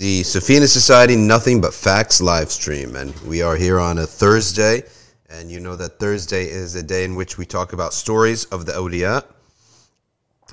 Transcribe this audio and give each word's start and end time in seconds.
the 0.00 0.22
Safina 0.22 0.66
Society 0.66 1.14
Nothing 1.14 1.60
But 1.60 1.74
Facts 1.74 2.22
live 2.22 2.50
stream. 2.50 2.96
And 2.96 3.14
we 3.20 3.42
are 3.42 3.54
here 3.54 3.78
on 3.78 3.98
a 3.98 4.06
Thursday. 4.06 4.82
And 5.28 5.50
you 5.50 5.60
know 5.60 5.76
that 5.76 5.98
Thursday 5.98 6.46
is 6.46 6.74
a 6.74 6.82
day 6.82 7.04
in 7.04 7.16
which 7.16 7.36
we 7.36 7.44
talk 7.44 7.74
about 7.74 7.92
stories 7.92 8.46
of 8.46 8.64
the 8.64 8.72
awliya. 8.72 9.22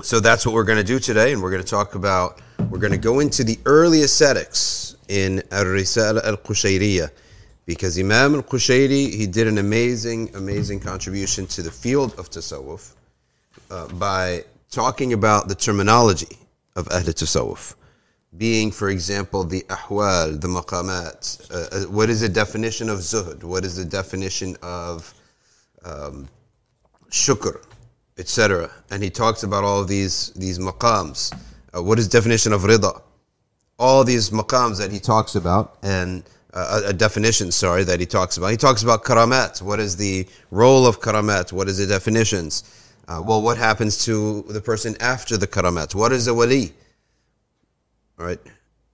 So 0.02 0.20
that's 0.20 0.46
what 0.46 0.54
we're 0.54 0.66
going 0.66 0.80
to 0.80 0.84
do 0.84 1.00
today. 1.00 1.32
And 1.32 1.42
we're 1.42 1.50
going 1.50 1.64
to 1.64 1.70
talk 1.70 1.96
about, 1.96 2.42
we're 2.70 2.78
going 2.78 2.92
to 2.92 2.98
go 2.98 3.22
into 3.22 3.46
the 3.46 3.58
early 3.66 4.02
ascetics 4.02 4.98
in 5.08 5.42
Al-Risala 5.52 6.26
Al-Qushayriya. 6.26 7.10
Because 7.66 7.98
Imam 7.98 8.36
Al-Qushayri, 8.36 9.16
he 9.16 9.28
did 9.28 9.48
an 9.48 9.60
amazing, 9.60 10.36
amazing 10.36 10.82
contribution 10.82 11.48
to 11.48 11.62
the 11.62 11.72
field 11.72 12.14
of 12.20 12.30
Tasawwuf 12.30 12.96
uh, 13.72 13.88
by 13.94 14.44
talking 14.70 15.14
about 15.14 15.48
the 15.48 15.56
terminology 15.56 16.38
of 16.76 16.90
Ahl 16.92 17.00
Tasawwuf 17.00 17.76
being, 18.36 18.72
for 18.72 18.90
example, 18.90 19.44
the 19.44 19.62
ahwal, 19.70 20.40
the 20.42 20.48
maqamat. 20.48 21.52
Uh, 21.52 21.76
uh, 21.76 21.92
what 21.92 22.10
is 22.10 22.22
the 22.22 22.30
definition 22.30 22.90
of 22.90 23.00
zuhud? 23.00 23.44
What 23.44 23.64
is 23.64 23.78
the 23.78 23.86
definition 23.86 24.58
of 24.62 25.14
um, 25.86 26.28
shukr, 27.10 27.64
etc. 28.18 28.70
And 28.92 29.04
he 29.04 29.10
talks 29.10 29.44
about 29.44 29.64
all 29.64 29.84
these 29.84 30.32
these 30.32 30.60
maqams. 30.60 31.34
Uh, 31.76 31.82
what 31.84 32.00
is 32.00 32.08
definition 32.08 32.54
of 32.54 32.62
rida? 32.62 33.02
All 33.80 34.04
these 34.04 34.32
maqams 34.32 34.78
that 34.80 34.92
he 34.92 35.00
talks 35.00 35.36
about 35.36 35.78
and 35.84 36.24
uh, 36.54 36.82
a, 36.86 36.90
a 36.90 36.94
definition, 36.94 37.52
sorry, 37.52 37.84
that 37.84 38.00
he 38.00 38.06
talks 38.06 38.38
about. 38.38 38.48
He 38.48 38.58
talks 38.58 38.84
about 38.84 39.04
karamat. 39.04 39.62
What 39.62 39.80
is 39.80 39.96
the 39.96 40.28
role 40.52 40.86
of 40.88 41.00
karamat? 41.00 41.52
What 41.52 41.68
is 41.68 41.78
the 41.78 41.86
definitions? 41.86 42.64
Uh, 43.08 43.22
well, 43.26 43.42
what 43.42 43.58
happens 43.58 44.04
to 44.06 44.42
the 44.50 44.60
person 44.60 44.96
after 45.00 45.38
the 45.38 45.48
karamat? 45.48 45.96
What 45.96 46.12
is 46.12 46.26
the 46.26 46.34
wali? 46.34 46.74
Right? 48.18 48.40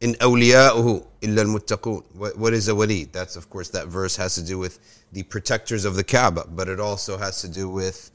In 0.01 0.15
awliya'uhu 0.15 1.05
illa 1.21 1.41
al-muttaqun. 1.41 2.35
What 2.37 2.53
is 2.53 2.67
a 2.67 2.75
wali? 2.75 3.05
That's, 3.05 3.35
of 3.35 3.49
course, 3.49 3.69
that 3.69 3.87
verse 3.87 4.15
has 4.17 4.35
to 4.35 4.43
do 4.43 4.59
with 4.59 4.79
the 5.13 5.23
protectors 5.23 5.85
of 5.85 5.95
the 5.95 6.03
Kaaba, 6.03 6.45
but 6.49 6.67
it 6.67 6.79
also 6.79 7.17
has 7.17 7.41
to 7.41 7.47
do 7.47 7.69
with 7.69 8.11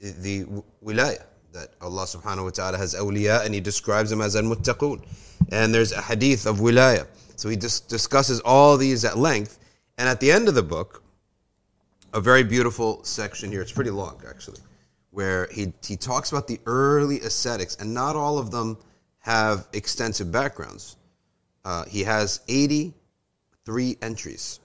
the 0.00 0.44
wilaya, 0.84 1.22
that 1.52 1.74
Allah 1.80 2.04
subhanahu 2.04 2.44
wa 2.44 2.50
ta'ala 2.50 2.78
has 2.78 2.94
awliya 2.94 3.44
and 3.44 3.54
He 3.54 3.60
describes 3.60 4.10
them 4.10 4.20
as 4.20 4.34
al-muttaqun. 4.36 5.04
And 5.52 5.72
there's 5.74 5.92
a 5.92 6.02
hadith 6.02 6.46
of 6.46 6.58
wilaya. 6.58 7.06
So 7.36 7.48
he 7.48 7.56
dis- 7.56 7.80
discusses 7.80 8.40
all 8.40 8.76
these 8.76 9.04
at 9.04 9.16
length. 9.16 9.58
And 9.98 10.08
at 10.08 10.20
the 10.20 10.30
end 10.30 10.48
of 10.48 10.54
the 10.54 10.62
book, 10.62 11.02
a 12.12 12.20
very 12.20 12.42
beautiful 12.42 13.02
section 13.04 13.50
here, 13.50 13.62
it's 13.62 13.72
pretty 13.72 13.90
long 13.90 14.20
actually, 14.28 14.60
where 15.10 15.48
he, 15.50 15.72
he 15.82 15.96
talks 15.96 16.32
about 16.32 16.46
the 16.46 16.60
early 16.66 17.20
ascetics, 17.20 17.76
and 17.76 17.94
not 17.94 18.16
all 18.16 18.38
of 18.38 18.50
them 18.50 18.76
have 19.20 19.68
extensive 19.72 20.32
backgrounds. 20.32 20.96
Uh, 21.64 21.84
he 21.84 22.02
has 22.02 22.40
83 22.48 23.96
entries, 24.02 24.60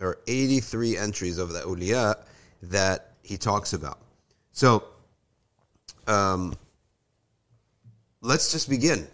or 0.00 0.18
83 0.26 0.96
entries 0.96 1.38
of 1.38 1.52
the 1.52 1.60
awliya 1.60 2.16
that 2.62 3.12
he 3.22 3.36
talks 3.36 3.72
about. 3.72 3.98
So, 4.52 4.84
um, 6.06 6.54
let's 8.20 8.52
just 8.52 8.70
begin. 8.70 9.06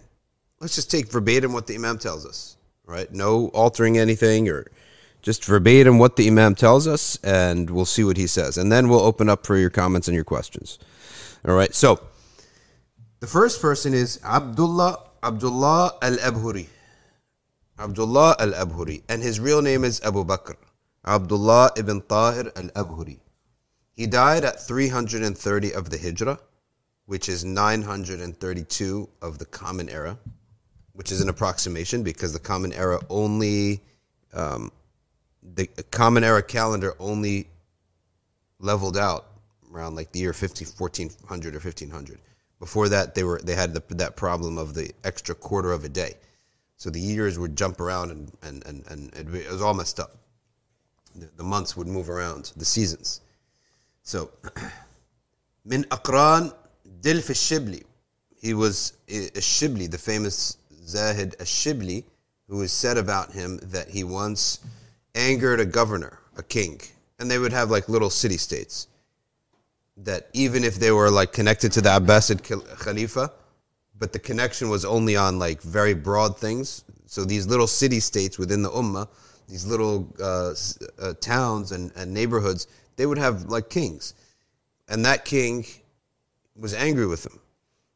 Let's 0.61 0.75
just 0.75 0.91
take 0.91 1.11
verbatim 1.11 1.53
what 1.53 1.67
the 1.67 1.75
Imam 1.75 1.98
tells 1.98 2.25
us, 2.25 2.57
right? 2.87 3.11
No 3.13 3.48
altering 3.48 3.98
anything 3.98 4.48
or 4.48 4.70
just 5.23 5.45
verbatim 5.45 5.98
what 5.98 6.17
the 6.17 6.27
Imam 6.27 6.55
tells 6.55 6.87
us, 6.87 7.17
and 7.25 7.70
we'll 7.70 7.85
see 7.85 8.05
what 8.05 8.17
he 8.17 8.27
says. 8.27 8.59
And 8.59 8.70
then 8.70 8.89
we'll 8.89 9.01
open 9.01 9.29
up 9.29 9.47
for 9.47 9.57
your 9.57 9.70
comments 9.70 10.09
and 10.09 10.15
your 10.15 10.25
questions. 10.25 10.79
All 11.47 11.55
right, 11.55 11.75
so 11.75 12.01
the 13.23 13.28
first 13.28 13.62
person 13.62 13.95
is 13.95 14.19
Abdullah 14.25 14.98
Abdullah 15.23 15.92
al-Abhuri. 16.03 16.67
Abdullah 17.79 18.34
al-Abhuri. 18.41 19.03
And 19.09 19.23
his 19.23 19.39
real 19.39 19.62
name 19.62 19.84
is 19.84 20.01
Abu 20.03 20.25
Bakr. 20.25 20.56
Abdullah 21.06 21.70
ibn 21.77 22.01
Tahir 22.01 22.51
al-Abhuri. 22.56 23.20
He 23.95 24.09
died 24.09 24.45
at 24.45 24.59
330 24.67 25.73
of 25.73 25.91
the 25.91 25.98
Hijrah, 25.98 26.41
which 27.07 27.29
is 27.29 27.45
932 27.45 29.08
of 29.23 29.39
the 29.39 29.45
Common 29.45 29.89
Era, 29.89 30.18
which 30.95 31.13
is 31.13 31.20
an 31.20 31.29
approximation 31.29 32.02
because 32.02 32.33
the 32.33 32.41
Common 32.41 32.73
Era 32.73 32.98
only, 33.08 33.83
um, 34.33 34.73
the 35.45 35.68
Common 35.92 36.24
Era 36.24 36.42
calendar 36.42 36.97
only 36.98 37.47
leveled 38.58 38.97
out 38.97 39.27
around 39.73 39.95
like 39.95 40.11
the 40.11 40.18
year 40.18 40.33
50, 40.33 40.64
1400 40.64 41.55
or 41.55 41.61
1500. 41.61 42.18
Before 42.62 42.89
that, 42.90 43.17
they 43.17 43.24
were 43.24 43.40
they 43.42 43.56
had 43.56 43.74
the, 43.74 43.83
that 43.96 44.14
problem 44.14 44.56
of 44.56 44.73
the 44.73 44.92
extra 45.02 45.34
quarter 45.34 45.73
of 45.73 45.83
a 45.84 45.89
day, 45.89 46.14
so 46.77 46.90
the 46.90 47.00
years 47.00 47.36
would 47.36 47.56
jump 47.56 47.80
around 47.80 48.12
and 48.12 48.30
and 48.40 48.64
and, 48.67 48.86
and 48.89 49.34
it 49.34 49.50
was 49.50 49.61
all 49.61 49.74
messed 49.74 49.98
up. 49.98 50.12
The, 51.17 51.28
the 51.36 51.42
months 51.42 51.77
would 51.77 51.89
move 51.89 52.08
around, 52.08 52.52
the 52.56 52.64
seasons. 52.64 53.20
So, 54.05 54.30
min 55.64 55.83
akran 55.90 56.55
Dilf 57.00 57.30
al-Shibli, 57.30 57.83
he 58.40 58.55
was 58.55 58.92
eh, 59.08 59.27
a 59.34 59.40
Shibli, 59.40 59.90
the 59.90 59.98
famous 59.98 60.56
Zahid 60.86 61.34
al-Shibli, 61.40 62.05
who 62.48 62.61
has 62.61 62.70
said 62.70 62.96
about 62.96 63.33
him 63.33 63.58
that 63.64 63.89
he 63.89 64.05
once 64.05 64.61
angered 65.17 65.58
a 65.58 65.67
governor, 65.67 66.20
a 66.36 66.44
king, 66.44 66.80
and 67.18 67.29
they 67.29 67.40
would 67.40 67.52
have 67.52 67.73
like 67.73 67.89
little 67.89 68.08
city 68.08 68.36
states 68.36 68.86
that 70.05 70.29
even 70.33 70.64
if 70.64 70.77
they 70.77 70.90
were 70.90 71.11
like 71.11 71.33
connected 71.33 71.73
to 71.73 71.80
the 71.80 71.89
Abbasid 71.89 72.42
Khalifa, 72.79 73.33
but 73.98 74.13
the 74.13 74.18
connection 74.18 74.68
was 74.68 74.85
only 74.85 75.17
on 75.17 75.39
like 75.39 75.63
very 75.63 75.95
broad 75.95 76.36
things. 76.36 76.85
So 77.07 77.24
these 77.24 77.46
little 77.46 77.67
city 77.67 78.01
states 78.01 78.39
within 78.39 78.62
the 78.62 78.70
Ummah, 78.70 79.08
these 79.48 79.67
little 79.67 80.12
uh, 80.20 80.55
uh, 81.01 81.14
towns 81.20 81.73
and, 81.73 81.92
and 81.95 82.12
neighborhoods, 82.12 82.67
they 82.96 83.07
would 83.07 83.18
have 83.18 83.45
like 83.45 83.70
kings. 83.70 84.14
And 84.89 85.05
that 85.05 85.24
king 85.24 85.64
was 86.57 86.74
angry 86.74 87.07
with 87.07 87.23
them. 87.23 87.39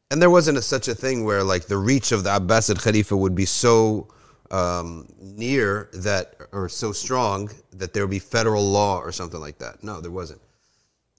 And 0.09 0.21
there 0.21 0.29
wasn't 0.29 0.57
a, 0.57 0.61
such 0.61 0.87
a 0.87 0.95
thing 0.95 1.25
where 1.25 1.43
like 1.43 1.65
the 1.65 1.77
reach 1.77 2.11
of 2.11 2.23
the 2.23 2.29
Abbasid 2.29 2.81
Khalifa 2.81 3.17
would 3.17 3.35
be 3.35 3.45
so 3.45 4.07
um, 4.51 5.07
near 5.19 5.89
that 5.93 6.35
or 6.53 6.69
so 6.69 6.93
strong 6.93 7.49
that 7.73 7.93
there 7.93 8.03
would 8.03 8.11
be 8.11 8.19
federal 8.19 8.63
law 8.63 8.99
or 8.99 9.11
something 9.11 9.39
like 9.39 9.57
that. 9.57 9.83
No, 9.83 9.99
there 9.99 10.11
wasn't. 10.11 10.39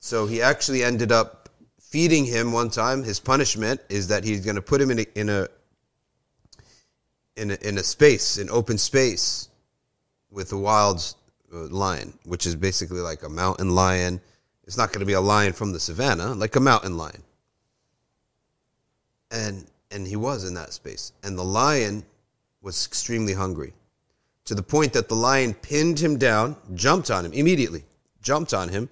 So 0.00 0.26
he 0.26 0.40
actually 0.42 0.84
ended 0.84 1.12
up 1.12 1.48
feeding 1.80 2.24
him 2.24 2.52
one 2.52 2.70
time. 2.70 3.02
His 3.02 3.18
punishment 3.18 3.80
is 3.88 4.08
that 4.08 4.24
he's 4.24 4.44
going 4.44 4.56
to 4.56 4.62
put 4.62 4.80
him 4.80 4.90
in 4.90 5.00
a, 5.00 5.06
in 5.14 5.28
a 5.28 5.48
in 7.36 7.52
a, 7.52 7.68
in 7.68 7.78
a 7.78 7.84
space, 7.84 8.36
an 8.38 8.50
open 8.50 8.78
space, 8.78 9.48
with 10.30 10.52
a 10.52 10.58
wild 10.58 11.14
uh, 11.52 11.66
lion, 11.68 12.12
which 12.24 12.46
is 12.46 12.56
basically 12.56 13.00
like 13.00 13.22
a 13.22 13.28
mountain 13.28 13.70
lion. 13.74 14.20
It's 14.64 14.76
not 14.76 14.92
going 14.92 15.00
to 15.00 15.06
be 15.06 15.12
a 15.14 15.20
lion 15.20 15.52
from 15.52 15.72
the 15.72 15.80
savannah, 15.80 16.34
like 16.34 16.56
a 16.56 16.60
mountain 16.60 16.96
lion. 16.96 17.22
And 19.30 19.66
and 19.90 20.06
he 20.06 20.16
was 20.16 20.44
in 20.44 20.54
that 20.54 20.72
space, 20.72 21.12
and 21.22 21.38
the 21.38 21.44
lion 21.44 22.04
was 22.60 22.86
extremely 22.86 23.32
hungry, 23.32 23.72
to 24.44 24.54
the 24.54 24.62
point 24.62 24.92
that 24.92 25.08
the 25.08 25.14
lion 25.14 25.54
pinned 25.54 25.98
him 25.98 26.18
down, 26.18 26.56
jumped 26.74 27.10
on 27.10 27.24
him 27.24 27.32
immediately, 27.32 27.84
jumped 28.20 28.52
on 28.52 28.68
him, 28.68 28.90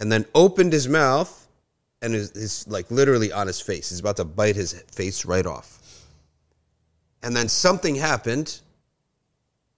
and 0.00 0.10
then 0.10 0.24
opened 0.34 0.72
his 0.72 0.88
mouth 0.88 1.46
and 2.02 2.14
is, 2.14 2.30
is 2.32 2.68
like 2.68 2.90
literally 2.90 3.32
on 3.32 3.46
his 3.46 3.60
face. 3.60 3.90
He's 3.90 4.00
about 4.00 4.16
to 4.16 4.24
bite 4.24 4.56
his 4.56 4.72
face 4.92 5.24
right 5.24 5.46
off. 5.46 6.04
And 7.22 7.34
then 7.34 7.48
something 7.48 7.94
happened 7.94 8.60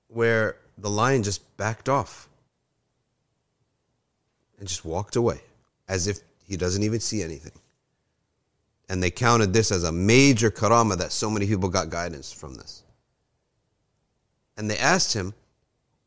where 0.09 0.57
the 0.77 0.91
lion 0.91 1.23
just 1.23 1.57
backed 1.57 1.89
off 1.89 2.29
and 4.59 4.69
just 4.69 4.85
walked 4.85 5.17
away 5.17 5.41
as 5.89 6.07
if 6.07 6.19
he 6.45 6.57
doesn't 6.57 6.83
even 6.83 7.01
see 7.01 7.23
anything. 7.23 7.53
And 8.89 9.03
they 9.03 9.11
counted 9.11 9.53
this 9.53 9.71
as 9.71 9.85
a 9.85 9.93
major 9.93 10.51
karama 10.51 10.97
that 10.99 11.13
so 11.13 11.31
many 11.31 11.47
people 11.47 11.69
got 11.69 11.91
guidance 11.91 12.33
from 12.33 12.55
this. 12.55 12.83
And 14.57 14.69
they 14.69 14.79
asked 14.79 15.13
him, 15.13 15.35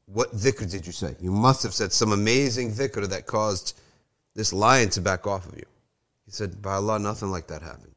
What 0.08 0.36
dhikr 0.36 0.70
did 0.70 0.86
you 0.86 0.92
say? 0.92 1.16
You 1.22 1.32
must 1.32 1.64
have 1.64 1.74
said 1.74 1.94
some 1.94 2.12
amazing 2.12 2.72
dhikr 2.72 3.08
that 3.08 3.28
caused 3.28 3.80
this 4.36 4.54
lion 4.54 4.90
to 4.90 5.02
back 5.02 5.28
off 5.28 5.48
of 5.48 5.56
you. 5.56 5.66
He 6.26 6.32
said, 6.32 6.62
By 6.62 6.74
Allah, 6.74 7.00
nothing 7.00 7.32
like 7.32 7.48
that 7.48 7.62
happened. 7.62 7.88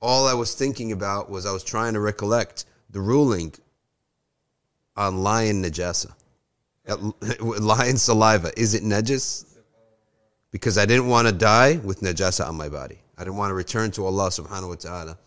All 0.00 0.26
I 0.26 0.34
was 0.34 0.54
thinking 0.54 0.92
about 0.92 1.30
was 1.30 1.46
I 1.46 1.52
was 1.52 1.64
trying 1.64 1.94
to 1.94 2.00
recollect 2.00 2.66
the 2.90 3.00
ruling 3.00 3.52
on 4.96 5.22
lion 5.22 5.62
najasa. 5.62 6.12
Lion 7.40 7.96
saliva. 7.96 8.52
Is 8.56 8.74
it 8.74 8.84
najis? 8.84 9.44
Because 10.52 10.78
I 10.78 10.86
didn't 10.86 11.08
want 11.08 11.26
to 11.26 11.32
die 11.32 11.80
with 11.82 12.00
najasa 12.00 12.46
on 12.46 12.56
my 12.56 12.68
body. 12.68 12.98
I 13.18 13.24
didn't 13.24 13.36
want 13.36 13.50
to 13.50 13.54
return 13.54 13.90
to 13.92 14.06
Allah 14.06 14.28
subhanahu 14.28 14.68
wa 14.68 14.74
ta'ala 14.76 15.18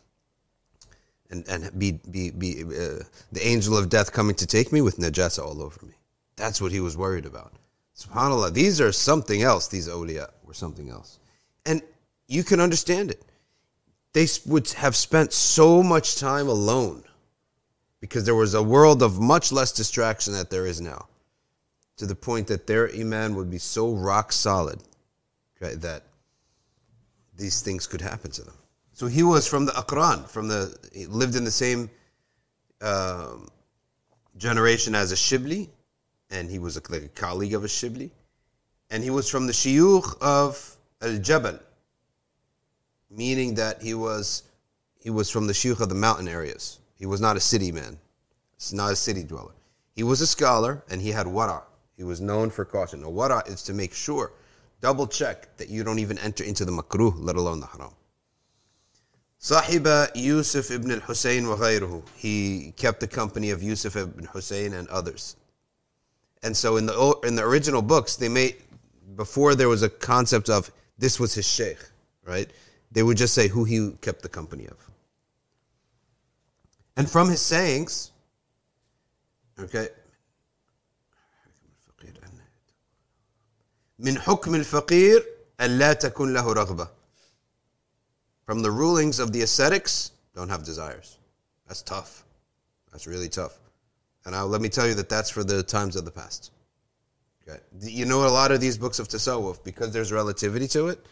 and, 1.30 1.48
and 1.48 1.78
be, 1.78 2.00
be, 2.10 2.32
be 2.32 2.64
uh, 2.64 3.04
the 3.32 3.42
angel 3.46 3.78
of 3.78 3.90
death 3.90 4.12
coming 4.14 4.36
to 4.36 4.48
take 4.48 4.72
me 4.72 4.82
with 4.82 4.98
najasa 4.98 5.44
all 5.44 5.62
over 5.62 5.86
me. 5.86 5.94
That's 6.36 6.62
what 6.62 6.72
he 6.72 6.80
was 6.80 6.96
worried 6.96 7.26
about. 7.26 7.54
SubhanAllah, 8.00 8.54
these 8.54 8.80
are 8.80 8.92
something 8.92 9.42
else, 9.42 9.68
these 9.68 9.90
awliya 9.90 10.30
were 10.44 10.54
something 10.54 10.90
else. 10.90 11.20
And 11.66 11.82
you 12.28 12.44
can 12.44 12.62
understand 12.62 13.12
it. 13.12 13.22
They 14.14 14.28
would 14.46 14.70
have 14.72 14.96
spent 14.96 15.34
so 15.34 15.84
much 15.84 16.16
time 16.16 16.48
alone 16.48 17.04
because 18.00 18.24
there 18.24 18.36
was 18.36 18.54
a 18.54 18.64
world 18.64 19.04
of 19.04 19.20
much 19.20 19.52
less 19.52 19.74
distraction 19.74 20.34
that 20.34 20.50
there 20.50 20.66
is 20.66 20.80
now, 20.80 21.08
to 21.98 22.06
the 22.06 22.16
point 22.16 22.48
that 22.48 22.68
their 22.68 22.90
iman 22.96 23.36
would 23.36 23.52
be 23.52 23.58
so 23.58 23.94
rock 23.94 24.32
solid 24.32 24.80
okay, 25.62 25.76
that 25.76 26.04
these 27.36 27.62
things 27.62 27.88
could 27.88 28.02
happen 28.02 28.32
to 28.32 28.44
them. 28.44 28.54
So 28.94 29.08
he 29.08 29.24
was 29.24 29.48
from 29.48 29.66
the 29.66 29.72
Aqran, 29.74 30.28
from 30.28 30.48
the 30.48 30.76
he 30.94 31.06
lived 31.06 31.36
in 31.36 31.44
the 31.44 31.52
same 31.52 31.90
um, 32.82 33.50
generation 34.38 34.96
as 34.96 35.12
a 35.12 35.16
Shibli, 35.16 35.70
and 36.30 36.50
he 36.50 36.60
was 36.60 36.78
a, 36.78 36.82
like 36.90 37.04
a 37.04 37.10
colleague 37.10 37.54
of 37.54 37.64
a 37.64 37.68
Shibli, 37.68 38.10
and 38.90 39.04
he 39.04 39.10
was 39.10 39.30
from 39.30 39.48
the 39.48 39.54
Shuyukh 39.54 40.22
of 40.22 40.78
Al 41.02 41.18
Jabal, 41.18 41.60
meaning 43.10 43.56
that 43.56 43.82
he 43.82 43.94
was 43.94 44.44
he 44.98 45.10
was 45.10 45.30
from 45.30 45.48
the 45.48 45.54
Shuyukh 45.54 45.80
of 45.80 45.90
the 45.90 45.96
mountain 45.96 46.28
areas. 46.28 46.80
He 46.96 47.06
was 47.06 47.22
not 47.22 47.38
a 47.38 47.40
city 47.40 47.72
man, 47.72 47.98
it's 48.56 48.74
not 48.74 48.92
a 48.92 48.96
city 48.96 49.24
dweller. 49.24 49.54
He 49.96 50.04
was 50.04 50.22
a 50.22 50.28
scholar, 50.28 50.84
and 50.90 51.02
he 51.02 51.10
had 51.10 51.28
wara. 51.28 51.64
He 51.98 52.04
was 52.04 52.22
known 52.22 52.50
for 52.50 52.64
caution. 52.64 53.02
Now, 53.02 53.10
wara 53.10 53.48
is 53.50 53.64
to 53.64 53.74
make 53.74 53.94
sure, 53.94 54.32
double 54.80 55.08
check 55.08 55.58
that 55.58 55.70
you 55.70 55.84
don't 55.84 56.00
even 56.00 56.18
enter 56.20 56.44
into 56.44 56.64
the 56.64 56.72
makruh, 56.72 57.14
let 57.18 57.36
alone 57.36 57.60
the 57.60 57.68
haram. 57.68 57.94
Sahiba 59.42 60.10
Yusuf 60.16 60.70
ibn 60.72 60.92
al 60.92 61.00
Hussein 61.00 61.48
wa 61.48 61.56
ghayruhu. 61.56 62.04
He 62.16 62.74
kept 62.76 63.00
the 63.00 63.08
company 63.08 63.52
of 63.52 63.64
Yusuf 63.64 63.96
ibn 63.96 64.26
Hussein 64.26 64.74
and 64.74 64.88
others. 64.90 65.38
And 66.43 66.57
so 66.57 66.77
in 66.77 66.87
the 66.87 67.21
in 67.25 67.35
the 67.37 67.43
original 67.43 67.83
books, 67.83 68.17
they 68.17 68.29
made 68.29 68.57
before 69.17 69.55
there 69.55 69.69
was 69.69 69.83
a 69.83 69.89
concept 69.89 70.49
of 70.49 70.71
this 70.99 71.19
was 71.19 71.35
his 71.35 71.49
sheikh, 71.49 71.79
right? 72.25 72.51
They 72.93 73.03
would 73.03 73.17
just 73.17 73.35
say 73.35 73.49
who 73.49 73.65
he 73.65 73.93
kept 74.01 74.23
the 74.23 74.29
company 74.29 74.67
of. 74.67 74.77
And 76.97 77.11
from 77.11 77.29
his 77.29 77.41
sayings, 77.41 78.13
okay, 79.59 79.89
من 83.99 84.19
حكم 84.19 84.55
الفقير 84.55 85.27
ألا 85.61 85.93
تكون 85.93 86.35
له 86.35 86.53
رغبة. 86.53 86.89
From 88.45 88.61
the 88.61 88.71
rulings 88.71 89.19
of 89.19 89.33
the 89.33 89.43
ascetics, 89.43 90.13
don't 90.35 90.49
have 90.49 90.65
desires. 90.65 91.19
That's 91.67 91.83
tough. 91.83 92.25
That's 92.93 93.07
really 93.07 93.29
tough. 93.29 93.59
And 94.26 94.36
I, 94.36 94.42
let 94.42 94.62
me 94.62 94.70
tell 94.70 94.88
you 94.88 94.94
that 94.96 95.10
that's 95.10 95.30
for 95.30 95.44
the 95.44 95.64
times 95.64 95.96
of 95.96 96.06
the 96.06 96.12
past. 96.12 96.52
Okay. 97.48 97.60
You 97.80 98.06
know, 98.06 98.26
a 98.26 98.30
lot 98.30 98.52
of 98.52 98.62
these 98.62 98.78
books 98.78 99.00
of 99.00 99.08
tasawwuf, 99.08 99.64
because 99.64 99.92
there's 99.92 100.12
relativity 100.12 100.68
to 100.70 100.88
it, 100.88 101.06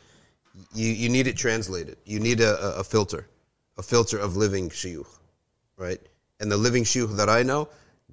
you, 0.73 0.87
you 0.87 1.09
need 1.09 1.27
it 1.27 1.37
translated. 1.37 1.97
You 2.05 2.19
need 2.19 2.41
a, 2.41 2.77
a 2.77 2.83
filter, 2.83 3.27
a 3.77 3.83
filter 3.83 4.17
of 4.17 4.35
living 4.35 4.69
shiyukh 4.69 5.17
right? 5.77 5.99
And 6.39 6.51
the 6.51 6.57
living 6.57 6.83
shuyukh 6.83 7.15
that 7.17 7.29
I 7.29 7.43
know, 7.43 7.69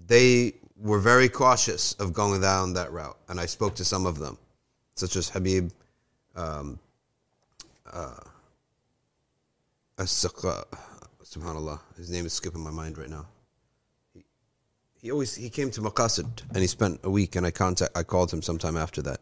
they 0.06 0.54
were 0.76 1.00
very 1.00 1.28
cautious 1.28 1.94
of 1.94 2.12
going 2.12 2.40
down 2.40 2.74
that 2.74 2.92
route. 2.92 3.16
And 3.28 3.40
I 3.40 3.46
spoke 3.46 3.74
to 3.76 3.84
some 3.84 4.06
of 4.06 4.18
them, 4.18 4.38
such 4.94 5.16
as 5.16 5.28
Habib 5.28 5.70
um, 6.36 6.78
uh, 7.90 8.14
subhanallah, 9.98 11.80
his 11.96 12.10
name 12.10 12.26
is 12.26 12.32
skipping 12.32 12.62
my 12.62 12.70
mind 12.70 12.98
right 12.98 13.10
now. 13.10 13.26
He, 15.04 15.10
always 15.10 15.34
he 15.34 15.50
came 15.50 15.70
to 15.72 15.82
Maqasid 15.82 16.44
and 16.48 16.56
he 16.56 16.66
spent 16.66 16.98
a 17.04 17.10
week, 17.10 17.36
and 17.36 17.44
I 17.44 17.50
contact 17.50 17.94
I 17.94 18.02
called 18.02 18.32
him 18.32 18.40
sometime 18.40 18.74
after 18.74 19.02
that. 19.02 19.20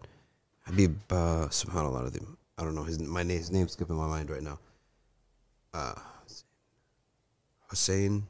Habib, 0.61 0.96
uh, 1.11 1.49
subhanallah, 1.49 2.25
I 2.56 2.62
don't 2.62 2.76
know 2.76 2.84
his 2.84 3.00
my 3.00 3.25
name, 3.25 3.38
his 3.38 3.50
name's 3.50 3.73
skipping 3.73 3.96
my 3.96 4.06
mind 4.06 4.31
right 4.31 4.44
now. 4.44 4.61
Uh, 5.75 5.94
Hussein. 7.67 8.25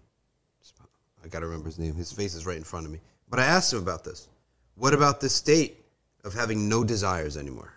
I 1.23 1.29
got 1.29 1.41
to 1.41 1.47
remember 1.47 1.67
his 1.67 1.79
name. 1.79 1.95
His 1.95 2.11
face 2.11 2.35
is 2.35 2.47
right 2.47 2.57
in 2.57 2.65
front 2.65 2.87
of 2.87 2.93
me. 2.93 3.01
But 3.29 3.39
I 3.39 3.45
asked 3.45 3.71
him 3.71 3.81
about 3.81 4.03
this. 4.03 4.29
What 4.77 4.95
about 4.95 5.21
the 5.21 5.29
state 5.29 5.85
of 6.25 6.33
having 6.33 6.71
no 6.71 6.83
desires 6.83 7.37
anymore? 7.37 7.75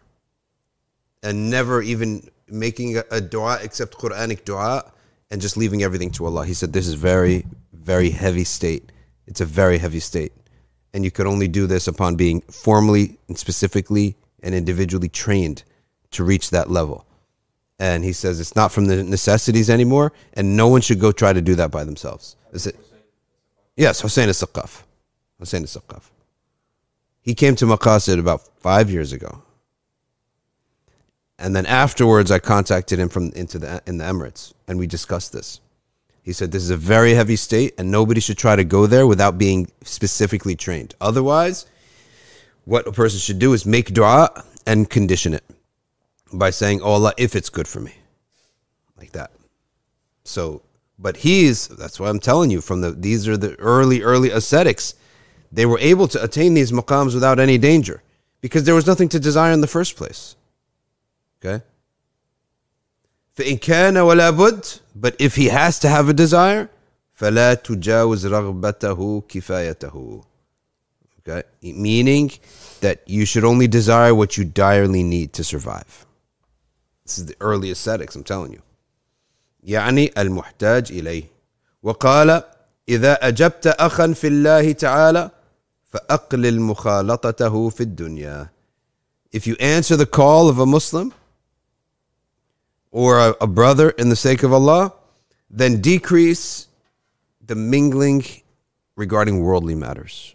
And 1.21 1.49
never 1.49 1.81
even 1.81 2.29
making 2.47 2.97
a, 2.97 3.03
a 3.11 3.19
dua 3.19 3.59
except 3.61 3.97
Quranic 3.97 4.45
dua 4.45 4.89
and 5.31 5.41
just 5.41 5.57
leaving 5.57 5.83
everything 5.83 6.11
to 6.11 6.25
Allah. 6.27 6.45
He 6.45 6.53
said, 6.53 6.71
This 6.71 6.87
is 6.87 6.93
very, 6.93 7.45
very 7.73 8.09
heavy 8.09 8.45
state. 8.45 8.93
It's 9.27 9.41
a 9.41 9.45
very 9.45 9.77
heavy 9.77 9.99
state. 9.99 10.33
And 10.93 11.03
you 11.03 11.11
could 11.11 11.27
only 11.27 11.47
do 11.47 11.67
this 11.67 11.87
upon 11.87 12.15
being 12.15 12.41
formally 12.41 13.17
and 13.27 13.37
specifically 13.37 14.15
and 14.41 14.55
individually 14.55 15.09
trained 15.09 15.63
to 16.11 16.23
reach 16.23 16.51
that 16.51 16.69
level. 16.69 17.05
And 17.79 18.03
he 18.05 18.13
says 18.13 18.39
it's 18.39 18.55
not 18.55 18.71
from 18.71 18.85
the 18.85 19.03
necessities 19.03 19.69
anymore, 19.69 20.13
and 20.33 20.55
no 20.55 20.67
one 20.67 20.81
should 20.81 20.99
go 20.99 21.11
try 21.11 21.33
to 21.33 21.41
do 21.41 21.55
that 21.55 21.71
by 21.71 21.83
themselves. 21.83 22.37
Is 22.53 22.67
it? 22.67 22.77
Yes, 23.75 23.99
Hussein 23.99 24.29
al-Saqaf. 24.29 24.83
Hussein 25.39 25.63
al-Saqaf. 25.63 26.03
He 27.19 27.33
came 27.33 27.55
to 27.57 27.65
Maqasid 27.65 28.19
about 28.19 28.47
five 28.59 28.89
years 28.89 29.11
ago. 29.11 29.41
And 31.37 31.53
then 31.53 31.65
afterwards, 31.65 32.31
I 32.31 32.39
contacted 32.39 32.97
him 32.97 33.09
from 33.09 33.31
into 33.31 33.59
the 33.59 33.81
in 33.85 33.97
the 33.97 34.05
Emirates, 34.05 34.53
and 34.69 34.79
we 34.79 34.87
discussed 34.87 35.33
this. 35.33 35.59
He 36.25 36.33
said 36.33 36.51
this 36.51 36.63
is 36.63 36.71
a 36.71 36.77
very 36.77 37.13
heavy 37.13 37.35
state, 37.35 37.75
and 37.77 37.91
nobody 37.91 38.19
should 38.19 38.39
try 38.39 38.55
to 38.55 38.63
go 38.63 38.87
there 38.87 39.05
without 39.05 39.37
being 39.37 39.67
specifically 39.83 40.55
trained. 40.55 40.95
Otherwise, 40.99 41.67
what 42.63 42.87
a 42.87 42.91
person 42.91 43.19
should 43.19 43.37
do 43.37 43.53
is 43.53 43.63
make 43.63 43.93
dua 43.93 44.43
and 44.65 44.89
condition 44.89 45.35
it 45.35 45.43
by 46.33 46.49
saying, 46.49 46.81
"Oh 46.81 46.93
Allah, 46.93 47.13
if 47.17 47.35
it's 47.35 47.51
good 47.51 47.67
for 47.67 47.79
me," 47.79 47.93
like 48.97 49.11
that. 49.11 49.33
So 50.23 50.63
but 50.97 51.17
he's 51.17 51.67
that's 51.67 51.99
why 51.99 52.09
I'm 52.09 52.19
telling 52.19 52.49
you 52.49 52.59
from 52.59 52.81
the 52.81 52.89
these 52.89 53.27
are 53.27 53.37
the 53.37 53.53
early 53.59 54.01
early 54.01 54.31
ascetics. 54.31 54.95
They 55.51 55.67
were 55.67 55.79
able 55.79 56.07
to 56.07 56.23
attain 56.23 56.55
these 56.55 56.71
maqams 56.71 57.13
without 57.13 57.39
any 57.39 57.59
danger 57.59 58.01
because 58.41 58.63
there 58.63 58.73
was 58.73 58.87
nothing 58.87 59.09
to 59.09 59.19
desire 59.19 59.51
in 59.51 59.61
the 59.61 59.67
first 59.67 59.95
place. 59.95 60.35
Okay? 61.37 61.63
فإن 63.34 63.56
كان 63.56 63.96
ولا 63.96 64.30
بد 64.30 64.64
but 64.94 65.14
if 65.18 65.36
he 65.36 65.48
has 65.48 65.78
to 65.78 65.88
have 65.88 66.08
a 66.08 66.12
desire 66.12 66.68
فلا 67.14 67.54
تجاوز 67.54 68.26
رغبته 68.26 69.22
كفايته 69.28 70.22
okay 71.18 71.42
meaning 71.62 72.30
that 72.80 72.98
you 73.06 73.24
should 73.24 73.44
only 73.44 73.68
desire 73.68 74.14
what 74.14 74.36
you 74.36 74.44
direly 74.44 75.02
need 75.02 75.32
to 75.32 75.44
survive 75.44 76.06
this 77.04 77.18
is 77.18 77.26
the 77.26 77.36
early 77.40 77.70
ascetics 77.70 78.16
I'm 78.16 78.24
telling 78.24 78.52
you 78.52 78.62
يعني 79.62 80.12
المحتاج 80.18 80.92
إليه 80.92 81.24
وقال 81.82 82.42
إذا 82.88 83.28
أجبت 83.28 83.66
أخا 83.66 84.12
في 84.12 84.26
الله 84.26 84.72
تعالى 84.72 85.30
فأقلل 85.92 86.60
مخالطته 86.60 87.68
في 87.68 87.80
الدنيا 87.80 88.50
If 89.32 89.46
you 89.46 89.54
answer 89.60 89.96
the 89.96 90.06
call 90.06 90.48
of 90.48 90.58
a 90.58 90.66
Muslim 90.66 91.12
or 92.95 93.19
a, 93.19 93.35
a 93.41 93.47
brother 93.47 93.89
in 93.89 94.07
the 94.07 94.15
sake 94.15 94.41
of 94.41 94.53
Allah, 94.53 94.93
then 95.49 95.81
decrease 95.81 96.69
the 97.45 97.53
mingling 97.53 98.23
regarding 98.95 99.41
worldly 99.41 99.75
matters. 99.75 100.33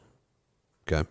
Okay. 0.86 1.08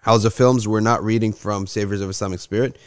House 0.00 0.24
of 0.24 0.32
Films, 0.32 0.66
we're 0.66 0.80
not 0.80 1.04
reading 1.04 1.34
from 1.34 1.66
Saviors 1.66 2.00
of 2.00 2.08
Islamic 2.08 2.40
Spirit. 2.40 2.78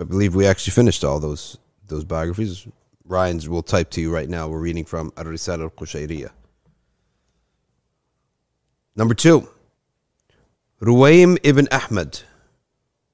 I 0.00 0.02
believe 0.02 0.34
we 0.34 0.48
actually 0.48 0.72
finished 0.72 1.04
all 1.04 1.20
those 1.20 1.58
those 1.86 2.02
biographies. 2.02 2.66
Ryan's 3.04 3.48
will 3.48 3.62
type 3.62 3.90
to 3.90 4.00
you 4.00 4.12
right 4.12 4.28
now. 4.28 4.48
We're 4.48 4.58
reading 4.58 4.84
from 4.84 5.12
Ar-Risala 5.16 5.62
al-Qushayriya. 5.62 6.30
Number 8.96 9.14
two, 9.14 9.48
Ruwaym 10.82 11.38
ibn 11.44 11.68
Ahmad. 11.70 12.20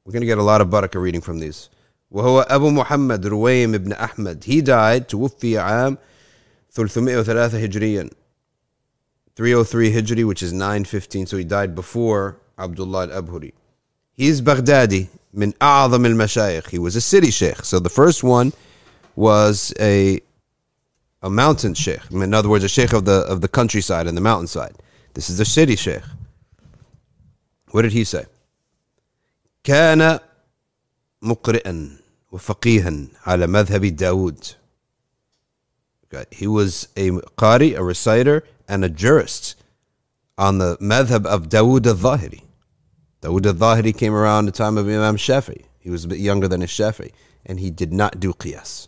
We're 0.07 0.13
going 0.13 0.23
to 0.23 0.27
get 0.27 0.39
a 0.39 0.43
lot 0.43 0.63
of 0.63 0.69
barakah 0.69 1.01
reading 1.01 1.21
from 1.21 1.41
these. 1.41 1.69
وهو 2.12 2.42
أبو 2.42 2.70
محمد 2.70 3.28
رويم 3.28 3.76
ibn 3.76 3.94
Ahmad. 3.94 4.44
He 4.44 4.62
died 4.62 5.08
توفي 5.08 5.58
عام 5.58 5.98
303 6.72 7.66
هجريا 7.66 8.10
303 9.36 9.94
Hijri, 9.94 10.26
which 10.26 10.44
is 10.44 10.54
915. 10.54 11.26
So 11.26 11.38
he 11.38 11.44
died 11.44 11.74
before 11.74 12.38
Abdullah 12.60 13.08
al-Abhuri. 13.08 13.54
He's 14.14 14.42
Baghdadi, 14.42 15.08
من 15.34 15.54
أعظم 15.62 16.06
المشايخ. 16.06 16.70
He 16.70 16.80
was 16.80 16.96
a 16.96 17.02
city 17.02 17.32
sheikh. 17.32 17.64
So 17.64 17.80
the 17.80 17.90
first 17.90 18.24
one 18.24 18.54
was 19.16 19.74
a 19.80 20.20
a 21.24 21.30
mountain 21.30 21.74
sheikh. 21.74 22.02
In 22.12 22.34
other 22.34 22.50
words, 22.50 22.64
a 22.64 22.70
sheikh 22.70 22.94
of 22.94 23.06
the 23.06 23.26
of 23.34 23.42
the 23.42 23.48
countryside 23.48 24.08
and 24.08 24.18
the 24.18 24.22
mountainside. 24.22 24.76
This 25.14 25.30
is 25.30 25.38
the 25.38 25.46
city 25.46 25.76
sheikh. 25.76 26.04
What 27.72 27.84
did 27.84 27.94
he 27.94 28.04
say? 28.04 28.26
كان 29.64 30.20
مقرئا 31.22 31.98
وفقيها 32.32 33.08
على 33.26 33.48
مذهب 33.48 33.96
داود. 33.96 34.56
Okay. 36.06 36.26
He 36.32 36.48
was 36.48 36.88
a 36.98 37.12
qari, 37.38 37.78
a 37.78 37.84
reciter, 37.84 38.44
and 38.68 38.84
a 38.84 38.90
jurist 38.90 39.56
on 40.38 40.58
the 40.58 40.78
madhab 40.78 41.26
of 41.26 41.50
Dawood 41.50 41.88
al-Zahiri. 41.88 42.42
Dawood 43.22 43.46
al-Zahiri 43.46 43.96
came 43.96 44.14
around 44.14 44.46
the 44.46 44.52
time 44.52 44.78
of 44.78 44.88
Imam 44.88 45.16
Shafi. 45.16 45.64
He 45.80 45.90
was 45.90 46.04
a 46.04 46.08
bit 46.08 46.20
younger 46.20 46.48
than 46.48 46.62
his 46.62 46.70
Shafi, 46.70 47.12
and 47.46 47.60
he 47.60 47.70
did 47.70 47.94
not 47.94 48.20
do 48.20 48.34
qiyas 48.34 48.88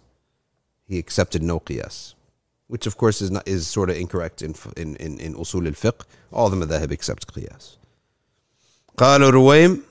he 0.87 0.99
accepted 0.99 1.41
no 1.41 1.59
qiyas. 1.59 2.13
which 2.67 2.85
of 2.87 2.97
course 2.97 3.21
is 3.21 3.29
not, 3.29 3.47
is 3.47 3.67
sort 3.67 3.89
of 3.89 3.95
incorrect 3.97 4.41
in 4.41 4.55
in 4.77 4.95
in, 4.97 5.19
in 5.19 5.35
usul 5.35 5.65
al-fiqh 5.67 6.01
all 6.31 6.49
the 6.49 6.59
madhahib 6.65 6.91
except 6.91 7.33
qiyas 7.33 7.77
قال 8.97 9.21
رويم 9.21 9.81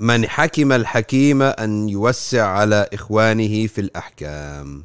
من 0.00 0.28
حكم 0.28 0.72
الحكيم 0.72 1.42
أن 1.42 1.88
يوسع 1.88 2.46
على 2.46 2.88
إخوانه 2.92 3.66
في 3.66 3.80
الأحكام 3.80 4.84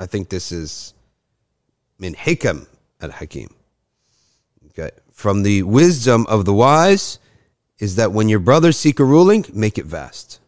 I 0.00 0.06
think 0.06 0.28
this 0.28 0.52
is 0.52 0.94
من 2.00 2.16
حكم 2.16 2.64
الحكيم 3.02 3.48
okay 4.68 4.90
from 5.12 5.42
the 5.44 5.62
wisdom 5.62 6.26
of 6.28 6.44
the 6.44 6.52
wise 6.52 7.18
is 7.78 7.94
that 7.94 8.12
when 8.12 8.28
your 8.28 8.40
brothers 8.40 8.76
seek 8.76 8.98
a 8.98 9.04
ruling 9.04 9.44
make 9.52 9.78
it 9.78 9.86
vast 9.86 10.40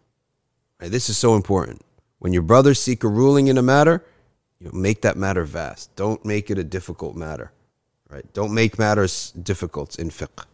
right? 0.81 0.91
this 0.91 1.09
is 1.09 1.17
so 1.17 1.37
important 1.37 1.83
when 2.19 2.33
your 2.33 2.43
brothers 2.43 2.81
seek 2.81 3.05
a 3.05 3.09
ruling 3.09 3.47
in 3.47 3.57
a 3.57 3.63
matter 3.63 4.05
you 4.59 4.67
know, 4.67 4.73
make 4.73 5.03
that 5.03 5.17
matter 5.17 5.45
vast 5.45 5.95
don't 5.95 6.25
make 6.25 6.51
it 6.51 6.59
a 6.59 6.65
difficult 6.65 7.15
matter 7.15 7.53
right 8.09 8.27
don't 8.33 8.53
make 8.53 8.77
matters 8.77 9.31
difficult 9.33 9.99
in 10.01 10.11
fiqh 10.11 10.45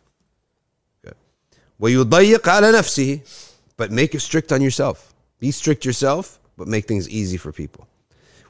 ويضيق 1.80 2.48
على 2.48 2.72
نفسه 2.72 3.20
but 3.76 3.90
make 3.90 4.14
it 4.14 4.20
strict 4.20 4.52
on 4.52 4.62
yourself 4.62 5.14
be 5.38 5.50
strict 5.50 5.84
yourself 5.84 6.38
but 6.56 6.66
make 6.66 6.86
things 6.86 7.08
easy 7.08 7.36
for 7.36 7.52
people 7.52 7.86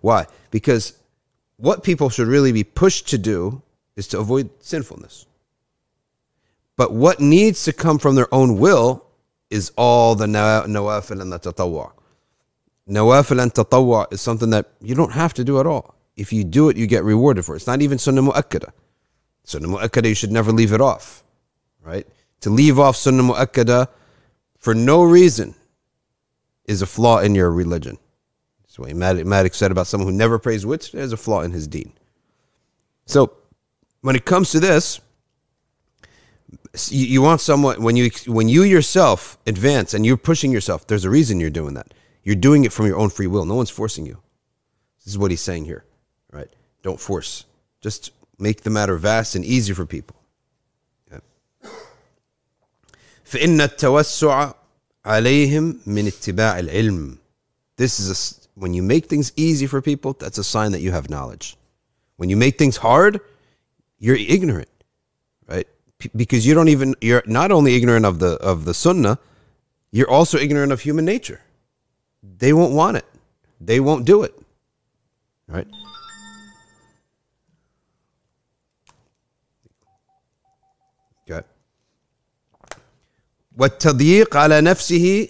why 0.01 0.27
because 0.51 0.95
what 1.57 1.83
people 1.83 2.09
should 2.09 2.29
really 2.29 2.53
be 2.53 2.65
pushed 2.65 3.09
to 3.09 3.19
do 3.19 3.63
is 3.97 4.07
to 4.07 4.19
avoid 4.19 4.49
sinfulness 4.61 5.27
but 6.77 6.93
what 6.93 7.19
needs 7.19 7.65
to 7.65 7.73
come 7.73 7.99
from 7.99 8.15
their 8.15 8.33
own 8.33 8.59
will 8.59 9.05
is 9.51 9.73
all 9.77 10.15
the 10.15 10.27
nawafil 10.27 11.21
and 11.21 11.33
the 11.33 11.39
tatawwa 11.39 11.93
nawafil 12.89 13.43
and 13.43 13.53
tatawwa 13.53 14.13
is 14.13 14.21
something 14.21 14.51
that 14.51 14.67
you 14.81 14.95
don't 14.95 15.13
have 15.13 15.35
to 15.35 15.45
do 15.45 15.59
at 15.59 15.67
all 15.67 15.95
if 16.17 16.33
you 16.33 16.45
do 16.45 16.69
it 16.69 16.77
you 16.77 16.87
get 16.87 17.05
rewarded 17.05 17.45
for 17.45 17.55
it 17.55 17.59
it's 17.59 17.67
not 17.67 17.83
even 17.83 17.99
sunnah 17.99 18.23
mu'akkada 18.23 18.71
sunnah 19.45 19.69
mu'akkada 19.69 20.09
you 20.09 20.15
should 20.15 20.33
never 20.33 20.53
leave 20.53 20.73
it 20.73 20.81
off 20.81 21.25
right 21.83 22.07
To 22.42 22.50
leave 22.50 22.80
off 22.80 22.96
Sunnah 22.96 23.24
Mu'akkada 23.24 23.88
for 24.60 24.76
no 24.76 25.04
reason 25.04 25.56
is 26.66 26.82
a 26.82 26.86
flaw 26.86 27.20
in 27.20 27.36
your 27.36 27.52
religion. 27.52 27.98
That's 28.62 28.80
what 28.80 28.96
Malik 28.96 29.54
said 29.54 29.72
about 29.72 29.88
someone 29.88 30.12
who 30.12 30.18
never 30.18 30.40
prays 30.40 30.66
witr, 30.66 30.92
there's 30.92 31.14
a 31.14 31.18
flaw 31.18 31.42
in 31.42 31.52
his 31.52 31.68
deen. 31.68 31.94
So 33.06 33.34
when 34.02 34.16
it 34.16 34.26
comes 34.26 34.52
to 34.52 34.60
this, 34.60 35.02
you, 36.90 37.06
you 37.06 37.22
want 37.22 37.42
someone 37.42 37.82
when 37.82 37.96
you 37.96 38.10
when 38.28 38.48
you 38.48 38.64
yourself 38.64 39.38
advance 39.46 39.94
and 39.94 40.06
you're 40.06 40.18
pushing 40.18 40.52
yourself, 40.52 40.88
there's 40.88 41.06
a 41.06 41.10
reason 41.10 41.40
you're 41.40 41.50
doing 41.50 41.74
that. 41.74 41.94
You're 42.24 42.36
doing 42.36 42.64
it 42.64 42.72
from 42.72 42.86
your 42.86 42.98
own 42.98 43.10
free 43.10 43.28
will. 43.28 43.46
No 43.46 43.56
one's 43.56 43.70
forcing 43.70 44.06
you. 44.06 44.22
This 45.00 45.08
is 45.08 45.18
what 45.18 45.32
he's 45.32 45.42
saying 45.42 45.66
here. 45.66 45.84
Right? 46.32 46.50
Don't 46.84 47.00
force. 47.00 47.46
Just 47.82 48.12
make 48.38 48.62
the 48.62 48.70
matter 48.70 48.96
vast 48.96 49.36
and 49.36 49.44
easy 49.44 49.74
for 49.74 49.86
people. 49.86 50.21
فإن 53.31 53.61
التوسع 53.61 54.53
عليهم 55.05 55.81
من 55.87 56.07
اتباع 56.07 56.59
العلم. 56.59 57.19
This 57.77 58.01
is 58.01 58.11
a, 58.11 58.61
when 58.61 58.73
you 58.75 58.83
make 58.83 59.07
things 59.07 59.33
easy 59.37 59.67
for 59.67 59.83
people, 59.83 60.15
that's 60.15 60.39
a 60.39 60.45
sign 60.45 60.73
that 60.73 60.81
you 60.81 60.93
have 60.93 61.11
knowledge. 61.11 61.57
When 62.17 62.31
you 62.31 62.37
make 62.37 62.57
things 62.59 62.79
hard, 62.79 63.21
you're 63.99 64.17
ignorant, 64.17 64.69
right? 65.49 65.67
P- 65.99 66.11
because 66.15 66.47
you 66.47 66.55
don't 66.55 66.69
even 66.69 66.95
you're 67.01 67.23
not 67.27 67.53
only 67.53 67.75
ignorant 67.77 68.07
of 68.07 68.19
the 68.19 68.33
of 68.53 68.65
the 68.65 68.75
sunnah, 68.75 69.19
you're 69.91 70.11
also 70.11 70.39
ignorant 70.39 70.73
of 70.73 70.81
human 70.81 71.05
nature. 71.05 71.41
They 72.23 72.53
won't 72.53 72.73
want 72.73 72.97
it. 72.97 73.07
They 73.61 73.81
won't 73.81 74.05
do 74.05 74.23
it. 74.23 74.35
Right? 75.49 75.67
والتضييق 83.57 84.37
على 84.37 84.61
نفسه 84.61 85.29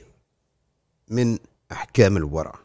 من 1.08 1.38
أحكام 1.72 2.16
الورع 2.16 2.58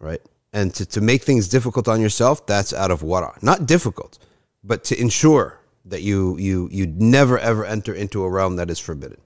right 0.00 0.22
and 0.52 0.74
to, 0.74 0.84
to 0.86 1.00
make 1.00 1.22
things 1.22 1.48
difficult 1.48 1.88
on 1.88 2.00
yourself 2.00 2.46
that's 2.46 2.72
out 2.72 2.90
of 2.90 3.02
wara 3.02 3.32
not 3.42 3.66
difficult 3.66 4.18
but 4.64 4.84
to 4.84 5.00
ensure 5.00 5.58
that 5.84 6.02
you 6.02 6.36
you 6.38 6.68
you 6.72 6.86
never 6.86 7.38
ever 7.38 7.64
enter 7.64 7.94
into 7.94 8.22
a 8.24 8.28
realm 8.30 8.56
that 8.56 8.70
is 8.70 8.78
forbidden 8.78 9.20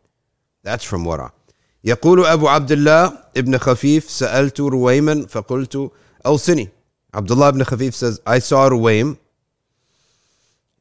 that's 0.62 0.84
from 0.84 1.04
wara 1.04 1.30
يقول 1.84 2.26
أبو 2.26 2.48
عبد 2.48 2.72
الله 2.72 3.18
ابن 3.36 3.58
خفيف 3.58 4.10
سألت 4.10 4.60
رويما 4.60 5.26
فقلت 5.26 5.90
أوصني 6.26 6.68
عبد 7.14 7.32
الله 7.32 7.48
ibn 7.52 7.64
Khafif 7.64 7.94
says 7.94 8.20
I 8.26 8.38
saw 8.38 8.68
Ruwaym 8.70 9.18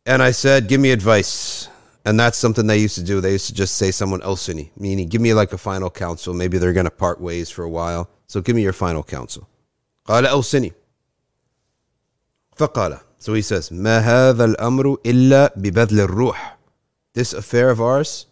and 0.05 0.23
I 0.23 0.31
said 0.31 0.67
give 0.67 0.79
me 0.79 0.91
advice 0.91 1.67
And 2.04 2.18
that's 2.18 2.38
something 2.38 2.66
they 2.66 2.78
used 2.78 2.94
to 2.94 3.02
do. 3.02 3.20
They 3.20 3.32
used 3.32 3.48
to 3.48 3.54
just 3.54 3.76
say 3.76 3.90
someone 3.90 4.20
awsini, 4.20 4.70
meaning 4.76 5.08
give 5.08 5.20
me 5.20 5.34
like 5.34 5.52
a 5.52 5.58
final 5.58 5.90
counsel. 5.90 6.32
Maybe 6.32 6.56
they're 6.58 6.72
going 6.72 6.84
to 6.84 6.90
part 6.90 7.20
ways 7.20 7.50
for 7.50 7.64
a 7.64 7.68
while. 7.68 8.08
So 8.26 8.40
give 8.40 8.56
me 8.56 8.62
your 8.62 8.72
final 8.72 9.02
counsel. 9.02 9.46
قال 10.06 10.24
فقال 12.56 13.00
So 13.18 13.34
he 13.34 13.42
says 13.42 13.70
ما 13.72 13.98
هذا 14.00 14.44
الأمر 14.44 14.96
إلا 15.06 15.54
ببذل 15.56 16.00
الروح 16.00 16.58
This 17.14 17.32
affair 17.32 17.70
of 17.70 17.80
ours 17.80 18.26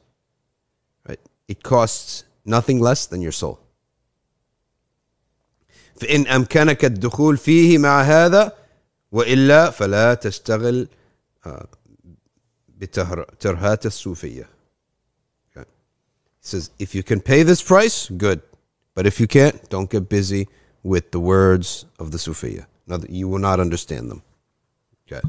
right, 1.09 1.21
It 1.49 1.63
costs 1.63 2.25
nothing 2.45 2.81
less 2.81 3.07
than 3.07 3.21
your 3.21 3.33
soul 3.33 3.59
فإن 6.01 6.27
أمكنك 6.27 6.85
الدخول 6.85 7.37
فيه 7.37 7.79
مع 7.79 8.03
هذا 8.03 8.53
وإلا 9.13 9.71
فلا 9.71 10.15
تشتغل 10.15 10.89
بترهات 12.80 13.86
الصوفية. 13.86 14.48
Okay. 15.56 15.66
He 15.66 16.42
says, 16.42 16.72
if 16.80 16.96
you 16.96 17.04
can 17.04 17.22
pay 17.22 17.44
this 17.44 17.62
price, 17.62 18.10
good. 18.10 18.42
But 18.96 19.06
if 19.06 19.20
you 19.20 19.28
can't, 19.28 19.70
don't 19.70 19.90
get 19.90 20.10
busy 20.10 20.48
with 20.84 21.12
the 21.12 21.20
words 21.20 21.86
of 22.00 22.12
the 22.12 22.18
Sufiya. 22.18 22.66
You 23.10 23.28
will 23.28 23.40
not 23.40 23.60
understand 23.60 24.10
them. 24.10 24.24
Okay. 25.06 25.22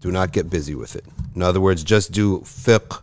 Do 0.00 0.10
not 0.10 0.32
get 0.32 0.50
busy 0.50 0.74
with 0.74 0.96
it. 0.96 1.04
In 1.34 1.42
other 1.42 1.60
words, 1.60 1.82
just 1.82 2.12
do 2.12 2.40
fiqh, 2.40 3.00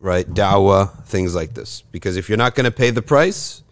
right? 0.00 0.26
Dawah, 0.26 1.04
things 1.04 1.34
like 1.34 1.54
this. 1.54 1.82
Because 1.92 2.16
if 2.16 2.28
you're 2.28 2.38
not 2.38 2.54
going 2.54 2.64
to 2.64 2.70
pay 2.70 2.90
the 2.90 3.02
price, 3.02 3.62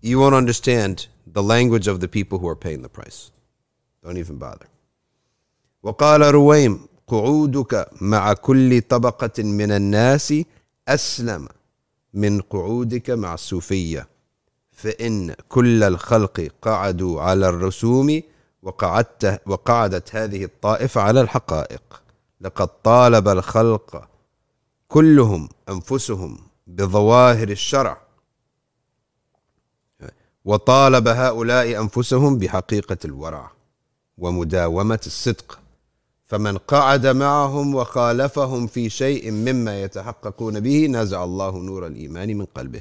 you 0.00 0.18
won't 0.18 0.34
understand 0.34 1.08
the 1.26 1.42
language 1.42 1.88
of 1.88 2.00
the 2.00 2.08
people 2.08 2.38
who 2.38 2.48
are 2.48 2.56
paying 2.56 2.82
the 2.82 2.88
price. 2.88 3.30
Don't 4.04 4.18
even 4.18 4.36
bother. 4.36 4.66
وقال 5.84 6.32
رويم 6.32 6.85
قعودك 7.07 7.89
مع 8.01 8.33
كل 8.33 8.81
طبقة 8.81 9.43
من 9.43 9.71
الناس 9.71 10.33
أسلم 10.87 11.47
من 12.13 12.41
قعودك 12.41 13.09
مع 13.09 13.33
الصوفية 13.33 14.07
فإن 14.71 15.33
كل 15.49 15.83
الخلق 15.83 16.51
قعدوا 16.61 17.21
على 17.21 17.49
الرسوم 17.49 18.21
وقعدت 18.63 19.41
وقعدت 19.45 20.15
هذه 20.15 20.43
الطائفة 20.43 21.01
على 21.01 21.21
الحقائق. 21.21 22.01
لقد 22.41 22.67
طالب 22.83 23.27
الخلق 23.27 24.07
كلهم 24.87 25.49
أنفسهم 25.69 26.37
بظواهر 26.67 27.49
الشرع 27.49 28.01
وطالب 30.45 31.07
هؤلاء 31.07 31.81
أنفسهم 31.81 32.37
بحقيقة 32.37 32.97
الورع 33.05 33.51
ومداومة 34.17 34.99
الصدق. 35.05 35.59
فمن 36.32 36.58
قعد 36.58 37.06
معهم 37.06 37.74
وخالفهم 37.74 38.66
في 38.66 38.90
شيء 38.90 39.30
مما 39.30 39.82
يتحققون 39.82 40.60
به 40.60 40.86
نزع 40.86 41.24
الله 41.24 41.58
نور 41.58 41.86
الإيمان 41.86 42.36
من 42.36 42.44
قلبه 42.44 42.80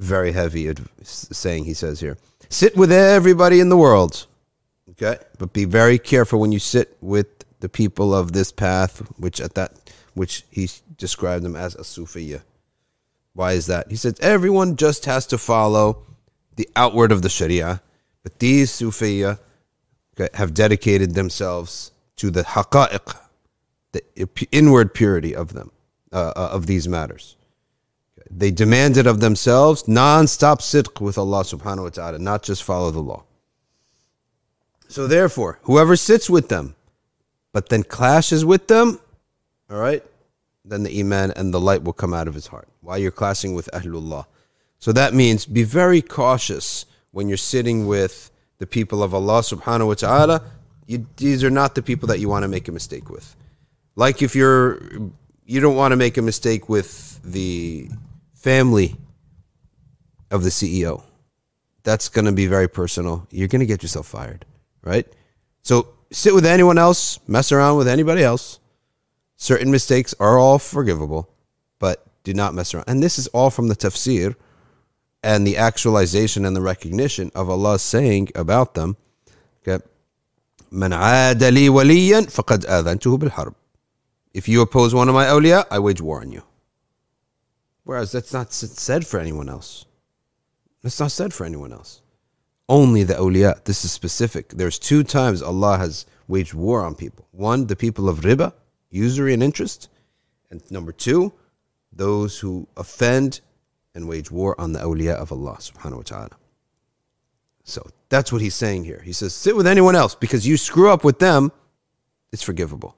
very 0.00 0.32
heavy 0.32 0.74
saying 1.04 1.64
he 1.64 1.74
says 1.74 2.00
here 2.00 2.16
sit 2.50 2.76
with 2.76 2.90
everybody 2.90 3.60
in 3.60 3.68
the 3.68 3.76
world 3.76 4.26
okay 4.90 5.16
but 5.38 5.52
be 5.52 5.64
very 5.64 5.98
careful 5.98 6.40
when 6.40 6.50
you 6.50 6.58
sit 6.58 6.96
with 7.00 7.28
the 7.60 7.68
people 7.68 8.12
of 8.12 8.32
this 8.32 8.50
path 8.50 8.98
which 9.16 9.40
at 9.40 9.54
that 9.54 9.70
which 10.14 10.44
he 10.50 10.68
described 10.98 11.44
them 11.44 11.54
as 11.54 11.76
a 11.76 11.84
sufiya 11.94 12.40
why 13.34 13.52
is 13.52 13.66
that 13.66 13.88
he 13.88 13.96
says 13.96 14.14
everyone 14.20 14.74
just 14.74 15.04
has 15.04 15.24
to 15.24 15.38
follow 15.38 16.02
the 16.56 16.68
outward 16.74 17.12
of 17.12 17.22
the 17.22 17.28
sharia 17.28 17.80
but 18.24 18.40
these 18.40 18.72
sufiya 18.72 19.38
okay, 20.14 20.28
have 20.34 20.52
dedicated 20.52 21.14
themselves 21.14 21.92
to 22.19 22.29
the 22.29 22.43
haqa'iq, 22.43 23.17
the 23.91 24.47
inward 24.51 24.93
purity 24.93 25.35
of 25.35 25.53
them, 25.53 25.71
uh, 26.11 26.33
uh, 26.35 26.49
of 26.51 26.67
these 26.67 26.87
matters. 26.87 27.35
They 28.29 28.51
demanded 28.51 29.07
of 29.07 29.21
themselves 29.21 29.87
non-stop 29.87 30.59
sidq 30.59 31.01
with 31.01 31.17
Allah 31.17 31.41
subhanahu 31.41 31.83
wa 31.83 31.89
ta'ala, 31.89 32.19
not 32.19 32.43
just 32.43 32.63
follow 32.63 32.91
the 32.91 32.99
law. 32.99 33.23
So 34.87 35.07
therefore, 35.07 35.59
whoever 35.63 35.95
sits 35.95 36.29
with 36.29 36.49
them, 36.49 36.75
but 37.51 37.69
then 37.69 37.83
clashes 37.83 38.45
with 38.45 38.67
them, 38.67 38.99
all 39.69 39.79
right, 39.79 40.03
then 40.65 40.83
the 40.83 40.99
iman 40.99 41.31
and 41.31 41.53
the 41.53 41.59
light 41.59 41.83
will 41.83 41.93
come 41.93 42.13
out 42.13 42.27
of 42.27 42.33
his 42.33 42.47
heart. 42.47 42.67
While 42.81 42.97
you're 42.97 43.11
clashing 43.11 43.53
with 43.53 43.69
Ahlullah. 43.73 44.25
So 44.77 44.91
that 44.91 45.13
means 45.13 45.45
be 45.45 45.63
very 45.63 46.01
cautious 46.01 46.85
when 47.11 47.27
you're 47.27 47.37
sitting 47.37 47.87
with 47.87 48.31
the 48.59 48.67
people 48.67 49.01
of 49.01 49.13
Allah 49.13 49.39
subhanahu 49.41 49.87
wa 49.87 49.93
ta'ala, 49.93 50.43
you, 50.89 51.05
these 51.17 51.43
are 51.43 51.51
not 51.51 51.75
the 51.75 51.83
people 51.83 52.07
that 52.07 52.19
you 52.19 52.27
want 52.27 52.41
to 52.43 52.47
make 52.47 52.67
a 52.67 52.71
mistake 52.71 53.11
with. 53.11 53.35
Like 53.95 54.23
if 54.23 54.35
you're, 54.35 54.81
you 55.45 55.59
don't 55.59 55.75
want 55.75 55.91
to 55.91 55.95
make 55.95 56.17
a 56.17 56.21
mistake 56.23 56.67
with 56.67 57.19
the 57.23 57.89
family 58.33 58.95
of 60.31 60.43
the 60.43 60.49
CEO. 60.49 61.03
That's 61.83 62.09
going 62.09 62.25
to 62.25 62.31
be 62.31 62.47
very 62.47 62.67
personal. 62.67 63.27
You're 63.29 63.47
going 63.47 63.59
to 63.59 63.67
get 63.67 63.83
yourself 63.83 64.07
fired, 64.07 64.45
right? 64.81 65.05
So 65.61 65.89
sit 66.11 66.33
with 66.33 66.45
anyone 66.45 66.79
else, 66.79 67.19
mess 67.27 67.51
around 67.51 67.77
with 67.77 67.87
anybody 67.87 68.23
else. 68.23 68.59
Certain 69.35 69.69
mistakes 69.69 70.15
are 70.19 70.39
all 70.39 70.57
forgivable, 70.57 71.29
but 71.77 72.03
do 72.23 72.33
not 72.33 72.55
mess 72.55 72.73
around. 72.73 72.85
And 72.87 73.03
this 73.03 73.19
is 73.19 73.27
all 73.27 73.51
from 73.51 73.67
the 73.67 73.75
tafsir 73.75 74.35
and 75.21 75.45
the 75.45 75.55
actualization 75.55 76.45
and 76.45 76.55
the 76.55 76.61
recognition 76.61 77.31
of 77.35 77.47
Allah 77.47 77.77
saying 77.77 78.29
about 78.33 78.73
them. 78.73 78.97
Okay. 80.68 80.68
من 80.72 80.92
عاد 80.92 81.44
لي 81.44 81.68
وليا 81.68 82.20
فقد 82.20 82.66
آذنته 82.66 83.16
بالحرب. 83.16 83.54
If 84.34 84.48
you 84.48 84.62
oppose 84.62 84.94
one 84.94 85.08
of 85.08 85.14
my 85.14 85.26
awliya, 85.26 85.64
I 85.70 85.78
wage 85.78 86.00
war 86.00 86.20
on 86.20 86.32
you. 86.32 86.42
Whereas 87.84 88.12
that's 88.12 88.32
not 88.32 88.52
said 88.52 89.06
for 89.06 89.20
anyone 89.20 89.48
else. 89.48 89.84
That's 90.82 90.98
not 90.98 91.12
said 91.12 91.32
for 91.32 91.44
anyone 91.44 91.72
else. 91.72 92.00
Only 92.68 93.04
the 93.04 93.14
awliya. 93.14 93.62
This 93.64 93.84
is 93.84 93.92
specific. 93.92 94.48
There's 94.48 94.78
two 94.78 95.04
times 95.04 95.42
Allah 95.42 95.78
has 95.78 96.06
waged 96.26 96.54
war 96.54 96.82
on 96.82 96.94
people. 96.94 97.28
One, 97.30 97.66
the 97.66 97.76
people 97.76 98.08
of 98.08 98.20
riba, 98.20 98.54
usury 98.90 99.34
and 99.34 99.42
interest. 99.42 99.88
And 100.50 100.62
number 100.70 100.92
two, 100.92 101.32
those 101.92 102.38
who 102.38 102.66
offend 102.76 103.40
and 103.94 104.08
wage 104.08 104.30
war 104.30 104.58
on 104.60 104.72
the 104.72 104.80
awliya 104.80 105.14
of 105.14 105.30
Allah 105.30 105.56
subhanahu 105.60 105.96
wa 105.96 106.02
ta'ala. 106.02 106.36
So 107.69 107.87
that's 108.09 108.31
what 108.31 108.41
he's 108.41 108.55
saying 108.55 108.85
here. 108.85 109.01
He 109.03 109.13
says, 109.13 109.33
sit 109.33 109.55
with 109.55 109.67
anyone 109.67 109.95
else 109.95 110.15
because 110.15 110.47
you 110.47 110.57
screw 110.57 110.89
up 110.91 111.03
with 111.03 111.19
them, 111.19 111.51
it's 112.31 112.41
forgivable. 112.41 112.95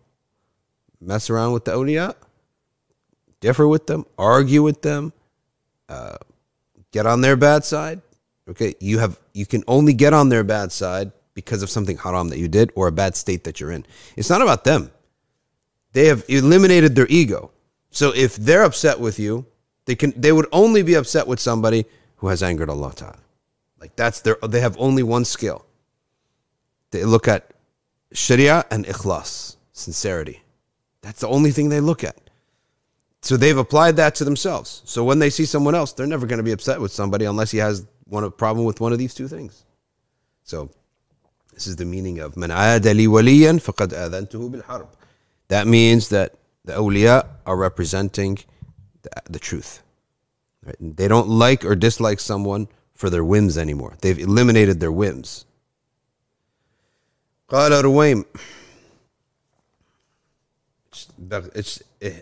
Mess 1.02 1.30
around 1.30 1.54
with 1.54 1.66
the 1.66 1.72
awliya, 1.72 2.16
differ 3.40 3.68
with 3.68 3.88
them, 3.88 4.06
argue 4.18 4.64
with 4.64 4.82
them, 4.82 5.14
uh, 5.90 6.18
get 6.92 7.06
on 7.06 7.22
their 7.22 7.36
bad 7.36 7.66
side. 7.66 8.02
Okay, 8.48 8.76
you 8.80 9.00
have 9.00 9.20
you 9.34 9.46
can 9.46 9.64
only 9.68 9.94
get 9.94 10.14
on 10.14 10.30
their 10.30 10.44
bad 10.44 10.72
side 10.72 11.12
because 11.34 11.64
of 11.64 11.70
something 11.70 11.98
haram 11.98 12.30
that 12.30 12.40
you 12.40 12.48
did 12.48 12.72
or 12.76 12.88
a 12.88 12.92
bad 12.92 13.16
state 13.16 13.44
that 13.44 13.60
you're 13.60 13.72
in. 13.72 13.86
It's 14.16 14.30
not 14.30 14.42
about 14.42 14.64
them. 14.64 14.92
They 15.94 16.08
have 16.08 16.24
eliminated 16.28 16.96
their 16.96 17.08
ego. 17.08 17.52
So 17.90 18.14
if 18.16 18.36
they're 18.36 18.64
upset 18.64 19.00
with 19.00 19.20
you, 19.20 19.46
they 19.86 19.96
can 19.96 20.14
they 20.16 20.32
would 20.32 20.48
only 20.52 20.82
be 20.84 20.96
upset 20.96 21.28
with 21.28 21.40
somebody 21.40 21.86
who 22.18 22.28
has 22.28 22.42
angered 22.44 22.70
Allah 22.70 22.94
Ta'ala. 22.96 23.20
Like 23.82 23.96
that's 23.96 24.22
their 24.22 24.38
they 24.48 24.62
have 24.62 24.78
only 24.80 25.02
one 25.02 25.26
skill. 25.26 25.66
They 26.92 27.04
look 27.04 27.28
at 27.28 27.52
Sharia 28.14 28.66
and 28.70 28.86
ikhlas, 28.86 29.56
sincerity. 29.74 30.44
That's 31.02 31.22
the 31.22 31.28
only 31.28 31.52
thing 31.52 31.70
they 31.70 31.80
look 31.80 32.04
at. 32.04 32.16
So 33.24 33.38
they've 33.38 33.58
applied 33.58 33.96
that 33.98 34.16
to 34.16 34.24
themselves. 34.24 34.82
So 34.86 35.04
when 35.04 35.20
they 35.20 35.30
see 35.30 35.46
someone 35.46 35.74
else, 35.76 35.94
they're 35.94 36.08
never 36.08 36.28
going 36.28 36.38
to 36.38 36.44
be 36.44 36.52
upset 36.52 36.80
with 36.80 36.92
somebody 36.92 37.26
unless 37.26 37.52
he 37.52 37.58
has 37.58 37.86
one 38.06 38.24
a 38.24 38.30
problem 38.30 38.66
with 38.66 38.82
one 38.82 38.94
of 38.94 39.00
these 39.00 39.14
two 39.14 39.28
things. 39.28 39.66
So 40.44 40.70
this 41.54 41.66
is 41.66 41.76
the 41.76 41.86
meaning 41.86 42.20
of 42.20 42.38
man 42.38 42.50
li 42.50 43.08
waliyan 43.08 43.60
faqad 43.62 43.94
adantuhu 43.94 44.52
bil 44.52 44.62
harb. 44.64 44.90
That 45.48 45.66
means 45.66 46.10
that 46.10 46.36
the 46.66 46.74
awliya 46.74 47.28
are 47.46 47.58
representing 47.58 48.40
the, 49.02 49.10
the 49.30 49.40
truth. 49.40 49.82
Right? 50.66 50.76
They 50.80 51.08
don't 51.08 51.30
like 51.30 51.66
or 51.66 51.76
dislike 51.76 52.20
someone 52.20 52.68
for 53.01 53.11
their 53.11 53.25
whims 53.25 53.59
anymore. 53.59 53.95
They've 54.01 54.19
eliminated 54.19 54.81
their 54.81 54.93
whims. 54.93 55.45
قال 57.49 57.85
رويم 57.85 58.25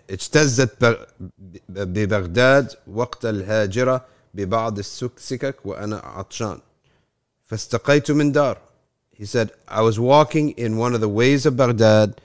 اجتزت 0.09 0.99
ببغداد 1.69 2.75
وقت 2.87 3.25
الهاجرة 3.25 4.05
ببعض 4.33 4.79
السكك 4.79 5.65
وأنا 5.65 5.97
عطشان 5.97 6.59
فاستقيت 7.45 8.11
من 8.11 8.31
دار 8.31 8.57
He 9.17 9.25
said, 9.25 9.51
I 9.67 9.81
was 9.81 9.97
walking 9.97 10.51
in 10.51 10.75
one 10.75 10.93
of 10.93 10.99
the 10.99 11.07
ways 11.07 11.45
of 11.45 11.55
Baghdad 11.55 12.19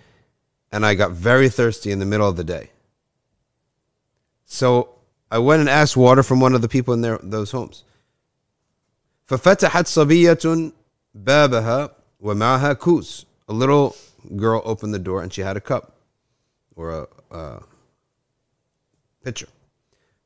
and 0.73 0.85
I 0.85 0.95
got 0.95 1.13
very 1.13 1.49
thirsty 1.49 1.93
in 1.93 2.01
the 2.01 2.05
middle 2.05 2.29
of 2.29 2.37
the 2.37 2.43
day. 2.43 2.71
So 4.45 4.89
I 5.31 5.39
went 5.39 5.61
and 5.61 5.69
asked 5.69 5.97
water 5.97 6.25
from 6.25 6.41
one 6.41 6.55
of 6.57 6.63
the 6.63 6.69
people 6.69 6.93
in 6.93 7.01
their, 7.01 7.19
those 7.23 7.53
homes. 7.53 7.85
ففتحت 9.27 9.87
صبية 9.87 10.73
بابها 11.15 11.97
ومعها 12.21 12.73
كوز. 12.73 13.27
A 13.49 13.53
little 13.53 13.97
girl 14.37 14.63
opened 14.65 14.95
the 14.95 14.99
door 14.99 15.23
and 15.23 15.33
she 15.33 15.43
had 15.43 15.57
a 15.57 15.61
cup 15.61 15.93
or 16.77 16.91
a, 16.91 17.37
a 17.37 17.63
pitcher. 19.25 19.49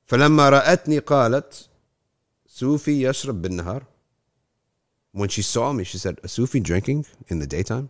فلما 0.06 0.50
رأتني 0.50 0.98
قالت 0.98 1.68
Sufi 2.46 3.02
يشرب 3.02 3.42
بالنهار 3.42 3.82
When 5.12 5.28
she 5.28 5.42
saw 5.42 5.72
me, 5.72 5.84
she 5.84 5.96
said, 5.96 6.18
a 6.24 6.28
Sufi 6.28 6.58
drinking 6.58 7.06
in 7.28 7.38
the 7.38 7.46
daytime? 7.46 7.88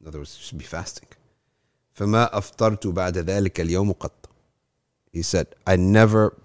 In 0.00 0.08
other 0.08 0.18
words, 0.18 0.36
she 0.36 0.48
should 0.48 0.58
be 0.58 0.64
fasting. 0.64 1.08
فما 1.94 2.38
أفطرت 2.38 2.86
بعد 2.86 3.18
ذلك 3.18 3.60
اليوم 3.60 3.92
قط. 3.92 4.28
He 5.12 5.22
said, 5.22 5.46
I 5.66 5.76
never, 5.76 6.36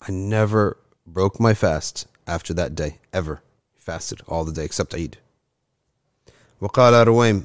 I 0.00 0.10
never 0.10 0.76
broke 1.06 1.40
my 1.40 1.54
fast 1.54 2.06
after 2.26 2.54
that 2.54 2.74
day, 2.74 2.98
ever. 3.12 3.42
Fasted 3.76 4.20
all 4.28 4.44
the 4.44 4.52
day 4.52 4.64
except 4.64 4.94
Eid. 4.94 5.18
وقال 6.60 7.06
رويم 7.06 7.44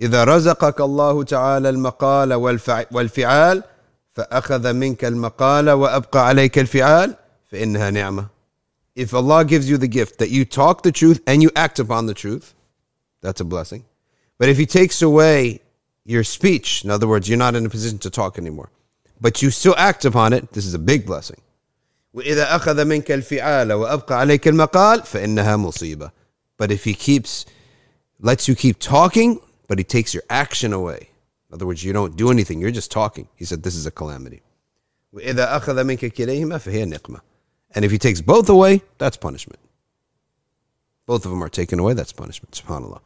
إذا 0.00 0.24
رزقك 0.24 0.80
الله 0.80 1.24
تعالى 1.24 1.68
المقال 1.68 2.34
والفعال 2.90 3.62
فأخذ 4.14 4.72
منك 4.72 5.04
المقال 5.04 5.70
وأبقى 5.70 6.26
عليك 6.26 6.58
الفعال 6.58 7.16
فإنها 7.50 7.90
نعمة. 7.90 8.28
If 8.94 9.14
Allah 9.14 9.44
gives 9.44 9.68
you 9.68 9.78
the 9.78 9.88
gift 9.88 10.18
that 10.18 10.30
you 10.30 10.44
talk 10.44 10.82
the 10.82 10.92
truth 10.92 11.20
and 11.26 11.42
you 11.42 11.50
act 11.56 11.78
upon 11.78 12.06
the 12.06 12.14
truth, 12.14 12.54
that's 13.22 13.40
a 13.40 13.44
blessing. 13.44 13.84
But 14.38 14.48
if 14.48 14.58
He 14.58 14.66
takes 14.66 15.00
away 15.00 15.60
your 16.04 16.24
speech, 16.24 16.84
in 16.84 16.90
other 16.90 17.08
words, 17.08 17.28
you're 17.28 17.38
not 17.38 17.54
in 17.54 17.66
a 17.66 17.70
position 17.70 17.98
to 18.00 18.10
talk 18.10 18.38
anymore, 18.38 18.70
but 19.20 19.42
you 19.42 19.50
still 19.50 19.74
act 19.76 20.04
upon 20.04 20.32
it, 20.32 20.52
this 20.52 20.66
is 20.66 20.74
a 20.74 20.78
big 20.78 21.06
blessing. 21.06 21.40
وإذا 22.14 22.56
أخذ 22.56 22.84
منك 22.84 23.10
الفعال 23.10 23.72
وأبقى 23.72 24.18
عليك 24.18 24.48
المقال 24.48 25.02
فإنها 25.02 25.56
مصيبة. 25.56 26.10
But 26.58 26.70
if 26.70 26.84
He 26.84 26.94
keeps, 26.94 27.44
lets 28.20 28.48
you 28.48 28.54
keep 28.54 28.78
talking, 28.78 29.40
but 29.68 29.78
He 29.78 29.84
takes 29.84 30.14
your 30.14 30.22
action 30.30 30.72
away, 30.72 31.10
in 31.48 31.54
other 31.54 31.66
words, 31.66 31.84
you 31.84 31.92
don't 31.92 32.16
do 32.16 32.30
anything, 32.30 32.60
you're 32.60 32.70
just 32.70 32.90
talking. 32.90 33.28
He 33.36 33.44
said, 33.44 33.62
This 33.62 33.76
is 33.76 33.86
a 33.86 33.90
calamity. 33.90 34.42
And 37.74 37.84
if 37.84 37.90
he 37.90 37.98
takes 37.98 38.20
both 38.20 38.48
away, 38.48 38.82
that's 38.98 39.16
punishment. 39.16 39.60
Both 41.06 41.24
of 41.24 41.30
them 41.30 41.42
are 41.42 41.48
taken 41.48 41.78
away, 41.78 41.94
that's 41.94 42.12
punishment. 42.12 42.52
SubhanAllah. 42.52 43.00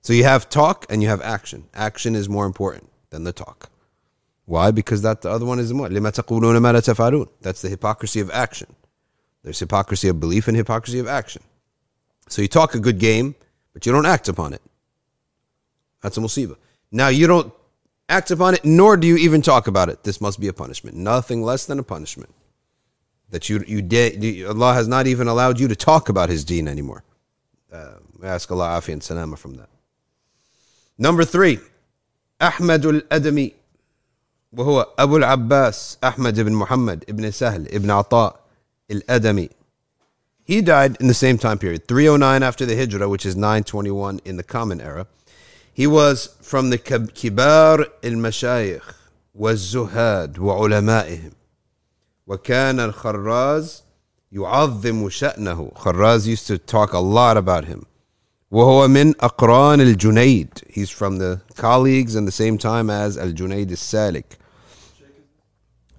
So 0.00 0.12
you 0.12 0.24
have 0.24 0.48
talk 0.48 0.86
and 0.88 1.02
you 1.02 1.08
have 1.08 1.20
action. 1.20 1.68
Action 1.74 2.16
is 2.16 2.28
more 2.28 2.46
important 2.46 2.90
than 3.10 3.24
the 3.24 3.32
talk. 3.32 3.70
Why? 4.47 4.71
Because 4.71 5.01
that 5.01 5.21
the 5.21 5.29
other 5.29 5.45
one 5.45 5.59
is 5.59 5.73
more. 5.73 5.89
That's 5.89 7.61
the 7.61 7.69
hypocrisy 7.69 8.21
of 8.21 8.31
action. 8.31 8.73
There's 9.43 9.59
hypocrisy 9.59 10.07
of 10.07 10.21
belief 10.21 10.47
and 10.47 10.55
hypocrisy 10.55 10.99
of 10.99 11.07
action. 11.07 11.43
So 12.29 12.41
you 12.41 12.47
talk 12.47 12.73
a 12.73 12.79
good 12.79 12.97
game, 12.97 13.35
but 13.73 13.85
you 13.85 13.91
don't 13.91 14.05
act 14.05 14.29
upon 14.29 14.53
it. 14.53 14.61
That's 16.01 16.17
a 16.17 16.21
musibah. 16.21 16.55
Now 16.93 17.09
you 17.09 17.27
don't 17.27 17.53
act 18.07 18.31
upon 18.31 18.53
it, 18.53 18.63
nor 18.63 18.95
do 18.95 19.05
you 19.05 19.17
even 19.17 19.41
talk 19.41 19.67
about 19.67 19.89
it. 19.89 20.03
This 20.03 20.21
must 20.21 20.39
be 20.39 20.47
a 20.47 20.53
punishment. 20.53 20.95
Nothing 20.95 21.43
less 21.43 21.65
than 21.65 21.77
a 21.77 21.83
punishment. 21.83 22.33
That 23.31 23.49
you 23.49 23.65
you 23.67 23.81
did 23.81 24.45
Allah 24.45 24.73
has 24.73 24.87
not 24.87 25.07
even 25.07 25.27
allowed 25.27 25.59
you 25.59 25.67
to 25.67 25.75
talk 25.75 26.07
about 26.07 26.29
His 26.29 26.45
Deen 26.45 26.69
anymore. 26.69 27.03
Uh, 27.71 27.95
ask 28.23 28.49
Allah 28.49 28.79
afi 28.79 28.93
and 28.93 29.03
salama 29.03 29.35
from 29.35 29.55
that. 29.55 29.67
Number 30.97 31.25
three, 31.25 31.59
Ahmad 32.39 32.85
al-Adami, 32.85 33.53
وهو 34.52 34.86
أبو 34.98 35.16
العباس 35.16 35.98
أحمد 36.04 36.40
بن 36.40 36.52
محمد 36.52 37.04
ibn 37.10 37.30
سهل 37.30 37.68
ibn 37.68 37.90
عطاء 37.90 38.42
al-Adami. 38.90 39.48
He 40.44 40.60
died 40.60 40.96
in 41.00 41.06
the 41.06 41.14
same 41.14 41.38
time 41.38 41.58
period, 41.58 41.86
309 41.88 42.42
after 42.42 42.66
the 42.66 42.76
Hijrah, 42.76 43.08
which 43.08 43.24
is 43.24 43.36
921 43.36 44.20
in 44.24 44.36
the 44.36 44.42
Common 44.42 44.80
Era. 44.80 45.06
He 45.72 45.86
was 45.86 46.36
from 46.42 46.70
the 46.70 46.78
كبار 46.78 47.86
المشايخ 48.04 48.94
والزهاد 49.34 50.38
وعلمائهم 50.38 51.32
وكان 52.26 52.80
الخراز 52.80 53.82
يعظم 54.32 55.08
شأنه 55.08 55.72
خراز 55.74 56.28
used 56.28 56.46
to 56.46 56.58
talk 56.58 56.92
a 56.92 56.98
lot 56.98 57.36
about 57.36 57.64
him 57.64 57.86
وهو 58.50 58.88
من 58.88 59.14
أقران 59.20 59.80
الجنيد 59.80 60.48
he's 60.68 60.90
from 60.90 61.18
the 61.18 61.40
colleagues 61.56 62.14
and 62.14 62.28
the 62.28 62.32
same 62.32 62.58
time 62.58 62.90
as 62.90 63.18
الجنيد 63.18 63.70
السالك 63.70 64.38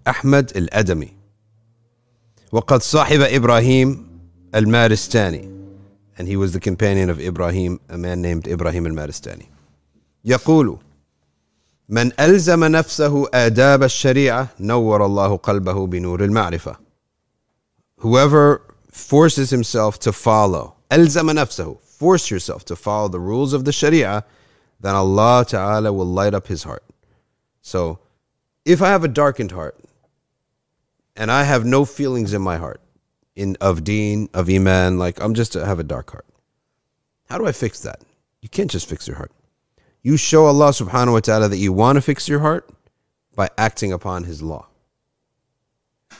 أحمد 0.07 0.57
الأدمي 0.57 1.13
وقد 2.51 2.81
صاحب 2.81 3.21
إبراهيم 3.21 4.13
al-Maristani. 4.53 5.49
And 6.17 6.27
he 6.27 6.37
was 6.37 6.53
the 6.53 6.59
companion 6.59 7.09
of 7.09 7.19
Ibrahim, 7.19 7.79
a 7.89 7.97
man 7.97 8.21
named 8.21 8.47
Ibrahim 8.47 8.85
al-Maristani. 8.85 9.47
يقول 10.25 10.77
من 11.89 12.11
ألزم 12.19 12.63
نفسه 12.63 13.27
آداب 13.33 13.83
الشريعة 13.83 14.47
نور 14.59 15.05
الله 15.05 15.37
قلبه 15.37 15.87
بنور 15.87 16.23
المعرفة. 16.23 16.77
Whoever 17.97 18.61
forces 18.91 19.49
himself 19.49 19.99
to 19.99 20.11
follow 20.11 20.75
ألزم 20.91 21.29
نفسه 21.29 21.75
force 21.98 22.30
yourself 22.30 22.64
to 22.66 22.76
follow 22.76 23.08
the 23.08 23.20
rules 23.20 23.52
of 23.52 23.64
the 23.64 23.72
Sharia 23.72 24.24
then 24.80 24.94
Allah 24.94 25.44
Ta'ala 25.46 25.92
will 25.92 26.06
light 26.06 26.34
up 26.34 26.46
his 26.46 26.62
heart. 26.62 26.84
So 27.62 27.98
if 28.64 28.80
I 28.80 28.88
have 28.88 29.04
a 29.04 29.08
darkened 29.08 29.52
heart 29.52 29.78
and 31.16 31.30
I 31.30 31.42
have 31.42 31.64
no 31.64 31.84
feelings 31.84 32.32
in 32.32 32.42
my 32.42 32.56
heart 32.58 32.80
in 33.34 33.56
of 33.60 33.84
deen, 33.84 34.28
of 34.32 34.48
iman, 34.48 34.98
like 34.98 35.20
I'm 35.20 35.34
just 35.34 35.56
I 35.56 35.66
have 35.66 35.78
a 35.78 35.84
dark 35.84 36.10
heart. 36.10 36.26
How 37.28 37.38
do 37.38 37.46
I 37.46 37.52
fix 37.52 37.80
that? 37.80 38.02
You 38.40 38.48
can't 38.48 38.70
just 38.70 38.88
fix 38.88 39.06
your 39.06 39.16
heart. 39.16 39.32
You 40.02 40.16
show 40.16 40.46
Allah 40.46 40.70
subhanahu 40.70 41.12
wa 41.12 41.20
ta'ala 41.20 41.48
that 41.48 41.56
you 41.56 41.72
want 41.72 41.96
to 41.96 42.02
fix 42.02 42.28
your 42.28 42.38
heart 42.38 42.70
by 43.34 43.48
acting 43.58 43.92
upon 43.92 44.24
His 44.24 44.42
law. 44.42 44.68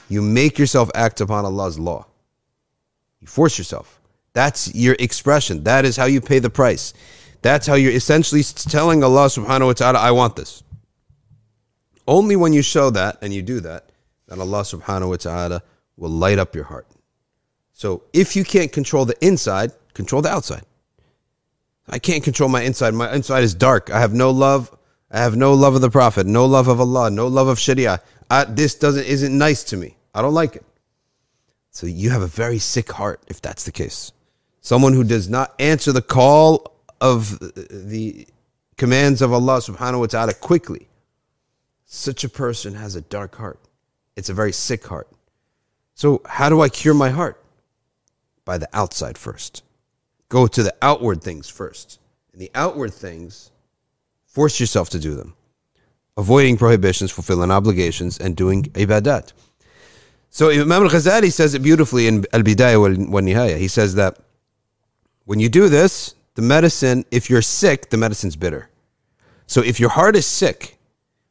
You 0.09 0.21
make 0.21 0.59
yourself 0.59 0.91
act 0.93 1.21
upon 1.21 1.45
Allah's 1.45 1.79
law. 1.79 2.07
You 3.19 3.27
force 3.27 3.57
yourself. 3.57 3.98
That's 4.33 4.73
your 4.75 4.95
expression. 4.99 5.63
That 5.63 5.85
is 5.85 5.97
how 5.97 6.05
you 6.05 6.21
pay 6.21 6.39
the 6.39 6.49
price. 6.49 6.93
That's 7.41 7.67
how 7.67 7.75
you're 7.75 7.91
essentially 7.91 8.43
telling 8.43 9.03
Allah 9.03 9.27
subhanahu 9.27 9.67
wa 9.67 9.73
ta'ala, 9.73 9.99
I 9.99 10.11
want 10.11 10.35
this. 10.35 10.63
Only 12.07 12.35
when 12.35 12.53
you 12.53 12.61
show 12.61 12.89
that 12.89 13.17
and 13.21 13.33
you 13.33 13.41
do 13.41 13.59
that, 13.61 13.91
that 14.27 14.39
Allah 14.39 14.61
subhanahu 14.61 15.09
wa 15.09 15.15
ta'ala 15.15 15.63
will 15.95 16.09
light 16.09 16.39
up 16.39 16.55
your 16.55 16.65
heart. 16.65 16.87
So 17.73 18.03
if 18.13 18.35
you 18.35 18.43
can't 18.43 18.71
control 18.71 19.05
the 19.05 19.15
inside, 19.25 19.71
control 19.93 20.21
the 20.21 20.29
outside. 20.29 20.63
I 21.87 21.97
can't 21.97 22.23
control 22.23 22.49
my 22.49 22.61
inside. 22.61 22.93
My 22.93 23.13
inside 23.13 23.43
is 23.43 23.53
dark. 23.53 23.89
I 23.89 23.99
have 23.99 24.13
no 24.13 24.31
love. 24.31 24.75
I 25.11 25.19
have 25.19 25.35
no 25.35 25.53
love 25.53 25.75
of 25.75 25.81
the 25.81 25.89
Prophet, 25.89 26.27
no 26.27 26.45
love 26.45 26.67
of 26.67 26.79
Allah, 26.79 27.09
no 27.09 27.27
love 27.27 27.47
of 27.47 27.57
Sharia. 27.57 27.99
I, 28.29 28.43
this 28.43 28.75
doesn't 28.75 29.05
isn't 29.05 29.35
nice 29.35 29.63
to 29.65 29.77
me. 29.77 29.97
I 30.13 30.21
don't 30.21 30.35
like 30.35 30.55
it. 30.55 30.65
So 31.71 31.87
you 31.87 32.11
have 32.11 32.21
a 32.21 32.27
very 32.27 32.59
sick 32.59 32.91
heart 32.91 33.23
if 33.27 33.41
that's 33.41 33.63
the 33.63 33.71
case. 33.71 34.11
Someone 34.69 34.93
who 34.93 35.03
does 35.03 35.27
not 35.27 35.55
answer 35.57 35.91
the 35.91 36.03
call 36.03 36.75
of 37.01 37.39
the 37.39 38.27
commands 38.77 39.19
of 39.23 39.33
Allah 39.33 39.57
subhanahu 39.61 40.01
wa 40.01 40.05
ta'ala 40.05 40.35
quickly. 40.35 40.87
Such 41.85 42.23
a 42.23 42.29
person 42.29 42.75
has 42.75 42.95
a 42.95 43.01
dark 43.01 43.35
heart. 43.35 43.59
It's 44.15 44.29
a 44.29 44.33
very 44.35 44.51
sick 44.51 44.85
heart. 44.85 45.07
So 45.95 46.21
how 46.23 46.49
do 46.49 46.61
I 46.61 46.69
cure 46.69 46.93
my 46.93 47.09
heart? 47.09 47.43
By 48.45 48.59
the 48.59 48.69
outside 48.71 49.17
first 49.17 49.63
go 50.29 50.45
to 50.45 50.61
the 50.61 50.75
outward 50.83 51.23
things 51.23 51.49
first. 51.49 51.99
And 52.31 52.39
the 52.39 52.51
outward 52.53 52.93
things, 52.93 53.49
force 54.27 54.59
yourself 54.59 54.91
to 54.91 54.99
do 54.99 55.15
them. 55.15 55.33
Avoiding 56.15 56.57
prohibitions, 56.57 57.09
fulfilling 57.09 57.49
obligations, 57.49 58.19
and 58.19 58.35
doing 58.35 58.65
ibadat. 58.83 59.33
So 60.29 60.51
Imam 60.51 60.83
al-Ghazali 60.83 61.33
says 61.33 61.55
it 61.55 61.63
beautifully 61.63 62.05
in 62.05 62.23
Al-Bidayah 62.33 63.09
wa 63.09 63.19
Nihaya. 63.19 63.57
He 63.57 63.67
says 63.67 63.95
that 63.95 64.19
when 65.29 65.39
you 65.39 65.47
do 65.47 65.69
this, 65.69 66.15
the 66.33 66.41
medicine, 66.41 67.05
if 67.11 67.29
you're 67.29 67.43
sick, 67.43 67.91
the 67.91 67.97
medicine's 67.97 68.35
bitter. 68.35 68.67
So 69.45 69.61
if 69.61 69.79
your 69.79 69.91
heart 69.91 70.15
is 70.15 70.25
sick, 70.25 70.79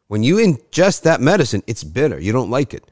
when 0.06 0.22
you 0.22 0.36
ingest 0.36 1.02
that 1.02 1.20
medicine, 1.20 1.64
it's 1.66 1.82
bitter. 1.82 2.16
You 2.16 2.30
don't 2.30 2.48
like 2.48 2.74
it. 2.74 2.88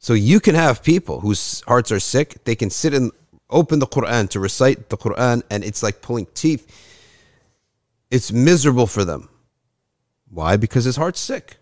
So 0.00 0.14
you 0.14 0.40
can 0.40 0.56
have 0.56 0.82
people 0.82 1.20
whose 1.20 1.60
hearts 1.68 1.92
are 1.92 2.00
sick, 2.00 2.42
they 2.42 2.56
can 2.56 2.70
sit 2.70 2.92
and 2.92 3.12
open 3.48 3.78
the 3.78 3.86
Quran 3.86 4.28
to 4.30 4.40
recite 4.40 4.88
the 4.88 4.96
Quran, 4.96 5.44
and 5.48 5.62
it's 5.62 5.80
like 5.80 6.02
pulling 6.02 6.26
teeth. 6.34 6.66
It's 8.10 8.32
miserable 8.32 8.88
for 8.88 9.04
them. 9.04 9.28
Why? 10.28 10.56
Because 10.56 10.82
his 10.82 10.96
heart's 10.96 11.20
sick. 11.20 11.58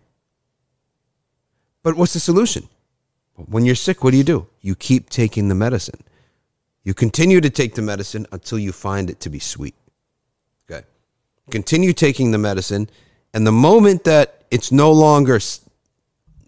But 1.83 1.99
what's 1.99 2.15
the 2.15 2.21
solution? 2.21 2.71
When 3.35 3.67
you're 3.67 3.75
sick, 3.75 4.03
what 4.03 4.13
do 4.13 4.17
you 4.17 4.25
do? 4.25 4.47
You 4.63 4.75
keep 4.75 5.11
taking 5.11 5.49
the 5.49 5.55
medicine. 5.55 6.03
You 6.87 6.95
continue 6.95 7.41
to 7.41 7.51
take 7.51 7.75
the 7.75 7.83
medicine 7.83 8.29
until 8.31 8.61
you 8.61 8.71
find 8.71 9.11
it 9.11 9.19
to 9.23 9.29
be 9.29 9.41
sweet. 9.41 9.75
Okay. 10.71 10.87
Continue 11.51 11.93
taking 11.93 12.31
the 12.31 12.39
medicine, 12.39 12.89
and 13.35 13.45
the 13.45 13.51
moment 13.51 14.05
that 14.05 14.45
it's 14.53 14.71
no 14.71 14.93
longer 14.93 15.41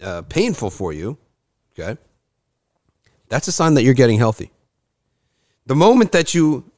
uh, 0.01 0.22
painful 0.29 0.70
for 0.70 0.92
you, 0.92 1.18
okay, 1.72 1.98
that's 3.29 3.48
a 3.48 3.53
sign 3.53 3.74
that 3.74 3.83
you're 3.83 3.94
getting 3.94 4.16
healthy. 4.16 4.53
The 5.66 5.74
moment 5.74 6.12
that 6.12 6.35
you 6.35 6.70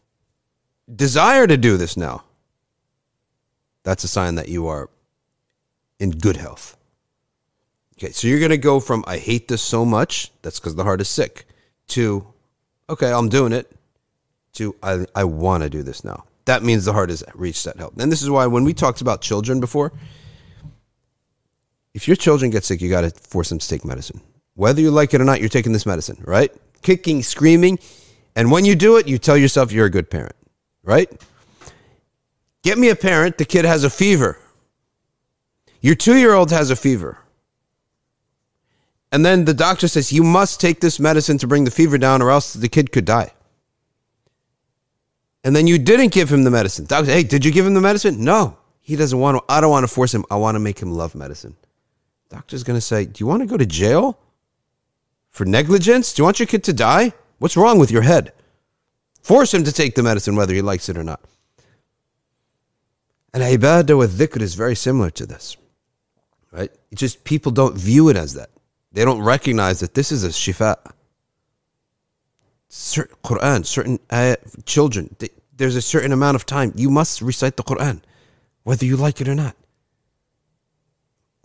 desire 0.97 1.47
to 1.47 1.59
do 1.59 1.77
this 1.77 1.99
now, 1.99 2.25
that's 3.83 4.05
a 4.05 4.09
sign 4.09 4.37
that 4.37 4.49
you 4.49 4.69
are 4.69 4.89
in 5.99 6.13
good 6.13 6.39
health. 6.39 6.79
Okay, 7.99 8.13
so 8.13 8.27
you're 8.27 8.39
going 8.39 8.49
to 8.53 8.57
go 8.57 8.81
from 8.81 9.05
I 9.07 9.19
hate 9.19 9.49
this 9.49 9.61
so 9.61 9.85
much, 9.85 10.33
that's 10.41 10.59
because 10.59 10.77
the 10.77 10.85
heart 10.85 11.03
is 11.03 11.11
sick, 11.11 11.45
to 11.89 12.30
okay, 12.91 13.13
I'm 13.13 13.29
doing 13.29 13.53
it, 13.53 13.71
to 14.55 14.75
I, 14.83 15.07
I 15.15 15.25
want 15.25 15.63
to 15.63 15.71
do 15.71 15.83
this 15.83 16.05
now. 16.05 16.25
That 16.45 16.63
means 16.63 16.85
the 16.85 16.93
heart 16.93 17.11
has 17.11 17.23
reached 17.35 17.65
that 17.65 17.77
health. 17.77 17.95
And 17.99 18.11
this 18.11 18.23
is 18.23 18.31
why 18.31 18.47
when 18.47 18.65
we 18.65 18.75
talked 18.75 19.01
about 19.01 19.23
children 19.23 19.61
before, 19.61 19.93
if 21.95 22.09
your 22.09 22.17
children 22.17 22.51
get 22.51 22.65
sick, 22.65 22.81
you 22.81 22.91
got 22.91 23.03
to 23.03 23.11
force 23.11 23.49
them 23.49 23.59
to 23.59 23.69
take 23.69 23.85
medicine. 23.85 24.21
Whether 24.55 24.81
you 24.81 24.91
like 24.91 25.15
it 25.15 25.21
or 25.21 25.25
not, 25.25 25.41
you're 25.41 25.49
taking 25.49 25.73
this 25.73 25.87
medicine, 25.87 26.23
right? 26.27 26.53
Kicking, 26.83 27.23
screaming, 27.23 27.79
and 28.35 28.51
when 28.51 28.65
you 28.65 28.75
do 28.75 28.97
it, 28.97 29.07
you 29.07 29.19
tell 29.19 29.37
yourself 29.37 29.73
you're 29.73 29.87
a 29.87 29.91
good 29.91 30.11
parent, 30.11 30.37
right? 30.83 31.11
Get 32.63 32.79
me 32.79 32.89
a 32.89 32.97
parent, 32.97 33.39
the 33.39 33.45
kid 33.45 33.65
has 33.65 33.85
a 33.85 33.91
fever. 33.91 34.39
Your 35.81 35.95
two 35.95 36.17
year 36.17 36.35
old 36.35 36.51
has 36.51 36.71
a 36.71 36.77
fever. 36.77 37.19
And 39.13 39.25
then 39.25 39.45
the 39.45 39.55
doctor 39.55 39.89
says, 39.89 40.13
You 40.13 40.23
must 40.23 40.61
take 40.61 40.81
this 40.81 41.01
medicine 41.01 41.39
to 41.39 41.47
bring 41.47 41.65
the 41.65 41.71
fever 41.71 41.99
down, 41.99 42.23
or 42.23 42.31
else 42.31 42.53
the 42.53 42.69
kid 42.69 42.93
could 42.93 43.05
die. 43.05 43.33
And 45.43 45.57
then 45.57 45.67
you 45.67 45.79
didn't 45.79 46.13
give 46.13 46.31
him 46.31 46.45
the 46.45 46.51
medicine. 46.51 46.85
Doctor, 46.85 47.11
hey, 47.11 47.23
did 47.23 47.45
you 47.45 47.51
give 47.51 47.67
him 47.67 47.75
the 47.75 47.81
medicine? 47.81 48.23
No. 48.23 48.59
He 48.81 48.97
doesn't 48.97 49.19
want 49.19 49.39
to. 49.39 49.45
I 49.49 49.61
don't 49.61 49.71
want 49.71 49.85
to 49.85 49.93
force 49.93 50.15
him. 50.15 50.25
I 50.31 50.37
want 50.37 50.55
to 50.55 50.61
make 50.61 50.79
him 50.79 50.93
love 50.93 51.15
medicine. 51.15 51.57
Doctor's 52.29 52.63
going 52.63 52.77
to 52.77 52.81
say, 52.81 53.05
Do 53.05 53.23
you 53.23 53.27
want 53.27 53.43
to 53.43 53.47
go 53.47 53.57
to 53.57 53.67
jail 53.67 54.19
for 55.31 55.45
negligence? 55.45 56.13
Do 56.13 56.21
you 56.21 56.25
want 56.25 56.39
your 56.39 56.47
kid 56.47 56.65
to 56.65 56.73
die? 56.73 57.13
What's 57.39 57.57
wrong 57.57 57.79
with 57.79 57.91
your 57.91 58.03
head? 58.03 58.33
Force 59.23 59.53
him 59.53 59.65
to 59.65 59.73
take 59.73 59.95
the 59.95 60.03
medicine 60.03 60.37
whether 60.37 60.55
he 60.55 60.63
likes 60.63 60.89
it 60.89 60.97
or 60.97 61.05
not. 61.05 61.21
And 63.33 63.43
ibadah 63.43 63.97
with 63.97 64.19
dhikr 64.19 64.41
is 64.41 64.55
very 64.55 64.75
similar 64.75 65.11
to 65.11 65.27
this. 65.27 65.57
Right? 66.51 66.71
It's 66.91 67.01
just 67.01 67.25
people 67.25 67.53
don't 67.53 67.77
view 67.77 68.09
it 68.09 68.17
as 68.17 68.35
that. 68.35 68.51
They 68.93 69.05
don't 69.05 69.23
recognize 69.23 69.81
that 69.81 69.95
this 69.95 70.11
is 70.13 70.25
a 70.25 70.29
shifa. 70.29 70.77
Certain 72.69 73.17
Quran, 73.25 73.67
certain 73.67 73.99
children, 74.65 75.15
they, 75.19 75.29
there's 75.57 75.77
a 75.77 75.83
certain 75.83 76.13
amount 76.13 76.37
of 76.37 76.47
time 76.47 76.73
you 76.75 76.91
must 76.91 77.21
recite 77.21 77.57
the 77.57 77.63
Quran, 77.63 78.01
whether 78.63 78.85
you 78.85 78.97
like 78.97 79.21
it 79.21 79.29
or 79.29 79.35
not. 79.35 79.57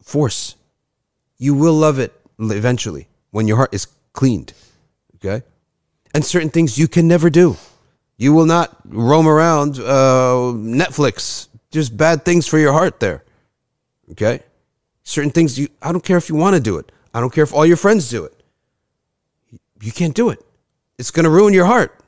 Force. 0.02 0.56
You 1.38 1.54
will 1.54 1.74
love 1.74 2.00
it 2.00 2.14
eventually 2.40 3.08
when 3.32 3.48
your 3.48 3.58
heart 3.58 3.74
is 3.74 3.88
cleaned. 4.14 4.54
Okay? 5.16 5.44
and 6.16 6.24
certain 6.24 6.50
things 6.50 6.78
you 6.78 6.88
can 6.88 7.10
never 7.10 7.30
do. 7.30 7.58
You 8.18 8.32
will 8.32 8.46
not 8.46 8.78
roam 8.86 9.28
around 9.28 9.78
uh, 9.78 10.56
Netflix. 10.56 11.50
There's 11.72 11.90
bad 11.90 12.24
things 12.24 12.48
for 12.48 12.58
your 12.58 12.72
heart 12.72 13.02
there. 13.02 13.26
Okay? 14.12 14.40
Certain 15.04 15.30
things 15.30 15.60
you 15.60 15.68
I 15.82 15.92
don't 15.92 16.04
care 16.04 16.16
if 16.16 16.30
you 16.30 16.36
want 16.36 16.56
to 16.56 16.62
do 16.62 16.78
it. 16.78 16.90
I 17.16 17.22
don't 17.22 17.32
care 17.32 17.46
if 17.46 17.54
all 17.54 17.66
your 17.66 17.78
friends 17.78 18.10
do 18.10 18.26
it. 18.26 18.44
You 19.82 19.94
can't 19.94 20.14
do 20.14 20.30
it. 20.30 20.46
It's 21.00 21.12
going 21.12 21.24
to 21.24 21.30
ruin 21.30 21.54
your 21.54 21.64
heart. 21.66 22.04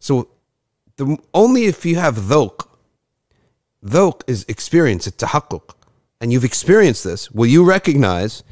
So 0.00 0.28
the 0.96 1.16
only 1.32 1.64
if 1.64 1.86
you 1.86 1.96
have 1.96 2.16
dhawq. 2.16 2.68
Dhawq 3.82 4.20
is 4.26 4.44
experience, 4.48 5.06
it's 5.06 5.16
tahaqquq. 5.16 5.74
And 6.20 6.30
you've 6.30 6.44
experienced 6.44 7.04
this, 7.04 7.30
will 7.30 7.46
you 7.46 7.64
recognize 7.64 8.42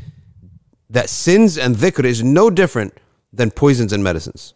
that 0.88 1.10
sins 1.10 1.58
and 1.58 1.76
dhikr 1.76 2.04
is 2.04 2.24
no 2.24 2.48
different 2.48 2.98
than 3.30 3.50
poisons 3.50 3.92
and 3.92 4.02
medicines? 4.02 4.54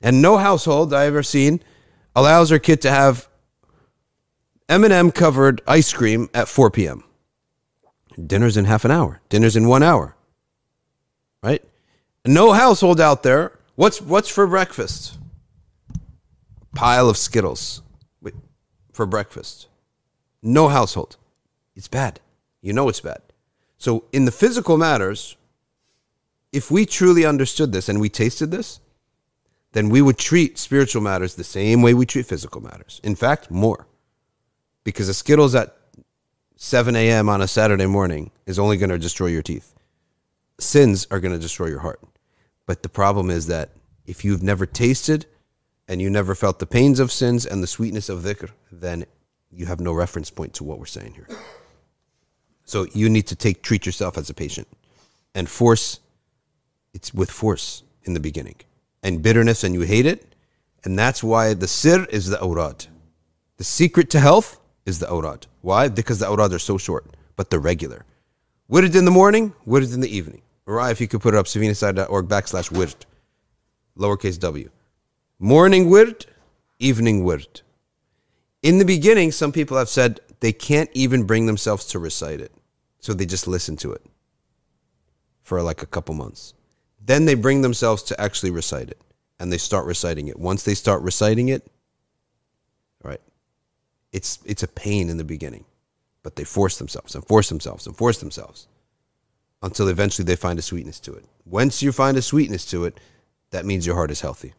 And 0.00 0.22
no 0.22 0.36
household 0.36 0.94
I 0.94 1.06
ever 1.06 1.24
seen 1.24 1.60
allows 2.14 2.50
their 2.50 2.60
kid 2.60 2.80
to 2.82 2.90
have 2.92 3.28
M&M 4.68 5.10
covered 5.10 5.62
ice 5.66 5.92
cream 5.92 6.28
at 6.32 6.46
4 6.46 6.70
p.m. 6.70 7.02
Dinner's 8.24 8.56
in 8.56 8.66
half 8.66 8.84
an 8.84 8.92
hour. 8.92 9.20
Dinner's 9.28 9.56
in 9.56 9.66
one 9.66 9.82
hour. 9.82 10.14
Right? 11.42 11.62
No 12.26 12.52
household 12.52 13.00
out 13.00 13.22
there. 13.22 13.58
What's 13.74 14.00
what's 14.00 14.28
for 14.28 14.46
breakfast? 14.46 15.18
Pile 16.74 17.08
of 17.08 17.16
Skittles 17.16 17.82
for 18.98 19.06
breakfast. 19.06 19.68
No 20.42 20.66
household. 20.68 21.16
It's 21.76 21.86
bad. 21.86 22.18
You 22.60 22.72
know 22.72 22.88
it's 22.88 23.00
bad. 23.00 23.22
So 23.78 24.06
in 24.12 24.24
the 24.24 24.32
physical 24.32 24.76
matters, 24.76 25.36
if 26.52 26.68
we 26.68 26.84
truly 26.84 27.24
understood 27.24 27.70
this 27.70 27.88
and 27.88 28.00
we 28.00 28.08
tasted 28.08 28.50
this, 28.50 28.80
then 29.70 29.88
we 29.88 30.02
would 30.02 30.18
treat 30.18 30.58
spiritual 30.58 31.00
matters 31.00 31.36
the 31.36 31.44
same 31.44 31.80
way 31.80 31.94
we 31.94 32.06
treat 32.06 32.26
physical 32.26 32.60
matters. 32.60 33.00
In 33.04 33.14
fact, 33.14 33.52
more. 33.52 33.86
Because 34.82 35.08
a 35.08 35.14
Skittles 35.14 35.54
at 35.54 35.76
7 36.56 36.96
a.m. 36.96 37.28
on 37.28 37.40
a 37.40 37.46
Saturday 37.46 37.86
morning 37.86 38.32
is 38.46 38.58
only 38.58 38.76
going 38.76 38.90
to 38.90 38.98
destroy 38.98 39.28
your 39.28 39.42
teeth. 39.42 39.74
Sins 40.58 41.06
are 41.10 41.20
going 41.20 41.32
to 41.32 41.40
destroy 41.40 41.66
your 41.66 41.80
heart. 41.80 42.00
But 42.66 42.82
the 42.82 42.88
problem 42.88 43.30
is 43.30 43.46
that 43.46 43.70
if 44.06 44.24
you've 44.24 44.42
never 44.42 44.66
tasted 44.66 45.26
and 45.86 46.02
you 46.02 46.10
never 46.10 46.34
felt 46.34 46.58
the 46.58 46.66
pains 46.66 47.00
of 47.00 47.12
sins 47.12 47.46
and 47.46 47.62
the 47.62 47.66
sweetness 47.66 48.08
of 48.08 48.22
dhikr, 48.22 48.50
then 48.70 49.06
you 49.50 49.66
have 49.66 49.80
no 49.80 49.92
reference 49.92 50.30
point 50.30 50.54
to 50.54 50.64
what 50.64 50.78
we're 50.78 50.86
saying 50.86 51.14
here. 51.14 51.28
So 52.64 52.86
you 52.92 53.08
need 53.08 53.26
to 53.28 53.36
take 53.36 53.62
treat 53.62 53.86
yourself 53.86 54.18
as 54.18 54.28
a 54.28 54.34
patient 54.34 54.68
and 55.34 55.48
force 55.48 56.00
it's 56.92 57.14
with 57.14 57.30
force 57.30 57.82
in 58.04 58.14
the 58.14 58.20
beginning 58.20 58.56
and 59.02 59.22
bitterness 59.22 59.64
and 59.64 59.74
you 59.74 59.82
hate 59.82 60.06
it. 60.06 60.34
And 60.84 60.98
that's 60.98 61.22
why 61.22 61.54
the 61.54 61.68
sir 61.68 62.06
is 62.10 62.28
the 62.28 62.42
awrad. 62.42 62.86
The 63.56 63.64
secret 63.64 64.10
to 64.10 64.20
health 64.20 64.60
is 64.86 64.98
the 64.98 65.12
awrad. 65.12 65.46
Why? 65.60 65.88
Because 65.88 66.18
the 66.18 66.30
awrad 66.30 66.52
are 66.52 66.58
so 66.58 66.78
short, 66.78 67.06
but 67.36 67.50
they're 67.50 67.58
regular. 67.58 68.04
Wird 68.68 68.94
in 68.94 69.04
the 69.04 69.10
morning, 69.10 69.54
wird 69.66 69.92
in 69.92 70.00
the 70.00 70.14
evening. 70.14 70.42
Or 70.68 70.90
if 70.90 71.00
you 71.00 71.08
could 71.08 71.22
put 71.22 71.32
it 71.32 71.38
up, 71.38 71.46
safinasociety.org 71.46 72.28
backslash 72.28 72.70
wird, 72.70 73.06
lowercase 73.96 74.38
w. 74.38 74.68
Morning 75.38 75.88
wird, 75.88 76.26
evening 76.78 77.24
wird. 77.24 77.62
In 78.62 78.78
the 78.78 78.84
beginning, 78.84 79.32
some 79.32 79.50
people 79.50 79.78
have 79.78 79.88
said 79.88 80.20
they 80.40 80.52
can't 80.52 80.90
even 80.92 81.24
bring 81.24 81.46
themselves 81.46 81.86
to 81.86 81.98
recite 81.98 82.42
it. 82.42 82.52
So 83.00 83.14
they 83.14 83.24
just 83.24 83.48
listen 83.48 83.76
to 83.76 83.92
it 83.92 84.04
for 85.42 85.62
like 85.62 85.82
a 85.82 85.86
couple 85.86 86.14
months. 86.14 86.52
Then 87.02 87.24
they 87.24 87.34
bring 87.34 87.62
themselves 87.62 88.02
to 88.02 88.20
actually 88.20 88.50
recite 88.50 88.90
it 88.90 89.00
and 89.40 89.50
they 89.50 89.56
start 89.56 89.86
reciting 89.86 90.28
it. 90.28 90.38
Once 90.38 90.64
they 90.64 90.74
start 90.74 91.00
reciting 91.00 91.48
it, 91.48 91.66
right, 93.02 93.22
it's, 94.12 94.40
it's 94.44 94.64
a 94.64 94.68
pain 94.68 95.08
in 95.08 95.16
the 95.16 95.24
beginning, 95.24 95.64
but 96.22 96.36
they 96.36 96.44
force 96.44 96.76
themselves 96.76 97.14
and 97.14 97.24
force 97.24 97.48
themselves 97.48 97.86
and 97.86 97.96
force 97.96 98.18
themselves 98.18 98.68
until 99.61 99.87
eventually 99.87 100.25
they 100.25 100.35
find 100.35 100.59
a 100.59 100.61
sweetness 100.61 100.99
to 100.99 101.13
it. 101.13 101.25
Once 101.45 101.81
you 101.81 101.91
find 101.91 102.17
a 102.17 102.21
sweetness 102.21 102.65
to 102.65 102.85
it, 102.85 102.99
that 103.51 103.65
means 103.65 103.85
your 103.85 103.95
heart 103.95 104.11
is 104.11 104.21
healthy. 104.21 104.53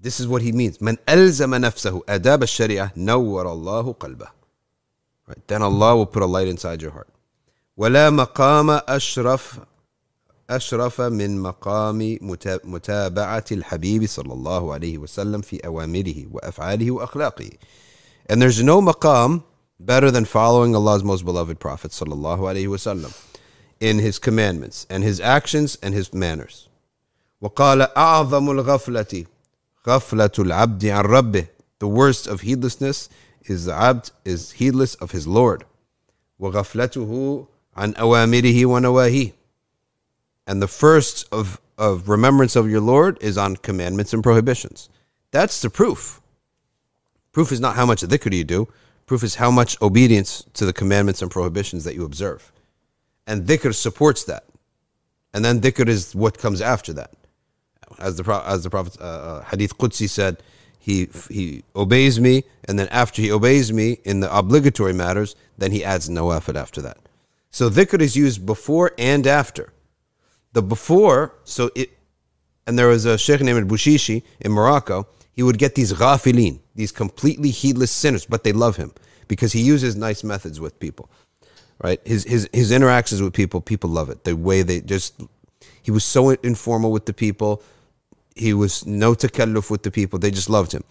This 0.00 0.18
is 0.18 0.26
what 0.26 0.42
he 0.42 0.50
means. 0.52 0.78
من 0.78 0.96
ألزم 1.08 1.54
نفسه 1.54 2.02
أداب 2.08 2.42
الشريعة 2.42 2.92
نور 2.96 3.52
الله 3.52 3.92
قلبه. 3.92 4.28
Right? 5.26 5.46
Then 5.46 5.62
Allah 5.62 5.96
will 5.96 6.06
put 6.06 6.22
a 6.22 6.26
light 6.26 6.48
inside 6.48 6.80
your 6.82 6.90
heart. 6.90 7.08
ولا 7.76 8.10
مقام 8.10 8.70
أشرف 8.70 9.60
أشرف 10.50 11.00
من 11.00 11.42
مقام 11.42 12.18
متابعة 12.64 13.44
الحبيب 13.52 14.06
صلى 14.06 14.32
الله 14.32 14.72
عليه 14.72 14.98
وسلم 14.98 15.40
في 15.40 15.66
أوامره 15.66 16.26
وأفعاله 16.32 16.90
وأخلاقه. 16.90 17.50
And 18.30 18.40
there's 18.40 18.62
no 18.62 18.80
maqam 18.80 19.42
better 19.78 20.10
than 20.10 20.24
following 20.24 20.74
Allah's 20.74 21.04
most 21.04 21.24
beloved 21.24 21.58
Prophet 21.58 21.90
صلى 21.90 22.12
الله 22.12 22.38
عليه 22.38 22.68
وسلم 22.68 23.12
in 23.80 23.98
his 23.98 24.18
commandments 24.18 24.86
and 24.90 25.02
his 25.02 25.20
actions 25.20 25.78
and 25.82 25.94
his 25.94 26.12
manners. 26.12 26.68
وقال 27.42 27.94
أعظم 27.94 28.50
الغفلة 28.50 29.26
غفلة 29.86 30.30
العبد 30.38 30.84
عن 30.84 31.04
ربه. 31.04 31.48
The 31.78 31.88
worst 31.88 32.26
of 32.26 32.42
heedlessness 32.42 33.08
is 33.44 33.64
the 33.64 33.72
abd 33.72 34.10
is 34.24 34.52
heedless 34.52 34.94
of 34.96 35.12
his 35.12 35.26
Lord. 35.26 35.64
وغفلته 36.40 37.46
عن 37.76 37.94
أوامره 37.94 38.66
ونواهيه. 38.66 39.32
And 40.46 40.60
the 40.60 40.68
first 40.68 41.26
of, 41.32 41.60
of 41.78 42.08
remembrance 42.08 42.56
of 42.56 42.70
your 42.70 42.80
Lord 42.80 43.16
is 43.22 43.38
on 43.38 43.56
commandments 43.56 44.12
and 44.12 44.22
prohibitions. 44.22 44.90
That's 45.30 45.62
the 45.62 45.70
proof. 45.70 46.20
Proof 47.32 47.52
is 47.52 47.60
not 47.60 47.76
how 47.76 47.86
much 47.86 48.02
dhikr 48.02 48.34
you 48.34 48.44
do. 48.44 48.68
Proof 49.05 49.23
is 49.23 49.35
how 49.35 49.51
much 49.51 49.79
obedience 49.81 50.45
to 50.53 50.65
the 50.65 50.73
commandments 50.73 51.21
and 51.21 51.29
prohibitions 51.29 51.83
that 51.83 51.95
you 51.95 52.05
observe. 52.05 52.51
And 53.27 53.45
dhikr 53.45 53.73
supports 53.73 54.23
that. 54.25 54.45
And 55.33 55.43
then 55.43 55.61
dhikr 55.61 55.87
is 55.87 56.15
what 56.15 56.37
comes 56.37 56.61
after 56.61 56.93
that 56.93 57.11
as 57.99 58.17
the 58.17 58.43
as 58.45 58.63
the 58.63 58.69
Prophet 58.69 58.99
uh, 58.99 59.03
uh, 59.03 59.43
Hadith 59.43 59.77
Qudsi 59.77 60.09
said, 60.09 60.41
he 60.79 61.09
he 61.29 61.63
obeys 61.75 62.19
me, 62.19 62.43
and 62.65 62.77
then 62.77 62.87
after 62.89 63.21
he 63.21 63.31
obeys 63.31 63.73
me 63.73 63.99
in 64.03 64.19
the 64.19 64.35
obligatory 64.35 64.93
matters, 64.93 65.35
then 65.57 65.71
he 65.71 65.83
adds 65.83 66.09
nawafil 66.09 66.55
after 66.55 66.81
that. 66.81 66.97
So 67.49 67.69
dhikr 67.69 68.01
is 68.01 68.15
used 68.15 68.45
before 68.45 68.91
and 68.97 69.25
after. 69.25 69.73
The 70.53 70.61
before, 70.61 71.33
so 71.43 71.71
it, 71.75 71.97
and 72.67 72.77
there 72.77 72.87
was 72.87 73.05
a 73.05 73.17
sheikh 73.17 73.41
named 73.41 73.69
Boutchichi 73.69 74.23
in 74.39 74.51
Morocco. 74.51 75.07
He 75.35 75.43
would 75.43 75.57
get 75.57 75.75
these 75.75 75.93
ghafilin, 75.93 76.59
these 76.75 76.91
completely 76.91 77.49
heedless 77.49 77.91
sinners, 77.91 78.25
but 78.25 78.43
they 78.43 78.53
love 78.53 78.77
him 78.77 78.93
because 79.27 79.51
he 79.53 79.61
uses 79.61 79.95
nice 79.95 80.23
methods 80.23 80.59
with 80.59 80.79
people. 80.79 81.09
Right? 81.83 81.99
His 82.05 82.23
his 82.23 82.49
his 82.53 82.71
interactions 82.71 83.21
with 83.21 83.33
people, 83.33 83.59
people 83.59 83.89
love 83.89 84.09
it. 84.09 84.23
The 84.23 84.35
way 84.35 84.61
they 84.61 84.79
just 84.79 85.19
he 85.81 85.91
was 85.91 86.05
so 86.05 86.29
informal 86.29 86.91
with 86.91 87.05
the 87.05 87.13
people 87.13 87.61
he 88.35 88.53
was 88.53 88.85
no 88.85 89.15
takalluf 89.15 89.71
with 89.71 89.83
the 89.83 89.91
people. 89.91 90.19
They 90.19 90.31
just 90.31 90.49
loved 90.49 90.73
him. 90.73 90.83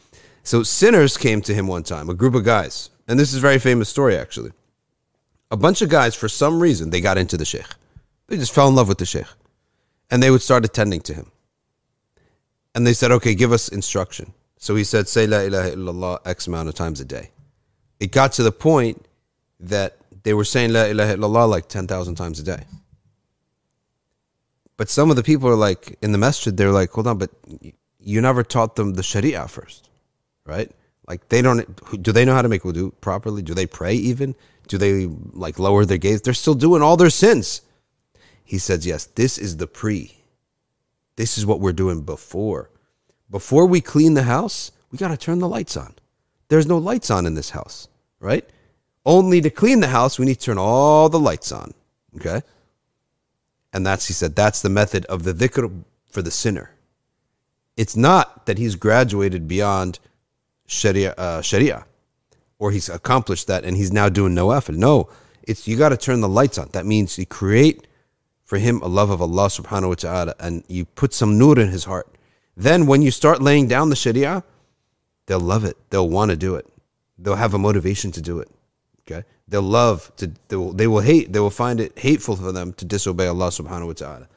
So 0.42 0.62
sinners 0.62 1.16
came 1.16 1.42
to 1.42 1.54
him 1.54 1.66
one 1.66 1.82
time, 1.82 2.08
a 2.08 2.14
group 2.14 2.34
of 2.34 2.44
guys. 2.44 2.90
And 3.06 3.20
this 3.20 3.30
is 3.32 3.38
a 3.38 3.40
very 3.40 3.58
famous 3.58 3.88
story, 3.88 4.16
actually. 4.16 4.52
A 5.50 5.56
bunch 5.56 5.82
of 5.82 5.90
guys, 5.90 6.14
for 6.14 6.28
some 6.28 6.60
reason, 6.60 6.90
they 6.90 7.00
got 7.02 7.18
into 7.18 7.36
the 7.36 7.44
sheikh. 7.44 7.66
They 8.28 8.38
just 8.38 8.54
fell 8.54 8.68
in 8.68 8.74
love 8.74 8.88
with 8.88 8.98
the 8.98 9.06
sheikh. 9.06 9.26
And 10.10 10.22
they 10.22 10.30
would 10.30 10.42
start 10.42 10.64
attending 10.64 11.02
to 11.02 11.14
him. 11.14 11.30
And 12.74 12.86
they 12.86 12.92
said, 12.92 13.12
okay, 13.12 13.34
give 13.34 13.52
us 13.52 13.68
instruction. 13.68 14.32
So 14.58 14.74
he 14.74 14.84
said, 14.84 15.08
say 15.08 15.26
la 15.26 15.40
ilaha 15.40 15.70
illallah 15.72 16.18
X 16.24 16.46
amount 16.46 16.68
of 16.68 16.74
times 16.74 17.00
a 17.00 17.04
day. 17.04 17.30
It 18.00 18.10
got 18.10 18.32
to 18.32 18.42
the 18.42 18.52
point 18.52 19.06
that 19.60 19.96
they 20.24 20.34
were 20.34 20.44
saying 20.44 20.72
la 20.72 20.84
ilaha 20.84 21.16
illallah 21.16 21.48
like 21.48 21.68
10,000 21.68 22.14
times 22.14 22.40
a 22.40 22.42
day. 22.42 22.64
But 24.76 24.88
some 24.88 25.10
of 25.10 25.16
the 25.16 25.22
people 25.22 25.48
are 25.48 25.54
like 25.54 25.96
in 26.02 26.12
the 26.12 26.18
masjid, 26.18 26.56
they're 26.56 26.72
like, 26.72 26.90
hold 26.90 27.06
on, 27.06 27.18
but 27.18 27.30
you 28.00 28.20
never 28.20 28.42
taught 28.42 28.76
them 28.76 28.94
the 28.94 29.02
Sharia 29.02 29.46
first, 29.46 29.88
right? 30.44 30.70
Like 31.06 31.28
they 31.28 31.42
don't. 31.42 32.02
Do 32.02 32.12
they 32.12 32.24
know 32.24 32.34
how 32.34 32.42
to 32.42 32.48
make 32.48 32.62
wudu 32.62 32.92
properly? 33.00 33.42
Do 33.42 33.54
they 33.54 33.66
pray 33.66 33.94
even? 33.94 34.34
Do 34.68 34.78
they 34.78 35.06
like 35.32 35.58
lower 35.58 35.84
their 35.84 35.98
gaze? 35.98 36.22
They're 36.22 36.34
still 36.34 36.54
doing 36.54 36.82
all 36.82 36.96
their 36.96 37.10
sins. 37.10 37.60
He 38.42 38.58
says, 38.58 38.86
yes. 38.86 39.04
This 39.04 39.38
is 39.38 39.58
the 39.58 39.66
pre. 39.66 40.16
This 41.16 41.38
is 41.38 41.46
what 41.46 41.60
we're 41.60 41.72
doing 41.72 42.02
before. 42.02 42.70
Before 43.30 43.66
we 43.66 43.80
clean 43.80 44.14
the 44.14 44.24
house, 44.24 44.72
we 44.90 44.98
got 44.98 45.08
to 45.08 45.16
turn 45.16 45.38
the 45.38 45.48
lights 45.48 45.76
on. 45.76 45.94
There's 46.48 46.66
no 46.66 46.78
lights 46.78 47.10
on 47.10 47.26
in 47.26 47.34
this 47.34 47.50
house, 47.50 47.88
right? 48.20 48.48
Only 49.06 49.40
to 49.40 49.50
clean 49.50 49.80
the 49.80 49.88
house, 49.88 50.18
we 50.18 50.26
need 50.26 50.36
to 50.36 50.46
turn 50.46 50.58
all 50.58 51.08
the 51.08 51.20
lights 51.20 51.52
on. 51.52 51.72
Okay. 52.16 52.42
And 53.72 53.84
that's, 53.84 54.06
he 54.06 54.12
said, 54.12 54.36
that's 54.36 54.62
the 54.62 54.68
method 54.68 55.04
of 55.06 55.24
the 55.24 55.32
dhikr 55.32 55.82
for 56.10 56.22
the 56.22 56.30
sinner. 56.30 56.70
It's 57.76 57.96
not 57.96 58.46
that 58.46 58.58
he's 58.58 58.76
graduated 58.76 59.48
beyond 59.48 59.98
Sharia, 60.66 61.12
uh, 61.18 61.42
Sharia 61.42 61.86
or 62.58 62.70
he's 62.70 62.88
accomplished 62.88 63.46
that 63.46 63.64
and 63.64 63.76
he's 63.76 63.92
now 63.92 64.08
doing 64.08 64.34
nawafil. 64.34 64.76
No, 64.76 65.08
it's 65.42 65.66
you 65.66 65.76
got 65.76 65.90
to 65.90 65.96
turn 65.96 66.20
the 66.20 66.28
lights 66.28 66.58
on. 66.58 66.68
That 66.72 66.86
means 66.86 67.18
you 67.18 67.26
create 67.26 67.86
for 68.44 68.58
him 68.58 68.80
a 68.82 68.86
love 68.86 69.10
of 69.10 69.22
Allah 69.22 69.46
subhanahu 69.46 69.88
wa 69.88 69.94
ta'ala 69.94 70.34
and 70.38 70.64
you 70.68 70.84
put 70.84 71.12
some 71.14 71.38
nur 71.38 71.58
in 71.58 71.68
his 71.68 71.84
heart. 71.84 72.08
Then 72.56 72.86
when 72.86 73.02
you 73.02 73.10
start 73.10 73.42
laying 73.42 73.68
down 73.68 73.90
the 73.90 73.96
Sharia, 73.96 74.44
they'll 75.26 75.40
love 75.40 75.64
it. 75.64 75.76
They'll 75.90 76.08
want 76.08 76.30
to 76.30 76.36
do 76.36 76.54
it. 76.54 76.66
They'll 77.18 77.36
have 77.36 77.54
a 77.54 77.58
motivation 77.58 78.12
to 78.12 78.20
do 78.20 78.38
it. 78.38 78.48
Okay? 79.02 79.24
they'll 79.48 79.62
love 79.62 80.10
to 80.16 80.32
they 80.48 80.56
will, 80.56 80.72
they 80.72 80.86
will 80.86 81.00
hate 81.00 81.32
they 81.32 81.40
will 81.40 81.50
find 81.50 81.80
it 81.80 81.98
hateful 81.98 82.36
for 82.36 82.52
them 82.52 82.72
to 82.74 82.84
disobey 82.84 83.26
Allah 83.26 83.48
subhanahu 83.48 83.88
wa 83.88 83.92
ta'ala 83.92 84.28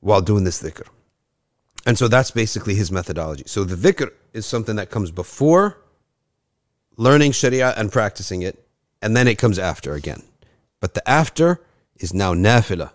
while 0.00 0.20
doing 0.20 0.44
this 0.44 0.62
dhikr. 0.62 0.86
And 1.86 1.96
so 1.96 2.08
that's 2.08 2.32
basically 2.32 2.74
his 2.74 2.90
methodology. 2.90 3.44
So 3.46 3.62
the 3.62 3.76
dhikr 3.76 4.10
is 4.32 4.44
something 4.44 4.76
that 4.76 4.90
comes 4.90 5.10
before 5.10 5.78
learning 6.96 7.32
sharia 7.32 7.74
and 7.76 7.92
practicing 7.92 8.42
it 8.42 8.66
and 9.00 9.16
then 9.16 9.28
it 9.28 9.38
comes 9.38 9.58
after 9.58 9.94
again. 9.94 10.22
But 10.80 10.94
the 10.94 11.08
after 11.08 11.60
is 11.96 12.12
now 12.12 12.34
nafila, 12.34 12.90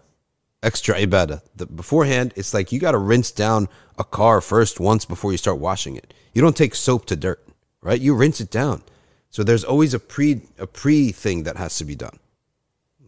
extra 0.62 0.96
ibadah. 0.96 1.42
The 1.54 1.66
beforehand 1.66 2.32
it's 2.36 2.52
like 2.52 2.72
you 2.72 2.80
got 2.80 2.92
to 2.92 2.98
rinse 2.98 3.30
down 3.30 3.68
a 3.98 4.04
car 4.04 4.40
first 4.40 4.80
once 4.80 5.04
before 5.04 5.32
you 5.32 5.38
start 5.38 5.58
washing 5.58 5.96
it. 5.96 6.12
You 6.34 6.42
don't 6.42 6.56
take 6.56 6.74
soap 6.74 7.06
to 7.06 7.16
dirt, 7.16 7.46
right? 7.80 8.00
You 8.00 8.14
rinse 8.14 8.40
it 8.40 8.50
down. 8.50 8.82
So 9.30 9.42
there's 9.42 9.64
always 9.64 9.94
a 9.94 9.98
pre 9.98 10.42
a 10.58 10.66
pre 10.66 11.12
thing 11.12 11.44
that 11.44 11.56
has 11.56 11.76
to 11.78 11.84
be 11.84 11.94
done. 11.94 12.18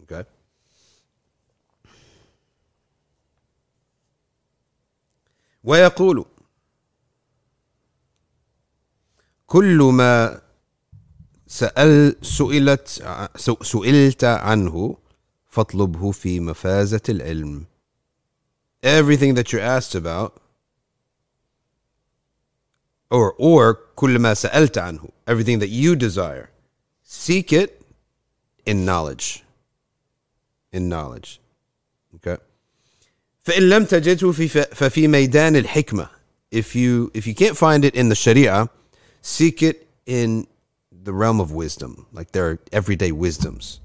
Okay? 0.03 0.23
ويقول 5.63 6.25
كل 9.47 9.77
ما 9.93 10.41
سأل 11.47 12.15
سئلت 12.21 12.87
سئلت 13.61 14.23
عنه 14.23 14.97
فاطلبه 15.53 16.11
في 16.11 16.39
مفازة 16.39 17.01
العلم. 17.09 17.65
Everything 18.83 19.33
that 19.35 19.51
you're 19.51 19.61
asked 19.61 19.95
about, 19.95 20.41
or 23.11 23.33
or 23.37 23.77
كل 23.95 24.19
ما 24.19 24.33
سألت 24.33 24.77
عنه, 24.77 25.09
everything 25.27 25.59
that 25.59 25.69
you 25.69 25.95
desire, 25.95 26.49
seek 27.03 27.51
it 27.51 27.81
in 28.65 28.85
knowledge. 28.85 29.43
In 30.71 30.87
knowledge. 30.87 31.39
Okay. 32.15 32.37
فإن 33.43 33.69
لم 33.69 33.85
تجده 33.85 34.31
في 34.31 34.47
ففي 34.47 35.07
ميدان 35.07 35.55
الحكمة. 35.55 36.09
If 36.51 36.75
you 36.75 37.11
if 37.13 37.27
you 37.27 37.35
can't 37.35 37.57
find 37.57 37.83
it 37.83 37.95
in 37.95 38.09
the 38.09 38.15
Sharia, 38.15 38.69
seek 39.21 39.61
it 39.61 39.87
in 40.05 40.47
the 40.91 41.13
realm 41.13 41.39
of 41.39 41.51
wisdom. 41.51 42.05
Like 42.11 42.31
there 42.31 42.45
are 42.49 42.59
everyday 42.71 43.11
wisdoms. 43.11 43.79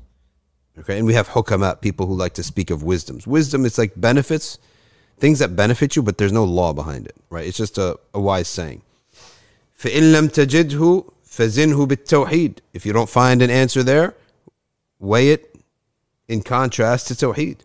Okay, 0.79 0.99
and 0.99 1.07
we 1.07 1.15
have 1.15 1.29
hukamat, 1.29 1.81
people 1.81 2.07
who 2.07 2.15
like 2.15 2.35
to 2.35 2.43
speak 2.43 2.71
of 2.71 2.83
wisdoms. 2.83 3.27
Wisdom 3.27 3.65
is 3.65 3.79
like 3.79 3.93
benefits, 3.97 4.59
things 5.19 5.39
that 5.39 5.55
benefit 5.55 5.95
you, 5.95 6.03
but 6.03 6.19
there's 6.19 6.33
no 6.33 6.45
law 6.45 6.73
behind 6.73 7.07
it, 7.07 7.15
right? 7.31 7.47
It's 7.47 7.57
just 7.57 7.79
a, 7.79 7.99
a 8.13 8.21
wise 8.21 8.49
saying. 8.49 8.83
فإن 9.79 10.13
لم 10.13 10.29
تجده 10.29 11.05
فزنه 11.29 11.87
بالتوحيد. 11.87 12.59
If 12.73 12.87
you 12.87 12.93
don't 12.93 13.09
find 13.09 13.43
an 13.43 13.51
answer 13.51 13.83
there, 13.83 14.15
weigh 14.99 15.31
it 15.31 15.55
in 16.29 16.43
contrast 16.43 17.09
to 17.09 17.15
tawheed. 17.15 17.59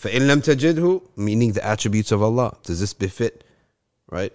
فإن 0.00 0.26
لم 0.26 0.40
تجده, 0.40 1.02
meaning 1.16 1.52
the 1.52 1.64
attributes 1.64 2.12
of 2.12 2.22
Allah. 2.22 2.56
Does 2.62 2.80
this 2.80 2.94
befit, 2.94 3.44
right? 4.10 4.32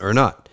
Or 0.00 0.12
not? 0.12 0.48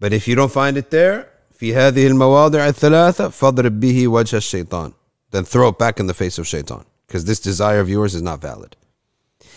But 0.00 0.12
if 0.12 0.28
you 0.28 0.34
don't 0.36 0.52
find 0.52 0.76
it 0.76 0.90
there, 0.90 1.26
في 1.60 1.74
هذه 1.74 2.06
المواضع 2.06 2.68
الثلاثة 2.68 3.28
فاضرب 3.28 3.80
به 3.80 4.08
وجه 4.08 4.36
الشيطان. 4.36 4.92
then 5.33 5.45
throw 5.45 5.69
it 5.69 5.79
back 5.79 5.99
in 5.99 6.05
the 6.05 6.13
face 6.13 6.37
of 6.37 6.47
shaitan. 6.47 6.85
Because 7.07 7.25
this 7.25 7.39
desire 7.39 7.79
of 7.79 7.89
yours 7.89 8.13
is 8.13 8.21
not 8.21 8.39
valid. 8.39 8.75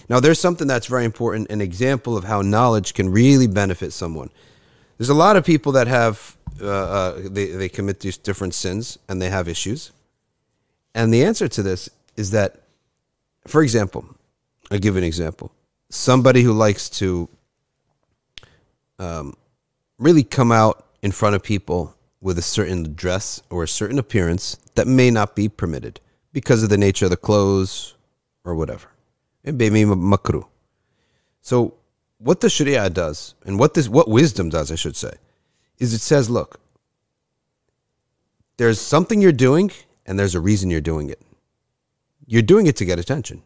Now, 0.08 0.20
there's 0.20 0.40
something 0.40 0.66
that's 0.66 0.86
very 0.86 1.04
important, 1.04 1.50
an 1.50 1.60
example 1.60 2.16
of 2.16 2.24
how 2.24 2.40
knowledge 2.40 2.94
can 2.94 3.10
really 3.10 3.46
benefit 3.46 3.92
someone. 3.92 4.30
There's 4.96 5.10
a 5.10 5.14
lot 5.14 5.36
of 5.36 5.44
people 5.44 5.72
that 5.72 5.86
have, 5.86 6.36
uh, 6.62 6.66
uh, 6.66 7.20
they, 7.24 7.46
they 7.48 7.68
commit 7.68 8.00
these 8.00 8.16
different 8.16 8.54
sins 8.54 8.98
and 9.06 9.20
they 9.20 9.28
have 9.28 9.48
issues. 9.48 9.92
And 10.94 11.12
the 11.12 11.24
answer 11.24 11.46
to 11.46 11.62
this 11.62 11.90
is 12.16 12.30
that, 12.30 12.62
for 13.46 13.62
example, 13.62 14.06
I'll 14.70 14.78
give 14.78 14.96
an 14.96 15.04
example. 15.04 15.52
Somebody 15.90 16.42
who 16.42 16.54
likes 16.54 16.88
to 17.00 17.28
um, 18.98 19.34
really 19.98 20.24
come 20.24 20.52
out 20.52 20.86
in 21.02 21.12
front 21.12 21.36
of 21.36 21.42
people 21.42 21.95
with 22.20 22.38
a 22.38 22.42
certain 22.42 22.94
dress 22.94 23.42
or 23.50 23.62
a 23.62 23.68
certain 23.68 23.98
appearance 23.98 24.56
that 24.74 24.86
may 24.86 25.10
not 25.10 25.36
be 25.36 25.48
permitted 25.48 26.00
because 26.32 26.62
of 26.62 26.70
the 26.70 26.78
nature 26.78 27.06
of 27.06 27.10
the 27.10 27.16
clothes 27.16 27.94
or 28.44 28.54
whatever. 28.54 28.88
It 29.44 29.54
may 29.54 29.70
be 29.70 29.84
makruh. 29.84 30.46
So 31.40 31.74
what 32.18 32.40
the 32.40 32.50
Sharia 32.50 32.90
does, 32.90 33.34
and 33.44 33.58
what 33.58 33.74
this 33.74 33.88
what 33.88 34.08
wisdom 34.08 34.48
does, 34.48 34.72
I 34.72 34.74
should 34.74 34.96
say, 34.96 35.12
is 35.78 35.92
it 35.92 36.00
says, 36.00 36.28
look, 36.30 36.60
there's 38.56 38.80
something 38.80 39.20
you're 39.20 39.32
doing, 39.32 39.70
and 40.06 40.18
there's 40.18 40.34
a 40.34 40.40
reason 40.40 40.70
you're 40.70 40.80
doing 40.80 41.10
it. 41.10 41.20
You're 42.26 42.42
doing 42.42 42.66
it 42.66 42.76
to 42.76 42.84
get 42.84 42.98
attention. 42.98 43.42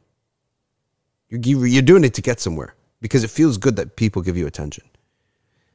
You're, 1.29 1.67
you're 1.67 1.83
doing 1.83 2.05
it 2.05 2.15
to 2.15 2.23
get 2.23 2.41
somewhere 2.41 2.75
because 3.01 3.25
it 3.25 3.31
feels 3.31 3.59
good 3.59 3.77
that 3.77 3.97
people 3.97 4.23
give 4.23 4.37
you 4.37 4.47
attention. 4.47 4.85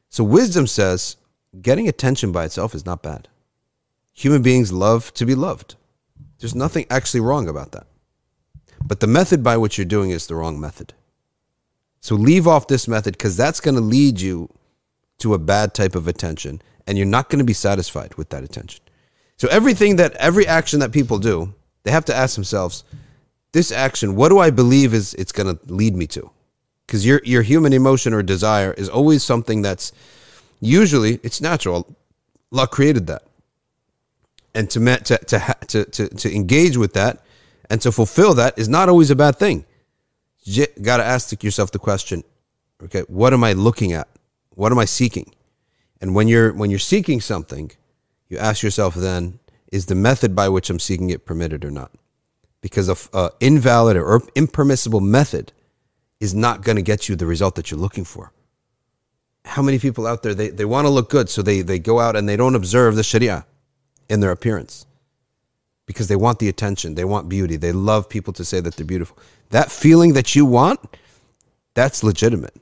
So 0.10 0.24
wisdom 0.24 0.68
says 0.68 1.18
getting 1.62 1.88
attention 1.88 2.32
by 2.32 2.46
itself 2.46 2.76
is 2.76 2.86
not 2.86 3.04
bad. 3.04 3.28
Human 4.14 4.42
beings 4.42 4.72
love 4.72 5.14
to 5.16 5.26
be 5.26 5.36
loved. 5.36 5.76
There's 6.40 6.56
nothing 6.56 6.86
actually 6.90 7.22
wrong 7.22 7.48
about 7.48 7.72
that. 7.72 7.88
But 8.86 9.00
the 9.00 9.08
method 9.08 9.44
by 9.44 9.58
which 9.58 9.78
you're 9.78 9.86
doing 9.86 10.12
is 10.12 10.28
the 10.28 10.36
wrong 10.36 10.60
method. 10.60 10.94
So 12.02 12.16
leave 12.16 12.48
off 12.48 12.68
this 12.68 12.88
method 12.88 13.18
because 13.18 13.36
that's 13.36 13.60
going 13.60 13.76
to 13.76 13.82
lead 13.82 14.22
you 14.22 14.50
to 15.20 15.34
a 15.34 15.40
bad 15.40 15.74
type 15.74 15.96
of 15.96 16.08
attention 16.08 16.62
and 16.86 16.98
you're 16.98 17.08
not 17.08 17.30
going 17.30 17.40
to 17.40 17.46
be 17.46 17.54
satisfied 17.54 18.14
with 18.16 18.30
that 18.30 18.44
attention. 18.44 18.82
So 19.38 19.48
everything 19.50 19.96
that 19.98 20.14
every 20.16 20.48
action 20.48 20.80
that 20.80 20.92
people 20.92 21.18
do, 21.18 21.54
they 21.84 21.92
have 21.92 22.06
to 22.06 22.16
ask 22.16 22.36
themselves, 22.36 22.84
this 23.52 23.72
action, 23.72 24.16
what 24.16 24.30
do 24.30 24.40
I 24.40 24.50
believe 24.50 24.94
is 24.94 25.14
it's 25.16 25.32
going 25.32 25.56
to 25.56 25.74
lead 25.74 25.96
me 25.96 26.08
to? 26.08 26.30
Because 26.86 27.06
your 27.06 27.22
your 27.24 27.42
human 27.42 27.74
emotion 27.74 28.14
or 28.14 28.22
desire 28.22 28.74
is 28.74 28.88
always 28.88 29.24
something 29.24 29.62
that's 29.64 29.92
usually 30.60 31.20
it's 31.24 31.42
natural. 31.42 31.96
Allah 32.52 32.68
created 32.68 33.08
that, 33.08 33.24
and 34.54 34.70
to 34.72 34.80
to 34.80 35.18
to 35.18 35.56
to 35.68 35.86
to, 35.86 36.08
to 36.08 36.36
engage 36.36 36.78
with 36.78 36.94
that 36.94 37.22
and 37.70 37.82
to 37.82 37.92
fulfill 37.92 38.34
that 38.36 38.58
is 38.58 38.70
not 38.70 38.90
always 38.90 39.12
a 39.12 39.16
bad 39.16 39.38
thing. 39.38 39.66
You 40.44 40.68
got 40.82 40.98
to 40.98 41.04
ask 41.04 41.44
yourself 41.44 41.72
the 41.72 41.80
question: 41.80 42.24
Okay, 42.84 43.02
what 43.08 43.34
am 43.34 43.44
I 43.44 43.54
looking 43.54 43.94
at? 43.94 44.08
What 44.52 44.72
am 44.72 44.80
I 44.80 44.86
seeking? 44.86 45.34
And 46.02 46.14
when 46.14 46.28
you're 46.28 46.54
when 46.54 46.70
you're 46.70 46.80
seeking 46.80 47.22
something, 47.22 47.72
you 48.30 48.38
ask 48.38 48.64
yourself 48.64 48.96
then: 48.96 49.40
Is 49.72 49.88
the 49.88 49.96
method 49.96 50.36
by 50.36 50.50
which 50.50 50.70
I'm 50.70 50.80
seeking 50.80 51.10
it 51.10 51.26
permitted 51.26 51.66
or 51.66 51.72
not? 51.72 51.92
Because 52.62 52.90
uh, 53.14 53.30
invalid 53.40 53.98
or 53.98 54.22
impermissible 54.36 55.02
method 55.02 55.52
is 56.20 56.34
not 56.34 56.62
going 56.62 56.76
to 56.76 56.82
get 56.82 57.08
you 57.08 57.16
the 57.16 57.26
result 57.26 57.56
that 57.56 57.70
you're 57.70 57.80
looking 57.80 58.06
for. 58.06 58.32
How 59.46 59.62
many 59.62 59.80
people 59.80 60.06
out 60.06 60.24
there 60.24 60.34
they, 60.34 60.50
they 60.50 60.66
want 60.66 60.86
to 60.86 60.90
look 60.90 61.10
good, 61.10 61.30
so 61.30 61.42
they, 61.42 61.62
they 61.62 61.80
go 61.80 62.00
out 62.00 62.16
and 62.16 62.28
they 62.28 62.36
don't 62.36 62.56
observe 62.56 62.96
the 62.96 63.04
Sharia 63.04 63.46
in 64.10 64.20
their 64.20 64.32
appearance 64.32 64.86
because 65.86 66.08
they 66.08 66.16
want 66.16 66.40
the 66.40 66.50
attention, 66.50 66.96
they 66.96 67.06
want 67.06 67.30
beauty, 67.30 67.56
they 67.56 67.72
love 67.72 68.10
people 68.10 68.34
to 68.34 68.44
say 68.44 68.60
that 68.60 68.76
they're 68.76 68.86
beautiful. 68.86 69.18
That 69.52 69.72
feeling 69.72 70.14
that 70.14 70.36
you 70.36 70.46
want, 70.46 70.80
that's 71.76 72.04
legitimate. 72.04 72.56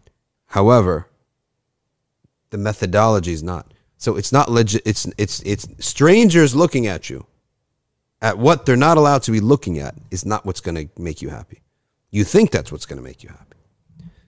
However, 0.47 1.07
the 2.49 2.57
methodology 2.57 3.31
is 3.31 3.41
not. 3.41 3.73
So 3.97 4.17
it's 4.17 4.31
not 4.31 4.51
legit. 4.51 4.81
It's 4.85 5.07
it's 5.17 5.39
it's 5.43 5.65
strangers 5.79 6.53
looking 6.53 6.87
at 6.87 7.09
you, 7.09 7.25
at 8.21 8.37
what 8.37 8.65
they're 8.65 8.75
not 8.75 8.97
allowed 8.97 9.23
to 9.23 9.31
be 9.31 9.39
looking 9.39 9.79
at 9.79 9.95
is 10.11 10.25
not 10.25 10.45
what's 10.45 10.59
going 10.59 10.75
to 10.75 11.01
make 11.01 11.21
you 11.21 11.29
happy. 11.29 11.61
You 12.11 12.25
think 12.25 12.51
that's 12.51 12.71
what's 12.71 12.85
going 12.85 12.97
to 12.97 13.03
make 13.03 13.23
you 13.23 13.29
happy. 13.29 13.52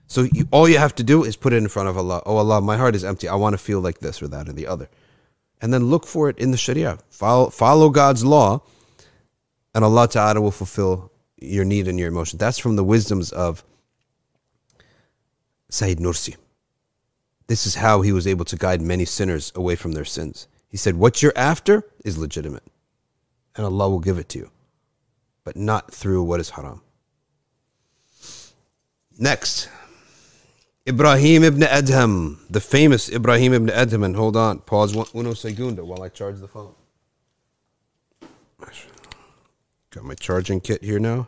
So 0.08 0.22
you, 0.22 0.48
all 0.50 0.68
you 0.68 0.78
have 0.78 0.94
to 0.96 1.02
do 1.02 1.24
is 1.24 1.36
put 1.36 1.52
it 1.52 1.56
in 1.56 1.68
front 1.68 1.88
of 1.88 1.98
Allah. 1.98 2.22
Oh 2.26 2.36
Allah, 2.36 2.60
my 2.60 2.76
heart 2.76 2.94
is 2.94 3.04
empty. 3.04 3.28
I 3.28 3.34
want 3.34 3.54
to 3.54 3.58
feel 3.58 3.80
like 3.80 3.98
this 3.98 4.22
or 4.22 4.28
that 4.28 4.48
or 4.48 4.52
the 4.52 4.66
other. 4.66 4.88
And 5.60 5.72
then 5.72 5.86
look 5.86 6.06
for 6.06 6.28
it 6.28 6.38
in 6.38 6.50
the 6.50 6.56
Sharia. 6.56 6.98
Follow, 7.10 7.50
follow 7.50 7.90
God's 7.90 8.24
law, 8.24 8.62
and 9.74 9.84
Allah 9.84 10.06
Ta'ala 10.06 10.40
will 10.40 10.50
fulfill 10.50 11.10
your 11.40 11.64
need 11.64 11.88
and 11.88 11.98
your 11.98 12.08
emotion. 12.08 12.38
That's 12.38 12.58
from 12.58 12.76
the 12.76 12.84
wisdoms 12.84 13.32
of 13.32 13.64
Sayyid 15.70 15.98
Nursi. 15.98 16.36
This 17.46 17.66
is 17.66 17.76
how 17.76 18.02
he 18.02 18.12
was 18.12 18.26
able 18.26 18.44
to 18.46 18.56
guide 18.56 18.80
many 18.80 19.04
sinners 19.04 19.52
away 19.54 19.76
from 19.76 19.92
their 19.92 20.04
sins. 20.04 20.48
He 20.68 20.76
said, 20.76 20.96
What 20.96 21.22
you're 21.22 21.32
after 21.36 21.84
is 22.04 22.18
legitimate, 22.18 22.64
and 23.54 23.64
Allah 23.64 23.88
will 23.88 24.00
give 24.00 24.18
it 24.18 24.28
to 24.30 24.38
you, 24.38 24.50
but 25.44 25.56
not 25.56 25.92
through 25.92 26.24
what 26.24 26.40
is 26.40 26.50
haram. 26.50 26.82
Next, 29.18 29.68
Ibrahim 30.88 31.42
ibn 31.42 31.62
Adham, 31.62 32.38
the 32.48 32.60
famous 32.60 33.08
Ibrahim 33.10 33.52
ibn 33.52 33.68
Adham. 33.68 34.04
And 34.04 34.14
hold 34.14 34.36
on, 34.36 34.60
pause 34.60 34.94
one, 34.94 35.06
uno 35.14 35.34
segundo 35.34 35.84
while 35.84 36.02
I 36.02 36.08
charge 36.08 36.38
the 36.38 36.48
phone. 36.48 36.74
Got 39.90 40.04
my 40.04 40.14
charging 40.14 40.60
kit 40.60 40.84
here 40.84 40.98
now. 40.98 41.26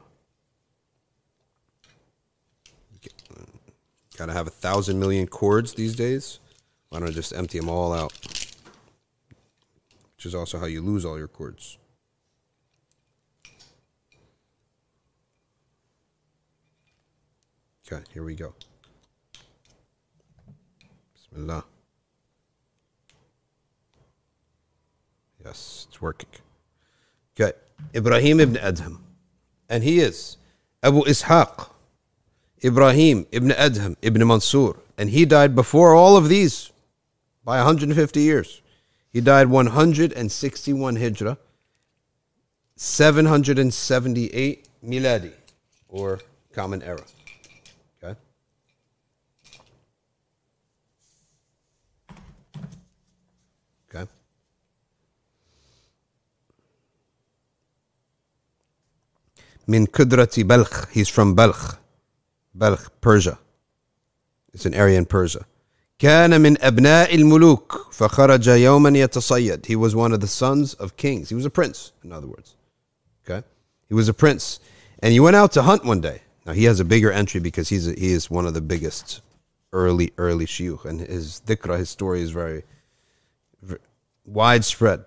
Gotta 4.17 4.33
have 4.33 4.47
a 4.47 4.51
thousand 4.51 5.01
million 5.01 5.27
cords 5.27 5.75
these 5.75 5.97
days. 5.97 6.41
Why 6.89 7.01
don't 7.01 7.09
I 7.09 7.13
just 7.13 7.33
empty 7.33 7.59
them 7.59 7.69
all 7.69 7.93
out? 7.93 8.13
Which 10.17 10.27
is 10.27 10.35
also 10.35 10.59
how 10.59 10.67
you 10.67 10.83
lose 10.83 11.05
all 11.05 11.17
your 11.17 11.29
cords. 11.29 11.79
Okay, 17.91 18.05
here 18.13 18.25
we 18.25 18.35
go. 18.35 18.55
Bismillah. 21.39 21.65
Yes, 25.45 25.87
it's 25.89 26.03
working. 26.03 26.31
Okay, 27.39 27.53
Ibrahim 27.95 28.41
ibn 28.41 28.57
Adham. 28.57 28.99
And 29.69 29.85
he 29.85 30.01
is 30.01 30.37
Abu 30.83 31.05
Ishaq, 31.05 31.69
Ibrahim 32.65 33.27
ibn 33.31 33.51
Adham 33.51 33.95
ibn 34.03 34.27
Mansur. 34.27 34.79
And 34.97 35.11
he 35.11 35.25
died 35.25 35.55
before 35.55 35.95
all 35.95 36.17
of 36.17 36.29
these 36.29 36.73
by 37.45 37.59
150 37.59 38.21
years. 38.21 38.61
He 39.13 39.21
died 39.21 39.47
161 39.47 40.97
Hijrah, 40.97 41.39
778 42.75 44.69
Miladi, 44.85 45.33
or 45.89 46.19
Common 46.53 46.83
Era. 46.83 47.05
Min 59.69 59.87
Kudrati 59.87 60.45
Balkh. 60.45 60.91
He's 60.91 61.09
from 61.09 61.37
Balkh. 61.37 61.79
Balkh, 62.55 62.91
Persia. 63.01 63.39
It's 64.55 64.65
an 64.67 64.75
area 64.75 64.99
in 64.99 65.05
Persia. 65.05 65.45
كان 65.99 66.41
من 66.41 66.57
أبناء 66.63 67.15
الملوك 67.15 67.93
فخرج 67.93 68.49
يوما 68.49 68.99
يتصيد. 68.99 69.67
He 69.67 69.77
was 69.77 69.95
one 69.95 70.13
of 70.13 70.21
the 70.21 70.27
sons 70.27 70.75
of 70.75 70.97
kings. 70.97 71.29
He 71.29 71.35
was 71.35 71.45
a 71.45 71.51
prince, 71.51 71.93
in 72.03 72.13
other 72.13 72.27
words. 72.27 72.55
Okay? 73.29 73.47
He 73.89 73.95
was 73.95 74.09
a 74.09 74.15
prince. 74.15 74.59
And 75.01 75.13
he 75.13 75.21
went 75.21 75.37
out 75.37 75.53
to 75.53 75.63
hunt 75.63 75.85
one 75.85 76.01
day. 76.01 76.23
Now, 76.47 76.53
he 76.53 76.65
has 76.65 76.81
a 76.81 76.85
bigger 76.85 77.13
entry 77.13 77.41
because 77.41 77.69
he's 77.69 77.87
a, 77.87 77.93
he 77.93 78.13
is 78.13 78.31
one 78.31 78.47
of 78.47 78.55
the 78.55 78.61
biggest 78.63 79.21
early, 79.73 80.13
early 80.17 80.47
shuyukh. 80.47 80.87
And 80.87 81.01
his 81.01 81.43
dhikra, 81.47 81.79
his 81.79 81.91
story 81.91 82.23
is 82.23 82.31
very, 82.31 82.65
very 83.61 83.81
widespread. 84.25 85.05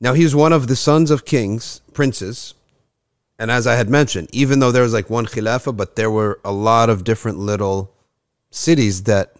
Now, 0.00 0.12
he's 0.12 0.34
one 0.36 0.52
of 0.52 0.68
the 0.68 0.76
sons 0.76 1.10
of 1.10 1.24
kings, 1.24 1.80
princes, 1.92 2.54
And 3.41 3.51
as 3.51 3.67
I 3.67 3.75
had 3.75 3.89
mentioned, 3.89 4.29
even 4.31 4.59
though 4.59 4.71
there 4.71 4.83
was 4.83 4.93
like 4.93 5.09
one 5.09 5.25
khilafah, 5.25 5.75
but 5.77 5.95
there 5.95 6.09
were 6.09 6.39
a 6.43 6.51
lot 6.51 6.89
of 6.89 7.03
different 7.03 7.37
little 7.37 7.93
cities 8.49 9.03
that 9.03 9.35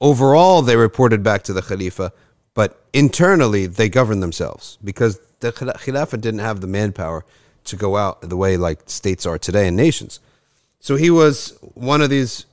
overall 0.00 0.62
they 0.62 0.76
reported 0.76 1.22
back 1.22 1.42
to 1.44 1.52
the 1.52 1.62
Khalifa, 1.62 2.12
but 2.54 2.82
internally 2.92 3.66
they 3.66 3.88
governed 3.88 4.22
themselves 4.22 4.78
because 4.82 5.20
the 5.40 5.52
Khilafah 5.52 6.20
didn't 6.20 6.40
have 6.40 6.60
the 6.60 6.66
manpower 6.66 7.24
to 7.64 7.76
go 7.76 7.96
out 7.96 8.22
the 8.22 8.36
way 8.36 8.56
like 8.56 8.88
states 8.88 9.26
are 9.26 9.38
today 9.38 9.68
and 9.68 9.76
nations. 9.76 10.20
So 10.80 10.96
he 10.96 11.10
was 11.10 11.58
one 11.74 12.00
of 12.00 12.10
these 12.10 12.46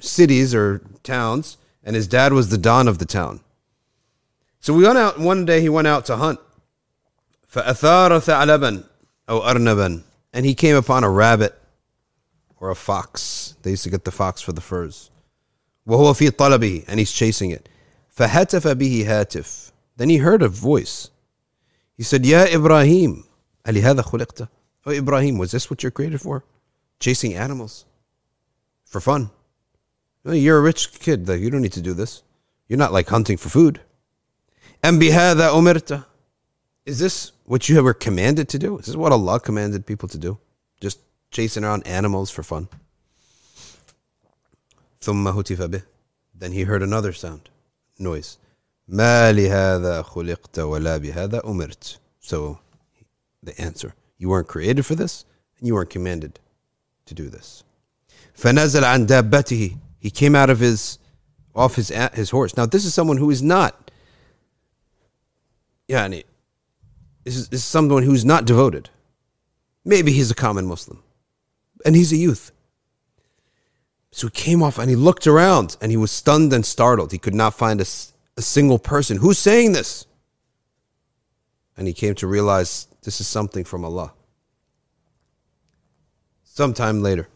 cities 0.00 0.54
or 0.54 0.80
towns, 1.02 1.58
and 1.84 1.94
his 1.94 2.08
dad 2.08 2.32
was 2.32 2.48
the 2.48 2.58
don 2.58 2.88
of 2.88 2.98
the 2.98 3.04
town. 3.04 3.40
So 4.60 4.74
we 4.74 4.84
went 4.84 4.98
out 4.98 5.20
one 5.20 5.44
day. 5.44 5.60
He 5.60 5.68
went 5.68 5.86
out 5.86 6.06
to 6.06 6.16
hunt. 6.16 6.40
فأثار 7.52 8.20
ثعلبا 8.20 8.84
أو 9.30 9.50
أرنبا 9.50 10.02
and 10.32 10.44
he 10.44 10.54
came 10.54 10.76
upon 10.76 11.04
a 11.04 11.10
rabbit 11.10 11.54
or 12.58 12.70
a 12.70 12.74
fox. 12.74 13.54
They 13.62 13.70
used 13.70 13.84
to 13.84 13.90
get 13.90 14.04
the 14.04 14.10
fox 14.10 14.42
for 14.42 14.52
the 14.52 14.60
furs. 14.60 15.10
وهو 15.86 16.14
في 16.14 16.30
طلبه 16.30 16.84
and 16.88 16.98
he's 16.98 17.12
chasing 17.12 17.50
it. 17.50 17.68
فهتف 18.08 18.66
به 18.68 19.04
هاتف. 19.06 19.72
Then 19.96 20.10
he 20.10 20.18
heard 20.18 20.42
a 20.42 20.48
voice. 20.48 21.10
He 21.96 22.02
said, 22.02 22.24
يا 22.26 22.54
إبراهيم 22.54 23.24
ألهذا 23.66 24.02
خلقت? 24.02 24.48
Oh 24.86 24.92
Ibrahim, 24.92 25.38
was 25.38 25.50
this 25.50 25.70
what 25.70 25.82
you're 25.82 25.90
created 25.90 26.20
for? 26.20 26.44
Chasing 27.00 27.34
animals? 27.34 27.84
For 28.84 29.00
fun? 29.00 29.30
No, 30.24 30.32
you're 30.32 30.58
a 30.58 30.60
rich 30.60 31.00
kid. 31.00 31.28
You 31.28 31.50
don't 31.50 31.62
need 31.62 31.72
to 31.72 31.80
do 31.80 31.94
this. 31.94 32.22
You're 32.68 32.78
not 32.78 32.92
like 32.92 33.08
hunting 33.08 33.36
for 33.36 33.48
food. 33.48 33.80
أم 34.84 34.98
بهذا 34.98 35.50
أمرت? 35.58 36.04
Is 36.86 37.00
this 37.00 37.32
what 37.44 37.68
you 37.68 37.82
were 37.82 37.94
commanded 37.94 38.48
to 38.50 38.58
do? 38.58 38.78
Is 38.78 38.86
this 38.86 38.96
what 38.96 39.12
Allah 39.12 39.40
commanded 39.40 39.86
people 39.86 40.08
to 40.08 40.18
do? 40.18 40.38
Just 40.80 41.00
chasing 41.30 41.64
around 41.64 41.86
animals 41.86 42.30
for 42.30 42.42
fun? 42.42 42.68
ثم 45.00 45.28
هتف 45.28 45.62
به 45.62 45.82
Then 46.34 46.52
he 46.52 46.62
heard 46.62 46.82
another 46.82 47.12
sound, 47.12 47.48
noise. 47.98 48.38
ما 48.88 49.32
لهذا 49.32 50.02
خلقت 50.02 50.58
ولا 50.58 50.98
بهذا 50.98 51.44
أمرت. 51.44 51.98
So 52.20 52.58
the 53.42 53.60
answer, 53.60 53.94
you 54.18 54.28
weren't 54.28 54.48
created 54.48 54.86
for 54.86 54.94
this 54.94 55.24
and 55.58 55.66
you 55.66 55.74
weren't 55.74 55.90
commanded 55.90 56.38
to 57.06 57.14
do 57.14 57.28
this. 57.28 57.64
فنزل 58.34 58.84
عن 58.84 59.06
دابته. 59.06 59.76
He 59.98 60.10
came 60.10 60.36
out 60.36 60.50
of 60.50 60.60
his 60.60 60.98
off 61.54 61.74
his 61.74 61.88
his 62.14 62.30
horse. 62.30 62.56
Now 62.56 62.66
this 62.66 62.84
is 62.84 62.94
someone 62.94 63.16
who 63.16 63.30
is 63.30 63.42
not 63.42 63.90
يعني 65.88 66.22
this 66.22 66.29
is, 67.25 67.49
is 67.49 67.63
someone 67.63 68.03
who's 68.03 68.25
not 68.25 68.45
devoted. 68.45 68.89
Maybe 69.83 70.11
he's 70.11 70.31
a 70.31 70.35
common 70.35 70.65
Muslim. 70.65 71.03
And 71.85 71.95
he's 71.95 72.11
a 72.11 72.17
youth. 72.17 72.51
So 74.11 74.27
he 74.27 74.31
came 74.31 74.61
off 74.61 74.77
and 74.77 74.89
he 74.89 74.95
looked 74.95 75.25
around 75.25 75.77
and 75.81 75.91
he 75.91 75.97
was 75.97 76.11
stunned 76.11 76.51
and 76.53 76.65
startled. 76.65 77.11
He 77.11 77.17
could 77.17 77.33
not 77.33 77.53
find 77.53 77.79
a, 77.79 77.85
a 78.37 78.41
single 78.41 78.77
person. 78.77 79.17
Who's 79.17 79.39
saying 79.39 79.71
this? 79.71 80.05
And 81.77 81.87
he 81.87 81.93
came 81.93 82.13
to 82.15 82.27
realize 82.27 82.87
this 83.03 83.21
is 83.21 83.27
something 83.27 83.63
from 83.63 83.85
Allah. 83.85 84.13
Sometime 86.43 87.01
later, 87.01 87.29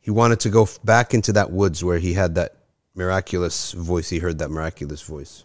he 0.00 0.10
wanted 0.10 0.40
to 0.40 0.48
go 0.48 0.66
back 0.82 1.14
into 1.14 1.32
that 1.34 1.52
woods 1.52 1.84
where 1.84 1.98
he 1.98 2.14
had 2.14 2.34
that 2.34 2.56
miraculous 2.94 3.72
voice. 3.72 4.08
He 4.08 4.18
heard 4.18 4.38
that 4.38 4.50
miraculous 4.50 5.02
voice. 5.02 5.44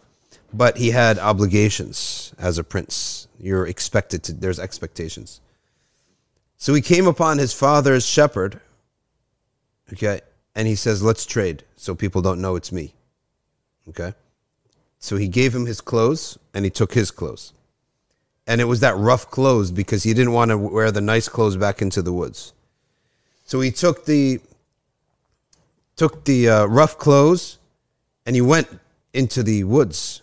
But 0.53 0.77
he 0.77 0.91
had 0.91 1.19
obligations 1.19 2.33
as 2.37 2.57
a 2.57 2.63
prince. 2.63 3.27
You're 3.39 3.67
expected 3.67 4.23
to, 4.23 4.33
there's 4.33 4.59
expectations. 4.59 5.41
So 6.57 6.73
he 6.73 6.81
came 6.81 7.05
upon 7.05 7.37
his 7.37 7.53
father's 7.53 8.05
shepherd 8.05 8.61
Okay. 9.93 10.21
And 10.55 10.67
he 10.67 10.75
says, 10.75 11.03
let's 11.03 11.25
trade 11.25 11.63
so 11.75 11.93
people 11.95 12.21
don't 12.21 12.41
know 12.41 12.55
it's 12.55 12.71
me. 12.71 12.93
Okay. 13.89 14.13
So 14.99 15.17
he 15.17 15.27
gave 15.27 15.53
him 15.53 15.65
his 15.65 15.81
clothes 15.81 16.37
and 16.53 16.65
he 16.65 16.71
took 16.71 16.93
his 16.93 17.11
clothes. 17.11 17.53
And 18.47 18.59
it 18.61 18.65
was 18.65 18.79
that 18.79 18.97
rough 18.97 19.29
clothes 19.29 19.71
because 19.71 20.03
he 20.03 20.13
didn't 20.13 20.33
want 20.33 20.49
to 20.49 20.57
wear 20.57 20.91
the 20.91 21.01
nice 21.01 21.27
clothes 21.27 21.57
back 21.57 21.81
into 21.81 22.01
the 22.01 22.13
woods. 22.13 22.53
So 23.45 23.61
he 23.61 23.71
took 23.71 24.05
the 24.05 24.39
took 25.95 26.25
the 26.25 26.49
uh, 26.49 26.65
rough 26.65 26.97
clothes 26.97 27.57
and 28.25 28.35
he 28.35 28.41
went 28.41 28.67
into 29.13 29.41
the 29.41 29.63
woods 29.63 30.21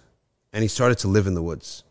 and 0.54 0.62
he 0.62 0.68
started 0.68 0.96
to 1.00 1.08
live 1.08 1.26
in 1.26 1.34
the 1.34 1.42
woods. 1.42 1.84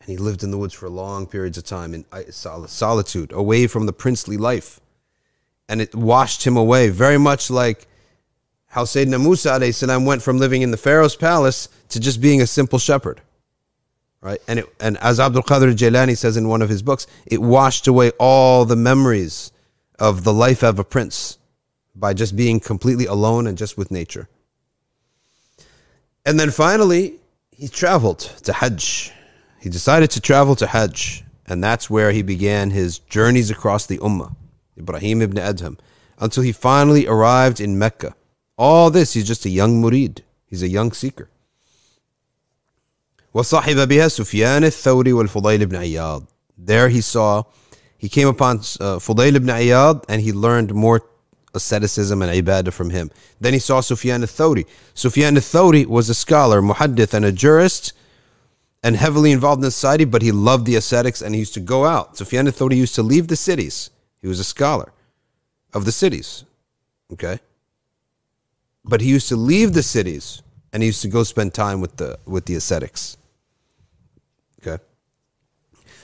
And 0.00 0.10
he 0.10 0.18
lived 0.18 0.42
in 0.42 0.50
the 0.50 0.58
woods 0.58 0.74
for 0.74 0.90
long 0.90 1.26
periods 1.26 1.56
of 1.56 1.64
time 1.64 1.94
in 1.94 2.04
solitude, 2.30 3.32
away 3.32 3.66
from 3.66 3.86
the 3.86 3.92
princely 3.94 4.36
life 4.36 4.78
and 5.72 5.80
it 5.80 5.94
washed 5.94 6.46
him 6.46 6.56
away, 6.56 6.90
very 6.90 7.18
much 7.18 7.50
like 7.50 7.86
how 8.66 8.84
Sayyidina 8.84 9.18
Musa 9.18 9.72
salam 9.72 10.04
went 10.04 10.20
from 10.20 10.38
living 10.38 10.60
in 10.60 10.70
the 10.70 10.76
Pharaoh's 10.76 11.16
palace 11.16 11.70
to 11.88 11.98
just 11.98 12.20
being 12.20 12.42
a 12.42 12.46
simple 12.46 12.78
shepherd. 12.78 13.22
Right? 14.20 14.38
And, 14.46 14.58
it, 14.58 14.66
and 14.80 14.98
as 14.98 15.18
Abdul 15.18 15.42
Qadir 15.44 15.74
Jailani 15.74 16.16
says 16.16 16.36
in 16.36 16.46
one 16.46 16.60
of 16.60 16.68
his 16.68 16.82
books, 16.82 17.06
it 17.24 17.40
washed 17.40 17.86
away 17.86 18.10
all 18.18 18.66
the 18.66 18.76
memories 18.76 19.50
of 19.98 20.24
the 20.24 20.32
life 20.34 20.62
of 20.62 20.78
a 20.78 20.84
prince 20.84 21.38
by 21.94 22.12
just 22.12 22.36
being 22.36 22.60
completely 22.60 23.06
alone 23.06 23.46
and 23.46 23.56
just 23.56 23.78
with 23.78 23.90
nature. 23.90 24.28
And 26.26 26.38
then 26.38 26.50
finally, 26.50 27.14
he 27.51 27.67
traveled 27.67 28.19
to 28.43 28.53
Hajj. 28.53 29.11
He 29.59 29.69
decided 29.69 30.11
to 30.11 30.21
travel 30.21 30.55
to 30.57 30.67
Hajj, 30.67 31.23
and 31.47 31.63
that's 31.63 31.89
where 31.89 32.11
he 32.11 32.21
began 32.21 32.69
his 32.69 32.99
journeys 32.99 33.49
across 33.49 33.85
the 33.85 33.97
Ummah. 33.97 34.35
Ibrahim 34.77 35.21
ibn 35.21 35.37
Adham, 35.37 35.79
until 36.19 36.43
he 36.43 36.51
finally 36.51 37.07
arrived 37.07 37.59
in 37.59 37.79
Mecca. 37.79 38.15
All 38.57 38.89
this, 38.89 39.13
he's 39.13 39.27
just 39.27 39.45
a 39.45 39.49
young 39.49 39.81
murid. 39.81 40.21
He's 40.45 40.63
a 40.63 40.67
young 40.67 40.91
seeker. 40.91 41.29
وصاحب 43.33 43.87
بها 43.87 44.07
سفيان 44.07 44.63
الثوري 44.63 45.13
والفضيل 45.13 45.61
ibn 45.61 45.75
Iyad. 45.75 46.27
There 46.57 46.89
he 46.89 47.01
saw, 47.01 47.43
he 47.97 48.09
came 48.09 48.27
upon 48.27 48.57
uh, 48.57 48.97
Fudayl 48.99 49.35
ibn 49.35 49.49
Iyad 49.49 50.05
and 50.09 50.21
he 50.21 50.31
learned 50.31 50.73
more 50.73 51.01
asceticism 51.54 52.22
and 52.22 52.32
ibadah 52.32 52.72
from 52.72 52.90
him. 52.90 53.10
Then 53.40 53.52
he 53.52 53.58
saw 53.58 53.80
Sufyan 53.80 54.22
al-Thawri. 54.22 54.66
Sufyan 54.94 55.36
al-Thawri 55.36 55.86
was 55.86 56.08
a 56.08 56.14
scholar, 56.14 56.60
muhaddith 56.60 57.14
and 57.14 57.24
a 57.24 57.32
jurist 57.32 57.92
and 58.82 58.96
heavily 58.96 59.30
involved 59.30 59.62
in 59.62 59.70
society, 59.70 60.04
but 60.04 60.22
he 60.22 60.32
loved 60.32 60.66
the 60.66 60.74
ascetics 60.76 61.22
and 61.22 61.34
he 61.34 61.40
used 61.40 61.54
to 61.54 61.60
go 61.60 61.84
out. 61.84 62.16
Sufyan 62.16 62.46
al-Thawri 62.46 62.76
used 62.76 62.94
to 62.94 63.02
leave 63.02 63.28
the 63.28 63.36
cities 63.36 63.90
he 64.22 64.28
was 64.28 64.38
a 64.38 64.44
scholar 64.44 64.92
of 65.74 65.84
the 65.84 65.92
cities. 65.92 66.44
Okay? 67.12 67.40
But 68.84 69.00
he 69.00 69.08
used 69.10 69.28
to 69.28 69.36
leave 69.36 69.74
the 69.74 69.82
cities 69.82 70.42
and 70.72 70.82
he 70.82 70.86
used 70.86 71.02
to 71.02 71.08
go 71.08 71.24
spend 71.24 71.52
time 71.52 71.80
with 71.80 71.96
the 71.96 72.18
with 72.24 72.46
the 72.46 72.54
ascetics. 72.54 73.16
Okay? 74.60 74.82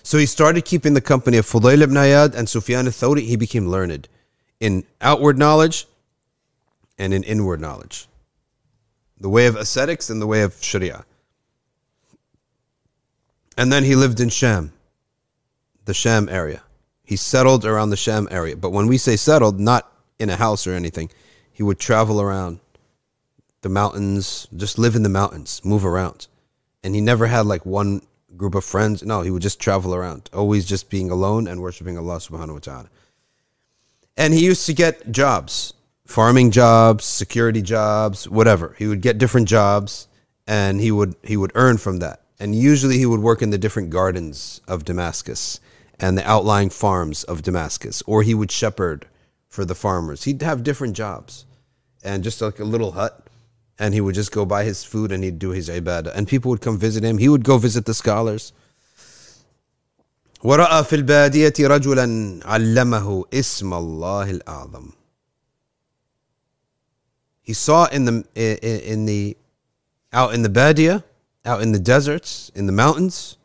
So 0.02 0.18
he 0.18 0.26
started 0.26 0.64
keeping 0.64 0.94
the 0.94 1.00
company 1.00 1.38
of 1.38 1.46
Fudayl 1.46 1.80
ibn 1.80 1.96
Iyad 1.96 2.34
and 2.34 2.48
Sufyan 2.48 2.86
al-Thawri. 2.86 3.22
He 3.22 3.36
became 3.36 3.68
learned 3.68 4.08
in 4.60 4.84
outward 5.00 5.38
knowledge 5.38 5.86
and 6.98 7.14
in 7.14 7.22
inward 7.22 7.60
knowledge. 7.60 8.06
The 9.20 9.28
way 9.28 9.46
of 9.46 9.56
ascetics 9.56 10.10
and 10.10 10.20
the 10.20 10.26
way 10.26 10.42
of 10.42 10.62
Sharia. 10.62 11.04
And 13.56 13.72
then 13.72 13.84
he 13.84 13.96
lived 13.96 14.20
in 14.20 14.28
Sham, 14.28 14.72
the 15.84 15.94
Sham 15.94 16.28
area. 16.28 16.62
He 17.04 17.16
settled 17.16 17.64
around 17.64 17.90
the 17.90 17.96
Sham 17.96 18.28
area. 18.30 18.56
But 18.56 18.70
when 18.70 18.86
we 18.86 18.98
say 18.98 19.16
settled, 19.16 19.58
not 19.58 19.90
in 20.18 20.30
a 20.30 20.36
house 20.36 20.66
or 20.66 20.72
anything, 20.72 21.10
he 21.52 21.62
would 21.62 21.78
travel 21.78 22.20
around 22.20 22.60
the 23.62 23.68
mountains, 23.68 24.46
just 24.56 24.78
live 24.78 24.94
in 24.94 25.02
the 25.02 25.08
mountains, 25.08 25.60
move 25.64 25.84
around. 25.84 26.28
And 26.84 26.94
he 26.94 27.00
never 27.00 27.26
had 27.26 27.46
like 27.46 27.66
one 27.66 28.02
group 28.36 28.54
of 28.54 28.64
friends. 28.64 29.02
No, 29.02 29.22
he 29.22 29.30
would 29.30 29.42
just 29.42 29.58
travel 29.58 29.94
around, 29.94 30.30
always 30.32 30.64
just 30.64 30.90
being 30.90 31.10
alone 31.10 31.48
and 31.48 31.60
worshiping 31.60 31.98
Allah 31.98 32.18
subhanahu 32.18 32.52
wa 32.52 32.58
ta'ala. 32.60 32.90
And 34.18 34.34
he 34.34 34.44
used 34.44 34.66
to 34.66 34.74
get 34.74 35.12
jobs, 35.12 35.72
farming 36.04 36.50
jobs, 36.50 37.04
security 37.04 37.62
jobs, 37.62 38.28
whatever. 38.28 38.74
He 38.76 38.88
would 38.88 39.00
get 39.00 39.16
different 39.16 39.48
jobs 39.48 40.08
and 40.46 40.80
he 40.80 40.90
would 40.90 41.14
he 41.22 41.36
would 41.36 41.52
earn 41.54 41.78
from 41.78 41.98
that. 41.98 42.22
And 42.40 42.54
usually 42.54 42.98
he 42.98 43.06
would 43.06 43.20
work 43.20 43.42
in 43.42 43.50
the 43.50 43.58
different 43.58 43.90
gardens 43.90 44.60
of 44.66 44.84
Damascus 44.84 45.60
and 46.00 46.18
the 46.18 46.28
outlying 46.28 46.70
farms 46.70 47.24
of 47.24 47.42
Damascus, 47.42 48.02
or 48.06 48.22
he 48.22 48.34
would 48.34 48.50
shepherd 48.50 49.06
for 49.48 49.64
the 49.64 49.74
farmers. 49.74 50.24
He'd 50.24 50.42
have 50.42 50.62
different 50.62 50.96
jobs 50.96 51.46
and 52.02 52.24
just 52.24 52.42
like 52.42 52.58
a 52.58 52.64
little 52.64 52.92
hut. 52.92 53.24
And 53.80 53.94
he 53.94 54.00
would 54.00 54.16
just 54.16 54.32
go 54.32 54.44
buy 54.44 54.64
his 54.64 54.82
food 54.82 55.12
and 55.12 55.22
he'd 55.22 55.38
do 55.38 55.50
his 55.50 55.68
ibadah. 55.68 56.12
And 56.16 56.26
people 56.26 56.50
would 56.50 56.60
come 56.60 56.76
visit 56.76 57.04
him. 57.04 57.18
He 57.18 57.28
would 57.28 57.44
go 57.44 57.58
visit 57.58 57.84
the 57.84 57.94
scholars. 57.94 58.52
ورأى 60.43 60.83
في 60.83 60.95
البادية 60.95 61.53
رجلا 61.59 62.39
علمه 62.45 63.25
اسم 63.33 63.73
الله 63.73 64.31
الأعظم. 64.31 64.91
He 67.41 67.53
saw 67.53 67.85
in 67.85 68.05
the 68.05 68.25
in 68.93 69.05
the 69.05 69.37
out 70.11 70.33
in 70.33 70.41
the 70.43 70.49
badia, 70.49 71.03
out 71.45 71.61
in 71.61 71.71
the 71.71 71.79
deserts, 71.79 72.51
in 72.55 72.65
the 72.65 72.71
mountains, 72.71 73.37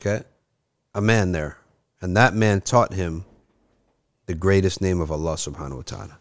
okay, 0.00 0.24
a 0.94 1.00
man 1.00 1.32
there, 1.32 1.58
and 2.00 2.16
that 2.16 2.34
man 2.34 2.60
taught 2.60 2.92
him 2.92 3.24
the 4.26 4.34
greatest 4.34 4.80
name 4.80 5.00
of 5.00 5.10
Allah 5.10 5.34
subhanahu 5.34 5.76
wa 5.76 5.82
ta'ala. 5.82 6.18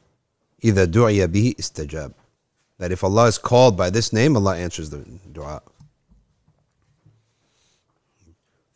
إذا 0.63 0.86
دعي 0.86 1.27
به 1.27 1.55
استجاب. 1.59 2.13
That 2.79 2.91
if 2.91 3.03
Allah 3.03 3.25
is 3.25 3.38
called 3.38 3.77
by 3.77 3.89
this 3.89 4.11
name, 4.13 4.36
Allah 4.36 4.57
answers 4.57 4.89
the 4.89 5.05
dua. 5.31 5.61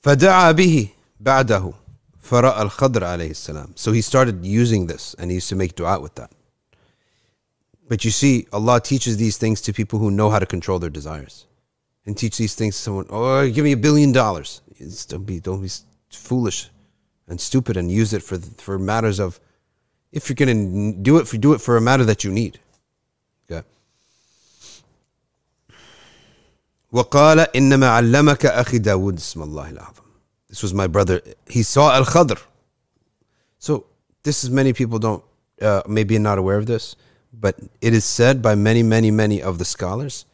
فدعا 0.02 0.52
به 0.52 0.90
بعده 1.20 1.74
فرأى 2.20 2.62
الخضر 2.62 3.04
عليه 3.04 3.32
السلام. 3.32 3.74
So 3.76 3.92
he 3.92 4.02
started 4.02 4.46
using 4.46 4.88
this 4.88 5.16
and 5.18 5.32
he 5.32 5.36
used 5.36 5.50
to 5.50 5.56
make 5.56 5.76
dua 5.76 6.00
with 6.00 6.16
that. 6.16 6.32
But 7.88 8.04
you 8.04 8.12
see, 8.12 8.48
Allah 8.52 8.82
teaches 8.82 9.18
these 9.18 9.38
things 9.38 9.62
to 9.62 9.74
people 9.74 10.00
who 10.00 10.12
know 10.12 10.30
how 10.30 10.40
to 10.40 10.46
control 10.46 10.80
their 10.80 10.90
desires. 10.90 11.46
And 12.06 12.18
teach 12.18 12.38
these 12.38 12.56
things 12.56 12.76
to 12.76 12.82
someone, 12.82 13.06
oh, 13.10 13.50
give 13.50 13.64
me 13.66 13.74
a 13.74 13.78
billion 13.78 14.12
dollars. 14.12 14.62
Don't 15.08 15.26
be, 15.26 15.40
don't 15.40 15.62
be 15.62 15.70
foolish 16.10 16.70
and 17.28 17.40
stupid 17.40 17.76
and 17.76 17.92
use 17.92 18.14
it 18.14 18.24
for, 18.24 18.38
for 18.38 18.80
matters 18.80 19.20
of, 19.20 19.40
if 20.12 20.30
you're 20.30 20.36
going 20.36 20.94
to 20.94 21.02
do 21.02 21.18
it, 21.18 21.28
for, 21.28 21.38
do 21.38 21.54
it 21.54 21.60
for 21.60 21.76
a 21.76 21.82
matter 21.82 22.06
that 22.06 22.24
you 22.24 22.32
need. 22.32 22.60
Okay. 23.52 23.66
وقال 26.92 27.40
إنما 27.40 27.90
علمك 27.90 28.46
أخي 28.46 28.78
داود 28.78 29.18
اسم 29.18 29.44
الله 29.44 29.70
الأعظم 29.70 30.08
this 30.50 30.64
was 30.64 30.74
my 30.74 30.88
brother. 30.88 31.22
He 31.48 31.64
saw 31.64 31.94
Al 31.94 32.06
Khadr. 32.06 32.42
So 33.60 33.86
this 34.24 34.44
is 34.44 34.50
many 34.50 34.74
people 34.74 35.00
don't 35.00 35.24
uh, 35.62 35.82
maybe 35.88 36.18
not 36.20 36.38
aware 36.38 36.58
of 36.58 36.66
this, 36.66 36.96
but 37.34 37.60
it 37.82 37.94
is 37.94 38.06
said 38.06 38.42
by 38.42 38.56
many, 38.56 38.84
many, 38.84 39.12
many 39.12 39.42
of 39.42 39.58
the 39.58 39.66
scholars 39.66 40.26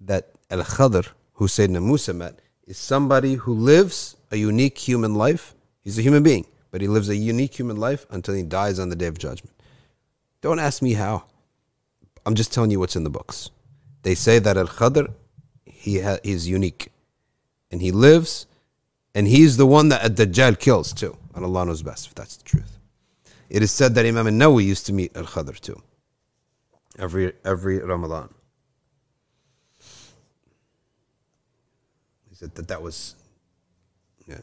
that 0.00 0.30
Al 0.50 0.62
Khadr, 0.62 1.08
who 1.34 1.46
Sayyidina 1.46 1.82
Musa 1.82 2.12
met, 2.12 2.40
is 2.66 2.76
somebody 2.76 3.34
who 3.34 3.54
lives 3.54 4.16
a 4.30 4.36
unique 4.36 4.78
human 4.78 5.14
life. 5.14 5.54
He's 5.82 5.98
a 5.98 6.02
human 6.02 6.22
being, 6.22 6.46
but 6.70 6.80
he 6.80 6.88
lives 6.88 7.08
a 7.08 7.16
unique 7.16 7.58
human 7.58 7.76
life 7.76 8.06
until 8.10 8.34
he 8.34 8.42
dies 8.42 8.78
on 8.78 8.88
the 8.88 8.96
day 8.96 9.06
of 9.06 9.18
judgment. 9.18 9.56
Don't 10.42 10.58
ask 10.58 10.82
me 10.82 10.94
how. 10.94 11.24
I'm 12.26 12.34
just 12.34 12.52
telling 12.52 12.70
you 12.70 12.78
what's 12.78 12.96
in 12.96 13.04
the 13.04 13.10
books. 13.10 13.50
They 14.02 14.14
say 14.14 14.38
that 14.38 14.56
Al 14.56 14.66
Khadr, 14.66 15.12
he 15.79 15.99
ha- 16.01 16.17
he's 16.23 16.47
unique, 16.47 16.91
and 17.71 17.81
he 17.81 17.91
lives, 17.91 18.47
and 19.13 19.27
he's 19.27 19.57
the 19.57 19.65
one 19.65 19.89
that 19.89 20.03
Ad-Dajjal 20.03 20.59
kills 20.59 20.91
too. 20.91 21.15
And 21.35 21.45
Allah 21.45 21.65
knows 21.65 21.83
best 21.83 22.07
if 22.07 22.15
that's 22.15 22.35
the 22.37 22.43
truth. 22.43 22.79
It 23.49 23.61
is 23.61 23.71
said 23.71 23.95
that 23.95 24.05
Imam 24.05 24.27
An-Nawawi 24.27 24.65
used 24.65 24.87
to 24.87 24.93
meet 24.93 25.15
Al-Khadr 25.15 25.59
too. 25.59 25.81
Every 26.97 27.33
every 27.45 27.77
Ramadan. 27.77 28.33
He 32.29 32.35
said 32.35 32.55
that 32.55 32.67
that 32.67 32.81
was 32.81 33.15
yeah. 34.25 34.41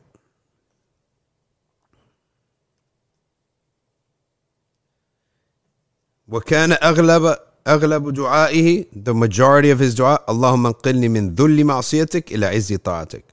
وكان 6.28 6.72
أغلب 6.72 7.53
أغلب 7.67 8.13
دعائه 8.13 8.85
the 8.93 9.13
majority 9.13 9.69
of 9.69 9.79
his 9.79 9.95
dua 9.95 10.19
اللهم 10.29 10.65
انقلني 10.65 11.09
من 11.09 11.35
ذل 11.35 11.63
معصيتك 11.63 12.31
إلى 12.31 12.45
عز 12.45 12.73
طاعتك 12.73 13.23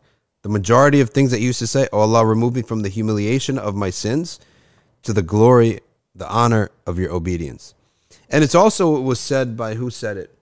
the 0.47 0.53
majority 0.53 1.01
of 1.01 1.11
things 1.11 1.33
that 1.33 1.41
you 1.41 1.47
used 1.47 1.59
to 1.59 1.67
say, 1.67 1.89
Oh 1.93 1.99
Allah, 2.03 2.25
remove 2.25 2.55
me 2.55 2.63
from 2.63 2.83
the 2.83 2.89
humiliation 2.89 3.59
of 3.59 3.75
my 3.75 3.91
sins 3.91 4.39
to 5.03 5.13
the 5.13 5.21
glory, 5.21 5.81
the 6.15 6.29
honor 6.29 6.71
of 6.87 7.01
your 7.01 7.11
obedience. 7.11 7.75
And 8.31 8.45
it's 8.45 8.55
also 8.55 8.97
it 8.97 9.01
was 9.01 9.19
said 9.19 9.57
by 9.57 9.75
who 9.75 9.91
said 9.91 10.17
it? 10.17 10.39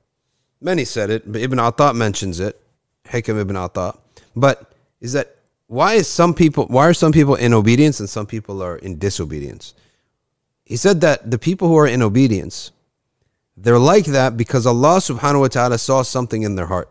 Many 0.61 0.85
said 0.85 1.09
it, 1.09 1.33
but 1.33 1.41
Ibn 1.41 1.59
Atta 1.59 1.95
mentions 1.95 2.39
it, 2.39 2.61
Hikam 3.07 3.41
Ibn 3.41 3.57
Atta. 3.57 3.95
But 4.37 4.75
is 5.01 5.15
that 5.15 5.37
why 5.69 5.95
is 5.95 6.07
some 6.07 6.35
people 6.35 6.67
why 6.67 6.87
are 6.87 6.93
some 6.93 7.13
people 7.13 7.37
in 7.37 7.55
obedience 7.55 7.99
and 7.99 8.11
some 8.11 8.27
people 8.27 8.63
are 8.63 8.77
in 8.77 8.99
disobedience? 8.99 9.73
He 10.67 10.77
said 10.77 11.01
that 11.01 11.31
the 11.31 11.39
people 11.39 11.69
who 11.69 11.79
are 11.79 11.87
in 11.87 12.03
obedience, 12.03 12.73
they're 13.62 13.80
like 13.80 14.06
that 14.06 14.38
because 14.38 14.66
Allah 14.66 14.98
subhanahu 14.98 15.42
wa 15.42 15.48
ta'ala 15.48 15.78
saw 15.78 16.02
something 16.02 16.44
in 16.44 16.56
their 16.56 16.68
heart. 16.68 16.90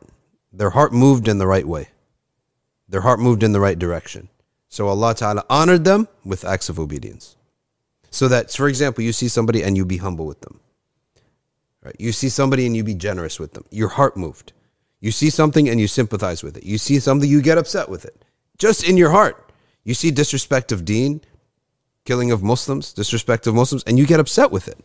Their 0.53 0.71
heart 0.71 0.93
moved 0.93 1.27
in 1.27 1.39
the 1.39 1.47
right 1.47 1.67
way. 1.67 1.89
Their 2.89 3.01
heart 3.01 3.21
moved 3.21 3.43
in 3.43 3.53
the 3.53 3.61
right 3.61 3.79
direction. 3.79 4.29
So 4.69 4.89
Allah 4.89 5.15
Ta'ala 5.15 5.45
honored 5.49 5.85
them 5.85 6.09
with 6.25 6.45
acts 6.45 6.69
of 6.69 6.79
obedience. 6.79 7.37
So 8.11 8.29
that, 8.29 8.53
for 8.53 8.69
example, 8.69 9.03
you 9.05 9.13
see 9.13 9.29
somebody 9.29 9.63
and 9.63 9.77
you 9.77 9.85
be 9.85 9.99
humble 9.99 10.27
with 10.27 10.41
them. 10.43 10.61
Right? 11.83 11.97
You 11.99 12.13
see 12.13 12.29
somebody 12.29 12.67
and 12.67 12.77
you 12.77 12.85
be 12.85 12.95
generous 12.95 13.39
with 13.39 13.53
them. 13.53 13.65
Your 13.71 13.89
heart 13.89 14.17
moved. 14.17 14.53
You 15.01 15.11
see 15.11 15.31
something 15.31 15.69
and 15.69 15.81
you 15.81 15.87
sympathize 15.87 16.43
with 16.43 16.57
it. 16.57 16.65
You 16.65 16.77
see 16.77 16.99
something, 16.99 17.29
you 17.29 17.41
get 17.41 17.57
upset 17.57 17.89
with 17.89 18.05
it. 18.05 18.25
Just 18.59 18.87
in 18.87 18.97
your 18.97 19.11
heart. 19.11 19.53
You 19.85 19.95
see 19.95 20.11
disrespect 20.11 20.73
of 20.73 20.85
deen, 20.85 21.21
killing 22.05 22.31
of 22.31 22.43
Muslims, 22.43 22.93
disrespect 22.93 23.47
of 23.47 23.55
Muslims, 23.55 23.85
and 23.85 23.99
you 23.99 24.07
get 24.07 24.21
upset 24.21 24.51
with 24.51 24.69
it. 24.69 24.79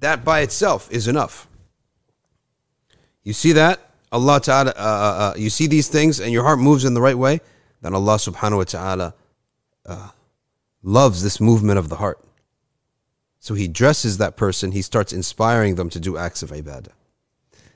That 0.00 0.24
by 0.24 0.40
itself 0.40 0.90
is 0.90 1.08
enough. 1.08 1.48
You 3.22 3.32
see 3.32 3.52
that? 3.52 3.80
Allah 4.12 4.40
Ta'ala, 4.40 4.70
uh, 4.70 4.80
uh, 4.80 4.84
uh, 4.84 5.34
you 5.36 5.50
see 5.50 5.66
these 5.66 5.88
things 5.88 6.20
and 6.20 6.32
your 6.32 6.44
heart 6.44 6.60
moves 6.60 6.84
in 6.84 6.94
the 6.94 7.00
right 7.00 7.18
way, 7.18 7.40
then 7.82 7.94
Allah 7.94 8.14
Subhanahu 8.16 8.58
wa 8.58 8.64
Ta'ala 8.64 9.14
uh, 9.86 10.10
loves 10.82 11.22
this 11.22 11.40
movement 11.40 11.78
of 11.78 11.88
the 11.88 11.96
heart. 11.96 12.20
So 13.40 13.54
He 13.54 13.66
dresses 13.66 14.18
that 14.18 14.36
person, 14.36 14.70
He 14.70 14.82
starts 14.82 15.12
inspiring 15.12 15.74
them 15.74 15.90
to 15.90 15.98
do 15.98 16.16
acts 16.16 16.44
of 16.44 16.50
ibadah. 16.50 16.92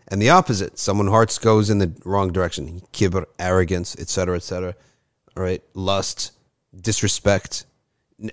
And 0.06 0.22
the 0.22 0.30
opposite, 0.30 0.78
someone's 0.78 1.10
heart 1.10 1.36
goes 1.42 1.70
in 1.70 1.78
the 1.78 1.92
wrong 2.04 2.32
direction, 2.32 2.82
kibr, 2.92 3.24
arrogance, 3.38 3.96
etc., 3.98 4.36
etc., 4.36 4.74
all 5.36 5.42
right, 5.42 5.62
Lust, 5.74 6.32
disrespect, 6.78 7.64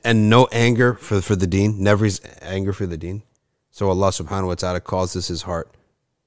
and 0.04 0.30
no 0.30 0.48
anger 0.52 0.94
for, 0.94 1.22
for 1.22 1.36
the 1.36 1.48
deen, 1.48 1.84
never 1.84 2.06
is 2.06 2.22
anger 2.42 2.72
for 2.72 2.86
the 2.86 2.98
deen. 2.98 3.24
So 3.75 3.89
Allah 3.89 4.09
subhanahu 4.09 4.49
wa 4.49 4.55
ta'ala 4.55 4.81
calls 4.81 5.13
this 5.13 5.29
his 5.29 5.43
heart. 5.43 5.71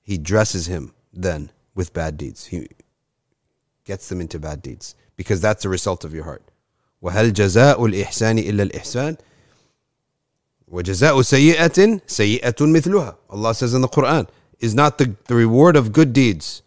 He 0.01 0.17
dresses 0.17 0.67
him 0.67 0.93
then 1.13 1.51
with 1.75 1.93
bad 1.93 2.17
deeds. 2.17 2.45
He 2.47 2.67
gets 3.85 4.09
them 4.09 4.21
into 4.21 4.39
bad 4.39 4.61
deeds 4.61 4.95
because 5.15 5.41
that's 5.41 5.63
the 5.63 5.69
result 5.69 6.03
of 6.03 6.13
your 6.13 6.23
heart. 6.23 6.43
وهل 7.03 7.33
جزاء 7.33 7.85
الإحسان 7.85 8.39
إلا 8.39 8.63
الإحسان 8.63 9.17
وجزاء 10.67 11.21
سيئة 11.21 11.99
سيئة 12.07 12.55
مثلها 12.61 13.15
Allah 13.29 13.53
says 13.53 13.73
in 13.73 13.81
the 13.81 13.89
Quran 13.89 14.27
is 14.59 14.73
not 14.73 14.97
the, 14.97 15.15
the 15.27 15.35
reward 15.35 15.75
of 15.75 15.91
good 15.91 16.13
deeds 16.13 16.61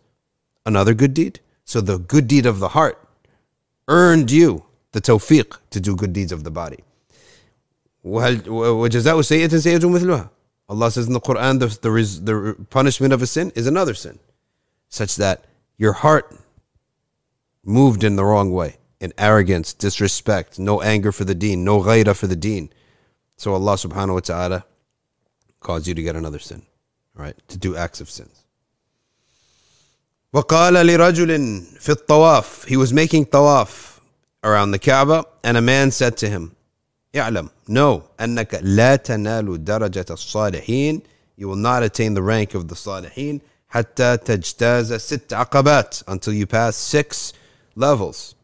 another 0.67 0.93
good 0.93 1.15
deed 1.15 1.41
so 1.65 1.81
the 1.81 1.99
good 1.99 2.29
deed 2.29 2.45
of 2.45 2.59
the 2.59 2.69
heart 2.69 2.99
earned 3.89 4.31
you 4.31 4.65
the 4.93 5.01
tawfiq 5.01 5.57
to 5.71 5.81
do 5.81 5.97
good 5.97 6.13
deeds 6.13 6.33
of 6.33 6.45
the 6.45 6.51
body 6.51 6.85
وهل 8.05 8.49
وجزاء 8.49 9.21
سيئة 9.23 9.57
سيئة 9.59 9.89
مثلها 9.89 10.31
Allah 10.69 10.91
says 10.91 11.07
in 11.07 11.13
the 11.13 11.21
Quran 11.21 11.61
the, 11.61 11.67
the, 11.67 12.23
the 12.23 12.67
punishment 12.71 13.13
of 13.13 13.23
a 13.23 13.27
sin 13.27 13.53
is 13.55 13.67
another 13.67 13.95
sin 13.95 14.19
such 14.89 15.17
that 15.17 15.45
your 15.77 15.93
heart 15.93 16.35
moved 17.65 18.05
in 18.05 18.17
the 18.17 18.25
wrong 18.25 18.53
way 18.53 18.77
in 19.01 19.13
arrogance, 19.19 19.75
disrespect, 19.75 20.59
no 20.59 20.81
anger 20.81 21.13
for 21.13 21.25
the 21.25 21.35
deen, 21.35 21.65
no 21.65 21.81
ghaira 21.81 22.17
for 22.17 22.27
the 22.27 22.37
deen. 22.37 22.71
So 23.37 23.53
Allah 23.53 23.75
subhanahu 23.75 24.15
wa 24.15 24.21
ta'ala 24.21 24.65
caused 25.61 25.87
you 25.87 25.95
to 25.95 26.03
get 26.03 26.17
another 26.17 26.39
sin, 26.39 26.63
right? 27.15 27.37
To 27.49 27.59
do 27.59 27.77
acts 27.77 28.01
of 28.01 28.11
sins. 28.11 28.43
وقال 30.33 30.75
لرجل 30.75 31.63
في 31.81 31.93
الطواف 31.93 32.67
He 32.67 32.77
was 32.77 32.93
making 32.93 33.27
tawaf 33.27 34.01
around 34.45 34.71
the 34.71 34.79
Kaaba 34.79 35.25
and 35.43 35.57
a 35.57 35.63
man 35.63 35.91
said 35.91 36.17
to 36.19 36.29
him, 36.29 36.55
اعلم. 37.16 37.50
No. 37.68 38.02
أنك 38.20 38.60
لا 38.64 38.96
تنال 38.96 39.64
درجة 39.66 40.06
الصالحين. 40.10 41.02
You 41.38 41.48
will 41.48 41.56
not 41.56 41.84
attain 41.84 42.14
the 42.14 42.22
rank 42.22 42.54
of 42.54 42.68
the 42.68 42.76
صالحين 42.76 43.42
حتى 43.70 44.18
تجتاز 44.18 44.94
ست 44.94 45.34
عقبات 45.34 46.04
until 46.08 46.34
you 46.34 46.46
pass 46.46 46.76
six 46.76 47.34
levels. 47.76 48.36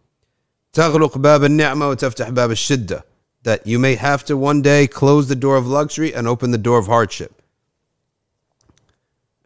تغلق 0.73 1.17
باب 1.17 1.43
النعمة 1.43 1.89
وتفتح 1.89 2.29
باب 2.29 2.51
الشدة. 2.51 3.03
That 3.43 3.65
you 3.65 3.79
may 3.79 3.95
have 3.95 4.25
to 4.25 4.35
one 4.35 4.61
day 4.61 4.87
close 4.87 5.27
the 5.27 5.35
door 5.35 5.55
of 5.57 5.67
luxury 5.67 6.13
and 6.13 6.27
open 6.27 6.51
the 6.51 6.57
door 6.57 6.77
of 6.77 6.87
hardship. 6.87 7.41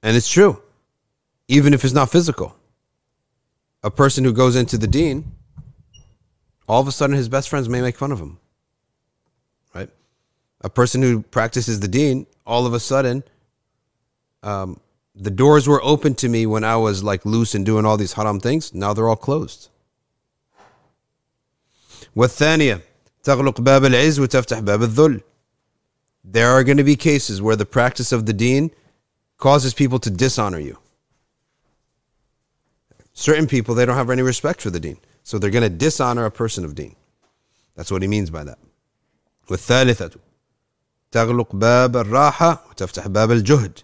And 0.01 0.17
it's 0.17 0.29
true. 0.29 0.61
Even 1.47 1.73
if 1.73 1.83
it's 1.85 1.93
not 1.93 2.09
physical. 2.09 2.55
A 3.83 3.91
person 3.91 4.23
who 4.23 4.33
goes 4.33 4.55
into 4.55 4.77
the 4.77 4.87
deen 4.87 5.31
all 6.67 6.79
of 6.79 6.87
a 6.87 6.91
sudden 6.91 7.15
his 7.17 7.27
best 7.27 7.49
friends 7.49 7.67
may 7.67 7.81
make 7.81 7.97
fun 7.97 8.11
of 8.11 8.19
him 8.19 8.39
Right? 10.62 10.66
A 10.66 10.70
person 10.70 11.02
who 11.02 11.22
practices 11.22 11.80
the 11.80 11.88
deen, 11.88 12.26
all 12.46 12.66
of 12.66 12.74
a 12.74 12.80
sudden, 12.80 13.22
um, 14.42 14.80
the 15.14 15.30
doors 15.30 15.66
were 15.66 15.82
open 15.82 16.14
to 16.16 16.28
me 16.28 16.46
when 16.46 16.64
I 16.64 16.76
was 16.76 17.02
like 17.02 17.24
loose 17.24 17.54
and 17.54 17.64
doing 17.64 17.86
all 17.86 17.96
these 17.96 18.12
haram 18.12 18.40
things. 18.40 18.74
Now 18.74 18.92
they're 18.92 19.08
all 19.08 19.16
closed. 19.16 19.70
والثانية 22.16 22.80
تغلق 23.22 23.60
باب 23.60 23.84
العز 23.84 24.20
وتفتح 24.20 24.60
باب 24.60 24.82
الذل. 24.82 25.22
There 26.24 26.50
are 26.50 26.64
going 26.64 26.76
to 26.78 26.84
be 26.84 26.96
cases 26.96 27.40
where 27.40 27.56
the 27.56 27.66
practice 27.66 28.12
of 28.12 28.26
the 28.26 28.32
deen 28.32 28.70
causes 29.38 29.74
people 29.74 29.98
to 30.00 30.10
dishonor 30.10 30.58
you. 30.58 30.78
Certain 33.12 33.46
people, 33.46 33.74
they 33.74 33.86
don't 33.86 33.96
have 33.96 34.10
any 34.10 34.22
respect 34.22 34.60
for 34.60 34.70
the 34.70 34.80
deen. 34.80 34.98
So 35.22 35.38
they're 35.38 35.50
going 35.50 35.62
to 35.62 35.70
dishonor 35.70 36.24
a 36.24 36.30
person 36.30 36.64
of 36.64 36.74
deen. 36.74 36.96
That's 37.74 37.90
what 37.90 38.02
he 38.02 38.08
means 38.08 38.30
by 38.30 38.44
that. 38.44 38.58
والثالثة 39.48 40.18
تغلق 41.12 41.56
باب 41.56 41.96
الراحة 41.96 42.64
وتفتح 42.70 43.08
باب 43.08 43.30
الجهد. 43.30 43.82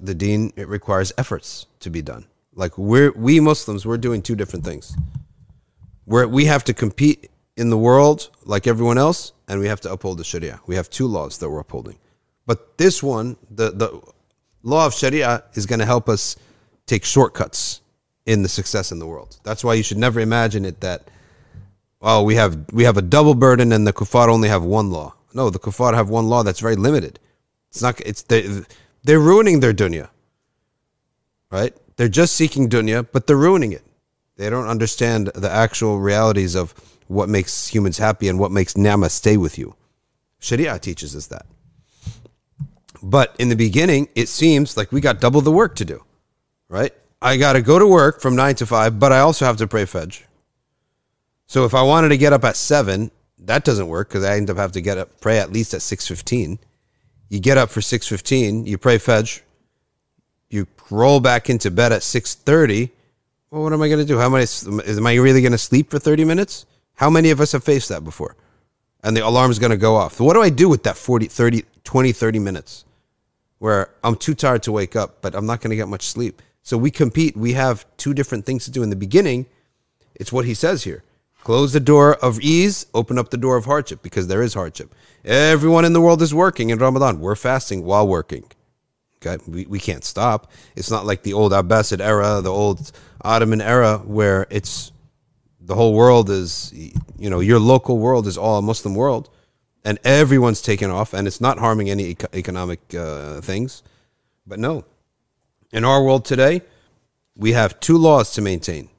The 0.00 0.14
deen, 0.14 0.52
it 0.56 0.68
requires 0.68 1.12
efforts 1.18 1.66
to 1.80 1.90
be 1.90 2.02
done. 2.02 2.26
Like 2.54 2.78
we're, 2.78 3.12
we 3.12 3.40
Muslims, 3.40 3.84
we're 3.84 3.98
doing 3.98 4.22
two 4.22 4.36
different 4.36 4.64
things. 4.64 4.96
We're, 6.06 6.26
we 6.26 6.44
have 6.46 6.64
to 6.64 6.74
compete 6.74 7.30
in 7.56 7.70
the 7.70 7.78
world 7.78 8.30
like 8.44 8.66
everyone 8.66 8.98
else, 8.98 9.32
and 9.48 9.60
we 9.60 9.66
have 9.66 9.80
to 9.82 9.92
uphold 9.92 10.18
the 10.18 10.24
Sharia. 10.24 10.60
We 10.66 10.76
have 10.76 10.88
two 10.88 11.06
laws 11.06 11.38
that 11.38 11.50
we're 11.50 11.60
upholding. 11.60 11.98
But 12.46 12.78
this 12.78 13.02
one, 13.02 13.36
the, 13.50 13.70
the 13.70 14.00
law 14.62 14.86
of 14.86 14.94
Sharia, 14.94 15.44
is 15.54 15.66
going 15.66 15.80
to 15.80 15.86
help 15.86 16.08
us 16.08 16.36
take 16.86 17.04
shortcuts 17.04 17.80
in 18.26 18.42
the 18.42 18.48
success 18.48 18.92
in 18.92 18.98
the 18.98 19.06
world. 19.06 19.38
That's 19.44 19.62
why 19.64 19.74
you 19.74 19.82
should 19.82 19.98
never 19.98 20.20
imagine 20.20 20.64
it 20.64 20.80
that 20.80 21.08
oh 22.02 22.22
we 22.22 22.34
have 22.36 22.72
we 22.72 22.84
have 22.84 22.96
a 22.96 23.02
double 23.02 23.34
burden 23.34 23.72
and 23.72 23.86
the 23.86 23.92
kuffar 23.92 24.28
only 24.28 24.48
have 24.48 24.62
one 24.62 24.90
law. 24.90 25.14
No, 25.35 25.49
the 25.49 25.59
kuffar 25.59 25.93
have 25.93 26.09
one 26.09 26.29
law 26.29 26.43
that's 26.43 26.61
very 26.61 26.77
limited. 26.77 27.19
It's 27.69 27.81
not 27.81 27.99
it's 27.99 28.23
they 28.23 28.63
they're 29.03 29.19
ruining 29.19 29.59
their 29.59 29.73
dunya. 29.73 30.09
Right? 31.51 31.75
They're 31.97 32.07
just 32.07 32.35
seeking 32.35 32.69
dunya, 32.69 33.05
but 33.11 33.27
they're 33.27 33.35
ruining 33.35 33.73
it. 33.73 33.83
They 34.37 34.49
don't 34.49 34.67
understand 34.67 35.27
the 35.35 35.51
actual 35.51 35.99
realities 35.99 36.55
of 36.55 36.73
what 37.07 37.29
makes 37.29 37.67
humans 37.67 37.97
happy 37.97 38.27
and 38.29 38.39
what 38.39 38.51
makes 38.51 38.75
nama 38.77 39.09
stay 39.09 39.37
with 39.37 39.57
you. 39.57 39.75
Sharia 40.39 40.79
teaches 40.79 41.15
us 41.15 41.27
that. 41.27 41.45
But 43.03 43.35
in 43.37 43.49
the 43.49 43.55
beginning, 43.55 44.07
it 44.15 44.29
seems 44.29 44.77
like 44.77 44.91
we 44.91 45.01
got 45.01 45.19
double 45.19 45.41
the 45.41 45.51
work 45.51 45.75
to 45.75 45.85
do, 45.85 46.03
right? 46.69 46.93
I 47.21 47.37
got 47.37 47.53
to 47.53 47.61
go 47.61 47.77
to 47.77 47.87
work 47.87 48.21
from 48.21 48.35
9 48.35 48.55
to 48.55 48.65
5, 48.65 48.99
but 48.99 49.11
I 49.11 49.19
also 49.19 49.45
have 49.45 49.57
to 49.57 49.67
pray 49.67 49.83
Fajr. 49.83 50.23
So 51.45 51.65
if 51.65 51.73
I 51.73 51.83
wanted 51.83 52.09
to 52.09 52.17
get 52.17 52.33
up 52.33 52.43
at 52.43 52.55
7, 52.55 53.11
that 53.45 53.63
doesn't 53.63 53.87
work 53.87 54.09
because 54.09 54.23
I 54.23 54.37
end 54.37 54.49
up 54.49 54.57
having 54.57 54.73
to 54.73 54.81
get 54.81 54.97
up, 54.97 55.19
pray 55.21 55.39
at 55.39 55.51
least 55.51 55.73
at 55.73 55.81
6.15. 55.81 56.57
You 57.29 57.39
get 57.39 57.57
up 57.57 57.69
for 57.69 57.79
6.15, 57.79 58.67
you 58.67 58.77
pray 58.77 58.97
Fajr, 58.97 59.41
you 60.49 60.67
roll 60.89 61.19
back 61.19 61.49
into 61.49 61.71
bed 61.71 61.91
at 61.91 62.01
6.30. 62.01 62.91
Well, 63.49 63.63
what 63.63 63.73
am 63.73 63.81
I 63.81 63.87
going 63.87 63.99
to 63.99 64.05
do? 64.05 64.17
How 64.17 64.29
many, 64.29 64.45
am 64.65 65.07
I 65.07 65.15
really 65.15 65.41
going 65.41 65.51
to 65.51 65.57
sleep 65.57 65.89
for 65.89 65.99
30 65.99 66.25
minutes? 66.25 66.65
How 66.95 67.09
many 67.09 67.31
of 67.31 67.41
us 67.41 67.51
have 67.51 67.63
faced 67.63 67.89
that 67.89 68.03
before? 68.03 68.35
And 69.03 69.15
the 69.15 69.25
alarm 69.25 69.51
is 69.51 69.59
going 69.59 69.71
to 69.71 69.77
go 69.77 69.95
off. 69.95 70.13
So 70.13 70.23
what 70.23 70.33
do 70.33 70.41
I 70.41 70.49
do 70.49 70.69
with 70.69 70.83
that 70.83 70.97
40, 70.97 71.27
30, 71.27 71.63
20, 71.83 72.11
30 72.11 72.39
minutes 72.39 72.85
where 73.59 73.89
I'm 74.03 74.15
too 74.15 74.33
tired 74.33 74.63
to 74.63 74.71
wake 74.71 74.95
up, 74.95 75.21
but 75.21 75.35
I'm 75.35 75.45
not 75.45 75.61
going 75.61 75.69
to 75.69 75.75
get 75.75 75.87
much 75.87 76.03
sleep? 76.03 76.41
So 76.63 76.77
we 76.77 76.89
compete. 76.89 77.37
We 77.37 77.53
have 77.53 77.85
two 77.97 78.13
different 78.13 78.45
things 78.45 78.65
to 78.65 78.71
do. 78.71 78.81
In 78.81 78.89
the 78.89 78.95
beginning, 78.95 79.45
it's 80.15 80.31
what 80.31 80.45
he 80.45 80.53
says 80.53 80.83
here 80.83 81.03
close 81.45 81.73
the 81.73 81.79
door 81.79 82.15
of 82.15 82.41
ease, 82.41 82.87
open 82.95 83.19
up 83.19 83.29
the 83.29 83.37
door 83.37 83.55
of 83.55 83.65
hardship 83.65 84.01
because 84.01 84.27
there 84.27 84.41
is 84.41 84.55
hardship. 84.55 84.93
Everyone 85.23 85.85
in 85.85 85.93
the 85.93 86.01
world 86.01 86.21
is 86.23 86.33
working 86.33 86.71
in 86.71 86.79
Ramadan. 86.79 87.19
We're 87.19 87.35
fasting 87.35 87.83
while 87.85 88.07
working. 88.07 88.45
Okay, 89.17 89.41
we, 89.47 89.65
we 89.67 89.79
can't 89.79 90.03
stop. 90.03 90.51
It's 90.75 90.89
not 90.89 91.05
like 91.05 91.21
the 91.21 91.33
old 91.33 91.51
Abbasid 91.51 92.01
era, 92.01 92.41
the 92.41 92.51
old 92.51 92.91
Ottoman 93.21 93.61
era, 93.61 93.99
where 93.99 94.47
it's 94.49 94.91
the 95.61 95.75
whole 95.75 95.93
world 95.93 96.31
is, 96.31 96.73
you 97.17 97.29
know, 97.29 97.39
your 97.39 97.59
local 97.59 97.99
world 97.99 98.25
is 98.25 98.37
all 98.39 98.57
a 98.57 98.61
Muslim 98.63 98.95
world, 98.95 99.29
and 99.83 99.99
everyone's 100.03 100.61
taken 100.61 100.89
off, 100.89 101.13
and 101.13 101.27
it's 101.27 101.41
not 101.41 101.59
harming 101.59 101.91
any 101.91 102.17
economic 102.33 102.79
uh, 102.95 103.39
things. 103.41 103.83
But 104.47 104.57
no, 104.57 104.85
in 105.71 105.85
our 105.85 106.03
world 106.03 106.25
today, 106.25 106.63
we 107.35 107.53
have 107.53 107.79
two 107.79 107.97
laws 107.97 108.33
to 108.33 108.41
maintain 108.41 108.89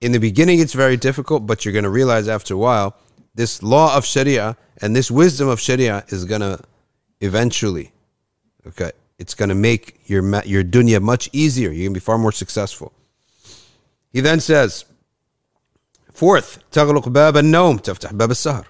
In 0.00 0.12
the 0.12 0.18
beginning, 0.18 0.58
it's 0.58 0.72
very 0.72 0.96
difficult, 0.96 1.46
but 1.46 1.64
you're 1.64 1.72
going 1.72 1.84
to 1.84 1.90
realize 1.90 2.28
after 2.28 2.54
a 2.54 2.56
while, 2.56 2.96
this 3.34 3.62
law 3.62 3.96
of 3.96 4.04
Sharia 4.04 4.56
and 4.80 4.94
this 4.96 5.10
wisdom 5.10 5.48
of 5.48 5.60
Sharia 5.60 6.04
is 6.08 6.24
going 6.24 6.40
to 6.40 6.60
eventually, 7.20 7.92
okay, 8.66 8.92
it's 9.18 9.34
going 9.34 9.48
to 9.48 9.54
make 9.54 10.00
your 10.06 10.22
your 10.44 10.64
dunya 10.64 11.00
much 11.00 11.30
easier. 11.32 11.70
You're 11.70 11.84
going 11.84 11.94
to 11.94 12.00
be 12.00 12.04
far 12.04 12.18
more 12.18 12.32
successful. 12.32 12.92
He 14.12 14.20
then 14.20 14.40
says, 14.40 14.84
fourth, 16.12 16.58
تغلق 16.72 17.08
باب 17.08 17.36
النوم 17.36 17.78
تفتح 17.78 18.12
باب 18.12 18.30
السهر. 18.30 18.64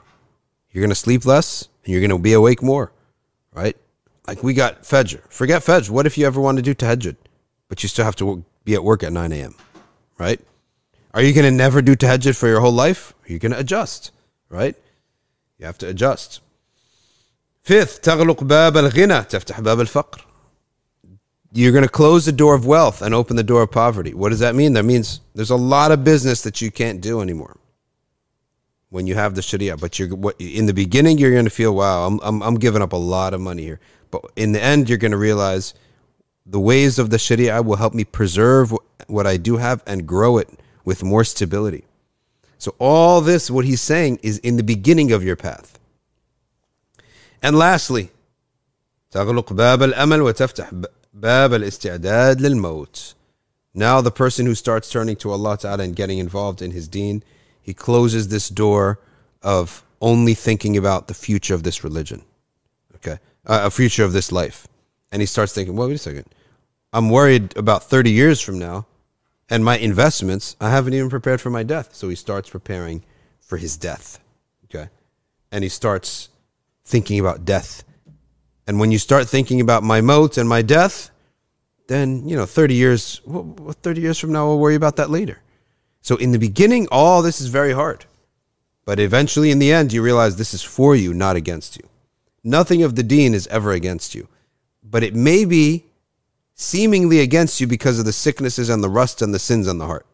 You're 0.71 0.83
going 0.83 0.91
to 0.91 0.95
sleep 0.95 1.25
less 1.25 1.69
and 1.85 1.93
you're 1.93 2.01
going 2.01 2.11
to 2.11 2.19
be 2.19 2.33
awake 2.33 2.63
more, 2.63 2.93
right? 3.53 3.77
Like 4.27 4.43
we 4.43 4.55
got 4.55 4.83
Fajr. 4.83 5.21
Forget 5.29 5.63
Fajr. 5.63 5.91
What 5.91 6.07
if 6.07 6.17
you 6.17 6.27
ever 6.27 6.41
want 6.41 6.57
to 6.59 6.63
do 6.63 6.75
Tahajjud, 6.75 7.17
but 7.69 7.83
you 7.83 7.89
still 7.89 8.05
have 8.05 8.17
to 8.17 8.45
be 8.65 8.75
at 8.75 8.85
work 8.85 9.03
at 9.03 9.13
9 9.13 9.33
a.m., 9.33 9.55
right? 10.19 10.41
Are 11.17 11.23
you 11.23 11.35
going 11.35 11.45
to 11.45 11.51
never 11.51 11.83
do 11.83 11.95
Tahajjud 11.95 12.37
for 12.37 12.49
your 12.49 12.61
whole 12.61 12.73
life? 12.73 13.15
Are 13.25 13.33
you 13.33 13.39
going 13.39 13.53
to 13.53 13.59
adjust, 13.59 14.13
right? 14.49 14.75
You 15.59 15.67
have 15.67 15.79
to 15.79 15.89
adjust. 15.89 16.41
Fifth, 17.63 18.03
تغلق 18.03 18.45
باب 18.45 18.77
الغنى 18.77 19.23
تفتح 19.25 19.61
باب 19.61 19.81
الفقر. 19.81 20.21
You're 21.53 21.73
going 21.73 21.85
to 21.85 21.89
close 21.89 22.25
the 22.25 22.33
door 22.33 22.55
of 22.55 22.65
wealth 22.65 23.03
and 23.03 23.15
open 23.15 23.37
the 23.37 23.43
door 23.43 23.63
of 23.63 23.71
poverty. 23.71 24.15
What 24.15 24.31
does 24.31 24.39
that 24.39 24.55
mean? 24.55 24.73
That 24.73 24.85
means 24.85 25.21
there's 25.35 25.51
a 25.51 25.57
lot 25.57 25.93
of 25.93 26.03
business 26.03 26.43
that 26.43 26.63
you 26.63 26.71
can't 26.71 27.03
do 27.03 27.21
anymore 27.21 27.59
when 28.89 29.07
you 29.07 29.15
have 29.15 29.35
the 29.35 29.43
Sharia. 29.43 29.77
But 29.77 29.99
you're 29.99 30.33
in 30.39 30.65
the 30.65 30.73
beginning, 30.73 31.19
you're 31.19 31.31
going 31.31 31.45
to 31.45 31.51
feel, 31.51 31.75
wow, 31.75 32.07
I'm, 32.07 32.21
I'm, 32.23 32.43
I'm 32.43 32.55
giving 32.55 32.81
up 32.81 32.95
a 32.95 32.97
lot 32.97 33.35
of 33.35 33.41
money 33.43 33.65
here. 33.65 33.81
But 34.11 34.25
in 34.35 34.53
the 34.53 34.63
end, 34.63 34.89
you're 34.89 34.97
going 34.97 35.13
to 35.13 35.19
realize 35.19 35.75
the 36.47 36.59
ways 36.59 36.99
of 36.99 37.11
the 37.11 37.19
Sharia 37.19 37.61
will 37.61 37.77
help 37.77 37.93
me 37.93 38.05
preserve 38.05 38.75
what 39.07 39.27
I 39.27 39.37
do 39.37 39.59
have 39.59 39.83
and 39.87 40.07
grow 40.07 40.39
it 40.39 40.49
with 40.87 41.03
more 41.03 41.25
stability. 41.25 41.85
So, 42.59 42.75
all 42.79 43.21
this, 43.21 43.51
what 43.51 43.65
he's 43.65 43.81
saying, 43.81 44.21
is 44.23 44.39
in 44.39 44.57
the 44.57 44.63
beginning 44.63 45.13
of 45.13 45.25
your 45.25 45.37
path. 45.37 45.79
And 47.43 47.57
lastly, 47.59 48.11
تغلق 49.11 49.53
باب 49.53 49.83
الأمل 49.83 50.23
وتفتح 50.23 50.71
باب 51.15 51.55
الاستعداد 51.55 52.41
للموت. 52.41 53.15
Now, 53.75 54.01
the 54.01 54.11
person 54.11 54.47
who 54.47 54.55
starts 54.55 54.91
turning 54.91 55.17
to 55.17 55.31
Allah 55.31 55.59
Ta'ala 55.59 55.83
and 55.83 55.97
getting 55.97 56.19
involved 56.19 56.63
in 56.63 56.73
his 56.73 56.89
deen, 56.89 57.23
he 57.61 57.75
closes 57.75 58.29
this 58.29 58.49
door 58.49 58.99
of 59.43 59.85
only 60.01 60.35
thinking 60.35 60.77
about 60.77 61.09
the 61.09 61.15
future 61.15 61.55
of 61.55 61.63
this 61.63 61.83
religion. 61.83 62.23
Okay 62.97 63.19
uh, 63.47 63.63
a 63.65 63.71
future 63.71 64.05
of 64.05 64.13
this 64.13 64.33
life. 64.33 64.67
And 65.11 65.21
he 65.21 65.27
starts 65.27 65.53
thinking, 65.53 65.77
well, 65.77 65.89
wait 65.89 65.95
a 65.95 65.99
second. 65.99 66.27
I'm 66.93 67.11
worried 67.11 67.57
about 67.57 67.85
30 67.85 68.11
years 68.11 68.41
from 68.41 68.59
now 68.59 68.87
and 69.50 69.64
my 69.64 69.78
investments. 69.78 70.56
I 70.60 70.70
haven't 70.70 70.94
even 70.94 71.10
prepared 71.10 71.42
for 71.42 71.50
my 71.50 71.64
death. 71.64 71.96
So 71.96 72.10
he 72.10 72.16
starts 72.16 72.50
preparing 72.50 73.04
for 73.40 73.58
his 73.58 73.78
death. 73.78 74.20
Okay. 74.66 74.90
And 75.52 75.64
he 75.64 75.70
starts 75.70 76.30
thinking 76.86 77.20
about 77.20 77.46
death. 77.46 77.84
And 78.66 78.80
when 78.80 78.92
you 78.92 78.98
start 78.98 79.28
thinking 79.28 79.62
about 79.62 79.84
my 79.84 80.02
moat 80.02 80.38
and 80.38 80.48
my 80.48 80.62
death, 80.62 81.10
then, 81.88 82.28
you 82.28 82.36
know, 82.36 82.46
30 82.46 82.74
years, 82.74 83.22
well, 83.26 83.74
30 83.82 84.02
years 84.02 84.20
from 84.20 84.34
now, 84.34 84.48
we'll 84.48 84.60
worry 84.60 84.76
about 84.76 84.98
that 84.98 85.10
later. 85.10 85.40
So 86.02 86.18
in 86.18 86.32
the 86.32 86.40
beginning, 86.40 86.88
all 86.92 87.22
this 87.22 87.40
is 87.40 87.48
very 87.48 87.72
hard. 87.72 88.06
But 88.84 89.00
eventually, 89.00 89.52
in 89.52 89.60
the 89.60 89.72
end, 89.72 89.92
you 89.92 90.02
realize 90.02 90.36
this 90.36 90.54
is 90.54 90.64
for 90.64 90.96
you, 90.96 91.14
not 91.14 91.36
against 91.36 91.78
you. 91.78 91.88
Nothing 92.44 92.84
of 92.84 92.96
the 92.96 93.04
deen 93.04 93.34
is 93.34 93.48
ever 93.48 93.72
against 93.72 94.16
you, 94.16 94.30
but 94.82 95.04
it 95.04 95.14
may 95.14 95.44
be 95.44 95.87
seemingly 96.57 97.21
against 97.21 97.61
you 97.61 97.67
because 97.67 97.99
of 97.99 98.05
the 98.05 98.13
sicknesses 98.13 98.69
and 98.69 98.83
the 98.83 98.89
rust 98.89 99.23
and 99.23 99.35
the 99.35 99.39
sins 99.39 99.69
on 99.69 99.79
the 99.79 99.87
heart. 99.87 100.07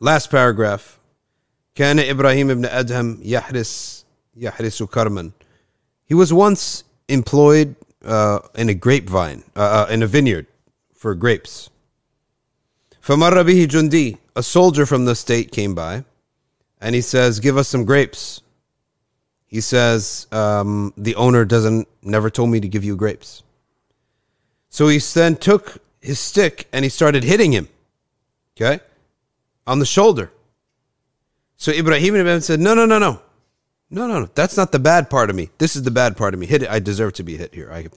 Last 0.00 0.30
paragraph. 0.30 0.98
كان 1.74 1.98
إبراهيم 1.98 2.50
ibn 2.50 2.64
أدهم 2.64 3.22
يحرس 3.22 4.04
يحرس 4.36 4.82
كرما. 4.82 5.32
He 6.04 6.14
was 6.14 6.32
once 6.32 6.84
employed 7.08 7.74
uh, 8.04 8.40
in 8.54 8.68
a 8.68 8.74
grapevine, 8.74 9.44
uh, 9.56 9.86
uh, 9.88 9.92
in 9.92 10.02
a 10.02 10.06
vineyard 10.06 10.46
for 10.92 11.14
grapes. 11.14 11.70
فمر 13.00 13.42
به 13.42 13.66
جندي. 13.66 14.18
A 14.36 14.42
soldier 14.42 14.86
from 14.86 15.04
the 15.04 15.14
state 15.14 15.52
came 15.52 15.74
by, 15.74 16.04
and 16.80 16.94
he 16.94 17.00
says, 17.00 17.40
"Give 17.40 17.56
us 17.56 17.68
some 17.68 17.84
grapes." 17.84 18.42
He 19.52 19.60
says, 19.60 20.26
um, 20.32 20.94
the 20.96 21.14
owner 21.16 21.44
doesn't 21.44 21.86
never 22.02 22.30
told 22.30 22.48
me 22.48 22.58
to 22.58 22.66
give 22.66 22.84
you 22.84 22.96
grapes. 22.96 23.42
So 24.69 24.87
he 24.87 24.99
then 24.99 25.35
took 25.35 25.77
his 26.01 26.19
stick 26.19 26.67
and 26.71 26.83
he 26.83 26.89
started 26.89 27.23
hitting 27.23 27.51
him, 27.51 27.67
okay, 28.55 28.79
on 29.65 29.79
the 29.79 29.85
shoulder. 29.85 30.31
So 31.55 31.71
Ibrahim 31.71 32.15
ibn 32.15 32.41
said, 32.41 32.59
No, 32.59 32.73
no, 32.73 32.85
no, 32.85 32.99
no. 32.99 33.21
No, 33.89 34.05
no, 34.05 34.19
no. 34.19 34.29
That's 34.35 34.57
not 34.57 34.71
the 34.71 34.79
bad 34.79 35.09
part 35.09 35.29
of 35.29 35.35
me. 35.35 35.49
This 35.59 35.75
is 35.75 35.83
the 35.83 35.91
bad 35.91 36.17
part 36.17 36.33
of 36.33 36.39
me. 36.39 36.45
Hit 36.45 36.63
it. 36.63 36.69
I 36.69 36.79
deserve 36.79 37.13
to 37.13 37.23
be 37.23 37.37
hit 37.37 37.55
here. 37.55 37.71
I 37.71 37.87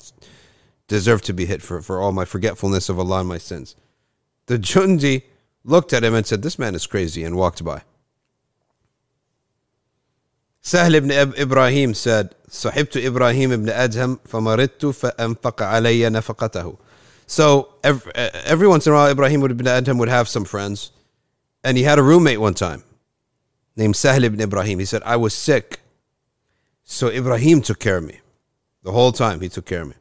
deserve 0.86 1.22
to 1.22 1.32
be 1.32 1.46
hit 1.46 1.62
for, 1.62 1.82
for 1.82 2.00
all 2.00 2.12
my 2.12 2.24
forgetfulness 2.24 2.88
of 2.88 2.98
Allah 2.98 3.20
and 3.20 3.28
my 3.28 3.38
sins. 3.38 3.74
The 4.46 4.58
Jundi 4.58 5.22
looked 5.64 5.92
at 5.92 6.04
him 6.04 6.14
and 6.14 6.26
said, 6.26 6.42
This 6.42 6.58
man 6.58 6.74
is 6.74 6.86
crazy, 6.86 7.24
and 7.24 7.36
walked 7.36 7.64
by. 7.64 7.82
Sahl 10.65 10.95
ibn 10.95 11.11
Ibrahim 11.11 11.93
said, 11.93 12.33
صحبت 12.49 12.97
إبراهيم 12.97 13.53
ibn 13.53 13.69
أدهم 13.69 14.19
فمرضت 14.27 14.85
فأنفق 14.85 15.61
علي 15.61 16.09
نفقته. 16.09 16.77
So 17.27 17.75
every, 17.83 18.11
every 18.15 18.67
once 18.67 18.87
in 18.87 18.93
a 18.93 18.95
while, 18.95 19.11
Ibrahim 19.11 19.43
ibn 19.43 19.67
Adham 19.67 19.99
would 19.99 20.09
have 20.09 20.27
some 20.27 20.43
friends, 20.43 20.89
and 21.63 21.77
he 21.77 21.83
had 21.83 21.99
a 21.99 22.03
roommate 22.03 22.39
one 22.39 22.55
time 22.55 22.83
named 23.75 23.95
Sahl 23.95 24.23
ibn 24.23 24.41
Ibrahim. 24.41 24.79
He 24.79 24.85
said, 24.85 25.03
I 25.05 25.17
was 25.17 25.35
sick. 25.35 25.81
So 26.83 27.09
Ibrahim 27.09 27.61
took 27.61 27.79
care 27.79 27.97
of 27.97 28.03
me. 28.03 28.21
The 28.81 28.91
whole 28.91 29.11
time 29.11 29.41
he 29.41 29.49
took 29.49 29.67
care 29.67 29.83
of 29.83 29.89
me. 29.89 29.95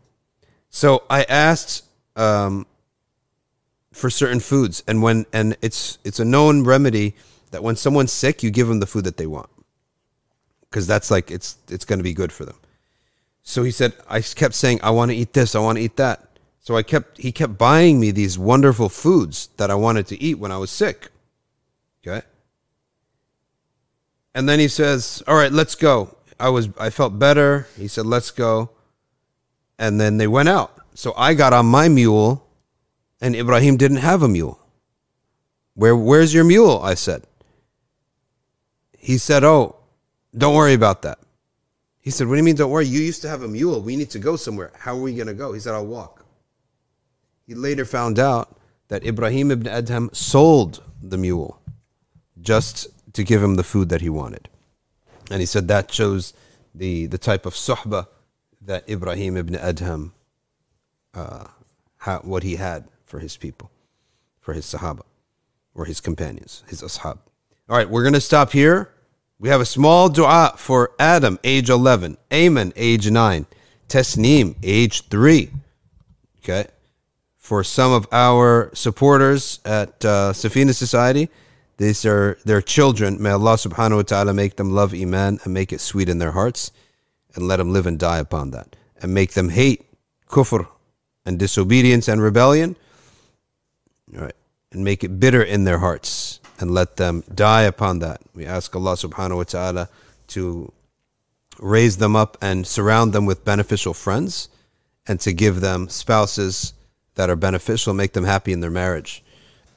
So 0.71 1.05
I 1.11 1.25
asked 1.25 1.85
um, 2.17 2.67
for 3.93 4.09
certain 4.09 4.41
foods, 4.41 4.83
and 4.89 5.03
when 5.03 5.27
and 5.31 5.59
it's 5.61 5.99
it's 6.05 6.21
a 6.21 6.25
known 6.25 6.65
remedy 6.65 7.17
that 7.51 7.63
when 7.63 7.77
someone's 7.77 8.13
sick, 8.13 8.43
you 8.43 8.51
give 8.51 8.69
them 8.69 8.81
the 8.81 8.87
food 8.87 9.05
that 9.05 9.19
they 9.19 9.27
want 9.27 9.51
because 10.70 10.88
that's 10.88 11.10
like 11.12 11.32
it's 11.32 11.58
it's 11.70 11.86
going 11.86 12.00
to 12.00 12.04
be 12.04 12.14
good 12.14 12.32
for 12.32 12.46
them. 12.46 12.56
So 13.44 13.64
he 13.64 13.72
said, 13.72 13.94
I 14.08 14.22
kept 14.22 14.54
saying, 14.54 14.80
I 14.84 14.92
want 14.92 15.12
to 15.12 15.18
eat 15.18 15.34
this, 15.34 15.56
I 15.56 15.60
want 15.60 15.78
to 15.78 15.84
eat 15.84 15.96
that. 15.98 16.30
So 16.60 16.76
I 16.78 16.84
kept 16.84 17.18
he 17.18 17.32
kept 17.32 17.58
buying 17.58 18.00
me 18.00 18.12
these 18.12 18.38
wonderful 18.38 18.90
foods 18.90 19.50
that 19.58 19.72
I 19.72 19.76
wanted 19.76 20.06
to 20.08 20.22
eat 20.22 20.36
when 20.36 20.52
I 20.52 20.58
was 20.58 20.70
sick. 20.70 21.10
Okay. 22.06 22.22
And 24.36 24.48
then 24.48 24.60
he 24.60 24.68
says, 24.68 25.24
"All 25.28 25.36
right, 25.36 25.52
let's 25.52 25.74
go." 25.74 26.16
I 26.40 26.50
was 26.50 26.70
I 26.80 26.92
felt 26.92 27.18
better. 27.18 27.68
He 27.76 27.88
said, 27.88 28.06
"Let's 28.06 28.30
go." 28.30 28.70
And 29.80 30.00
then 30.00 30.18
they 30.18 30.28
went 30.28 30.50
out. 30.50 30.78
So 30.94 31.14
I 31.18 31.34
got 31.34 31.54
on 31.54 31.66
my 31.66 31.90
mule 31.90 32.46
and 33.20 33.36
Ibrahim 33.36 33.78
didn't 33.78 33.98
have 33.98 34.22
a 34.22 34.28
mule. 34.28 34.60
Where 35.74 35.96
where's 35.96 36.34
your 36.34 36.44
mule? 36.44 36.80
I 36.84 36.94
said. 36.94 37.24
He 38.98 39.18
said, 39.18 39.44
"Oh, 39.44 39.79
don't 40.38 40.56
worry 40.56 40.74
about 40.74 41.02
that. 41.04 41.20
He 42.02 42.12
said, 42.12 42.28
What 42.28 42.36
do 42.36 42.38
you 42.38 42.44
mean, 42.44 42.56
don't 42.56 42.72
worry? 42.72 42.86
You 42.86 43.02
used 43.02 43.22
to 43.24 43.30
have 43.30 43.44
a 43.44 43.48
mule. 43.48 43.82
We 43.82 43.96
need 43.96 44.10
to 44.12 44.20
go 44.20 44.36
somewhere. 44.36 44.72
How 44.78 44.96
are 44.96 45.02
we 45.02 45.14
going 45.14 45.28
to 45.28 45.34
go? 45.34 45.54
He 45.54 45.60
said, 45.60 45.74
I'll 45.74 45.86
walk. 45.86 46.26
He 47.46 47.56
later 47.56 47.86
found 47.86 48.20
out 48.20 48.58
that 48.90 49.06
Ibrahim 49.06 49.52
ibn 49.52 49.72
Adham 49.72 50.16
sold 50.16 50.84
the 51.02 51.18
mule 51.18 51.62
just 52.42 52.88
to 53.14 53.24
give 53.24 53.42
him 53.42 53.56
the 53.56 53.64
food 53.64 53.90
that 53.90 54.02
he 54.02 54.10
wanted. 54.10 54.50
And 55.32 55.40
he 55.40 55.46
said 55.46 55.68
that 55.68 55.92
shows 55.92 56.34
the, 56.74 57.06
the 57.08 57.18
type 57.18 57.46
of 57.46 57.54
suhbah 57.54 58.08
that 58.62 58.88
Ibrahim 58.90 59.38
ibn 59.38 59.56
Adham, 59.56 60.12
uh, 61.14 61.46
what 62.22 62.44
he 62.44 62.56
had 62.56 62.88
for 63.06 63.20
his 63.20 63.38
people, 63.38 63.72
for 64.40 64.54
his 64.54 64.66
sahaba, 64.66 65.02
or 65.74 65.86
his 65.86 66.00
companions, 66.00 66.64
his 66.68 66.82
ashab. 66.82 67.20
All 67.70 67.78
right, 67.78 67.90
we're 67.90 68.04
going 68.04 68.14
to 68.14 68.22
stop 68.22 68.52
here. 68.52 68.92
We 69.42 69.48
have 69.48 69.62
a 69.62 69.66
small 69.66 70.10
dua 70.10 70.56
for 70.58 70.92
Adam, 71.00 71.40
age 71.46 71.70
11, 71.70 72.18
Ayman, 72.30 72.74
age 72.76 73.10
9, 73.10 73.46
Tasneem, 73.88 74.56
age 74.62 75.08
3. 75.08 75.50
Okay. 76.40 76.66
For 77.38 77.64
some 77.64 77.94
of 77.94 78.06
our 78.12 78.70
supporters 78.74 79.62
at 79.64 80.04
uh, 80.04 80.34
Safina 80.34 80.76
Society, 80.76 81.30
these 81.78 82.06
are 82.06 82.38
their 82.44 82.62
children. 82.62 83.22
May 83.22 83.30
Allah 83.30 83.54
subhanahu 83.54 83.96
wa 83.96 84.02
ta'ala 84.02 84.34
make 84.34 84.58
them 84.58 84.72
love 84.72 84.94
Iman 84.94 85.40
and 85.46 85.54
make 85.54 85.72
it 85.72 85.80
sweet 85.80 86.10
in 86.10 86.20
their 86.20 86.32
hearts 86.32 86.74
and 87.34 87.48
let 87.48 87.58
them 87.58 87.72
live 87.72 87.88
and 87.88 87.98
die 87.98 88.20
upon 88.20 88.52
that. 88.52 88.76
And 89.02 89.14
make 89.14 89.32
them 89.32 89.50
hate 89.50 89.86
kufr 90.28 90.68
and 91.26 91.40
disobedience 91.40 92.10
and 92.10 92.22
rebellion. 92.22 92.76
All 94.14 94.24
right. 94.24 94.36
And 94.74 94.84
make 94.84 95.06
it 95.06 95.18
bitter 95.18 95.42
in 95.42 95.64
their 95.64 95.80
hearts 95.80 96.29
and 96.60 96.72
let 96.72 96.98
them 96.98 97.24
die 97.34 97.64
upon 97.64 98.00
that. 98.00 98.22
We 98.36 98.46
ask 98.46 98.76
Allah 98.76 98.94
subhanahu 98.94 99.38
wa 99.38 99.44
ta'ala 99.44 99.90
to 100.28 100.72
raise 101.60 101.98
them 101.98 102.16
up 102.16 102.38
and 102.42 102.68
surround 102.68 103.14
them 103.14 103.26
with 103.26 103.44
beneficial 103.44 103.94
friends 103.94 104.50
and 105.08 105.20
to 105.22 105.34
give 105.34 105.62
them 105.62 105.90
spouses 105.90 106.74
that 107.16 107.30
are 107.30 107.36
beneficial, 107.36 107.94
make 107.94 108.14
them 108.14 108.26
happy 108.26 108.54
in 108.54 108.60
their 108.60 108.70
marriage 108.70 109.24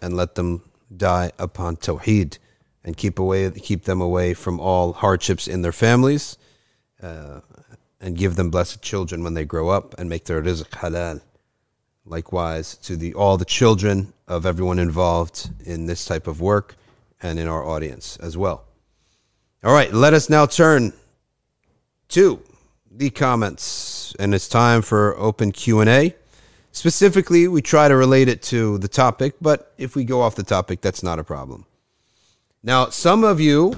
and 0.01 0.17
let 0.17 0.35
them 0.35 0.63
die 0.95 1.33
upon 1.39 1.77
tawheed 1.77 2.39
and 2.85 2.97
keep 2.97 3.19
away 3.19 3.51
keep 3.53 3.85
them 3.85 4.01
away 4.01 4.35
from 4.35 4.61
all 4.61 4.93
hardships 4.93 5.49
in 5.49 5.63
their 5.63 5.73
families 5.73 6.37
uh, 7.03 7.41
and 8.01 8.17
give 8.19 8.37
them 8.37 8.51
blessed 8.51 8.83
children 8.83 9.23
when 9.23 9.35
they 9.35 9.45
grow 9.45 9.71
up 9.71 9.95
and 9.99 10.11
make 10.11 10.25
their 10.25 10.43
rizq 10.43 10.69
halal 10.71 11.21
likewise 12.05 12.77
to 12.77 12.97
the 12.97 13.15
all 13.15 13.39
the 13.39 13.45
children 13.45 14.13
of 14.33 14.47
everyone 14.47 14.79
involved 14.79 15.51
in 15.65 15.87
this 15.87 16.05
type 16.05 16.27
of 16.27 16.41
work 16.41 16.77
and 17.23 17.39
in 17.39 17.47
our 17.47 17.65
audience 17.65 18.17
as 18.17 18.37
well. 18.37 18.65
All 19.63 19.73
right, 19.73 19.93
let 19.93 20.15
us 20.15 20.29
now 20.29 20.47
turn 20.47 20.93
to 22.09 22.43
the 22.91 23.11
comments 23.11 24.15
and 24.19 24.35
it's 24.35 24.49
time 24.49 24.83
for 24.83 25.17
open 25.19 25.53
Q&A. 25.53 26.15
Specifically, 26.73 27.47
we 27.47 27.61
try 27.63 27.87
to 27.89 27.95
relate 27.95 28.29
it 28.29 28.43
to 28.45 28.79
the 28.79 28.89
topic, 28.89 29.35
but 29.41 29.73
if 29.77 29.95
we 29.95 30.05
go 30.05 30.23
off 30.23 30.35
the 30.35 30.43
topic, 30.43 30.81
that's 30.81 31.03
not 31.03 31.19
a 31.19 31.25
problem. 31.25 31.67
Now, 32.63 32.89
some 32.89 33.25
of 33.25 33.41
you 33.41 33.75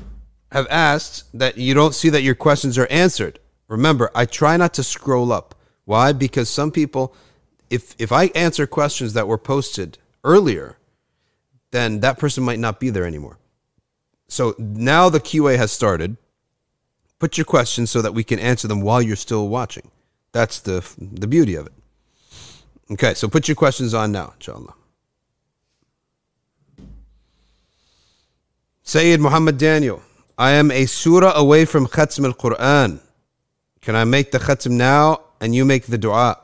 have 0.52 0.66
asked 0.70 1.24
that 1.36 1.58
you 1.58 1.74
don't 1.74 1.94
see 1.94 2.10
that 2.10 2.22
your 2.22 2.36
questions 2.36 2.78
are 2.78 2.86
answered. 2.88 3.40
Remember, 3.66 4.10
I 4.14 4.24
try 4.24 4.56
not 4.56 4.74
to 4.74 4.84
scroll 4.84 5.32
up. 5.32 5.56
Why? 5.84 6.12
Because 6.12 6.48
some 6.48 6.70
people 6.70 7.14
if 7.70 7.94
if 7.98 8.12
I 8.12 8.26
answer 8.34 8.66
questions 8.66 9.14
that 9.14 9.26
were 9.26 9.38
posted 9.38 9.98
earlier, 10.24 10.78
then 11.70 12.00
that 12.00 12.18
person 12.18 12.42
might 12.42 12.58
not 12.58 12.80
be 12.80 12.90
there 12.90 13.04
anymore. 13.04 13.38
So 14.28 14.54
now 14.58 15.08
the 15.08 15.20
QA 15.20 15.56
has 15.56 15.70
started. 15.70 16.16
Put 17.18 17.38
your 17.38 17.44
questions 17.44 17.90
so 17.90 18.02
that 18.02 18.12
we 18.12 18.24
can 18.24 18.38
answer 18.38 18.66
them 18.66 18.80
while 18.80 19.00
you're 19.00 19.16
still 19.16 19.48
watching. 19.48 19.90
That's 20.32 20.60
the 20.60 20.84
the 20.98 21.26
beauty 21.26 21.54
of 21.54 21.66
it. 21.66 21.72
Okay, 22.90 23.14
so 23.14 23.28
put 23.28 23.48
your 23.48 23.54
questions 23.54 23.94
on 23.94 24.12
now, 24.12 24.34
inshallah. 24.34 24.74
Sayyid 28.82 29.20
Muhammad 29.20 29.56
Daniel, 29.56 30.02
I 30.36 30.50
am 30.50 30.70
a 30.70 30.84
surah 30.84 31.32
away 31.34 31.64
from 31.64 31.86
Khatm 31.86 32.26
al 32.26 32.34
Quran. 32.34 33.00
Can 33.80 33.96
I 33.96 34.04
make 34.04 34.30
the 34.32 34.38
Khatm 34.38 34.72
now 34.72 35.20
and 35.40 35.54
you 35.54 35.64
make 35.64 35.86
the 35.86 35.96
dua? 35.96 36.38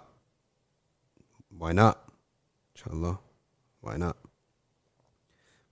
Why 1.59 1.73
not? 1.73 1.99
Inshallah. 2.75 3.19
Why 3.82 3.98
not? 3.98 4.18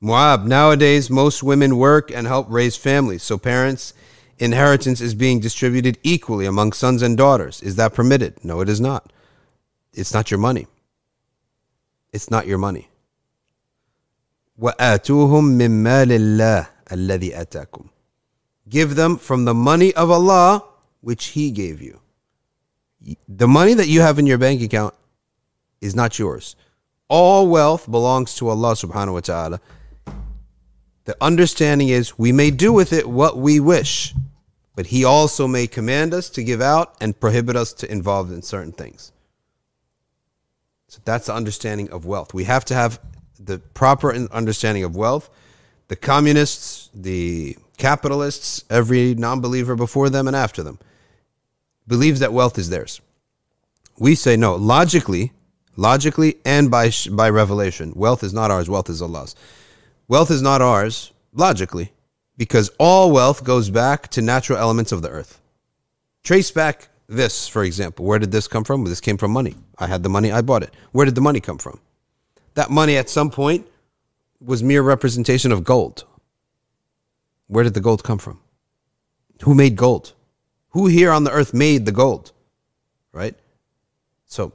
Muab, 0.04 0.45
nowadays 0.45 1.10
most 1.10 1.43
women 1.43 1.78
work 1.78 2.12
and 2.12 2.28
help 2.28 2.47
raise 2.49 2.76
families, 2.76 3.24
so 3.24 3.38
parents' 3.38 3.93
inheritance 4.38 4.99
is 4.99 5.16
being 5.16 5.39
distributed 5.39 5.97
equally 6.04 6.45
among 6.45 6.74
sons 6.74 7.01
and 7.01 7.18
daughters. 7.18 7.62
Is 7.62 7.78
that 7.78 7.93
permitted? 7.93 8.43
No, 8.43 8.60
it 8.60 8.68
is 8.68 8.82
not. 8.82 9.14
It's 9.93 10.14
not 10.14 10.30
your 10.30 10.39
money. 10.39 10.68
It's 12.12 12.30
not 12.30 12.47
your 12.47 12.58
money. 12.58 12.89
وَآتُوهُم 14.60 15.58
مِّن 15.58 15.84
مَّالِ 15.84 16.12
اللَّهِ 16.12 16.68
الَّذِي 16.91 17.36
أَتَاكُمْ 17.36 17.89
Give 18.70 18.95
them 18.95 19.18
from 19.18 19.45
the 19.45 19.54
money 19.54 19.93
of 19.93 20.12
Allah 20.12 20.64
which 21.01 21.28
He 21.28 21.51
gave 21.51 21.82
you. 21.82 21.99
The 23.28 23.47
money 23.47 23.74
that 23.74 23.88
you 23.88 24.01
have 24.01 24.20
in 24.20 24.28
your 24.28 24.38
bank 24.38 24.62
account 24.62 24.93
is 25.82 25.95
not 25.95 26.20
yours. 26.20 26.56
All 27.09 27.49
wealth 27.49 27.91
belongs 27.91 28.35
to 28.37 28.49
Allah 28.49 28.73
subhanahu 28.73 29.15
wa 29.15 29.21
ta'ala. 29.21 29.61
The 31.05 31.17
understanding 31.23 31.89
is 31.89 32.19
we 32.19 32.33
may 32.33 32.51
do 32.51 32.73
with 32.73 32.93
it 32.93 33.09
what 33.09 33.39
we 33.39 33.61
wish, 33.61 34.15
but 34.77 34.87
He 34.87 35.05
also 35.05 35.47
may 35.47 35.67
command 35.67 36.13
us 36.13 36.29
to 36.31 36.45
give 36.45 36.61
out 36.61 36.95
and 37.01 37.19
prohibit 37.19 37.57
us 37.57 37.73
to 37.75 37.91
involve 37.91 38.31
in 38.31 38.43
certain 38.43 38.73
things. 38.73 39.13
So 40.89 41.01
that's 41.05 41.27
the 41.27 41.35
understanding 41.35 41.91
of 41.91 42.05
wealth. 42.05 42.35
We 42.35 42.45
have 42.45 42.65
to 42.67 42.75
have 42.75 43.01
the 43.39 43.59
proper 43.59 44.13
understanding 44.13 44.85
of 44.85 44.97
wealth. 44.97 45.31
The 45.89 45.97
communists, 45.97 46.91
the 46.93 47.57
capitalists, 47.79 48.65
every 48.69 49.15
non 49.15 49.41
believer 49.41 49.77
before 49.77 50.11
them 50.11 50.27
and 50.27 50.37
after 50.37 50.63
them 50.63 50.79
believes 51.87 52.21
that 52.21 52.35
wealth 52.35 52.59
is 52.59 52.69
theirs. 52.69 53.01
We 53.99 54.15
say 54.15 54.37
no. 54.37 54.55
Logically, 54.57 55.33
logically 55.79 56.37
and 56.45 56.70
by 56.70 56.91
by 57.11 57.31
revelation. 57.31 57.93
Wealth 57.95 58.22
is 58.22 58.35
not 58.35 58.51
ours. 58.51 58.68
Wealth 58.68 58.91
is 58.91 59.01
Allah's. 59.01 59.35
Wealth 60.09 60.31
is 60.31 60.43
not 60.43 60.61
ours 60.61 61.12
logically 61.33 61.93
because 62.37 62.70
all 62.79 63.12
wealth 63.12 63.45
goes 63.45 63.70
back 63.70 64.09
to 64.09 64.20
natural 64.20 64.59
elements 64.59 64.93
of 64.93 65.03
the 65.03 65.09
earth. 65.09 65.41
Trace 66.24 66.51
back 66.51 66.89
this, 67.09 67.49
for 67.49 67.62
example. 67.64 68.05
Where 68.05 68.18
did 68.18 68.33
this 68.33 68.49
come 68.49 68.64
from? 68.64 68.85
This 68.85 69.01
came 69.01 69.16
from 69.16 69.31
money. 69.31 69.55
I 69.79 69.87
had 69.87 70.03
the 70.03 70.09
money, 70.09 70.33
I 70.33 70.43
bought 70.43 70.62
it. 70.62 70.74
Where 70.93 71.07
did 71.07 71.14
the 71.14 71.20
money 71.20 71.41
come 71.41 71.59
from? 71.59 71.81
That 72.55 72.70
money 72.70 72.97
at 72.97 73.09
some 73.09 73.31
point 73.31 73.66
was 74.41 74.62
mere 74.62 74.83
representation 74.83 75.53
of 75.53 75.64
gold. 75.64 76.05
where 77.47 77.64
did 77.64 77.74
the 77.74 77.81
gold 77.81 78.03
come 78.05 78.18
from? 78.18 78.41
Who 79.43 79.55
made 79.55 79.76
gold? 79.76 80.12
Who 80.70 80.87
here 80.87 81.12
on 81.12 81.24
the 81.24 81.31
earth 81.31 81.55
made 81.55 81.87
the 81.87 81.93
gold? 81.93 82.33
Right? 83.12 83.37
So, 84.26 84.53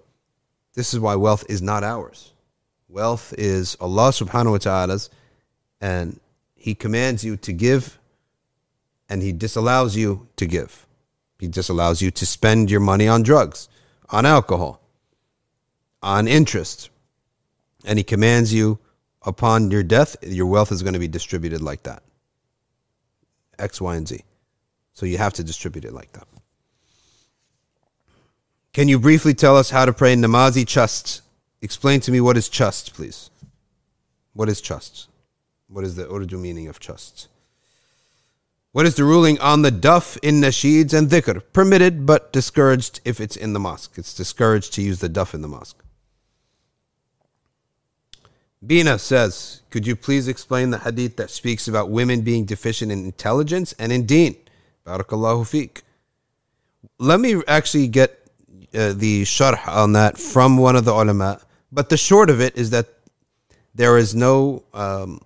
this 0.73 0.93
is 0.93 0.99
why 0.99 1.15
wealth 1.15 1.45
is 1.49 1.61
not 1.61 1.83
ours. 1.83 2.33
Wealth 2.89 3.33
is 3.37 3.75
Allah 3.79 4.09
subhanahu 4.09 4.51
wa 4.51 4.57
ta'ala's, 4.57 5.09
and 5.81 6.19
He 6.55 6.75
commands 6.75 7.23
you 7.23 7.37
to 7.37 7.53
give, 7.53 7.99
and 9.09 9.21
He 9.21 9.31
disallows 9.31 9.95
you 9.95 10.27
to 10.37 10.45
give. 10.45 10.87
He 11.39 11.47
disallows 11.47 12.01
you 12.01 12.11
to 12.11 12.25
spend 12.25 12.71
your 12.71 12.79
money 12.79 13.07
on 13.07 13.23
drugs, 13.23 13.67
on 14.09 14.25
alcohol, 14.25 14.81
on 16.01 16.27
interest. 16.27 16.89
And 17.85 17.97
He 17.97 18.03
commands 18.03 18.53
you 18.53 18.79
upon 19.23 19.71
your 19.71 19.83
death, 19.83 20.15
your 20.21 20.45
wealth 20.45 20.71
is 20.71 20.83
going 20.83 20.93
to 20.93 20.99
be 20.99 21.07
distributed 21.07 21.61
like 21.61 21.83
that 21.83 22.03
X, 23.59 23.81
Y, 23.81 23.95
and 23.95 24.07
Z. 24.07 24.23
So 24.93 25.05
you 25.05 25.17
have 25.17 25.33
to 25.33 25.43
distribute 25.43 25.85
it 25.85 25.93
like 25.93 26.11
that. 26.13 26.27
Can 28.73 28.87
you 28.87 28.97
briefly 28.97 29.35
tell 29.35 29.55
us 29.55 29.69
how 29.69 29.85
to 29.85 29.93
pray 29.93 30.15
namazi 30.15 30.67
chust? 30.67 31.21
Explain 31.61 31.99
to 32.01 32.11
me 32.11 32.19
what 32.19 32.35
is 32.35 32.49
chust, 32.49 32.95
please. 32.95 33.29
What 34.33 34.49
is 34.49 34.61
chust? 34.61 35.07
What 35.67 35.83
is 35.83 35.95
the 35.95 36.11
Urdu 36.11 36.39
meaning 36.39 36.67
of 36.67 36.79
chust? 36.79 37.27
What 38.71 38.87
is 38.87 38.95
the 38.95 39.03
ruling 39.03 39.39
on 39.39 39.61
the 39.61 39.69
duff 39.69 40.17
in 40.23 40.41
nasheeds 40.41 40.91
and 40.91 41.07
dhikr? 41.07 41.43
Permitted 41.53 42.07
but 42.07 42.33
discouraged 42.33 42.99
if 43.05 43.21
it's 43.21 43.35
in 43.35 43.53
the 43.53 43.59
mosque. 43.59 43.93
It's 43.95 44.15
discouraged 44.15 44.73
to 44.73 44.81
use 44.81 44.99
the 44.99 45.09
duff 45.09 45.35
in 45.35 45.43
the 45.43 45.47
mosque. 45.47 45.83
Bina 48.65 48.97
says, 48.97 49.61
Could 49.69 49.85
you 49.85 49.95
please 49.95 50.27
explain 50.27 50.71
the 50.71 50.79
hadith 50.79 51.17
that 51.17 51.29
speaks 51.29 51.67
about 51.67 51.91
women 51.91 52.21
being 52.21 52.45
deficient 52.45 52.91
in 52.91 53.05
intelligence 53.05 53.75
and 53.77 53.91
in 53.91 54.07
deen? 54.07 54.35
Barakallahu 54.87 55.45
fik. 55.45 55.83
Let 56.97 57.19
me 57.19 57.43
actually 57.47 57.87
get 57.87 58.22
uh, 58.73 58.93
the 58.93 59.23
sharh 59.23 59.67
on 59.67 59.93
that 59.93 60.17
from 60.17 60.57
one 60.57 60.75
of 60.75 60.85
the 60.85 60.91
ulama. 60.91 61.41
But 61.71 61.89
the 61.89 61.97
short 61.97 62.29
of 62.29 62.41
it 62.41 62.57
is 62.57 62.69
that 62.71 62.87
there 63.75 63.97
is 63.97 64.13
no, 64.13 64.63
um, 64.73 65.21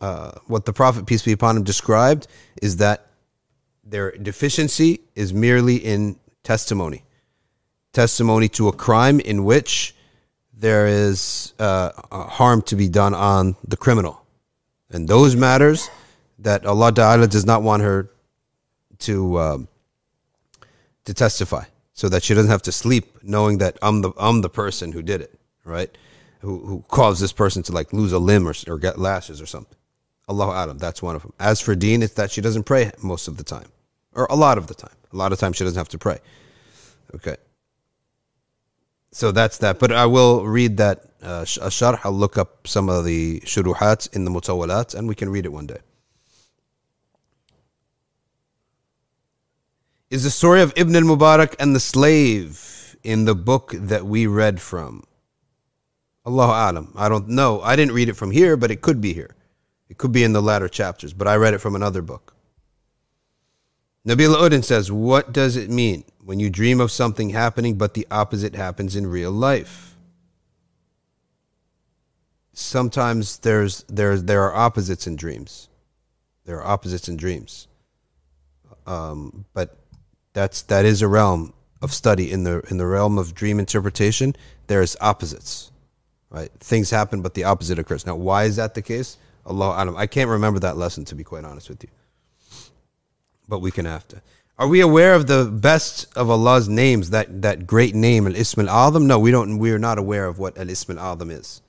uh, 0.00 0.32
what 0.46 0.64
the 0.64 0.72
Prophet, 0.72 1.06
peace 1.06 1.22
be 1.22 1.32
upon 1.32 1.56
him, 1.56 1.64
described 1.64 2.26
is 2.60 2.76
that 2.76 3.06
their 3.84 4.12
deficiency 4.12 5.00
is 5.14 5.34
merely 5.34 5.76
in 5.76 6.16
testimony. 6.42 7.04
Testimony 7.92 8.48
to 8.50 8.68
a 8.68 8.72
crime 8.72 9.20
in 9.20 9.44
which 9.44 9.94
there 10.54 10.86
is 10.86 11.54
uh, 11.58 11.90
harm 12.10 12.62
to 12.62 12.76
be 12.76 12.88
done 12.88 13.14
on 13.14 13.56
the 13.66 13.76
criminal. 13.76 14.24
And 14.90 15.08
those 15.08 15.34
matters 15.34 15.90
that 16.38 16.64
Allah 16.66 16.92
Ta'ala 16.92 17.26
does 17.26 17.44
not 17.44 17.62
want 17.62 17.82
her 17.82 18.10
to 19.00 19.38
um, 19.40 19.68
to 21.04 21.14
testify, 21.14 21.64
so 21.94 22.08
that 22.08 22.22
she 22.22 22.34
doesn't 22.34 22.50
have 22.50 22.62
to 22.62 22.72
sleep 22.72 23.18
knowing 23.22 23.58
that 23.58 23.78
I'm 23.82 24.02
the 24.02 24.12
I'm 24.18 24.40
the 24.40 24.48
person 24.48 24.92
who 24.92 25.02
did 25.02 25.20
it, 25.20 25.38
right? 25.64 25.96
Who 26.40 26.58
who 26.66 26.84
caused 26.88 27.22
this 27.22 27.32
person 27.32 27.62
to 27.64 27.72
like 27.72 27.92
lose 27.92 28.12
a 28.12 28.18
limb 28.18 28.48
or 28.48 28.54
or 28.66 28.78
get 28.78 28.98
lashes 28.98 29.40
or 29.40 29.46
something. 29.46 29.76
Allahu 30.28 30.50
Alam, 30.50 30.78
that's 30.78 31.02
one 31.02 31.16
of 31.16 31.22
them. 31.22 31.32
As 31.38 31.60
for 31.60 31.74
Deen, 31.74 32.02
it's 32.02 32.14
that 32.14 32.30
she 32.30 32.40
doesn't 32.40 32.64
pray 32.64 32.90
most 33.02 33.28
of 33.28 33.36
the 33.36 33.44
time, 33.44 33.68
or 34.14 34.26
a 34.30 34.36
lot 34.36 34.56
of 34.56 34.66
the 34.66 34.74
time. 34.74 34.94
A 35.12 35.16
lot 35.16 35.32
of 35.32 35.38
times 35.38 35.56
she 35.56 35.64
doesn't 35.64 35.78
have 35.78 35.88
to 35.90 35.98
pray. 35.98 36.18
Okay. 37.14 37.36
So 39.10 39.30
that's 39.30 39.58
that. 39.58 39.78
But 39.78 39.92
I 39.92 40.06
will 40.06 40.46
read 40.46 40.78
that 40.78 41.04
uh, 41.22 41.42
sharh. 41.42 42.00
I'll 42.02 42.12
look 42.12 42.38
up 42.38 42.66
some 42.66 42.88
of 42.88 43.04
the 43.04 43.40
shuruhat 43.40 44.14
in 44.14 44.24
the 44.24 44.30
mutawalat 44.30 44.94
and 44.94 45.06
we 45.06 45.14
can 45.14 45.28
read 45.28 45.44
it 45.44 45.52
one 45.52 45.66
day. 45.66 45.78
Is 50.12 50.24
the 50.24 50.30
story 50.30 50.60
of 50.60 50.74
Ibn 50.76 50.94
al 50.94 51.02
Mubarak 51.04 51.54
and 51.58 51.74
the 51.74 51.80
slave 51.80 52.98
in 53.02 53.24
the 53.24 53.34
book 53.34 53.72
that 53.74 54.04
we 54.04 54.26
read 54.26 54.60
from? 54.60 55.04
Allahu 56.26 56.52
Alam. 56.52 56.92
I 56.94 57.08
don't 57.08 57.30
know. 57.30 57.62
I 57.62 57.76
didn't 57.76 57.94
read 57.94 58.10
it 58.10 58.16
from 58.16 58.30
here, 58.30 58.58
but 58.58 58.70
it 58.70 58.82
could 58.82 59.00
be 59.00 59.14
here. 59.14 59.34
It 59.88 59.96
could 59.96 60.12
be 60.12 60.22
in 60.22 60.34
the 60.34 60.42
latter 60.42 60.68
chapters, 60.68 61.14
but 61.14 61.26
I 61.26 61.36
read 61.36 61.54
it 61.54 61.60
from 61.60 61.74
another 61.74 62.02
book. 62.02 62.34
Nabil 64.06 64.36
Udin 64.36 64.62
says, 64.62 64.92
What 64.92 65.32
does 65.32 65.56
it 65.56 65.70
mean 65.70 66.04
when 66.22 66.38
you 66.38 66.50
dream 66.50 66.78
of 66.78 66.90
something 66.90 67.30
happening 67.30 67.78
but 67.78 67.94
the 67.94 68.06
opposite 68.10 68.54
happens 68.54 68.96
in 68.96 69.06
real 69.06 69.32
life? 69.32 69.96
Sometimes 72.52 73.38
there's, 73.38 73.82
there's, 73.84 74.24
there 74.24 74.42
are 74.42 74.54
opposites 74.54 75.06
in 75.06 75.16
dreams. 75.16 75.70
There 76.44 76.58
are 76.60 76.66
opposites 76.66 77.08
in 77.08 77.16
dreams. 77.16 77.66
Um, 78.86 79.46
but 79.54 79.78
that's, 80.32 80.62
that 80.62 80.84
is 80.84 81.02
a 81.02 81.08
realm 81.08 81.52
of 81.80 81.92
study. 81.92 82.30
In 82.30 82.44
the, 82.44 82.60
in 82.70 82.76
the 82.76 82.86
realm 82.86 83.18
of 83.18 83.34
dream 83.34 83.58
interpretation, 83.58 84.34
there's 84.66 84.96
opposites. 85.00 85.70
Right? 86.30 86.50
Things 86.60 86.90
happen, 86.90 87.20
but 87.20 87.34
the 87.34 87.44
opposite 87.44 87.78
occurs. 87.78 88.06
Now, 88.06 88.16
why 88.16 88.44
is 88.44 88.56
that 88.56 88.74
the 88.74 88.82
case? 88.82 89.18
Allah 89.44 89.94
I 89.96 90.06
can't 90.06 90.30
remember 90.30 90.60
that 90.60 90.76
lesson, 90.76 91.04
to 91.06 91.14
be 91.14 91.24
quite 91.24 91.44
honest 91.44 91.68
with 91.68 91.82
you 91.82 91.90
but 93.52 93.60
we 93.60 93.70
can 93.70 93.86
after. 93.86 94.22
Are 94.58 94.66
we 94.66 94.80
aware 94.80 95.14
of 95.14 95.26
the 95.26 95.44
best 95.44 96.06
of 96.16 96.30
Allah's 96.30 96.70
names, 96.70 97.10
that, 97.10 97.42
that 97.42 97.66
great 97.66 97.94
name, 97.94 98.26
Al 98.26 98.34
Ism 98.34 98.66
Al 98.66 98.90
Azam? 98.90 99.04
No, 99.04 99.18
we 99.18 99.30
don't 99.30 99.58
we 99.58 99.72
are 99.72 99.78
not 99.78 99.98
aware 99.98 100.26
of 100.26 100.38
what 100.38 100.56
Al 100.56 100.70
Ism 100.70 100.98
Al 100.98 101.16
Azam 101.16 101.30
is. 101.30 101.60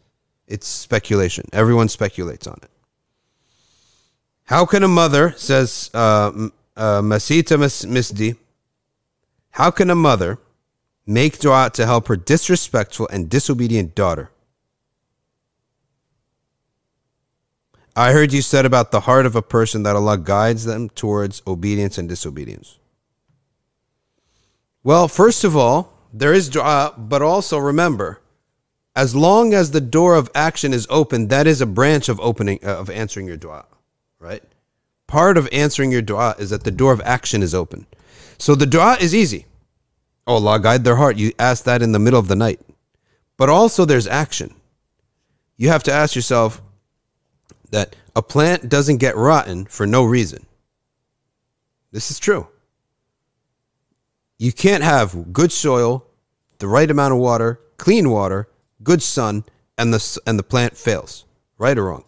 It's 0.48 0.66
speculation. 0.66 1.44
Everyone 1.52 1.90
speculates 1.90 2.48
on 2.48 2.58
it. 2.62 2.70
How 4.46 4.66
can 4.66 4.84
a 4.84 4.88
mother, 4.88 5.34
says 5.36 5.90
uh, 5.94 6.50
uh, 6.78 7.02
Masita 7.02 7.58
Misdi, 7.58 8.38
how 9.54 9.70
can 9.70 9.90
a 9.90 9.96
mother 9.96 10.40
make 11.06 11.38
dua 11.38 11.70
to 11.74 11.86
help 11.86 12.08
her 12.08 12.16
disrespectful 12.16 13.08
and 13.12 13.30
disobedient 13.30 13.94
daughter? 13.94 14.32
I 17.96 18.14
heard 18.14 18.34
you 18.34 18.42
said 18.42 18.66
about 18.66 18.92
the 18.92 19.02
heart 19.02 19.28
of 19.28 19.36
a 19.36 19.44
person 19.44 19.84
that 19.84 19.96
Allah 19.96 20.18
guides 20.18 20.66
them 20.66 20.90
towards 20.90 21.44
obedience 21.46 22.00
and 22.00 22.10
disobedience. 22.10 22.80
Well, 24.84 25.08
first 25.08 25.44
of 25.44 25.56
all, 25.56 25.94
there 26.12 26.34
is 26.34 26.50
dua, 26.50 26.96
but 26.98 27.22
also 27.22 27.60
remember, 27.60 28.22
as 28.96 29.16
long 29.16 29.54
as 29.54 29.70
the 29.70 29.82
door 29.82 30.16
of 30.16 30.32
action 30.34 30.74
is 30.74 30.88
open, 30.90 31.28
that 31.28 31.46
is 31.46 31.62
a 31.62 31.68
branch 31.68 32.10
of 32.10 32.20
opening 32.20 32.60
uh, 32.64 32.76
of 32.78 32.90
answering 32.90 33.28
your 33.28 33.38
dua, 33.38 33.66
right? 34.20 34.44
Part 35.06 35.38
of 35.38 35.48
answering 35.52 35.92
your 35.92 36.02
dua 36.02 36.36
is 36.40 36.50
that 36.50 36.64
the 36.64 36.72
door 36.72 36.92
of 36.92 37.02
action 37.02 37.44
is 37.44 37.54
open. 37.54 37.86
So 38.38 38.56
the 38.56 38.66
dua 38.66 38.98
is 39.00 39.16
easy. 39.16 39.46
Oh, 40.26 40.36
Allah 40.36 40.60
guide 40.60 40.84
their 40.84 40.96
heart. 40.96 41.18
You 41.18 41.32
ask 41.38 41.64
that 41.66 41.82
in 41.82 41.92
the 41.92 42.00
middle 42.00 42.20
of 42.20 42.28
the 42.28 42.36
night. 42.36 42.62
But 43.38 43.50
also 43.50 43.86
there's 43.86 44.08
action. 44.08 44.54
You 45.58 45.70
have 45.70 45.84
to 45.84 45.92
ask 45.92 46.16
yourself, 46.16 46.62
that 47.74 47.96
a 48.16 48.22
plant 48.22 48.70
doesn't 48.70 48.98
get 48.98 49.18
rotten 49.18 49.66
for 49.66 49.88
no 49.88 50.04
reason. 50.04 50.46
This 51.92 52.12
is 52.12 52.20
true. 52.20 52.48
You 54.38 54.54
can't 54.54 54.84
have 54.84 55.34
good 55.34 55.52
soil, 55.52 56.06
the 56.60 56.68
right 56.68 56.90
amount 56.90 57.14
of 57.14 57.20
water, 57.20 57.60
clean 57.78 58.12
water, 58.12 58.48
good 58.84 59.02
sun, 59.02 59.44
and 59.76 59.92
the, 59.92 60.20
and 60.28 60.38
the 60.38 60.44
plant 60.44 60.78
fails. 60.78 61.26
Right 61.58 61.78
or 61.78 61.86
wrong? 61.86 62.04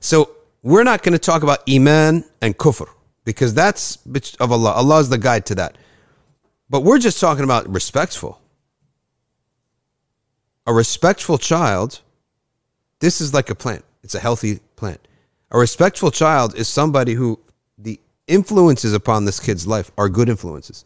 So 0.00 0.30
we're 0.62 0.84
not 0.84 1.02
going 1.02 1.12
to 1.12 1.18
talk 1.18 1.42
about 1.42 1.62
Iman 1.68 2.24
and 2.40 2.56
Kufr 2.56 2.88
because 3.26 3.52
that's 3.52 3.98
of 4.40 4.52
Allah. 4.52 4.70
Allah 4.70 5.00
is 5.00 5.10
the 5.10 5.18
guide 5.18 5.44
to 5.46 5.56
that. 5.56 5.76
But 6.70 6.80
we're 6.80 6.98
just 6.98 7.20
talking 7.20 7.44
about 7.44 7.68
respectful. 7.68 8.40
A 10.66 10.72
respectful 10.72 11.36
child, 11.36 12.00
this 13.00 13.20
is 13.20 13.34
like 13.34 13.50
a 13.50 13.54
plant. 13.54 13.84
It's 14.02 14.14
a 14.14 14.20
healthy 14.20 14.60
plant. 14.76 15.06
A 15.50 15.58
respectful 15.58 16.10
child 16.10 16.54
is 16.56 16.68
somebody 16.68 17.14
who 17.14 17.38
the 17.76 18.00
influences 18.28 18.94
upon 18.94 19.24
this 19.24 19.40
kid's 19.40 19.66
life 19.66 19.90
are 19.98 20.08
good 20.08 20.28
influences. 20.28 20.84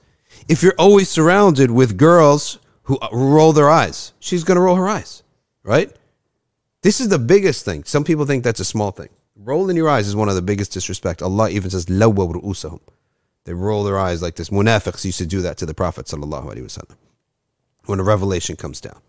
If 0.49 0.62
you're 0.62 0.74
always 0.78 1.09
surrounded 1.09 1.70
with 1.70 1.99
girls 1.99 2.59
who 2.84 2.99
roll 3.12 3.53
their 3.53 3.70
eyes, 3.70 4.14
she's 4.18 4.45
going 4.45 4.57
to 4.57 4.62
roll 4.62 4.76
her 4.76 4.88
eyes, 4.88 5.22
right? 5.62 5.95
This 6.82 7.01
is 7.01 7.09
the 7.09 7.18
biggest 7.18 7.66
thing. 7.66 7.84
Some 7.84 8.05
people 8.05 8.24
think 8.24 8.45
that's 8.45 8.61
a 8.61 8.64
small 8.64 8.93
thing. 8.93 9.11
Rolling 9.43 9.76
your 9.76 9.88
eyes 9.88 10.07
is 10.07 10.14
one 10.14 10.28
of 10.28 10.34
the 10.34 10.43
biggest 10.43 10.72
disrespect. 10.72 11.22
Allah 11.22 11.49
even 11.51 11.70
says, 11.70 11.86
They 11.86 13.55
roll 13.55 13.84
their 13.84 13.99
eyes 13.99 14.20
like 14.22 14.34
this. 14.34 14.51
Munafiqs 14.51 15.05
used 15.05 15.18
to 15.18 15.26
do 15.26 15.41
that 15.43 15.57
to 15.59 15.66
the 15.66 15.74
Prophet 15.74 16.07
sallallahu 16.07 16.95
when 17.86 18.01
a 18.01 18.05
revelation 18.05 18.57
comes 18.57 18.80
down, 18.80 19.01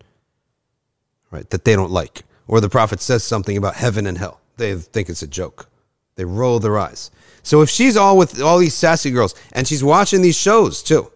right? 1.31 1.49
That 1.49 1.65
they 1.65 1.75
don't 1.75 1.91
like 1.91 2.23
or 2.51 2.59
the 2.59 2.69
prophet 2.69 3.01
says 3.01 3.23
something 3.23 3.55
about 3.55 3.75
heaven 3.75 4.05
and 4.05 4.17
hell. 4.17 4.41
They 4.57 4.75
think 4.75 5.09
it's 5.09 5.23
a 5.23 5.27
joke. 5.27 5.69
They 6.15 6.25
roll 6.25 6.59
their 6.59 6.77
eyes. 6.77 7.09
So 7.43 7.61
if 7.61 7.69
she's 7.69 7.95
all 7.95 8.17
with 8.17 8.41
all 8.41 8.59
these 8.59 8.75
sassy 8.75 9.09
girls 9.09 9.33
and 9.53 9.65
she's 9.65 9.83
watching 9.83 10.21
these 10.21 10.37
shows 10.37 10.83
too, 10.83 11.09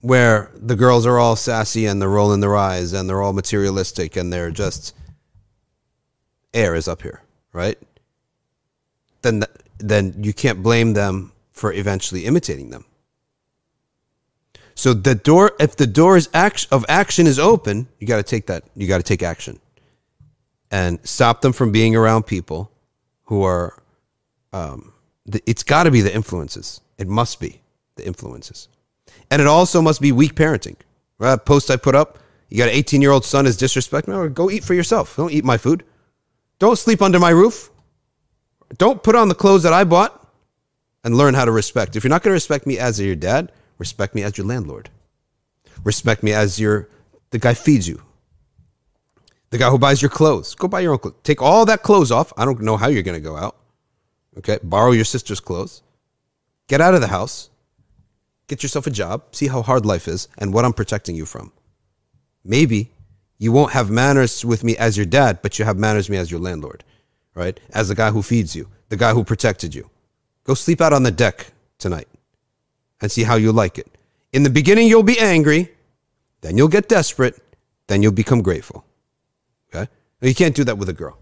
where 0.00 0.50
the 0.56 0.74
girls 0.74 1.06
are 1.06 1.20
all 1.20 1.36
sassy 1.36 1.86
and 1.86 2.02
they're 2.02 2.08
rolling 2.08 2.40
their 2.40 2.56
eyes 2.56 2.92
and 2.92 3.08
they're 3.08 3.22
all 3.22 3.32
materialistic 3.32 4.16
and 4.16 4.32
they're 4.32 4.50
just 4.50 4.92
air 6.54 6.74
is 6.74 6.88
up 6.88 7.02
here, 7.02 7.22
right? 7.52 7.78
then 9.22 9.40
th- 9.40 9.50
then 9.78 10.14
you 10.22 10.32
can't 10.32 10.62
blame 10.62 10.92
them 10.92 11.32
for 11.50 11.72
eventually 11.72 12.26
imitating 12.26 12.70
them. 12.70 12.84
So 14.74 14.94
the 14.94 15.14
door, 15.14 15.52
if 15.58 15.76
the 15.76 15.86
door 15.86 16.16
is 16.16 16.28
act- 16.34 16.68
of 16.70 16.84
action 16.88 17.26
is 17.26 17.38
open, 17.38 17.88
you 17.98 18.06
got 18.06 18.16
to 18.16 18.22
take 18.22 18.46
that. 18.46 18.64
You 18.74 18.86
got 18.86 18.98
to 18.98 19.02
take 19.02 19.22
action, 19.22 19.60
and 20.70 20.98
stop 21.06 21.40
them 21.40 21.52
from 21.52 21.72
being 21.72 21.96
around 21.96 22.24
people 22.24 22.70
who 23.24 23.42
are. 23.44 23.82
Um, 24.52 24.92
the, 25.24 25.40
it's 25.46 25.62
got 25.62 25.84
to 25.84 25.90
be 25.90 26.00
the 26.00 26.14
influences. 26.14 26.80
It 26.98 27.08
must 27.08 27.40
be 27.40 27.60
the 27.96 28.06
influences, 28.06 28.68
and 29.30 29.40
it 29.40 29.48
also 29.48 29.80
must 29.80 30.00
be 30.00 30.12
weak 30.12 30.34
parenting. 30.34 30.76
Right? 31.18 31.42
Post 31.44 31.70
I 31.70 31.76
put 31.76 31.94
up. 31.94 32.18
You 32.48 32.58
got 32.58 32.68
an 32.68 32.74
18 32.74 33.00
year 33.00 33.12
old 33.12 33.24
son 33.24 33.46
is 33.46 33.56
disrespecting. 33.56 34.34
Go 34.34 34.50
eat 34.50 34.64
for 34.64 34.74
yourself. 34.74 35.16
Don't 35.16 35.32
eat 35.32 35.44
my 35.44 35.56
food. 35.56 35.84
Don't 36.62 36.78
sleep 36.78 37.02
under 37.02 37.18
my 37.18 37.30
roof. 37.30 37.72
Don't 38.78 39.02
put 39.02 39.16
on 39.16 39.26
the 39.26 39.34
clothes 39.34 39.64
that 39.64 39.72
I 39.72 39.82
bought 39.82 40.32
and 41.02 41.16
learn 41.16 41.34
how 41.34 41.44
to 41.44 41.50
respect. 41.50 41.96
If 41.96 42.04
you're 42.04 42.08
not 42.08 42.22
going 42.22 42.30
to 42.30 42.34
respect 42.34 42.68
me 42.68 42.78
as 42.78 43.00
your 43.00 43.16
dad, 43.16 43.50
respect 43.78 44.14
me 44.14 44.22
as 44.22 44.38
your 44.38 44.46
landlord. 44.46 44.88
Respect 45.82 46.22
me 46.22 46.32
as 46.32 46.60
your 46.60 46.88
the 47.30 47.40
guy 47.40 47.54
feeds 47.54 47.88
you. 47.88 48.00
The 49.50 49.58
guy 49.58 49.70
who 49.70 49.76
buys 49.76 50.00
your 50.00 50.08
clothes. 50.08 50.54
Go 50.54 50.68
buy 50.68 50.78
your 50.78 50.92
own 50.92 51.00
clothes. 51.00 51.16
Take 51.24 51.42
all 51.42 51.66
that 51.66 51.82
clothes 51.82 52.12
off. 52.12 52.32
I 52.36 52.44
don't 52.44 52.60
know 52.60 52.76
how 52.76 52.86
you're 52.86 53.02
going 53.02 53.20
to 53.20 53.28
go 53.28 53.36
out. 53.36 53.56
Okay? 54.38 54.60
Borrow 54.62 54.92
your 54.92 55.04
sister's 55.04 55.40
clothes. 55.40 55.82
Get 56.68 56.80
out 56.80 56.94
of 56.94 57.00
the 57.00 57.08
house. 57.08 57.50
Get 58.46 58.62
yourself 58.62 58.86
a 58.86 58.90
job. 58.90 59.24
See 59.32 59.48
how 59.48 59.62
hard 59.62 59.84
life 59.84 60.06
is 60.06 60.28
and 60.38 60.54
what 60.54 60.64
I'm 60.64 60.74
protecting 60.74 61.16
you 61.16 61.26
from. 61.26 61.50
Maybe 62.44 62.92
you 63.42 63.50
won't 63.52 63.72
have 63.72 63.90
manners 63.90 64.44
with 64.44 64.62
me 64.62 64.76
as 64.76 64.96
your 64.96 65.06
dad, 65.06 65.40
but 65.42 65.58
you 65.58 65.64
have 65.64 65.76
manners 65.76 66.08
with 66.08 66.14
me 66.16 66.20
as 66.22 66.30
your 66.30 66.40
landlord 66.40 66.84
right? 67.34 67.58
As 67.72 67.88
the 67.88 67.94
guy 67.94 68.10
who 68.10 68.22
feeds 68.22 68.54
you, 68.54 68.68
the 68.88 68.96
guy 68.96 69.12
who 69.12 69.24
protected 69.24 69.74
you. 69.74 69.88
Go 70.44 70.54
sleep 70.54 70.80
out 70.80 70.92
on 70.92 71.02
the 71.02 71.10
deck 71.10 71.52
tonight 71.78 72.08
and 73.00 73.10
see 73.10 73.22
how 73.22 73.36
you 73.36 73.52
like 73.52 73.78
it. 73.78 73.88
In 74.32 74.42
the 74.42 74.50
beginning, 74.50 74.88
you'll 74.88 75.02
be 75.02 75.18
angry, 75.18 75.70
then 76.40 76.56
you'll 76.56 76.68
get 76.68 76.88
desperate, 76.88 77.40
then 77.86 78.02
you'll 78.02 78.12
become 78.12 78.42
grateful. 78.42 78.84
Okay? 79.68 79.90
Now, 80.20 80.28
you 80.28 80.34
can't 80.34 80.54
do 80.54 80.64
that 80.64 80.78
with 80.78 80.88
a 80.88 80.92
girl. 80.92 81.18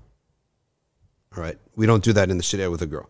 All 1.36 1.42
right? 1.42 1.58
We 1.76 1.86
don't 1.86 2.02
do 2.02 2.12
that 2.12 2.30
in 2.30 2.36
the 2.36 2.42
sharia 2.42 2.70
with 2.70 2.82
a 2.82 2.86
girl. 2.86 3.08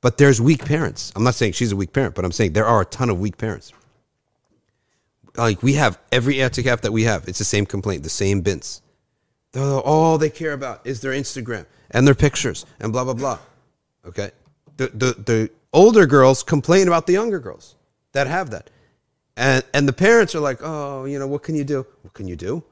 But 0.00 0.18
there's 0.18 0.40
weak 0.40 0.64
parents. 0.64 1.12
I'm 1.16 1.24
not 1.24 1.34
saying 1.34 1.52
she's 1.52 1.72
a 1.72 1.76
weak 1.76 1.92
parent, 1.92 2.14
but 2.14 2.24
I'm 2.24 2.32
saying 2.32 2.52
there 2.52 2.66
are 2.66 2.82
a 2.82 2.84
ton 2.84 3.10
of 3.10 3.18
weak 3.18 3.38
parents. 3.38 3.72
Like 5.36 5.62
we 5.62 5.74
have 5.74 5.98
every 6.12 6.36
etikaf 6.36 6.82
that 6.82 6.92
we 6.92 7.04
have, 7.04 7.28
it's 7.28 7.38
the 7.38 7.44
same 7.44 7.66
complaint, 7.66 8.02
the 8.02 8.08
same 8.10 8.40
bins 8.40 8.82
all 9.60 10.18
they 10.18 10.30
care 10.30 10.52
about 10.52 10.86
is 10.86 11.00
their 11.00 11.12
Instagram 11.12 11.66
and 11.90 12.06
their 12.06 12.14
pictures 12.14 12.66
and 12.80 12.92
blah 12.92 13.04
blah 13.04 13.14
blah. 13.14 13.38
Okay, 14.06 14.30
the 14.76 14.88
the 14.88 15.12
the 15.24 15.50
older 15.72 16.06
girls 16.06 16.42
complain 16.42 16.88
about 16.88 17.06
the 17.06 17.12
younger 17.12 17.38
girls 17.38 17.76
that 18.12 18.26
have 18.26 18.50
that, 18.50 18.70
and 19.36 19.64
and 19.72 19.88
the 19.88 19.92
parents 19.92 20.34
are 20.34 20.40
like, 20.40 20.58
oh, 20.62 21.04
you 21.04 21.18
know, 21.18 21.26
what 21.26 21.42
can 21.42 21.54
you 21.54 21.64
do? 21.64 21.86
What 22.02 22.14
can 22.14 22.28
you 22.28 22.36
do? 22.36 22.62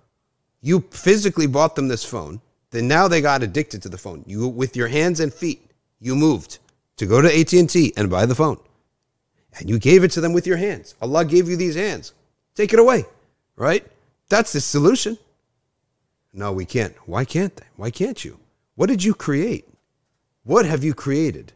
You 0.60 0.80
physically 0.90 1.46
bought 1.46 1.76
them 1.76 1.88
this 1.88 2.04
phone. 2.04 2.40
Then 2.70 2.88
now 2.88 3.06
they 3.06 3.20
got 3.20 3.42
addicted 3.42 3.82
to 3.82 3.88
the 3.88 3.98
phone. 3.98 4.24
You 4.26 4.48
with 4.48 4.76
your 4.76 4.88
hands 4.88 5.20
and 5.20 5.32
feet, 5.32 5.70
you 6.00 6.16
moved 6.16 6.58
to 6.96 7.06
go 7.06 7.20
to 7.20 7.28
AT 7.28 7.52
and 7.52 7.68
T 7.68 7.92
and 7.96 8.10
buy 8.10 8.26
the 8.26 8.34
phone, 8.34 8.58
and 9.58 9.68
you 9.68 9.78
gave 9.78 10.04
it 10.04 10.10
to 10.12 10.20
them 10.20 10.32
with 10.32 10.46
your 10.46 10.56
hands. 10.56 10.94
Allah 11.00 11.24
gave 11.24 11.48
you 11.48 11.56
these 11.56 11.76
hands. 11.76 12.12
Take 12.54 12.72
it 12.72 12.78
away, 12.78 13.04
right? 13.56 13.86
That's 14.28 14.52
the 14.52 14.60
solution. 14.60 15.18
No, 16.32 16.52
we 16.52 16.64
can't. 16.64 16.94
Why 17.06 17.24
can't 17.24 17.54
they? 17.56 17.66
Why 17.76 17.90
can't 17.90 18.24
you? 18.24 18.38
What 18.74 18.88
did 18.88 19.04
you 19.04 19.14
create? 19.14 19.68
What 20.44 20.64
have 20.66 20.82
you 20.82 20.94
created? 20.94 21.52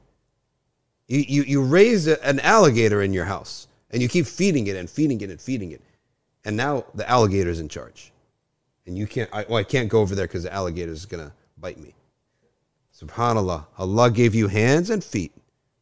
You, 1.09 1.25
you, 1.27 1.43
you 1.43 1.63
raise 1.63 2.07
a, 2.07 2.23
an 2.27 2.41
alligator 2.41 3.03
in 3.03 3.13
your 3.13 3.25
house 3.25 3.69
and 3.91 4.03
you 4.03 4.09
keep 4.09 4.27
feeding 4.27 4.67
it 4.67 4.77
and 4.77 4.89
feeding 4.89 5.21
it 5.21 5.31
and 5.31 5.41
feeding 5.41 5.73
it. 5.73 5.83
And 6.45 6.57
now 6.57 6.85
the 6.95 7.09
alligator's 7.09 7.61
in 7.61 7.69
charge. 7.69 8.13
And 8.87 8.97
you 8.97 9.07
can't, 9.07 9.29
I, 9.33 9.45
well, 9.49 9.59
I 9.59 9.65
can't 9.65 9.89
go 9.89 10.01
over 10.01 10.15
there 10.15 10.27
because 10.27 10.45
the 10.45 10.53
alligator 10.53 10.93
is 10.93 11.07
going 11.07 11.25
to 11.25 11.33
bite 11.59 11.79
me. 11.79 11.95
Subhanallah. 12.95 13.67
Allah 13.79 14.11
gave 14.11 14.35
you 14.35 14.49
hands 14.49 14.91
and 14.91 15.03
feet. 15.03 15.33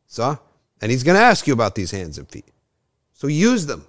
So, 0.06 0.38
and 0.80 0.90
He's 0.90 1.02
going 1.02 1.16
to 1.16 1.22
ask 1.22 1.46
you 1.46 1.52
about 1.52 1.74
these 1.74 1.90
hands 1.90 2.18
and 2.18 2.28
feet. 2.28 2.46
So 3.12 3.26
use 3.26 3.66
them. 3.66 3.86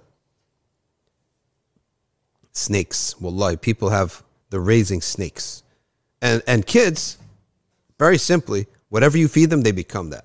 Snakes. 2.56 3.20
Wallahi, 3.20 3.56
people 3.56 3.90
have 3.90 4.22
they're 4.50 4.60
raising 4.60 5.00
snakes. 5.00 5.62
And 6.22 6.42
and 6.46 6.66
kids, 6.66 7.18
very 7.98 8.18
simply, 8.18 8.66
whatever 8.88 9.18
you 9.18 9.28
feed 9.28 9.50
them, 9.50 9.62
they 9.62 9.72
become 9.72 10.10
that. 10.10 10.24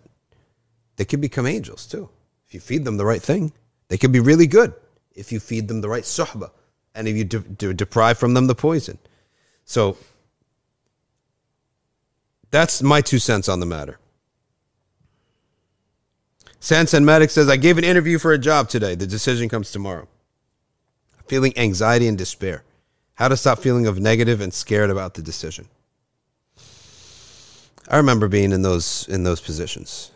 They 0.95 1.05
can 1.05 1.19
become 1.19 1.45
angels 1.45 1.85
too. 1.85 2.09
If 2.47 2.53
you 2.53 2.59
feed 2.59 2.85
them 2.85 2.97
the 2.97 3.05
right 3.05 3.21
thing, 3.21 3.51
they 3.89 3.97
can 3.97 4.11
be 4.11 4.19
really 4.19 4.47
good. 4.47 4.73
If 5.13 5.31
you 5.31 5.39
feed 5.39 5.67
them 5.67 5.81
the 5.81 5.89
right 5.89 6.03
suhbah, 6.03 6.51
and 6.95 7.07
if 7.07 7.15
you 7.15 7.25
de- 7.25 7.39
de- 7.39 7.73
deprive 7.73 8.17
from 8.17 8.33
them 8.33 8.47
the 8.47 8.55
poison. 8.55 8.97
So 9.65 9.97
that's 12.49 12.81
my 12.81 13.01
two 13.01 13.19
cents 13.19 13.49
on 13.49 13.59
the 13.59 13.65
matter. 13.65 13.99
Sansan 16.59 17.03
Medic 17.03 17.31
says, 17.31 17.49
I 17.49 17.57
gave 17.57 17.77
an 17.77 17.83
interview 17.83 18.19
for 18.19 18.33
a 18.33 18.37
job 18.37 18.69
today. 18.69 18.93
The 18.95 19.07
decision 19.07 19.49
comes 19.49 19.71
tomorrow. 19.71 20.07
Feeling 21.31 21.57
anxiety 21.57 22.09
and 22.09 22.17
despair. 22.17 22.61
How 23.13 23.29
to 23.29 23.37
stop 23.37 23.59
feeling 23.59 23.87
of 23.87 23.97
negative 23.97 24.41
and 24.41 24.53
scared 24.53 24.89
about 24.89 25.13
the 25.13 25.21
decision. 25.21 25.69
I 27.87 27.95
remember 27.95 28.27
being 28.27 28.51
in 28.51 28.63
those 28.63 29.07
in 29.07 29.23
those 29.23 29.39
positions. 29.39 30.11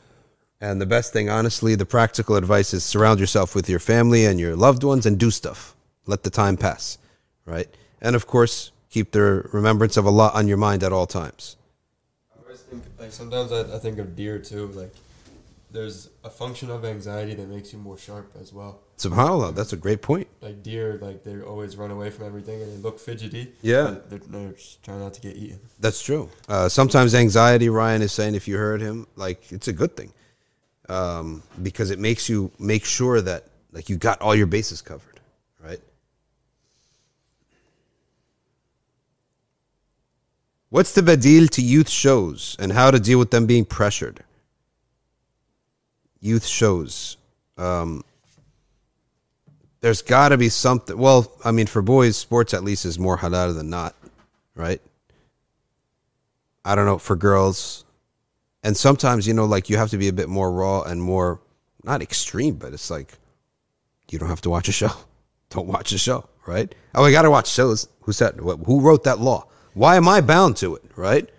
And 0.60 0.82
the 0.82 0.86
best 0.86 1.14
thing, 1.14 1.30
honestly, 1.30 1.74
the 1.74 1.86
practical 1.86 2.36
advice 2.36 2.74
is 2.74 2.84
surround 2.84 3.22
yourself 3.22 3.56
with 3.56 3.70
your 3.70 3.80
family 3.80 4.26
and 4.26 4.42
your 4.42 4.58
loved 4.58 4.84
ones 4.84 5.06
and 5.06 5.18
do 5.18 5.32
stuff. 5.32 5.74
Let 6.06 6.24
the 6.24 6.30
time 6.30 6.58
pass, 6.58 6.98
right? 7.46 7.70
And 8.02 8.14
of 8.14 8.28
course, 8.28 8.74
keep 8.90 9.12
the 9.12 9.48
remembrance 9.54 9.96
of 9.96 10.06
Allah 10.06 10.32
on 10.34 10.50
your 10.50 10.58
mind 10.58 10.84
at 10.84 10.92
all 10.92 11.08
times. 11.08 11.56
Sometimes 13.08 13.54
I, 13.54 13.62
I 13.74 13.80
think 13.80 14.00
of 14.00 14.18
deer 14.18 14.38
too. 14.38 14.68
Like 14.68 14.94
there's 15.76 16.10
a 16.24 16.30
function 16.30 16.72
of 16.72 16.86
anxiety 16.86 17.36
that 17.36 17.48
makes 17.50 17.74
you 17.74 17.78
more 17.78 17.98
sharp 17.98 18.32
as 18.40 18.54
well. 18.54 18.80
Subhanallah, 18.98 19.54
that's 19.54 19.74
a 19.74 19.78
great 19.78 20.02
point. 20.02 20.28
Like 20.42 20.64
deer, 20.64 20.98
like 21.02 21.24
they 21.24 21.42
always 21.42 21.76
run 21.76 21.92
away 21.92 22.10
from 22.10 22.26
everything 22.26 22.62
and 22.62 22.72
they 22.72 22.78
look 22.78 22.98
fidgety. 22.98 23.54
Yeah, 23.62 23.98
they're, 24.10 24.20
they're 24.20 24.56
trying 24.82 25.02
not 25.02 25.14
to 25.16 25.22
get 25.22 25.36
eaten. 25.36 25.60
That's 25.80 26.02
true. 26.02 26.30
Uh, 26.48 26.70
sometimes 26.70 27.14
anxiety, 27.14 27.70
Ryan 27.70 28.02
is 28.02 28.14
saying, 28.14 28.36
if 28.36 28.48
you 28.48 28.58
heard 28.58 28.82
him, 28.82 29.06
like 29.18 29.52
it's 29.52 29.68
a 29.68 29.74
good 29.74 29.96
thing, 29.98 30.14
um, 30.88 31.44
because 31.62 31.92
it 31.92 32.00
makes 32.00 32.30
you 32.30 32.52
make 32.58 32.86
sure 32.86 33.22
that 33.22 33.44
like 33.74 33.90
you 33.90 33.98
got 33.98 34.22
all 34.22 34.34
your 34.34 34.48
bases 34.48 34.82
covered, 34.82 35.20
right? 35.62 35.82
What's 40.70 40.94
the 40.94 41.02
badil 41.02 41.50
to 41.52 41.62
youth 41.62 41.90
shows 41.90 42.56
and 42.60 42.72
how 42.72 42.92
to 42.92 43.00
deal 43.00 43.20
with 43.20 43.32
them 43.32 43.46
being 43.46 43.66
pressured? 43.66 44.25
Youth 46.26 46.48
shows. 46.48 47.18
Um, 47.56 48.04
there's 49.82 50.02
got 50.02 50.30
to 50.30 50.38
be 50.38 50.50
something. 50.50 50.98
Well, 50.98 51.32
I 51.46 51.52
mean, 51.52 51.68
for 51.68 51.84
boys, 51.84 52.18
sports 52.18 52.56
at 52.56 52.64
least 52.64 52.84
is 52.84 52.98
more 52.98 53.16
halal 53.16 53.56
than 53.56 53.70
not, 53.70 53.96
right? 54.56 54.82
I 56.66 56.74
don't 56.74 56.88
know 56.88 56.98
for 56.98 57.16
girls, 57.16 57.86
and 58.64 58.76
sometimes 58.76 59.28
you 59.28 59.36
know, 59.36 59.46
like 59.46 59.70
you 59.70 59.78
have 59.78 59.92
to 59.92 60.00
be 60.00 60.08
a 60.08 60.14
bit 60.14 60.28
more 60.28 60.52
raw 60.52 60.82
and 60.82 61.00
more 61.00 61.42
not 61.84 62.02
extreme, 62.02 62.56
but 62.56 62.74
it's 62.74 62.90
like 62.90 63.14
you 64.10 64.18
don't 64.18 64.30
have 64.30 64.42
to 64.42 64.50
watch 64.50 64.68
a 64.68 64.72
show. 64.72 64.92
Don't 65.52 65.68
watch 65.68 65.92
a 65.92 65.98
show, 66.00 66.28
right? 66.48 66.74
Oh, 66.96 67.06
I 67.06 67.12
got 67.12 67.22
to 67.22 67.30
watch 67.30 67.48
shows. 67.48 67.88
Who 68.02 68.12
said? 68.12 68.40
Who 68.40 68.82
wrote 68.82 69.04
that 69.04 69.20
law? 69.20 69.48
Why 69.76 69.96
am 69.96 70.08
I 70.08 70.22
bound 70.22 70.58
to 70.58 70.76
it, 70.76 70.82
right? 70.96 71.30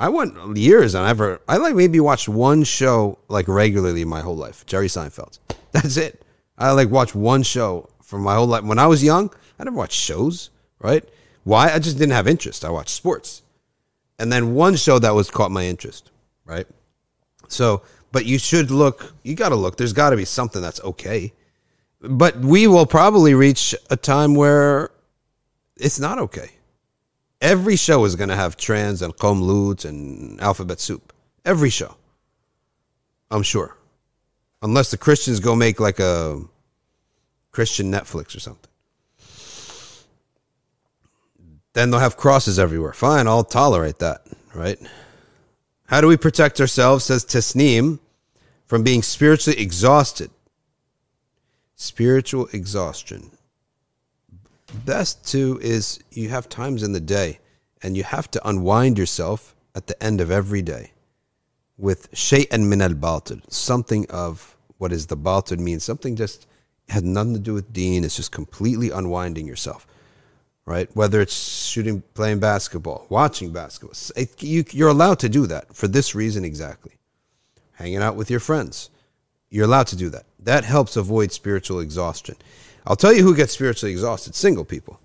I 0.00 0.08
went 0.08 0.56
years 0.56 0.94
and 0.94 1.06
ever 1.06 1.42
I 1.46 1.58
like 1.58 1.74
maybe 1.74 2.00
watched 2.00 2.26
one 2.26 2.64
show 2.64 3.18
like 3.28 3.46
regularly 3.46 4.06
my 4.06 4.22
whole 4.22 4.36
life. 4.36 4.64
Jerry 4.64 4.88
Seinfeld. 4.88 5.38
That's 5.72 5.98
it. 5.98 6.24
I 6.56 6.72
like 6.72 6.88
watched 6.88 7.14
one 7.14 7.42
show 7.42 7.90
for 8.02 8.18
my 8.18 8.34
whole 8.34 8.46
life. 8.46 8.64
When 8.64 8.78
I 8.78 8.86
was 8.86 9.04
young, 9.04 9.30
I 9.58 9.64
never 9.64 9.76
watched 9.76 9.98
shows, 9.98 10.48
right? 10.78 11.06
Why? 11.44 11.70
I 11.70 11.78
just 11.78 11.98
didn't 11.98 12.14
have 12.14 12.26
interest. 12.26 12.64
I 12.64 12.70
watched 12.70 12.88
sports. 12.88 13.42
And 14.18 14.32
then 14.32 14.54
one 14.54 14.76
show 14.76 14.98
that 14.98 15.14
was 15.14 15.30
caught 15.30 15.50
my 15.50 15.66
interest, 15.66 16.10
right? 16.46 16.66
So, 17.48 17.82
but 18.10 18.24
you 18.24 18.38
should 18.38 18.70
look, 18.70 19.14
you 19.22 19.34
got 19.34 19.50
to 19.50 19.56
look. 19.56 19.76
There's 19.76 19.92
got 19.92 20.10
to 20.10 20.16
be 20.16 20.24
something 20.24 20.62
that's 20.62 20.80
okay. 20.80 21.32
But 22.00 22.38
we 22.38 22.66
will 22.66 22.86
probably 22.86 23.34
reach 23.34 23.74
a 23.90 23.96
time 23.96 24.34
where 24.34 24.90
it's 25.76 26.00
not 26.00 26.18
okay. 26.18 26.50
Every 27.40 27.76
show 27.76 28.04
is 28.04 28.16
going 28.16 28.28
to 28.28 28.36
have 28.36 28.56
trans 28.56 29.02
and 29.02 29.16
Qom 29.16 29.40
Lut 29.40 29.84
and 29.84 30.40
alphabet 30.40 30.80
soup. 30.80 31.12
Every 31.44 31.70
show. 31.70 31.96
I'm 33.30 33.42
sure 33.42 33.76
unless 34.62 34.90
the 34.90 34.98
Christians 34.98 35.40
go 35.40 35.54
make 35.56 35.80
like 35.80 35.98
a 35.98 36.40
Christian 37.50 37.90
Netflix 37.90 38.36
or 38.36 38.40
something. 38.40 38.70
Then 41.72 41.90
they'll 41.90 42.00
have 42.00 42.16
crosses 42.16 42.58
everywhere. 42.58 42.92
Fine, 42.92 43.28
I'll 43.28 43.44
tolerate 43.44 44.00
that, 44.00 44.26
right? 44.54 44.78
How 45.86 46.00
do 46.00 46.08
we 46.08 46.16
protect 46.16 46.60
ourselves, 46.60 47.04
says 47.04 47.24
Tasneem, 47.24 48.00
from 48.66 48.82
being 48.82 49.02
spiritually 49.02 49.60
exhausted? 49.60 50.30
Spiritual 51.76 52.48
exhaustion. 52.52 53.30
Best 54.72 55.26
too 55.26 55.58
is 55.62 56.00
you 56.10 56.28
have 56.28 56.48
times 56.48 56.82
in 56.82 56.92
the 56.92 57.00
day 57.00 57.38
and 57.82 57.96
you 57.96 58.04
have 58.04 58.30
to 58.30 58.48
unwind 58.48 58.98
yourself 58.98 59.54
at 59.74 59.86
the 59.86 60.00
end 60.02 60.20
of 60.20 60.30
every 60.30 60.62
day 60.62 60.92
with 61.76 62.10
shay'an 62.12 62.68
min 62.68 62.82
al 62.82 62.90
batil, 62.90 63.40
something 63.52 64.06
of 64.10 64.56
what 64.78 64.92
is 64.92 65.06
the 65.06 65.16
batil 65.16 65.58
means, 65.58 65.82
something 65.82 66.14
just 66.14 66.46
had 66.88 67.04
nothing 67.04 67.34
to 67.34 67.40
do 67.40 67.54
with 67.54 67.72
deen, 67.72 68.04
it's 68.04 68.16
just 68.16 68.32
completely 68.32 68.90
unwinding 68.90 69.46
yourself 69.46 69.86
right? 70.70 70.88
Whether 70.94 71.20
it's 71.20 71.34
shooting, 71.34 72.00
playing 72.14 72.38
basketball, 72.38 73.06
watching 73.08 73.52
basketball, 73.52 73.96
you, 74.38 74.64
you're 74.70 74.88
allowed 74.88 75.18
to 75.18 75.28
do 75.28 75.48
that 75.48 75.74
for 75.74 75.88
this 75.88 76.14
reason 76.14 76.44
exactly. 76.44 76.92
Hanging 77.72 77.96
out 77.96 78.14
with 78.14 78.30
your 78.30 78.38
friends, 78.38 78.88
you're 79.50 79.64
allowed 79.64 79.88
to 79.88 79.96
do 79.96 80.10
that. 80.10 80.26
That 80.38 80.64
helps 80.64 80.96
avoid 80.96 81.32
spiritual 81.32 81.80
exhaustion. 81.80 82.36
I'll 82.86 82.96
tell 82.96 83.12
you 83.12 83.22
who 83.22 83.34
gets 83.34 83.52
spiritually 83.52 83.92
exhausted: 83.92 84.34
single 84.34 84.64
people, 84.64 85.00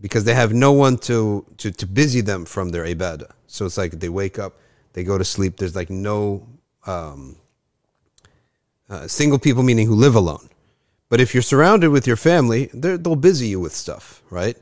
because 0.00 0.24
they 0.24 0.34
have 0.34 0.52
no 0.52 0.72
one 0.72 0.96
to 0.98 1.44
to, 1.58 1.70
to 1.70 1.86
busy 1.86 2.20
them 2.20 2.44
from 2.44 2.70
their 2.70 2.84
ibadah. 2.84 3.30
So 3.46 3.66
it's 3.66 3.78
like 3.78 3.92
they 3.92 4.08
wake 4.08 4.38
up, 4.38 4.58
they 4.92 5.04
go 5.04 5.18
to 5.18 5.24
sleep. 5.24 5.56
There's 5.56 5.76
like 5.76 5.90
no 5.90 6.46
um, 6.86 7.36
uh, 8.88 9.06
single 9.06 9.38
people, 9.38 9.62
meaning 9.62 9.86
who 9.86 9.94
live 9.94 10.14
alone 10.14 10.50
but 11.10 11.20
if 11.20 11.34
you're 11.34 11.42
surrounded 11.42 11.90
with 11.90 12.06
your 12.06 12.16
family, 12.16 12.70
they'll 12.72 13.16
busy 13.16 13.48
you 13.48 13.60
with 13.60 13.74
stuff, 13.74 14.22
right? 14.30 14.56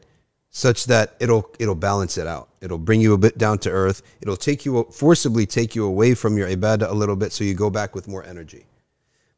Such 0.51 0.87
that 0.87 1.15
it'll 1.21 1.49
it'll 1.59 1.75
balance 1.75 2.17
it 2.17 2.27
out. 2.27 2.49
It'll 2.63 2.79
bring 2.79 3.03
you 3.03 3.13
a 3.13 3.19
bit 3.19 3.37
down 3.37 3.59
to 3.61 3.71
earth. 3.71 4.03
It'll 4.23 4.37
take 4.37 4.65
you 4.65 4.89
forcibly 4.91 5.45
take 5.45 5.77
you 5.77 5.85
away 5.85 6.15
from 6.15 6.39
your 6.39 6.49
ibadah 6.49 6.91
a 6.91 6.95
little 6.95 7.17
bit, 7.17 7.33
so 7.33 7.45
you 7.45 7.53
go 7.53 7.69
back 7.69 7.95
with 7.95 8.09
more 8.09 8.25
energy. 8.25 8.65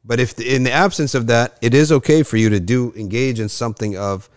But 0.03 0.19
if 0.19 0.39
in 0.39 0.63
the 0.63 0.71
absence 0.71 1.13
of 1.13 1.27
that, 1.27 1.57
it 1.61 1.73
is 1.73 1.91
okay 1.91 2.23
for 2.23 2.37
you 2.37 2.49
to 2.49 2.59
do 2.59 2.93
engage 2.95 3.39
in 3.39 3.49
something 3.49 3.97
of 3.97 4.29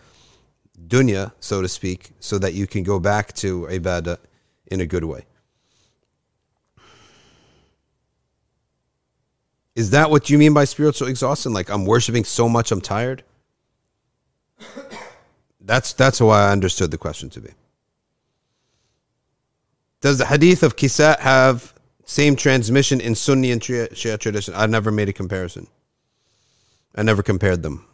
dunya, 0.87 1.31
so 1.39 1.61
to 1.61 1.67
speak, 1.67 2.11
so 2.19 2.37
that 2.37 2.53
you 2.53 2.67
can 2.67 2.83
go 2.83 2.99
back 2.99 3.33
to 3.33 3.67
ibadah 3.71 4.17
in 4.67 4.81
a 4.81 4.85
good 4.85 5.03
way. 5.03 5.25
Is 9.75 9.89
that 9.89 10.09
what 10.09 10.29
you 10.29 10.37
mean 10.37 10.53
by 10.53 10.63
spiritual 10.65 11.07
exhaustion? 11.07 11.51
Like 11.51 11.69
I'm 11.69 11.85
worshiping 11.85 12.23
so 12.23 12.47
much 12.47 12.71
I'm 12.71 12.81
tired? 12.81 13.23
That's 15.59 15.93
that's 15.93 16.19
how 16.19 16.29
I 16.29 16.51
understood 16.51 16.91
the 16.91 16.97
question 16.97 17.29
to 17.31 17.41
be. 17.41 17.49
Does 19.99 20.19
the 20.19 20.25
hadith 20.25 20.61
of 20.61 20.75
Kisat 20.75 21.19
have 21.19 21.74
same 22.05 22.35
transmission 22.35 23.01
in 23.01 23.15
Sunni 23.15 23.51
and 23.51 23.61
Shia, 23.61 24.19
tradition? 24.19 24.53
I 24.55 24.67
never 24.67 24.91
made 24.91 25.09
a 25.09 25.13
comparison. 25.13 25.67
I 26.95 27.03
never 27.03 27.21
compared 27.23 27.63
them. 27.63 27.85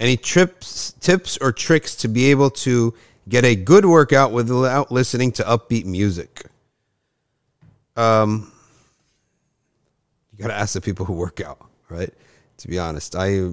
Any 0.00 0.16
trips, 0.16 0.94
tips 1.00 1.38
or 1.40 1.52
tricks 1.52 1.94
to 1.96 2.08
be 2.08 2.30
able 2.30 2.50
to 2.50 2.92
get 3.28 3.44
a 3.44 3.54
good 3.54 3.84
workout 3.84 4.32
without 4.32 4.90
listening 4.90 5.30
to 5.32 5.44
upbeat 5.44 5.84
music? 5.84 6.46
Um, 7.94 8.52
you 10.32 10.42
got 10.42 10.48
to 10.48 10.58
ask 10.58 10.74
the 10.74 10.80
people 10.80 11.06
who 11.06 11.12
work 11.12 11.40
out, 11.40 11.64
right? 11.88 12.12
To 12.58 12.68
be 12.68 12.78
honest, 12.78 13.14
I 13.14 13.52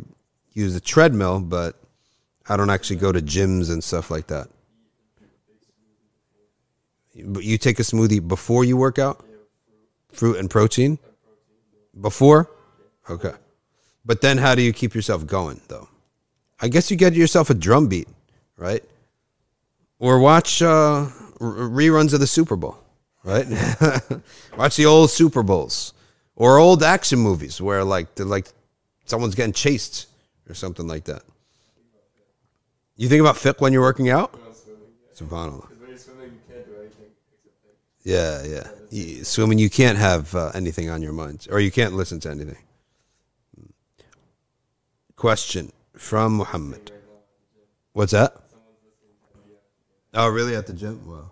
use 0.53 0.75
a 0.75 0.80
treadmill, 0.80 1.41
but 1.41 1.80
I 2.47 2.57
don't 2.57 2.69
actually 2.69 2.95
go 2.95 3.11
to 3.11 3.21
gyms 3.21 3.69
and 3.71 3.84
stuff 3.84 4.09
like 4.09 4.27
that. 4.27 4.47
But 7.26 7.43
you 7.43 7.57
take 7.57 7.80
a 7.80 7.84
smoothie 7.84 8.26
before 8.26 8.63
you 8.63 8.78
work 8.78 8.99
out? 8.99 9.24
Fruit 10.11 10.38
and 10.38 10.49
protein? 10.49 10.99
Before? 11.99 12.49
Okay. 13.09 13.34
But 14.05 14.22
then 14.22 14.38
how 14.38 14.55
do 14.55 14.61
you 14.61 14.74
keep 14.74 14.95
yourself 14.95 15.26
going, 15.26 15.61
though? 15.67 15.88
I 16.59 16.67
guess 16.67 16.91
you 16.91 16.97
get 16.97 17.13
yourself 17.13 17.49
a 17.49 17.53
drum 17.53 17.88
beat, 17.88 18.07
right? 18.57 18.84
Or 19.99 20.20
watch 20.20 20.61
uh, 20.61 21.07
reruns 21.39 22.13
of 22.13 22.20
the 22.20 22.28
Super 22.28 22.55
Bowl 22.55 22.78
right? 23.24 23.45
Watch 24.57 24.78
the 24.78 24.86
old 24.86 25.09
Super 25.09 25.43
Bowls 25.43 25.93
or 26.36 26.57
old 26.57 26.84
action 26.84 27.20
movies 27.20 27.61
where 27.61 27.84
like 27.84 28.15
they're 28.15 28.26
like 28.26 28.47
someone's 29.05 29.36
getting 29.36 29.53
chased 29.53 30.07
or 30.47 30.53
something 30.53 30.88
like 30.88 31.05
that. 31.05 31.24
You 32.95 33.07
think 33.07 33.22
about 33.22 33.36
fiqh 33.36 33.61
when 33.61 33.72
you're 33.72 33.82
working 33.82 34.09
out? 34.09 34.38
Subhanallah. 35.15 35.68
Yeah, 38.03 38.43
yeah. 38.91 39.23
swimming, 39.23 39.59
you 39.59 39.69
can't 39.69 39.97
have 39.97 40.33
uh, 40.33 40.51
anything 40.53 40.89
on 40.89 41.01
your 41.01 41.13
mind, 41.13 41.47
or 41.51 41.59
you 41.59 41.71
can't 41.71 41.93
listen 41.93 42.19
to 42.21 42.29
anything. 42.29 42.57
Question 45.15 45.71
from 45.95 46.37
Muhammad. 46.37 46.91
What's 47.93 48.13
that? 48.13 48.35
Oh, 50.13 50.29
really? 50.29 50.55
At 50.55 50.65
the 50.65 50.73
gym? 50.73 51.05
Wow. 51.05 51.31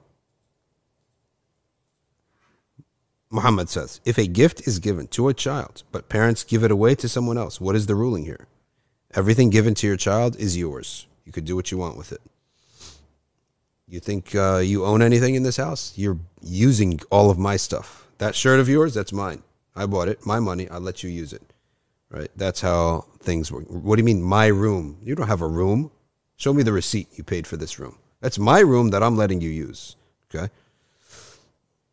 Muhammad 3.30 3.70
says, 3.70 4.00
if 4.06 4.18
a 4.18 4.28
gift 4.28 4.68
is 4.68 4.80
given 4.80 5.08
to 5.08 5.28
a 5.28 5.34
child, 5.34 5.84
but 5.92 6.10
parents 6.10 6.44
give 6.44 6.64
it 6.64 6.72
away 6.72 6.96
to 6.96 7.10
someone 7.10 7.38
else, 7.38 7.60
what 7.60 7.76
is 7.76 7.86
the 7.86 7.96
ruling 7.96 8.24
here? 8.26 8.48
Everything 9.14 9.50
given 9.50 9.74
to 9.76 9.88
your 9.88 9.98
child 9.98 10.36
is 10.38 10.58
yours. 10.58 11.08
You 11.26 11.32
could 11.32 11.46
do 11.46 11.56
what 11.56 11.72
you 11.72 11.78
want 11.78 11.98
with 11.98 12.12
it. 12.12 12.22
You 13.90 14.00
think 14.00 14.36
uh, 14.36 14.58
you 14.58 14.86
own 14.86 15.02
anything 15.02 15.36
in 15.36 15.44
this 15.44 15.58
house? 15.58 15.94
You're 15.96 16.20
using 16.42 17.00
all 17.10 17.30
of 17.30 17.38
my 17.38 17.56
stuff. 17.56 18.08
That 18.18 18.36
shirt 18.36 18.60
of 18.60 18.68
yours, 18.68 18.94
that's 18.94 19.14
mine. 19.14 19.44
I 19.76 19.86
bought 19.86 20.10
it. 20.10 20.26
My 20.26 20.40
money. 20.40 20.68
I 20.70 20.78
let 20.78 21.04
you 21.04 21.10
use 21.10 21.32
it. 21.34 21.42
Right? 22.10 22.30
That's 22.36 22.62
how 22.62 23.06
things 23.20 23.52
work. 23.52 23.66
What 23.68 23.96
do 23.96 24.02
you 24.02 24.06
mean, 24.06 24.22
my 24.22 24.48
room? 24.48 24.98
You 25.04 25.16
don't 25.16 25.28
have 25.28 25.42
a 25.42 25.48
room. 25.48 25.92
Show 26.36 26.54
me 26.54 26.64
the 26.64 26.74
receipt 26.74 27.08
you 27.16 27.24
paid 27.24 27.48
for 27.48 27.58
this 27.58 27.80
room. 27.80 27.98
That's 28.22 28.40
my 28.40 28.60
room 28.60 28.90
that 28.90 29.04
I'm 29.04 29.16
letting 29.16 29.42
you 29.42 29.50
use. 29.50 29.96
Okay? 30.34 30.52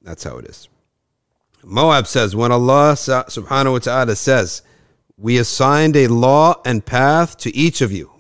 That's 0.03 0.25
how 0.25 0.39
it 0.39 0.47
is. 0.47 0.69
Moab 1.63 2.07
says, 2.07 2.37
when 2.37 2.53
Allah 2.53 2.93
subhanahu 2.95 3.73
wa 3.73 3.79
ta'ala 3.79 4.17
says, 4.17 4.63
we 5.17 5.39
assigned 5.39 5.97
a 5.97 6.09
law 6.09 6.61
and 6.65 6.85
path 6.85 7.39
to 7.39 7.55
each 7.57 7.81
of 7.81 7.93
you. 7.93 8.11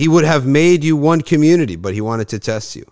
He 0.00 0.08
would 0.08 0.24
have 0.24 0.46
made 0.46 0.82
you 0.82 0.96
one 0.96 1.20
community, 1.20 1.76
but 1.76 1.94
he 1.94 2.00
wanted 2.00 2.28
to 2.28 2.38
test 2.38 2.74
you. 2.74 2.86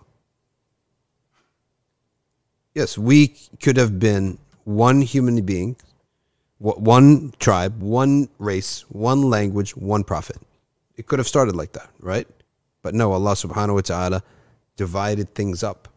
Yes, 2.75 2.97
we 2.97 3.19
could 3.63 3.77
have 3.77 3.99
been 3.99 4.37
one 4.63 5.01
human 5.01 5.43
being, 5.43 5.75
one 6.59 7.33
tribe, 7.39 7.81
one 7.81 8.29
race, 8.37 8.85
one 8.89 9.21
language, 9.23 9.75
one 9.75 10.03
prophet. 10.03 10.37
It 10.97 11.07
could 11.07 11.19
have 11.19 11.27
started 11.27 11.55
like 11.55 11.71
that, 11.73 11.89
right? 11.99 12.27
But 12.83 12.93
no, 12.93 13.11
Allah 13.11 13.33
subhanahu 13.33 13.75
wa 13.75 13.81
ta'ala 13.81 14.23
divided 14.75 15.33
things 15.33 15.63
up 15.63 15.87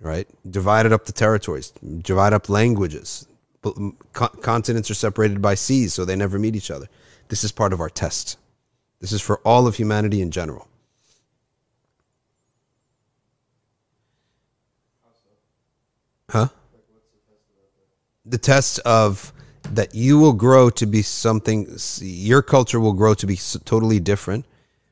right? 0.00 0.28
Divided 0.48 0.92
up 0.92 1.04
the 1.06 1.12
territories, 1.12 1.72
divide 2.02 2.32
up 2.32 2.48
languages. 2.48 3.26
Mm, 3.62 3.94
continents 4.42 4.90
are 4.90 4.94
separated 4.94 5.42
by 5.42 5.54
seas, 5.54 5.94
so 5.94 6.04
they 6.04 6.16
never 6.16 6.38
meet 6.38 6.54
each 6.54 6.70
other. 6.70 6.86
This 7.28 7.42
is 7.44 7.52
part 7.52 7.72
of 7.72 7.80
our 7.80 7.90
test. 7.90 8.38
This 9.00 9.12
is 9.12 9.20
for 9.20 9.38
all 9.38 9.66
of 9.66 9.76
humanity 9.76 10.20
in 10.20 10.30
general. 10.30 10.68
Huh? 16.30 16.48
The 18.24 18.38
test 18.38 18.80
of 18.80 19.32
that 19.72 19.94
you 19.94 20.18
will 20.18 20.32
grow 20.32 20.70
to 20.70 20.86
be 20.86 21.02
something, 21.02 21.76
your 22.00 22.42
culture 22.42 22.80
will 22.80 22.92
grow 22.92 23.14
to 23.14 23.26
be 23.26 23.38
totally 23.64 24.00
different 24.00 24.44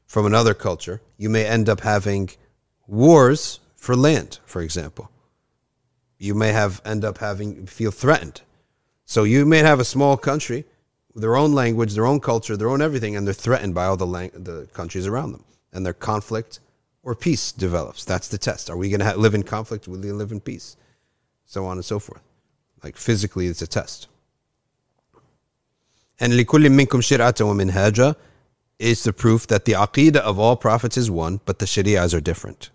from 0.07 0.27
another 0.27 0.55
culture. 0.55 1.01
You 1.17 1.31
may 1.31 1.45
end 1.47 1.69
up 1.69 1.81
having 1.81 2.31
wars 2.87 3.61
for 3.77 3.97
land, 3.97 4.39
for 4.45 4.63
example. 4.63 5.11
You 6.19 6.35
may 6.35 6.53
have 6.53 6.81
end 6.85 7.05
up 7.05 7.19
having 7.19 7.67
feel 7.67 7.91
threatened. 7.91 8.43
So 9.05 9.25
you 9.25 9.45
may 9.45 9.59
have 9.59 9.81
a 9.81 9.85
small 9.85 10.17
country, 10.17 10.65
their 11.16 11.36
own 11.36 11.54
language, 11.54 11.94
their 11.94 12.06
own 12.06 12.20
culture, 12.20 12.56
their 12.56 12.70
own 12.70 12.82
everything, 12.82 13.16
and 13.16 13.26
they're 13.26 13.34
threatened 13.34 13.74
by 13.74 13.86
all 13.86 13.98
the 13.98 14.08
lang- 14.08 14.32
the 14.34 14.68
countries 14.74 15.08
around 15.08 15.32
them, 15.32 15.44
and 15.74 15.86
their 15.86 15.94
conflict 15.94 16.60
or 17.04 17.16
peace 17.16 17.52
develops. 17.52 18.04
That's 18.06 18.28
the 18.28 18.38
test. 18.38 18.70
Are 18.70 18.78
we 18.78 18.90
going 18.90 19.00
to 19.00 19.06
ha- 19.06 19.16
live 19.16 19.34
in 19.34 19.44
conflict? 19.44 19.88
Will 19.88 20.00
we 20.00 20.12
live 20.12 20.32
in 20.32 20.40
peace? 20.40 20.76
So 21.46 21.66
on 21.66 21.78
and 21.78 21.86
so 21.86 22.00
forth. 22.00 22.22
Like 22.84 22.98
physically, 22.98 23.48
it's 23.48 23.62
a 23.62 23.68
test. 23.68 24.08
And 26.20 26.34
لِكُلِّ 26.34 26.68
مِنْكُمْ 26.68 27.02
شِرْعَةً 27.02 27.42
وَمِنْهَاجًا 27.42 28.16
is 28.78 29.04
the 29.04 29.14
proof 29.14 29.48
that 29.48 29.66
the 29.66 29.74
aqidah 29.74 30.18
of 30.18 30.40
all 30.40 30.56
prophets 30.56 30.98
is 30.98 31.12
one, 31.12 31.42
but 31.46 31.60
the 31.60 31.66
shari'ahs 31.66 32.14
are 32.14 32.22
different. 32.22 32.70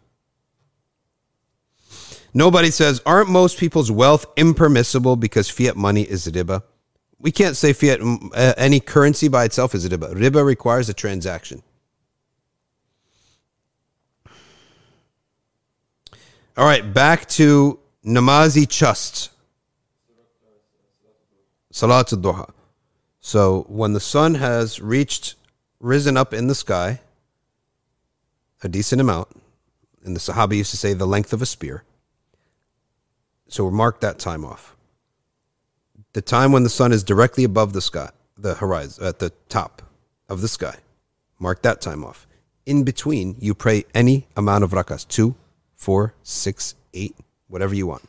Nobody 2.34 2.70
says, 2.70 3.00
aren't 3.06 3.30
most 3.30 3.58
people's 3.58 3.90
wealth 3.90 4.26
impermissible 4.36 5.16
because 5.16 5.48
fiat 5.48 5.76
money 5.76 6.02
is 6.02 6.26
riba? 6.26 6.62
we 7.19 7.31
can't 7.31 7.57
say 7.57 7.73
fiat 7.73 7.99
uh, 8.01 8.53
any 8.57 8.79
currency 8.79 9.27
by 9.27 9.43
itself 9.43 9.75
is 9.75 9.85
a 9.85 9.89
riba. 9.89 10.13
Riba 10.13 10.45
requires 10.45 10.89
a 10.89 10.93
transaction. 10.93 11.61
All 16.57 16.65
right, 16.65 16.93
back 16.93 17.27
to 17.29 17.79
namazi 18.05 18.67
chust. 18.67 19.31
Salat 21.71 22.11
al-duha. 22.11 22.51
So 23.21 23.65
when 23.69 23.93
the 23.93 23.99
sun 23.99 24.35
has 24.35 24.81
reached, 24.81 25.35
risen 25.79 26.17
up 26.17 26.33
in 26.33 26.47
the 26.47 26.55
sky, 26.55 26.99
a 28.63 28.67
decent 28.67 28.99
amount, 28.99 29.29
and 30.03 30.15
the 30.15 30.19
Sahaba 30.19 30.55
used 30.55 30.71
to 30.71 30.77
say 30.77 30.93
the 30.93 31.05
length 31.05 31.31
of 31.31 31.41
a 31.41 31.45
spear. 31.45 31.83
So 33.47 33.65
we 33.65 33.71
mark 33.71 33.99
that 34.01 34.19
time 34.19 34.43
off. 34.45 34.75
The 36.13 36.21
time 36.21 36.51
when 36.51 36.63
the 36.63 36.69
sun 36.69 36.91
is 36.91 37.03
directly 37.03 37.43
above 37.43 37.73
the 37.73 37.81
sky, 37.81 38.09
the 38.35 38.55
horizon, 38.55 39.05
at 39.05 39.19
the 39.19 39.31
top 39.47 39.83
of 40.27 40.41
the 40.41 40.47
sky. 40.47 40.77
Mark 41.39 41.61
that 41.61 41.81
time 41.81 42.03
off. 42.03 42.25
In 42.65 42.83
between, 42.83 43.35
you 43.39 43.53
pray 43.53 43.83
any 43.93 44.27
amount 44.35 44.63
of 44.63 44.71
rakas 44.71 45.07
two, 45.07 45.35
four, 45.75 46.15
six, 46.23 46.73
eight, 46.95 47.15
whatever 47.47 47.75
you 47.75 47.85
want. 47.85 48.07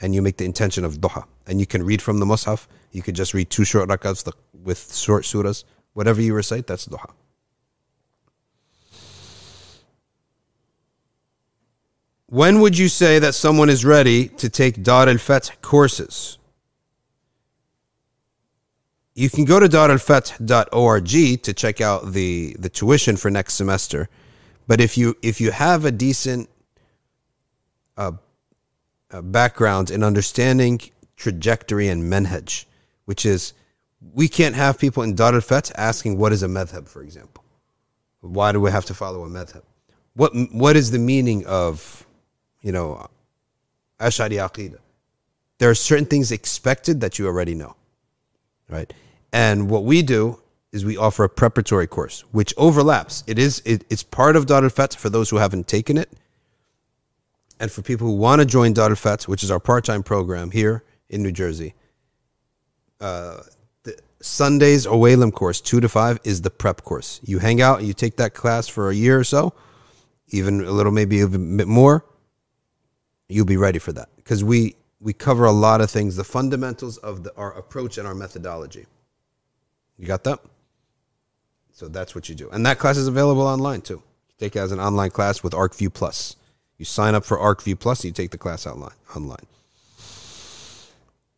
And 0.00 0.14
you 0.14 0.20
make 0.20 0.36
the 0.36 0.44
intention 0.44 0.84
of 0.84 0.98
duha. 0.98 1.24
And 1.46 1.58
you 1.58 1.66
can 1.66 1.82
read 1.82 2.02
from 2.02 2.18
the 2.18 2.26
mushaf. 2.26 2.66
You 2.90 3.00
can 3.00 3.14
just 3.14 3.32
read 3.32 3.48
two 3.48 3.64
short 3.64 3.88
rakats 3.88 4.30
with 4.52 4.94
short 4.94 5.24
surahs. 5.24 5.64
Whatever 5.94 6.20
you 6.20 6.34
recite, 6.34 6.66
that's 6.66 6.86
duha. 6.86 7.10
When 12.26 12.60
would 12.60 12.78
you 12.78 12.88
say 12.88 13.18
that 13.18 13.34
someone 13.34 13.68
is 13.68 13.84
ready 13.84 14.28
to 14.28 14.48
take 14.48 14.82
Dar 14.82 15.08
al 15.08 15.18
Fath 15.18 15.60
courses? 15.60 16.38
You 19.14 19.28
can 19.28 19.44
go 19.44 19.60
to 19.60 19.68
daralfath.org 19.68 21.42
to 21.42 21.52
check 21.52 21.80
out 21.80 22.12
the, 22.12 22.56
the 22.58 22.68
tuition 22.68 23.16
for 23.16 23.30
next 23.30 23.54
semester. 23.54 24.08
But 24.66 24.80
if 24.80 24.96
you 24.96 25.16
if 25.22 25.40
you 25.40 25.50
have 25.50 25.84
a 25.84 25.90
decent 25.90 26.48
uh, 27.96 28.12
uh, 29.10 29.20
background 29.22 29.90
in 29.90 30.02
understanding 30.02 30.80
trajectory 31.16 31.88
and 31.88 32.10
menhaj, 32.10 32.64
which 33.04 33.26
is 33.26 33.52
we 34.14 34.28
can't 34.28 34.54
have 34.54 34.78
people 34.78 35.02
in 35.02 35.14
Dar 35.14 35.34
al-Fath 35.34 35.72
asking 35.76 36.16
what 36.16 36.32
is 36.32 36.42
a 36.42 36.48
madhab, 36.48 36.88
for 36.88 37.02
example. 37.02 37.44
Why 38.20 38.52
do 38.52 38.60
we 38.60 38.70
have 38.70 38.84
to 38.86 38.94
follow 38.94 39.24
a 39.24 39.28
madhab? 39.28 39.62
What 40.14 40.32
what 40.52 40.76
is 40.76 40.90
the 40.90 40.98
meaning 40.98 41.44
of 41.44 42.06
you 42.62 42.72
know, 42.72 43.06
Ash'ari 44.00 44.38
Aqidah. 44.38 44.78
There 45.58 45.68
are 45.68 45.74
certain 45.74 46.06
things 46.06 46.32
expected 46.32 47.00
that 47.02 47.18
you 47.18 47.26
already 47.26 47.54
know, 47.54 47.76
right? 48.68 48.92
And 49.32 49.70
what 49.70 49.84
we 49.84 50.02
do 50.02 50.40
is 50.72 50.84
we 50.84 50.96
offer 50.96 51.24
a 51.24 51.28
preparatory 51.28 51.86
course, 51.86 52.24
which 52.32 52.54
overlaps. 52.56 53.24
It 53.26 53.38
is 53.38 53.62
it, 53.64 53.84
it's 53.90 54.02
part 54.02 54.36
of 54.36 54.46
Dar 54.46 54.64
al 54.64 54.70
for 54.70 55.10
those 55.10 55.30
who 55.30 55.36
haven't 55.36 55.68
taken 55.68 55.98
it, 55.98 56.10
and 57.60 57.70
for 57.70 57.82
people 57.82 58.06
who 58.06 58.16
want 58.16 58.40
to 58.40 58.46
join 58.46 58.72
Dar 58.72 58.90
al 58.90 59.16
which 59.26 59.42
is 59.42 59.50
our 59.50 59.60
part-time 59.60 60.02
program 60.02 60.50
here 60.50 60.84
in 61.08 61.22
New 61.22 61.32
Jersey. 61.32 61.74
Uh, 63.00 63.42
the 63.82 63.98
Sundays 64.20 64.86
Owalim 64.86 65.32
course, 65.32 65.60
two 65.60 65.80
to 65.80 65.88
five, 65.88 66.18
is 66.24 66.42
the 66.42 66.50
prep 66.50 66.82
course. 66.82 67.20
You 67.22 67.38
hang 67.38 67.60
out, 67.60 67.82
you 67.82 67.92
take 67.92 68.16
that 68.16 68.34
class 68.34 68.68
for 68.68 68.90
a 68.90 68.94
year 68.94 69.18
or 69.18 69.24
so, 69.24 69.52
even 70.28 70.60
a 70.64 70.70
little, 70.70 70.92
maybe 70.92 71.20
a 71.20 71.28
bit 71.28 71.68
more 71.68 72.04
you'll 73.32 73.46
be 73.46 73.56
ready 73.56 73.78
for 73.78 73.92
that 73.92 74.08
because 74.16 74.44
we 74.44 74.76
we 75.02 75.12
cover 75.12 75.44
a 75.44 75.52
lot 75.52 75.80
of 75.80 75.90
things, 75.90 76.16
the 76.16 76.24
fundamentals 76.24 76.96
of 76.98 77.24
the, 77.24 77.34
our 77.36 77.52
approach 77.58 77.98
and 77.98 78.06
our 78.06 78.14
methodology. 78.14 78.86
You 79.98 80.06
got 80.06 80.24
that? 80.24 80.38
So 81.72 81.88
that's 81.88 82.14
what 82.14 82.28
you 82.28 82.34
do, 82.34 82.48
and 82.50 82.64
that 82.66 82.78
class 82.78 82.96
is 82.96 83.08
available 83.08 83.42
online 83.42 83.80
too. 83.80 84.02
You 84.28 84.34
take 84.38 84.56
it 84.56 84.60
as 84.60 84.72
an 84.72 84.80
online 84.80 85.10
class 85.10 85.42
with 85.42 85.52
ArcView 85.52 85.92
Plus. 85.92 86.36
You 86.78 86.84
sign 86.84 87.14
up 87.14 87.24
for 87.24 87.38
ArcView 87.38 87.78
Plus, 87.78 88.00
and 88.00 88.04
you 88.06 88.12
take 88.12 88.30
the 88.30 88.38
class 88.38 88.66
online. 88.66 88.94
Online. 89.16 89.46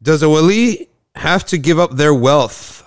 Does 0.03 0.23
a 0.23 0.29
wali 0.29 0.89
have 1.15 1.45
to 1.47 1.57
give 1.57 1.79
up 1.79 1.93
their 1.93 2.13
wealth? 2.13 2.83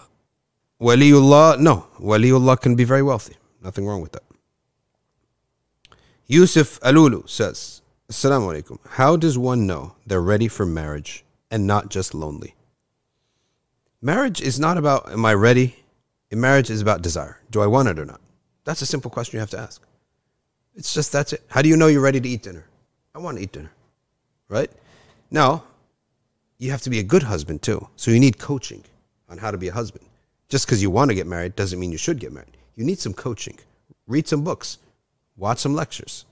Waliullah, 0.80 1.60
no. 1.60 1.88
Waliullah 2.00 2.62
can 2.62 2.76
be 2.76 2.84
very 2.84 3.02
wealthy. 3.02 3.36
Nothing 3.64 3.88
wrong 3.88 4.02
with 4.02 4.12
that. 4.12 4.24
Yusuf 6.28 6.80
Alulu 6.82 7.28
says, 7.28 7.82
Assalamu 8.10 8.54
alaikum. 8.54 8.78
How 8.88 9.18
does 9.18 9.38
one 9.38 9.68
know 9.68 9.96
they're 10.06 10.22
ready 10.22 10.48
for 10.48 10.66
marriage 10.66 11.26
and 11.52 11.68
not 11.68 11.90
just 11.90 12.14
lonely? 12.14 12.56
Marriage 14.02 14.40
is 14.40 14.60
not 14.60 14.78
about, 14.78 15.12
am 15.12 15.26
I 15.26 15.34
ready? 15.34 15.76
Marriage 16.32 16.70
is 16.70 16.82
about 16.82 17.02
desire. 17.02 17.40
Do 17.52 17.62
I 17.62 17.68
want 17.68 17.90
it 17.90 18.00
or 18.00 18.06
not? 18.06 18.22
That's 18.64 18.82
a 18.82 18.86
simple 18.86 19.12
question 19.12 19.36
you 19.36 19.42
have 19.42 19.50
to 19.50 19.60
ask. 19.60 19.82
It's 20.76 20.94
just 20.94 21.12
that's 21.12 21.34
it. 21.34 21.44
How 21.48 21.62
do 21.62 21.68
you 21.68 21.76
know 21.76 21.88
you're 21.88 22.02
ready 22.02 22.22
to 22.22 22.30
eat 22.30 22.44
dinner? 22.44 22.66
I 23.14 23.20
want 23.20 23.38
to 23.38 23.44
eat 23.44 23.52
dinner. 23.52 23.72
Right? 24.48 24.72
Now, 25.30 25.64
you 26.60 26.72
have 26.72 26.82
to 26.84 26.90
be 26.90 27.00
a 27.00 27.04
good 27.04 27.24
husband 27.24 27.62
too. 27.62 27.90
So 27.98 28.12
you 28.12 28.22
need 28.22 28.38
coaching 28.38 28.86
on 29.28 29.38
how 29.38 29.52
to 29.52 29.58
be 29.58 29.68
a 29.68 29.74
husband. 29.74 30.06
Just 30.48 30.66
because 30.66 30.82
you 30.82 30.90
want 30.90 31.10
to 31.10 31.16
get 31.16 31.28
married 31.28 31.58
doesn't 31.58 31.78
mean 31.78 31.92
you 31.92 31.98
should 31.98 32.20
get 32.20 32.32
married. 32.32 32.56
You 32.76 32.86
need 32.86 33.00
some 33.00 33.14
coaching. 33.14 33.58
Read 34.06 34.30
some 34.30 34.46
books, 34.46 34.78
watch 35.36 35.60
some 35.60 35.74
lectures, 35.74 36.24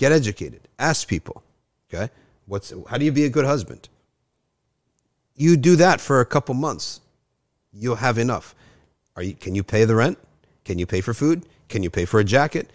Get 0.00 0.12
educated. 0.12 0.66
Ask 0.78 1.06
people. 1.06 1.42
Okay? 1.92 2.10
What's 2.46 2.72
how 2.88 2.96
do 2.96 3.04
you 3.04 3.12
be 3.12 3.26
a 3.26 3.28
good 3.28 3.44
husband? 3.44 3.90
You 5.36 5.58
do 5.58 5.76
that 5.76 6.00
for 6.00 6.22
a 6.22 6.24
couple 6.24 6.54
months. 6.54 7.02
You'll 7.70 7.96
have 7.96 8.16
enough. 8.16 8.54
Are 9.14 9.22
you 9.22 9.34
can 9.34 9.54
you 9.54 9.62
pay 9.62 9.84
the 9.84 9.94
rent? 9.94 10.16
Can 10.64 10.78
you 10.78 10.86
pay 10.86 11.02
for 11.02 11.12
food? 11.12 11.44
Can 11.68 11.82
you 11.82 11.90
pay 11.90 12.06
for 12.06 12.18
a 12.18 12.24
jacket? 12.24 12.70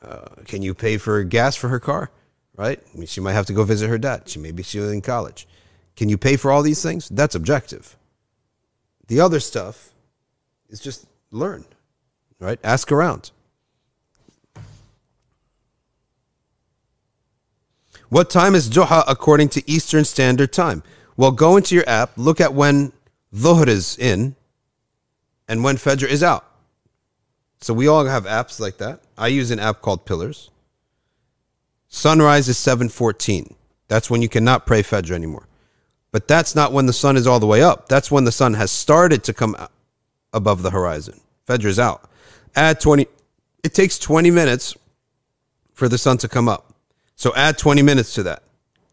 Uh, 0.00 0.28
can 0.44 0.62
you 0.62 0.72
pay 0.72 0.98
for 0.98 1.24
gas 1.24 1.56
for 1.56 1.66
her 1.66 1.80
car? 1.80 2.12
Right? 2.56 2.80
I 2.94 2.96
mean, 2.96 3.08
she 3.08 3.20
might 3.20 3.32
have 3.32 3.46
to 3.46 3.52
go 3.52 3.64
visit 3.64 3.88
her 3.88 3.98
dad. 3.98 4.28
She 4.28 4.38
may 4.38 4.52
be 4.52 4.62
still 4.62 4.88
in 4.88 5.00
college. 5.00 5.48
Can 5.96 6.08
you 6.08 6.16
pay 6.16 6.36
for 6.36 6.52
all 6.52 6.62
these 6.62 6.80
things? 6.80 7.08
That's 7.08 7.34
objective. 7.34 7.96
The 9.08 9.18
other 9.18 9.40
stuff 9.40 9.94
is 10.68 10.78
just 10.78 11.06
learn, 11.32 11.64
right? 12.38 12.60
Ask 12.62 12.92
around. 12.92 13.32
What 18.08 18.30
time 18.30 18.54
is 18.54 18.70
Duha 18.70 19.04
according 19.06 19.50
to 19.50 19.70
Eastern 19.70 20.04
Standard 20.04 20.52
Time? 20.52 20.82
Well, 21.16 21.30
go 21.30 21.56
into 21.56 21.74
your 21.74 21.88
app, 21.88 22.12
look 22.16 22.40
at 22.40 22.54
when 22.54 22.92
Dhuhr 23.34 23.66
is 23.68 23.98
in 23.98 24.34
and 25.46 25.62
when 25.62 25.76
Fajr 25.76 26.08
is 26.08 26.22
out. 26.22 26.44
So 27.60 27.74
we 27.74 27.86
all 27.86 28.04
have 28.06 28.24
apps 28.24 28.60
like 28.60 28.78
that. 28.78 29.00
I 29.18 29.28
use 29.28 29.50
an 29.50 29.58
app 29.58 29.82
called 29.82 30.06
Pillars. 30.06 30.50
Sunrise 31.88 32.48
is 32.48 32.56
7:14. 32.56 33.54
That's 33.88 34.08
when 34.08 34.22
you 34.22 34.28
cannot 34.28 34.66
pray 34.66 34.82
Fajr 34.82 35.12
anymore. 35.12 35.46
But 36.10 36.28
that's 36.28 36.54
not 36.54 36.72
when 36.72 36.86
the 36.86 36.92
sun 36.92 37.16
is 37.16 37.26
all 37.26 37.40
the 37.40 37.46
way 37.46 37.62
up. 37.62 37.88
That's 37.88 38.10
when 38.10 38.24
the 38.24 38.32
sun 38.32 38.54
has 38.54 38.70
started 38.70 39.24
to 39.24 39.34
come 39.34 39.56
above 40.32 40.62
the 40.62 40.70
horizon. 40.70 41.20
Fajr 41.46 41.66
is 41.66 41.78
out. 41.78 42.08
Add 42.54 42.80
20 42.80 43.06
it 43.64 43.74
takes 43.74 43.98
20 43.98 44.30
minutes 44.30 44.76
for 45.74 45.88
the 45.88 45.98
sun 45.98 46.16
to 46.18 46.28
come 46.28 46.48
up. 46.48 46.67
So 47.18 47.34
add 47.34 47.58
20 47.58 47.82
minutes 47.82 48.14
to 48.14 48.22
that, 48.22 48.44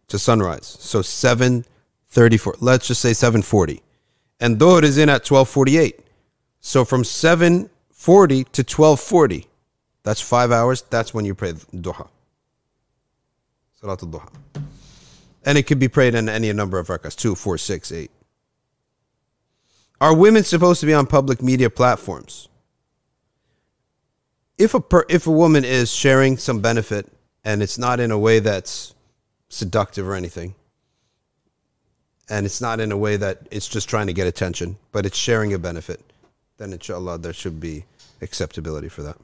to 0.08 0.18
sunrise. 0.18 0.78
So 0.80 1.04
734. 1.04 2.56
Let's 2.60 2.88
just 2.88 3.00
say 3.00 3.14
740. 3.14 3.84
And 4.40 4.58
Dhuhr 4.58 4.82
is 4.82 4.98
in 4.98 5.10
at 5.10 5.30
1248. 5.30 6.00
So 6.60 6.84
from 6.84 7.04
740 7.04 8.44
to 8.46 8.62
1240, 8.64 9.48
that's 10.02 10.22
five 10.22 10.52
hours. 10.52 10.82
That's 10.82 11.14
when 11.14 11.26
you 11.26 11.36
pray 11.36 11.54
Duha. 11.54 12.08
Salat 13.80 14.02
al-Duha. 14.02 14.28
And 15.46 15.60
it 15.60 15.68
could 15.68 15.78
be 15.78 15.88
prayed 15.88 16.16
in 16.16 16.28
any 16.28 16.52
number 16.52 16.80
of 16.80 16.88
rakahs, 16.88 17.16
two, 17.16 17.36
four, 17.36 17.60
six, 17.60 17.92
eight. 17.92 18.10
Are 20.02 20.16
women 20.16 20.44
supposed 20.44 20.80
to 20.80 20.88
be 20.88 20.96
on 20.96 21.06
public 21.06 21.44
media 21.44 21.70
platforms? 21.70 22.50
If 24.58 24.74
a 24.74 24.80
per, 24.80 25.06
if 25.10 25.28
a 25.28 25.32
woman 25.32 25.64
is 25.64 25.94
sharing 25.94 26.38
some 26.38 26.60
benefit 26.60 27.12
and 27.46 27.62
it's 27.62 27.78
not 27.78 28.00
in 28.00 28.12
a 28.12 28.18
way 28.18 28.40
that's 28.40 28.94
seductive 29.50 30.08
or 30.08 30.16
anything. 30.16 30.56
And 32.28 32.46
it's 32.46 32.60
not 32.60 32.80
in 32.80 32.92
a 32.92 32.98
way 32.98 33.18
that 33.18 33.48
it's 33.52 33.68
just 33.68 33.88
trying 33.88 34.08
to 34.08 34.14
get 34.14 34.26
attention, 34.26 34.78
but 34.92 35.06
it's 35.06 35.16
sharing 35.16 35.54
a 35.54 35.60
benefit. 35.60 36.02
Then, 36.58 36.74
inshallah, 36.74 37.20
there 37.20 37.34
should 37.34 37.60
be 37.60 37.86
acceptability 38.22 38.90
for 38.90 39.04
that. 39.04 39.18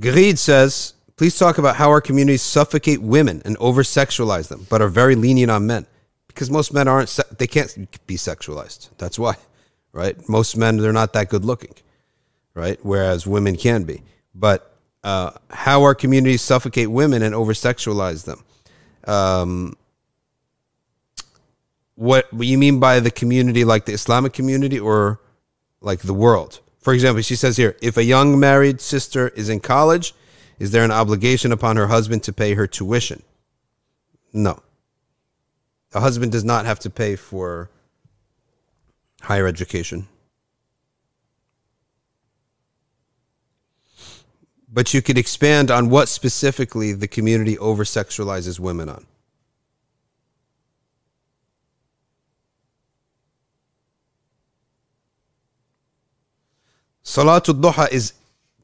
Greed 0.00 0.38
says, 0.38 0.94
please 1.16 1.38
talk 1.38 1.58
about 1.58 1.76
how 1.76 1.90
our 1.90 2.00
communities 2.00 2.42
suffocate 2.42 3.02
women 3.02 3.42
and 3.44 3.56
over 3.58 3.82
sexualize 3.82 4.48
them, 4.48 4.66
but 4.70 4.80
are 4.80 4.88
very 4.88 5.16
lenient 5.16 5.50
on 5.50 5.66
men. 5.66 5.86
Because 6.28 6.50
most 6.50 6.72
men 6.72 6.88
aren't, 6.88 7.10
se- 7.10 7.24
they 7.36 7.46
can't 7.46 7.74
be 8.06 8.16
sexualized. 8.16 8.88
That's 8.96 9.18
why, 9.18 9.36
right? 9.92 10.16
Most 10.28 10.56
men, 10.56 10.78
they're 10.78 10.92
not 10.92 11.12
that 11.12 11.28
good 11.28 11.44
looking, 11.44 11.74
right? 12.54 12.78
Whereas 12.82 13.26
women 13.26 13.56
can 13.56 13.84
be. 13.84 14.02
But 14.34 14.75
uh, 15.06 15.30
how 15.50 15.84
our 15.84 15.94
communities 15.94 16.42
suffocate 16.42 16.90
women 16.90 17.22
and 17.22 17.32
over 17.32 17.52
sexualize 17.52 18.24
them. 18.24 18.42
Um, 19.06 19.76
what, 21.94 22.32
what 22.34 22.48
you 22.48 22.58
mean 22.58 22.80
by 22.80 22.98
the 22.98 23.12
community, 23.12 23.64
like 23.64 23.84
the 23.84 23.92
Islamic 23.92 24.32
community 24.32 24.80
or 24.80 25.20
like 25.80 26.00
the 26.00 26.12
world? 26.12 26.58
For 26.80 26.92
example, 26.92 27.22
she 27.22 27.36
says 27.36 27.56
here 27.56 27.76
if 27.80 27.96
a 27.96 28.02
young 28.02 28.40
married 28.40 28.80
sister 28.80 29.28
is 29.28 29.48
in 29.48 29.60
college 29.60 30.12
Is 30.58 30.70
there 30.72 30.84
an 30.84 30.90
obligation 30.90 31.52
upon 31.52 31.76
her 31.76 31.86
husband 31.86 32.22
to 32.24 32.32
pay 32.32 32.54
her 32.54 32.66
tuition? 32.66 33.22
No. 34.32 34.60
A 35.94 36.00
husband 36.00 36.32
does 36.32 36.44
not 36.44 36.66
have 36.66 36.80
to 36.80 36.90
pay 36.90 37.14
for 37.14 37.70
higher 39.20 39.46
education. 39.46 40.08
But 44.76 44.92
you 44.92 45.00
could 45.00 45.16
expand 45.16 45.70
on 45.70 45.88
what 45.88 46.06
specifically 46.06 46.92
the 46.92 47.08
community 47.08 47.56
over 47.56 47.82
sexualizes 47.82 48.60
women 48.60 48.90
on. 48.90 49.06
Salatul 57.02 57.62
Duha 57.62 57.90
is 57.90 58.12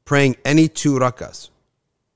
praying 0.05 0.37
any 0.45 0.69
two 0.69 0.99
rakas, 0.99 1.49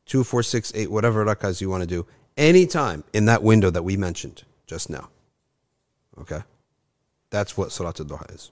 two, 0.05 0.24
four, 0.24 0.43
six, 0.43 0.70
eight, 0.74 0.90
whatever 0.90 1.24
rakas 1.24 1.62
you 1.62 1.70
want 1.70 1.82
to 1.82 1.86
do, 1.86 2.05
anytime 2.36 3.02
in 3.14 3.24
that 3.24 3.43
window 3.43 3.70
that 3.70 3.82
we 3.82 3.97
mentioned 3.97 4.43
just 4.66 4.90
now. 4.90 5.09
Okay? 6.20 6.43
That's 7.31 7.56
what 7.56 7.70
Salatul 7.70 8.09
Duha 8.09 8.35
is. 8.35 8.51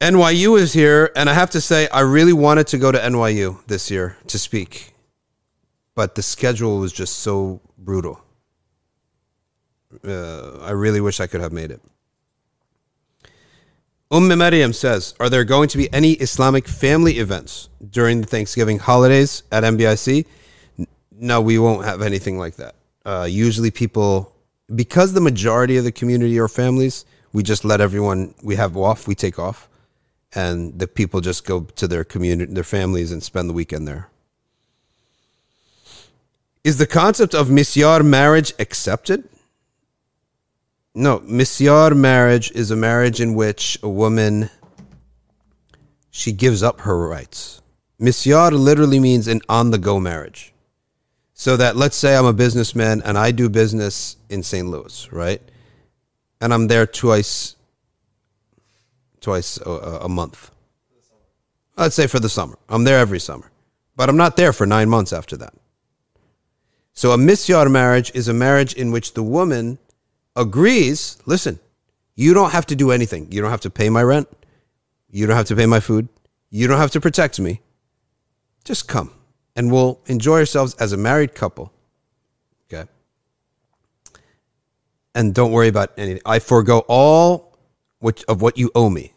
NYU 0.00 0.58
is 0.58 0.74
here, 0.74 1.10
and 1.16 1.30
I 1.30 1.32
have 1.32 1.50
to 1.50 1.60
say, 1.60 1.88
I 1.88 2.00
really 2.00 2.34
wanted 2.34 2.66
to 2.68 2.78
go 2.78 2.92
to 2.92 2.98
NYU 2.98 3.64
this 3.66 3.90
year 3.90 4.18
to 4.26 4.38
speak, 4.38 4.92
but 5.94 6.14
the 6.14 6.22
schedule 6.22 6.78
was 6.80 6.92
just 6.92 7.20
so 7.20 7.62
brutal. 7.78 8.20
Uh, 10.04 10.58
I 10.58 10.72
really 10.72 11.00
wish 11.00 11.18
I 11.18 11.26
could 11.26 11.40
have 11.40 11.52
made 11.52 11.70
it. 11.70 11.80
Umm 14.10 14.28
Maryam 14.36 14.74
says, 14.74 15.14
Are 15.18 15.30
there 15.30 15.44
going 15.44 15.68
to 15.70 15.78
be 15.78 15.92
any 15.94 16.12
Islamic 16.12 16.68
family 16.68 17.18
events 17.18 17.70
during 17.90 18.20
the 18.20 18.26
Thanksgiving 18.26 18.78
holidays 18.78 19.44
at 19.50 19.64
MBIC? 19.64 20.26
No, 21.10 21.40
we 21.40 21.58
won't 21.58 21.86
have 21.86 22.02
anything 22.02 22.38
like 22.38 22.56
that. 22.56 22.74
Uh, 23.06 23.26
usually, 23.28 23.70
people, 23.70 24.36
because 24.74 25.14
the 25.14 25.22
majority 25.22 25.78
of 25.78 25.84
the 25.84 25.92
community 25.92 26.38
are 26.38 26.48
families, 26.48 27.06
we 27.32 27.42
just 27.42 27.64
let 27.64 27.80
everyone, 27.80 28.34
we 28.42 28.56
have 28.56 28.76
off, 28.76 29.08
we 29.08 29.14
take 29.14 29.38
off, 29.38 29.68
and 30.36 30.78
the 30.78 30.86
people 30.86 31.20
just 31.22 31.46
go 31.46 31.60
to 31.60 31.88
their 31.88 32.04
community, 32.04 32.52
their 32.52 32.62
families, 32.62 33.10
and 33.10 33.22
spend 33.22 33.48
the 33.48 33.54
weekend 33.54 33.88
there. 33.88 34.10
Is 36.62 36.76
the 36.76 36.86
concept 36.86 37.34
of 37.34 37.48
misyar 37.48 38.04
marriage 38.04 38.52
accepted? 38.58 39.28
No, 40.94 41.20
misyar 41.20 41.96
marriage 41.96 42.50
is 42.52 42.70
a 42.70 42.76
marriage 42.76 43.20
in 43.20 43.34
which 43.34 43.78
a 43.82 43.88
woman 43.88 44.50
she 46.10 46.32
gives 46.32 46.62
up 46.62 46.82
her 46.82 47.08
rights. 47.08 47.62
Misyar 47.98 48.52
literally 48.52 49.00
means 49.00 49.28
an 49.28 49.40
on-the-go 49.48 50.00
marriage. 50.00 50.52
So 51.32 51.56
that 51.56 51.76
let's 51.76 51.96
say 51.96 52.16
I'm 52.16 52.26
a 52.26 52.32
businessman 52.32 53.00
and 53.02 53.16
I 53.16 53.30
do 53.30 53.48
business 53.48 54.16
in 54.28 54.42
St. 54.42 54.68
Louis, 54.68 55.12
right? 55.12 55.40
And 56.40 56.52
I'm 56.52 56.66
there 56.68 56.86
twice 56.86 57.55
twice 59.26 59.58
a, 59.58 59.70
a 60.08 60.08
month. 60.08 60.52
Let's 61.76 61.96
say 61.96 62.06
for 62.06 62.20
the 62.20 62.28
summer. 62.28 62.56
I'm 62.68 62.84
there 62.84 63.00
every 63.00 63.18
summer. 63.18 63.50
But 63.96 64.08
I'm 64.08 64.16
not 64.16 64.36
there 64.36 64.52
for 64.52 64.66
9 64.66 64.88
months 64.88 65.12
after 65.12 65.36
that. 65.38 65.52
So 66.92 67.10
a 67.10 67.16
misyar 67.16 67.68
marriage 67.68 68.12
is 68.14 68.28
a 68.28 68.32
marriage 68.32 68.72
in 68.74 68.92
which 68.92 69.14
the 69.14 69.24
woman 69.24 69.78
agrees, 70.36 71.18
listen, 71.26 71.58
you 72.14 72.34
don't 72.34 72.52
have 72.52 72.66
to 72.66 72.76
do 72.76 72.92
anything. 72.92 73.26
You 73.32 73.40
don't 73.42 73.50
have 73.50 73.66
to 73.68 73.70
pay 73.80 73.88
my 73.90 74.04
rent. 74.04 74.28
You 75.10 75.26
don't 75.26 75.36
have 75.36 75.50
to 75.52 75.56
pay 75.56 75.66
my 75.66 75.80
food. 75.80 76.08
You 76.50 76.68
don't 76.68 76.78
have 76.78 76.92
to 76.92 77.00
protect 77.00 77.40
me. 77.40 77.62
Just 78.62 78.86
come 78.86 79.10
and 79.56 79.72
we'll 79.72 79.98
enjoy 80.06 80.38
ourselves 80.38 80.74
as 80.74 80.92
a 80.92 80.96
married 80.96 81.34
couple. 81.34 81.72
Okay. 82.66 82.88
And 85.16 85.34
don't 85.34 85.50
worry 85.50 85.68
about 85.68 85.90
anything. 85.98 86.22
I 86.24 86.38
forego 86.38 86.84
all 86.86 87.46
which, 87.98 88.24
of 88.24 88.40
what 88.40 88.56
you 88.56 88.70
owe 88.74 88.90
me. 88.90 89.12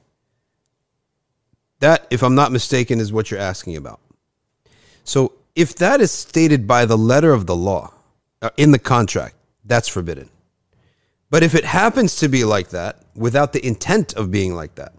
That, 1.80 2.08
if 2.10 2.24
I'm 2.24 2.36
not 2.36 2.52
mistaken, 2.52 3.00
is 3.00 3.14
what 3.14 3.32
you're 3.32 3.40
asking 3.40 3.76
about. 3.78 4.00
So 5.04 5.34
if 5.56 5.76
that 5.76 6.02
is 6.02 6.12
stated 6.12 6.68
by 6.68 6.86
the 6.86 6.98
letter 6.98 7.34
of 7.34 7.46
the 7.46 7.56
law 7.56 7.94
uh, 8.42 8.50
in 8.58 8.72
the 8.72 8.80
contract, 8.80 9.36
that's 9.66 9.88
forbidden. 9.88 10.30
But 11.30 11.44
if 11.44 11.56
it 11.56 11.66
happens 11.66 12.16
to 12.18 12.28
be 12.28 12.44
like 12.44 12.70
that 12.70 13.04
without 13.16 13.54
the 13.54 13.66
intent 13.66 14.14
of 14.14 14.32
being 14.32 14.56
like 14.56 14.76
that, 14.76 14.94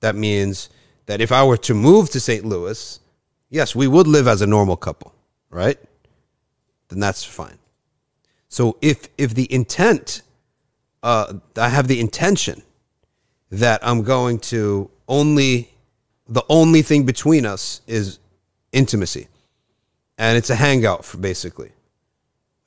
that 0.00 0.14
means 0.14 0.70
that 1.06 1.20
if 1.20 1.32
I 1.32 1.44
were 1.44 1.56
to 1.58 1.74
move 1.74 2.10
to 2.10 2.20
St. 2.20 2.44
Louis, 2.44 3.00
yes, 3.50 3.74
we 3.74 3.88
would 3.88 4.06
live 4.06 4.28
as 4.28 4.42
a 4.42 4.46
normal 4.46 4.76
couple, 4.76 5.14
right? 5.50 5.78
Then 6.88 7.00
that's 7.00 7.24
fine. 7.24 7.58
So 8.48 8.78
if 8.80 9.08
if 9.18 9.34
the 9.34 9.52
intent, 9.52 10.22
uh, 11.02 11.34
I 11.56 11.68
have 11.68 11.88
the 11.88 12.00
intention 12.00 12.62
that 13.50 13.80
I'm 13.82 14.02
going 14.02 14.38
to 14.38 14.90
only, 15.08 15.70
the 16.28 16.44
only 16.48 16.82
thing 16.82 17.04
between 17.04 17.46
us 17.46 17.80
is 17.86 18.18
intimacy, 18.72 19.28
and 20.16 20.36
it's 20.36 20.50
a 20.50 20.54
hangout 20.54 21.04
for 21.04 21.18
basically. 21.18 21.72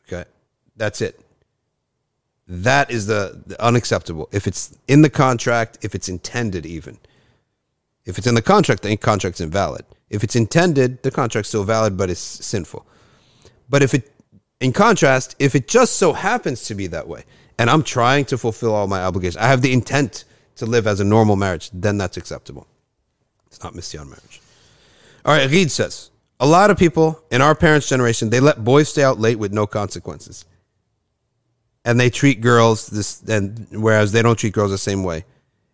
Okay, 0.07 0.25
that's 0.75 1.01
it. 1.01 1.19
That 2.47 2.91
is 2.91 3.07
the, 3.07 3.41
the 3.45 3.63
unacceptable. 3.63 4.27
If 4.31 4.47
it's 4.47 4.77
in 4.87 5.03
the 5.03 5.09
contract, 5.09 5.77
if 5.83 5.95
it's 5.95 6.09
intended, 6.09 6.65
even 6.65 6.97
if 8.05 8.17
it's 8.17 8.27
in 8.27 8.35
the 8.35 8.41
contract, 8.41 8.81
the 8.81 8.97
contract's 8.97 9.41
invalid. 9.41 9.85
If 10.09 10.23
it's 10.23 10.35
intended, 10.35 11.03
the 11.03 11.11
contract's 11.11 11.49
still 11.49 11.63
valid, 11.63 11.97
but 11.97 12.09
it's 12.09 12.19
sinful. 12.19 12.85
But 13.69 13.83
if 13.83 13.93
it, 13.93 14.11
in 14.59 14.73
contrast, 14.73 15.35
if 15.39 15.55
it 15.55 15.67
just 15.67 15.95
so 15.95 16.13
happens 16.13 16.63
to 16.63 16.75
be 16.75 16.87
that 16.87 17.07
way, 17.07 17.23
and 17.57 17.69
I'm 17.69 17.83
trying 17.83 18.25
to 18.25 18.37
fulfill 18.37 18.73
all 18.73 18.87
my 18.87 19.03
obligations, 19.03 19.37
I 19.37 19.47
have 19.47 19.61
the 19.61 19.71
intent 19.71 20.25
to 20.55 20.65
live 20.65 20.87
as 20.87 20.99
a 20.99 21.03
normal 21.03 21.35
marriage, 21.35 21.69
then 21.73 21.97
that's 21.97 22.17
acceptable. 22.17 22.67
It's 23.47 23.61
not 23.63 23.73
misyar 23.73 24.05
marriage. 24.05 24.41
All 25.25 25.35
right, 25.35 25.49
Reed 25.49 25.71
says, 25.71 26.09
a 26.39 26.47
lot 26.47 26.71
of 26.71 26.77
people 26.77 27.23
in 27.31 27.41
our 27.41 27.55
parents' 27.55 27.87
generation, 27.87 28.29
they 28.29 28.39
let 28.39 28.63
boys 28.63 28.89
stay 28.89 29.03
out 29.03 29.19
late 29.19 29.37
with 29.37 29.53
no 29.53 29.67
consequences. 29.67 30.45
And 31.83 31.99
they 31.99 32.09
treat 32.09 32.41
girls 32.41 32.87
this 32.87 33.21
and 33.27 33.67
whereas 33.71 34.11
they 34.11 34.21
don't 34.21 34.37
treat 34.37 34.53
girls 34.53 34.71
the 34.71 34.77
same 34.77 35.03
way. 35.03 35.25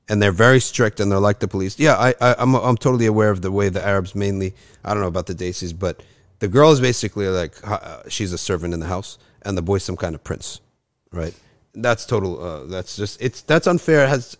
And 0.09 0.21
they're 0.21 0.31
very 0.31 0.61
strict 0.61 0.99
and 0.99 1.11
they're 1.11 1.19
like 1.19 1.39
the 1.39 1.49
police. 1.49 1.77
Yeah 1.77 1.95
i, 1.95 2.13
I 2.21 2.41
am 2.41 2.55
I'm, 2.55 2.63
I'm 2.63 2.77
totally 2.77 3.07
aware 3.07 3.29
of 3.29 3.41
the 3.41 3.51
way 3.51 3.67
the 3.67 3.85
arabs 3.85 4.15
mainly 4.15 4.53
i 4.85 4.93
don't 4.93 5.01
know 5.01 5.09
about 5.09 5.25
the 5.25 5.35
desis 5.35 5.77
but 5.77 6.01
the 6.39 6.47
girl 6.47 6.71
is 6.71 6.79
basically 6.79 7.27
like 7.27 7.55
uh, 7.65 8.03
she's 8.07 8.31
a 8.31 8.37
servant 8.37 8.73
in 8.73 8.79
the 8.79 8.87
house 8.87 9.17
and 9.41 9.57
the 9.57 9.61
boy's 9.61 9.83
some 9.83 9.97
kind 9.97 10.15
of 10.15 10.23
prince 10.23 10.61
right? 11.11 11.33
That's 11.73 12.05
total 12.05 12.41
uh, 12.41 12.65
that's 12.65 12.95
just 12.95 13.21
it's 13.21 13.41
that's 13.41 13.67
unfair. 13.67 14.05
It 14.05 14.09
has 14.09 14.37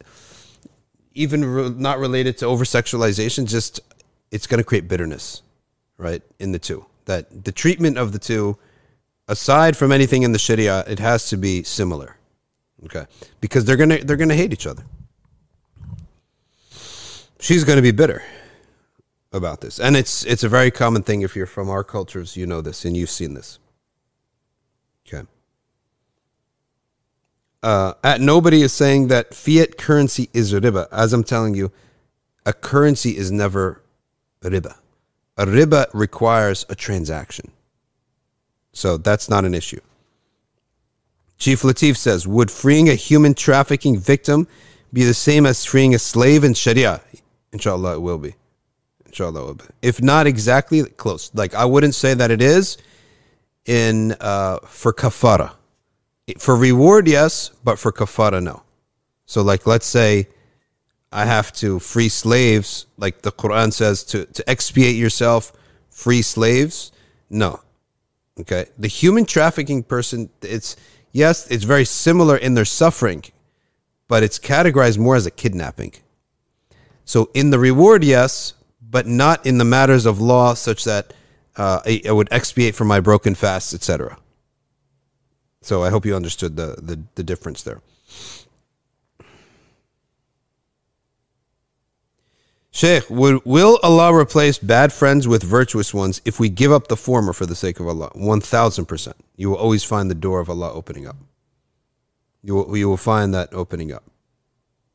even 1.18 1.44
re- 1.44 1.70
not 1.70 2.00
related 2.00 2.38
to 2.38 2.46
over 2.46 2.64
sexualization 2.64 3.48
just 3.48 3.80
it's 4.32 4.48
going 4.48 4.60
to 4.60 4.64
create 4.64 4.88
bitterness 4.88 5.42
right 5.98 6.22
in 6.40 6.52
the 6.52 6.60
two 6.60 6.86
that 7.06 7.44
the 7.46 7.52
treatment 7.52 7.98
of 7.98 8.12
the 8.12 8.20
two 8.20 8.58
aside 9.28 9.76
from 9.76 9.92
anything 9.92 10.24
in 10.24 10.32
the 10.32 10.40
Sharia, 10.40 10.84
it 10.88 11.00
has 11.00 11.30
to 11.30 11.38
be 11.38 11.64
similar. 11.64 12.16
Okay, 12.86 13.06
because 13.42 13.66
they're 13.66 13.76
gonna 13.76 14.04
they're 14.04 14.18
gonna 14.18 14.36
hate 14.36 14.54
each 14.54 14.68
other. 14.68 14.84
She's 17.40 17.64
gonna 17.64 17.82
be 17.82 17.92
bitter 17.92 18.24
about 19.32 19.62
this, 19.62 19.80
and 19.80 19.98
it's 19.98 20.24
it's 20.26 20.44
a 20.44 20.50
very 20.50 20.70
common 20.70 21.02
thing. 21.02 21.22
If 21.22 21.36
you're 21.36 21.48
from 21.48 21.70
our 21.70 21.84
cultures, 21.84 22.38
you 22.38 22.46
know 22.46 22.62
this, 22.62 22.86
and 22.86 22.96
you've 22.96 23.10
seen 23.10 23.34
this. 23.34 23.58
Okay. 25.08 25.28
Uh, 27.68 27.94
at 28.02 28.22
nobody 28.22 28.62
is 28.62 28.72
saying 28.72 29.10
that 29.10 29.34
fiat 29.34 29.78
currency 29.78 30.30
is 30.34 30.54
riba. 30.54 30.88
As 30.90 31.12
I'm 31.12 31.26
telling 31.26 31.54
you, 31.54 31.70
a 32.46 32.54
currency 32.54 33.18
is 33.18 33.30
never 33.30 33.82
riba. 34.42 34.78
A 35.36 35.46
riba 35.46 35.88
requires 35.94 36.66
a 36.70 36.76
transaction. 36.76 37.52
So 38.72 38.96
that's 38.96 39.28
not 39.28 39.44
an 39.44 39.54
issue. 39.54 39.82
Chief 41.38 41.62
Latif 41.64 41.98
says, 41.98 42.26
Would 42.26 42.52
freeing 42.52 42.88
a 42.88 42.96
human 42.96 43.34
trafficking 43.34 43.98
victim 43.98 44.48
be 44.94 45.04
the 45.04 45.14
same 45.14 45.46
as 45.46 45.66
freeing 45.66 45.94
a 45.94 46.00
slave 46.00 46.46
in 46.46 46.54
Sharia? 46.54 47.02
Inshallah, 47.52 47.96
it 47.96 48.02
will 48.02 48.18
be. 48.18 48.36
Inshallah, 49.08 49.42
it 49.42 49.46
will 49.46 49.56
be. 49.56 49.66
If 49.82 50.02
not 50.02 50.26
exactly 50.26 50.86
close. 50.86 51.32
Like, 51.34 51.54
I 51.54 51.66
wouldn't 51.66 51.96
say 51.96 52.14
that 52.14 52.32
it 52.32 52.42
is 52.42 52.78
in 53.66 54.14
uh, 54.22 54.60
for 54.60 54.94
kafara. 54.94 55.52
For 56.38 56.56
reward, 56.56 57.08
yes, 57.08 57.52
but 57.64 57.80
for 57.80 57.92
kafara, 57.92 58.44
no. 58.44 58.64
So, 59.26 59.42
like, 59.42 59.66
let's 59.66 59.86
say 59.86 60.28
I 61.12 61.26
have 61.26 61.54
to 61.54 61.80
free 61.80 62.10
slaves, 62.10 62.86
like 62.98 63.22
the 63.22 63.32
Quran 63.32 63.72
says, 63.72 64.04
to, 64.06 64.26
to 64.26 64.50
expiate 64.50 64.96
yourself, 64.96 65.54
free 65.90 66.22
slaves. 66.22 66.92
No, 67.30 67.62
Okay. 68.40 68.68
The 68.78 68.88
human 68.88 69.26
trafficking 69.26 69.84
person, 69.84 70.30
it's, 70.42 70.76
yes, 71.12 71.48
it's 71.50 71.64
very 71.64 71.86
similar 71.86 72.38
in 72.38 72.54
their 72.54 72.66
suffering, 72.66 73.24
but 74.08 74.24
it's 74.24 74.40
categorized 74.40 74.98
more 74.98 75.16
as 75.16 75.26
a 75.26 75.32
kidnapping. 75.32 75.94
So 77.06 77.30
in 77.34 77.50
the 77.50 77.60
reward, 77.60 78.04
yes, 78.04 78.54
but 78.82 79.08
not 79.08 79.46
in 79.46 79.58
the 79.58 79.66
matters 79.66 80.06
of 80.06 80.22
law, 80.22 80.54
such 80.54 80.84
that 80.84 81.14
uh, 81.56 81.82
I, 81.86 82.02
I 82.08 82.12
would 82.12 82.28
expiate 82.32 82.76
for 82.76 82.86
my 82.86 83.00
broken 83.00 83.34
fasts, 83.34 83.74
etc. 83.74 84.18
So 85.62 85.84
I 85.84 85.90
hope 85.90 86.06
you 86.06 86.16
understood 86.16 86.56
the, 86.56 86.76
the, 86.82 87.00
the 87.16 87.24
difference 87.24 87.64
there. 87.64 87.82
Sheikh, 92.72 93.10
would, 93.10 93.44
will 93.44 93.80
Allah 93.82 94.14
replace 94.14 94.60
bad 94.60 94.94
friends 94.94 95.28
with 95.28 95.42
virtuous 95.42 95.96
ones 95.96 96.22
if 96.26 96.40
we 96.40 96.48
give 96.48 96.72
up 96.72 96.90
the 96.90 96.96
former 96.96 97.34
for 97.34 97.48
the 97.48 97.56
sake 97.56 97.80
of 97.80 97.88
Allah? 97.88 98.12
1000%. 98.12 99.14
You 99.36 99.50
will 99.50 99.58
always 99.58 99.84
find 99.84 100.12
the 100.12 100.16
door 100.16 100.40
of 100.40 100.48
Allah 100.48 100.72
opening 100.72 101.08
up. 101.08 101.16
You 102.44 102.54
will, 102.54 102.78
you 102.78 102.88
will 102.88 102.96
find 102.96 103.34
that 103.34 103.52
opening 103.52 103.92
up. 103.92 104.04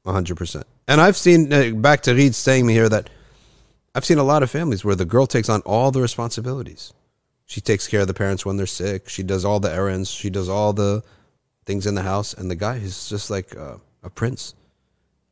100%. 0.06 0.62
And 0.86 1.00
I've 1.00 1.16
seen, 1.16 1.52
uh, 1.52 1.70
back 1.70 2.02
to 2.02 2.14
Reed 2.14 2.36
saying 2.36 2.66
me 2.66 2.72
here 2.72 2.88
that 2.88 3.10
I've 3.96 4.04
seen 4.04 4.18
a 4.18 4.22
lot 4.22 4.44
of 4.44 4.50
families 4.50 4.84
where 4.84 4.94
the 4.94 5.04
girl 5.04 5.26
takes 5.26 5.48
on 5.48 5.60
all 5.62 5.90
the 5.90 6.00
responsibilities. 6.00 6.92
She 7.52 7.60
takes 7.60 7.86
care 7.86 8.00
of 8.00 8.06
the 8.06 8.14
parents 8.14 8.46
when 8.46 8.56
they're 8.56 8.64
sick. 8.64 9.10
She 9.10 9.22
does 9.22 9.44
all 9.44 9.60
the 9.60 9.70
errands. 9.70 10.08
She 10.08 10.30
does 10.30 10.48
all 10.48 10.72
the 10.72 11.02
things 11.66 11.86
in 11.86 11.94
the 11.94 12.00
house. 12.00 12.32
And 12.32 12.50
the 12.50 12.54
guy 12.54 12.76
is 12.76 13.10
just 13.10 13.30
like 13.30 13.54
uh, 13.54 13.76
a 14.02 14.08
prince. 14.08 14.54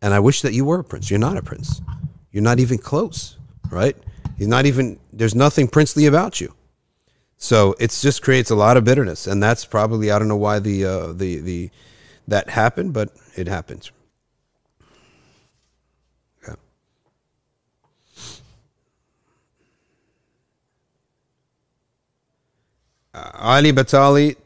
And 0.03 0.13
I 0.13 0.21
wish 0.21 0.43
that 0.43 0.53
you 0.53 0.67
were 0.67 0.81
a 0.81 0.85
prince. 0.85 1.09
You're 1.11 1.19
not 1.19 1.39
a 1.39 1.43
prince. 1.43 1.81
You're 2.31 2.43
not 2.43 2.61
even 2.61 2.77
close, 2.77 3.39
right? 3.71 3.97
He's 4.37 4.49
not 4.49 4.67
even, 4.67 5.01
there's 5.15 5.35
nothing 5.35 5.67
princely 5.67 6.05
about 6.05 6.43
you. 6.43 6.55
So 7.39 7.75
it 7.81 7.89
just 7.89 8.21
creates 8.21 8.51
a 8.51 8.55
lot 8.55 8.77
of 8.77 8.85
bitterness. 8.85 9.27
And 9.27 9.43
that's 9.43 9.65
probably, 9.65 10.11
I 10.11 10.19
don't 10.19 10.29
know 10.29 10.37
why 10.37 10.59
the, 10.59 10.85
uh, 10.85 11.13
the, 11.15 11.39
the, 11.39 11.71
that 12.29 12.51
happened, 12.51 12.93
but 12.93 13.17
it 13.35 13.49
happens. 13.49 13.93
Ali 23.35 23.73
Batali, 23.73 24.37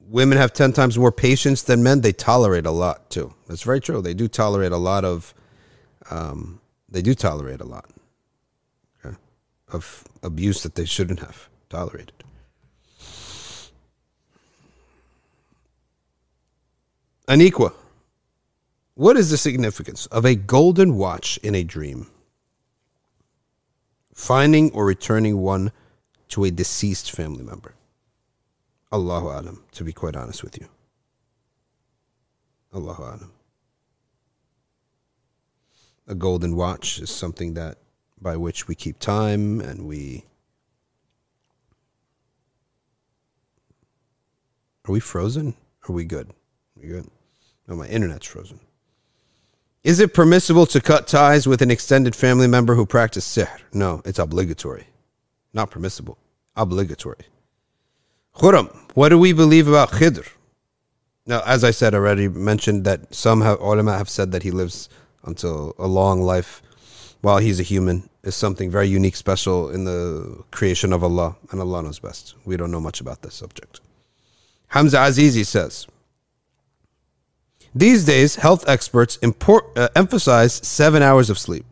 women 0.00 0.38
have 0.38 0.52
10 0.52 0.72
times 0.72 0.98
more 0.98 1.12
patience 1.12 1.62
than 1.62 1.82
men. 1.82 2.00
They 2.00 2.12
tolerate 2.12 2.66
a 2.66 2.70
lot 2.70 3.10
too. 3.10 3.34
That's 3.46 3.62
very 3.62 3.80
true. 3.80 4.02
They 4.02 4.14
do 4.14 4.28
tolerate 4.28 4.72
a 4.72 4.76
lot 4.76 5.04
of, 5.04 5.34
um, 6.10 6.60
they 6.88 7.02
do 7.02 7.14
tolerate 7.14 7.60
a 7.60 7.64
lot 7.64 7.88
okay, 9.04 9.16
of 9.72 10.04
abuse 10.22 10.62
that 10.62 10.74
they 10.74 10.84
shouldn't 10.84 11.20
have 11.20 11.48
tolerated. 11.68 12.12
Aniqua, 17.28 17.72
what 18.94 19.16
is 19.16 19.30
the 19.30 19.36
significance 19.36 20.06
of 20.06 20.24
a 20.24 20.34
golden 20.34 20.96
watch 20.96 21.38
in 21.44 21.54
a 21.54 21.62
dream? 21.62 22.08
Finding 24.12 24.72
or 24.72 24.84
returning 24.84 25.38
one 25.38 25.70
to 26.30 26.44
a 26.44 26.50
deceased 26.50 27.12
family 27.12 27.44
member. 27.44 27.74
Allahu 28.92 29.28
Alam, 29.28 29.62
to 29.72 29.84
be 29.84 29.92
quite 29.92 30.16
honest 30.16 30.42
with 30.42 30.58
you. 30.58 30.68
Allahu 32.74 33.02
Alam. 33.02 33.32
A 36.08 36.14
golden 36.14 36.56
watch 36.56 36.98
is 36.98 37.10
something 37.10 37.54
that 37.54 37.78
by 38.20 38.36
which 38.36 38.66
we 38.66 38.74
keep 38.74 38.98
time 38.98 39.60
and 39.60 39.86
we 39.86 40.24
Are 44.88 44.92
we 44.92 44.98
frozen? 45.00 45.54
Are 45.88 45.92
we 45.92 46.04
good? 46.04 46.30
Are 46.30 46.82
we 46.82 46.88
good? 46.88 47.06
No, 47.68 47.76
my 47.76 47.86
internet's 47.86 48.26
frozen. 48.26 48.58
Is 49.84 50.00
it 50.00 50.12
permissible 50.12 50.66
to 50.66 50.80
cut 50.80 51.06
ties 51.06 51.46
with 51.46 51.62
an 51.62 51.70
extended 51.70 52.16
family 52.16 52.48
member 52.48 52.74
who 52.74 52.84
practiced 52.84 53.36
sihr? 53.36 53.48
No, 53.72 54.02
it's 54.04 54.18
obligatory. 54.18 54.88
Not 55.52 55.70
permissible. 55.70 56.18
Obligatory. 56.56 57.26
Khuram, 58.40 58.74
what 58.94 59.10
do 59.10 59.18
we 59.18 59.34
believe 59.34 59.68
about 59.68 59.90
Khidr? 59.90 60.26
Now, 61.26 61.42
as 61.44 61.62
I 61.62 61.72
said 61.72 61.94
already, 61.94 62.26
mentioned 62.26 62.84
that 62.84 63.14
some 63.14 63.42
have, 63.42 63.60
ulama 63.60 63.98
have 63.98 64.08
said 64.08 64.32
that 64.32 64.42
he 64.42 64.50
lives 64.50 64.88
until 65.24 65.74
a 65.78 65.86
long 65.86 66.22
life 66.22 66.62
while 67.20 67.36
he's 67.36 67.60
a 67.60 67.62
human 67.62 68.08
is 68.22 68.34
something 68.34 68.70
very 68.70 68.88
unique, 68.88 69.16
special 69.16 69.68
in 69.68 69.84
the 69.84 70.42
creation 70.52 70.94
of 70.94 71.04
Allah, 71.04 71.36
and 71.50 71.60
Allah 71.60 71.82
knows 71.82 71.98
best. 71.98 72.34
We 72.46 72.56
don't 72.56 72.70
know 72.70 72.80
much 72.80 73.02
about 73.02 73.20
this 73.20 73.34
subject. 73.34 73.82
Hamza 74.68 74.96
Azizi 74.96 75.44
says, 75.44 75.86
these 77.74 78.06
days, 78.06 78.36
health 78.36 78.66
experts 78.66 79.16
import, 79.18 79.66
uh, 79.76 79.88
emphasize 79.94 80.54
seven 80.66 81.02
hours 81.02 81.28
of 81.28 81.38
sleep, 81.38 81.66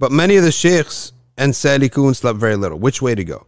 but 0.00 0.10
many 0.10 0.34
of 0.34 0.42
the 0.42 0.50
sheikhs 0.50 1.12
and 1.36 1.52
salikun 1.52 2.16
slept 2.16 2.40
very 2.40 2.56
little. 2.56 2.80
Which 2.80 3.00
way 3.00 3.14
to 3.14 3.22
go? 3.22 3.46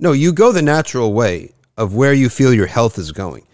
No, 0.00 0.10
you 0.10 0.32
go 0.32 0.50
the 0.50 0.62
natural 0.62 1.12
way 1.12 1.52
of 1.76 1.94
where 1.94 2.12
you 2.12 2.28
feel 2.28 2.52
your 2.52 2.66
health 2.66 2.98
is 2.98 3.12
going. 3.12 3.46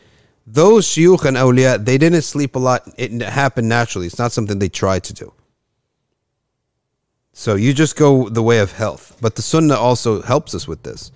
Those 0.47 0.86
shuyukh 0.86 1.24
and 1.24 1.36
awliya, 1.36 1.85
they 1.85 1.99
didn't 1.99 2.23
sleep 2.23 2.57
a 2.57 2.59
lot. 2.59 2.89
It 2.97 3.20
happened 3.23 3.69
naturally. 3.69 4.07
It's 4.07 4.19
not 4.19 4.32
something 4.32 4.59
they 4.59 4.69
tried 4.69 5.05
to 5.05 5.12
do. 5.12 5.32
So 7.32 7.55
you 7.55 7.73
just 7.73 7.97
go 7.97 8.28
the 8.28 8.43
way 8.43 8.59
of 8.59 8.73
health. 8.73 9.16
But 9.20 9.36
the 9.36 9.43
sunnah 9.43 9.77
also 9.77 10.23
helps 10.23 10.55
us 10.55 10.66
with 10.66 10.82
this 10.82 11.12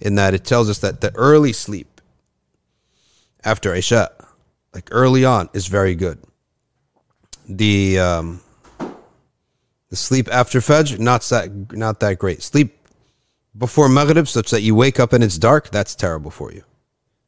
in 0.00 0.16
that 0.16 0.34
it 0.34 0.44
tells 0.44 0.68
us 0.68 0.78
that 0.78 1.00
the 1.00 1.14
early 1.16 1.52
sleep 1.52 2.00
after 3.42 3.74
Isha, 3.74 4.10
like 4.72 4.88
early 4.92 5.24
on, 5.24 5.48
is 5.52 5.66
very 5.66 5.94
good. 5.94 6.18
The 7.48 7.98
um, 7.98 8.40
the 9.88 9.96
sleep 9.96 10.28
after 10.30 10.60
Fajr, 10.60 10.98
not 10.98 11.22
that 11.22 11.72
not 11.72 12.00
that 12.00 12.18
great. 12.18 12.42
Sleep 12.42 12.83
before 13.56 13.88
Maghrib, 13.88 14.28
such 14.28 14.50
that 14.50 14.62
you 14.62 14.74
wake 14.74 14.98
up 14.98 15.12
and 15.12 15.22
it's 15.22 15.38
dark, 15.38 15.70
that's 15.70 15.94
terrible 15.94 16.30
for 16.30 16.52
you. 16.52 16.64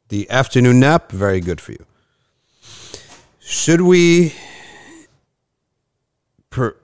The 0.09 0.29
afternoon 0.29 0.79
nap, 0.79 1.11
very 1.11 1.39
good 1.39 1.61
for 1.61 1.71
you. 1.73 1.85
Should 3.39 3.81
we 3.81 4.33
per- 6.49 6.75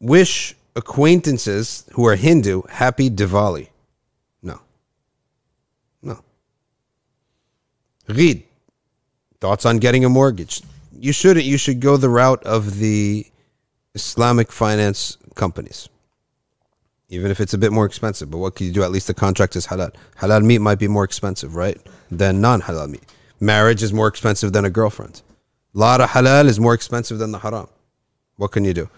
wish 0.00 0.54
acquaintances 0.74 1.84
who 1.92 2.06
are 2.06 2.16
Hindu 2.16 2.62
happy 2.68 3.10
Diwali? 3.10 3.68
No. 4.42 4.60
No. 6.02 6.20
Read. 8.08 8.44
Thoughts 9.40 9.66
on 9.66 9.78
getting 9.78 10.04
a 10.04 10.08
mortgage? 10.08 10.62
You 10.98 11.12
shouldn't. 11.12 11.44
You 11.44 11.58
should 11.58 11.80
go 11.80 11.98
the 11.98 12.08
route 12.08 12.42
of 12.44 12.78
the 12.78 13.26
Islamic 13.94 14.50
finance 14.50 15.18
companies 15.34 15.90
even 17.08 17.30
if 17.30 17.40
it's 17.40 17.54
a 17.54 17.58
bit 17.58 17.72
more 17.72 17.86
expensive. 17.86 18.30
But 18.30 18.38
what 18.38 18.54
can 18.54 18.66
you 18.66 18.72
do? 18.72 18.82
At 18.82 18.90
least 18.90 19.06
the 19.06 19.14
contract 19.14 19.56
is 19.56 19.66
halal. 19.66 19.94
Halal 20.18 20.44
meat 20.44 20.58
might 20.58 20.78
be 20.78 20.88
more 20.88 21.04
expensive, 21.04 21.54
right, 21.54 21.78
than 22.10 22.40
non 22.40 22.62
halal 22.62 22.88
meat. 22.88 23.04
Marriage 23.40 23.82
is 23.82 23.92
more 23.92 24.08
expensive 24.08 24.52
than 24.52 24.64
a 24.64 24.70
girlfriend. 24.70 25.22
Lot 25.72 26.00
of 26.00 26.10
halal 26.10 26.46
is 26.46 26.58
more 26.58 26.74
expensive 26.74 27.18
than 27.18 27.32
the 27.32 27.38
haram. 27.38 27.68
What 28.36 28.52
can 28.52 28.64
you 28.64 28.74
do? 28.74 28.88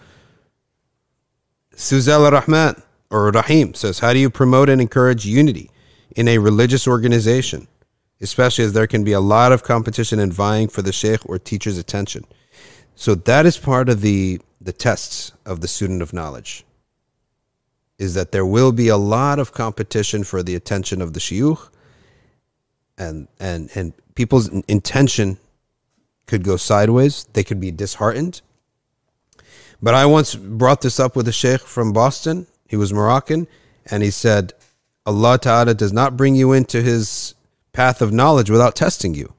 Suzal 1.75 2.31
Rahman 2.31 2.81
or 3.09 3.31
Rahim 3.31 3.73
says, 3.73 3.99
How 3.99 4.13
do 4.13 4.19
you 4.19 4.29
promote 4.29 4.69
and 4.69 4.81
encourage 4.81 5.25
unity 5.25 5.71
in 6.15 6.27
a 6.27 6.37
religious 6.37 6.87
organization, 6.87 7.67
especially 8.21 8.65
as 8.65 8.73
there 8.73 8.87
can 8.87 9.03
be 9.03 9.13
a 9.13 9.19
lot 9.19 9.51
of 9.51 9.63
competition 9.63 10.19
and 10.19 10.33
vying 10.33 10.67
for 10.67 10.81
the 10.81 10.91
sheikh 10.91 11.25
or 11.25 11.37
teacher's 11.37 11.77
attention? 11.77 12.25
So 12.95 13.15
that 13.15 13.45
is 13.45 13.57
part 13.57 13.87
of 13.87 14.01
the, 14.01 14.41
the 14.59 14.73
tests 14.73 15.31
of 15.45 15.61
the 15.61 15.67
student 15.67 16.01
of 16.01 16.11
knowledge 16.11 16.65
is 17.99 18.15
that 18.15 18.31
there 18.31 18.45
will 18.45 18.71
be 18.71 18.87
a 18.87 18.97
lot 18.97 19.37
of 19.37 19.51
competition 19.51 20.23
for 20.23 20.41
the 20.41 20.55
attention 20.55 21.01
of 21.01 21.13
the 21.13 21.19
shuyukh 21.19 21.69
and 22.97 23.27
and 23.39 23.69
and 23.75 23.93
people's 24.15 24.47
intention 24.67 25.37
could 26.25 26.43
go 26.43 26.57
sideways. 26.57 27.25
They 27.33 27.43
could 27.43 27.59
be 27.59 27.71
disheartened. 27.71 28.41
But 29.81 29.93
i 29.93 30.05
once 30.05 30.35
brought 30.35 30.81
this 30.81 30.99
up 30.99 31.15
with 31.15 31.27
a 31.27 31.31
sheikh 31.31 31.61
from 31.61 31.93
boston. 31.93 32.47
He 32.67 32.75
was 32.75 32.93
moroccan 32.93 33.47
and 33.85 34.03
he 34.03 34.11
said 34.11 34.53
allah 35.05 35.37
ta'ala 35.37 35.73
does 35.73 35.93
not 35.93 36.17
bring 36.17 36.35
you 36.35 36.51
into 36.53 36.81
his 36.81 37.35
path 37.73 38.01
of 38.01 38.11
knowledge 38.11 38.49
without 38.49 38.75
testing 38.75 39.13
you. 39.13 39.33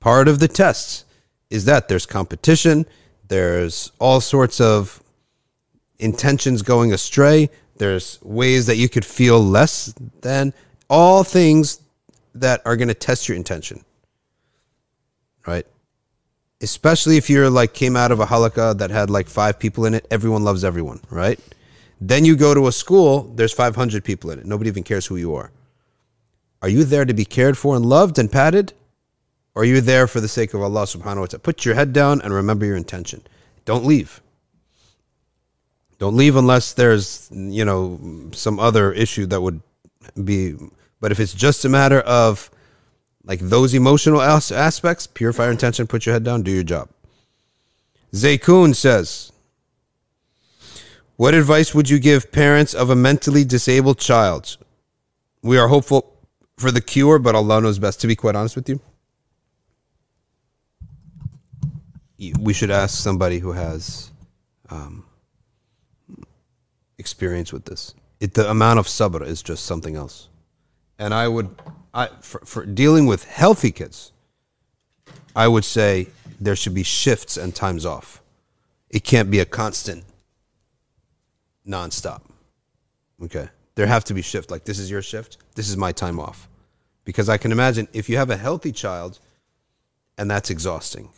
Part 0.00 0.28
of 0.28 0.38
the 0.38 0.48
test 0.48 1.04
is 1.50 1.64
that 1.66 1.88
there's 1.88 2.06
competition 2.06 2.86
there's 3.28 3.90
all 3.98 4.20
sorts 4.20 4.60
of 4.60 5.02
intentions 5.98 6.62
going 6.62 6.92
astray 6.92 7.48
there's 7.76 8.20
ways 8.22 8.66
that 8.66 8.76
you 8.76 8.88
could 8.88 9.04
feel 9.04 9.40
less 9.40 9.94
than 10.20 10.52
all 10.88 11.24
things 11.24 11.80
that 12.34 12.62
are 12.64 12.76
going 12.76 12.88
to 12.88 12.94
test 12.94 13.28
your 13.28 13.36
intention. 13.36 13.84
Right? 15.46 15.66
Especially 16.60 17.16
if 17.16 17.28
you're 17.28 17.50
like 17.50 17.74
came 17.74 17.96
out 17.96 18.10
of 18.10 18.20
a 18.20 18.26
halaqa 18.26 18.78
that 18.78 18.90
had 18.90 19.10
like 19.10 19.28
five 19.28 19.58
people 19.58 19.86
in 19.86 19.94
it, 19.94 20.06
everyone 20.10 20.44
loves 20.44 20.64
everyone, 20.64 21.00
right? 21.10 21.38
Then 22.00 22.24
you 22.24 22.36
go 22.36 22.54
to 22.54 22.66
a 22.66 22.72
school, 22.72 23.22
there's 23.34 23.52
500 23.52 24.04
people 24.04 24.30
in 24.30 24.38
it. 24.38 24.46
Nobody 24.46 24.68
even 24.68 24.82
cares 24.82 25.06
who 25.06 25.16
you 25.16 25.34
are. 25.34 25.50
Are 26.62 26.68
you 26.68 26.84
there 26.84 27.04
to 27.04 27.14
be 27.14 27.24
cared 27.24 27.58
for 27.58 27.76
and 27.76 27.84
loved 27.84 28.18
and 28.18 28.30
patted? 28.30 28.72
Or 29.54 29.62
are 29.62 29.66
you 29.66 29.80
there 29.80 30.06
for 30.06 30.20
the 30.20 30.28
sake 30.28 30.54
of 30.54 30.62
Allah 30.62 30.84
subhanahu 30.84 31.20
wa 31.20 31.26
ta'ala? 31.26 31.40
Put 31.40 31.64
your 31.64 31.74
head 31.74 31.92
down 31.92 32.20
and 32.22 32.32
remember 32.32 32.66
your 32.66 32.76
intention. 32.76 33.22
Don't 33.64 33.84
leave. 33.84 34.20
Don't 36.04 36.16
leave 36.16 36.36
unless 36.36 36.74
there's, 36.74 37.30
you 37.32 37.64
know, 37.64 37.98
some 38.32 38.60
other 38.60 38.92
issue 38.92 39.24
that 39.24 39.40
would 39.40 39.62
be. 40.22 40.54
But 41.00 41.12
if 41.12 41.18
it's 41.18 41.32
just 41.32 41.64
a 41.64 41.70
matter 41.70 42.00
of 42.00 42.50
like 43.24 43.40
those 43.40 43.72
emotional 43.72 44.20
as- 44.20 44.52
aspects, 44.52 45.06
purify 45.06 45.44
your 45.44 45.52
intention, 45.52 45.86
put 45.86 46.04
your 46.04 46.12
head 46.12 46.22
down, 46.22 46.42
do 46.42 46.50
your 46.50 46.62
job. 46.62 46.90
Zaykoon 48.12 48.74
says, 48.74 49.32
What 51.16 51.32
advice 51.32 51.74
would 51.74 51.88
you 51.88 51.98
give 51.98 52.30
parents 52.30 52.74
of 52.74 52.90
a 52.90 52.94
mentally 52.94 53.42
disabled 53.42 53.98
child? 53.98 54.58
We 55.40 55.56
are 55.56 55.68
hopeful 55.68 56.18
for 56.58 56.70
the 56.70 56.82
cure, 56.82 57.18
but 57.18 57.34
Allah 57.34 57.62
knows 57.62 57.78
best. 57.78 58.02
To 58.02 58.06
be 58.06 58.14
quite 58.14 58.36
honest 58.36 58.56
with 58.56 58.68
you, 58.68 58.78
we 62.38 62.52
should 62.52 62.70
ask 62.70 63.02
somebody 63.02 63.38
who 63.38 63.52
has 63.52 64.10
um, 64.68 65.06
experience 67.04 67.52
with 67.52 67.64
this. 67.70 67.94
It, 68.20 68.32
the 68.34 68.46
amount 68.56 68.78
of 68.78 68.86
sabr 68.86 69.22
is 69.34 69.42
just 69.42 69.62
something 69.66 69.96
else. 70.02 70.28
And 70.98 71.12
I 71.12 71.26
would, 71.34 71.48
I 71.92 72.04
for, 72.20 72.40
for 72.52 72.64
dealing 72.82 73.04
with 73.12 73.22
healthy 73.42 73.72
kids, 73.80 74.12
I 75.36 75.46
would 75.52 75.66
say 75.76 76.08
there 76.40 76.56
should 76.56 76.76
be 76.82 76.86
shifts 77.02 77.36
and 77.36 77.54
times 77.54 77.84
off. 77.84 78.22
It 78.88 79.02
can't 79.12 79.30
be 79.30 79.40
a 79.40 79.44
constant, 79.44 80.04
nonstop. 81.66 82.22
Okay, 83.20 83.48
there 83.74 83.86
have 83.86 84.04
to 84.04 84.14
be 84.14 84.22
shift. 84.22 84.50
Like 84.50 84.64
this 84.64 84.78
is 84.78 84.88
your 84.94 85.02
shift. 85.02 85.36
This 85.54 85.68
is 85.68 85.76
my 85.76 85.92
time 85.92 86.18
off, 86.26 86.48
because 87.04 87.28
I 87.34 87.38
can 87.42 87.52
imagine 87.52 87.86
if 87.92 88.08
you 88.08 88.16
have 88.16 88.30
a 88.30 88.36
healthy 88.46 88.72
child, 88.72 89.18
and 90.16 90.30
that's 90.30 90.50
exhausting. 90.50 91.08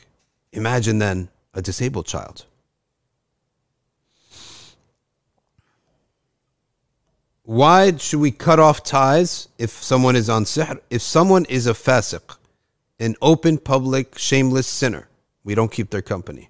Imagine 0.53 0.99
then 0.99 1.29
a 1.55 1.61
disabled 1.61 2.07
child. 2.07 2.47
Why 7.47 7.97
should 7.97 8.18
we 8.18 8.32
cut 8.32 8.59
off 8.59 8.82
ties 8.82 9.47
if 9.56 9.70
someone 9.70 10.16
is 10.16 10.28
on 10.28 10.44
sihr? 10.44 10.81
If 10.90 11.01
someone 11.01 11.44
is 11.44 11.68
a 11.68 11.74
fasiq, 11.74 12.36
an 12.98 13.14
open, 13.23 13.59
public, 13.59 14.18
shameless 14.18 14.66
sinner, 14.66 15.09
we 15.44 15.55
don't 15.55 15.70
keep 15.70 15.90
their 15.90 16.02
company. 16.02 16.48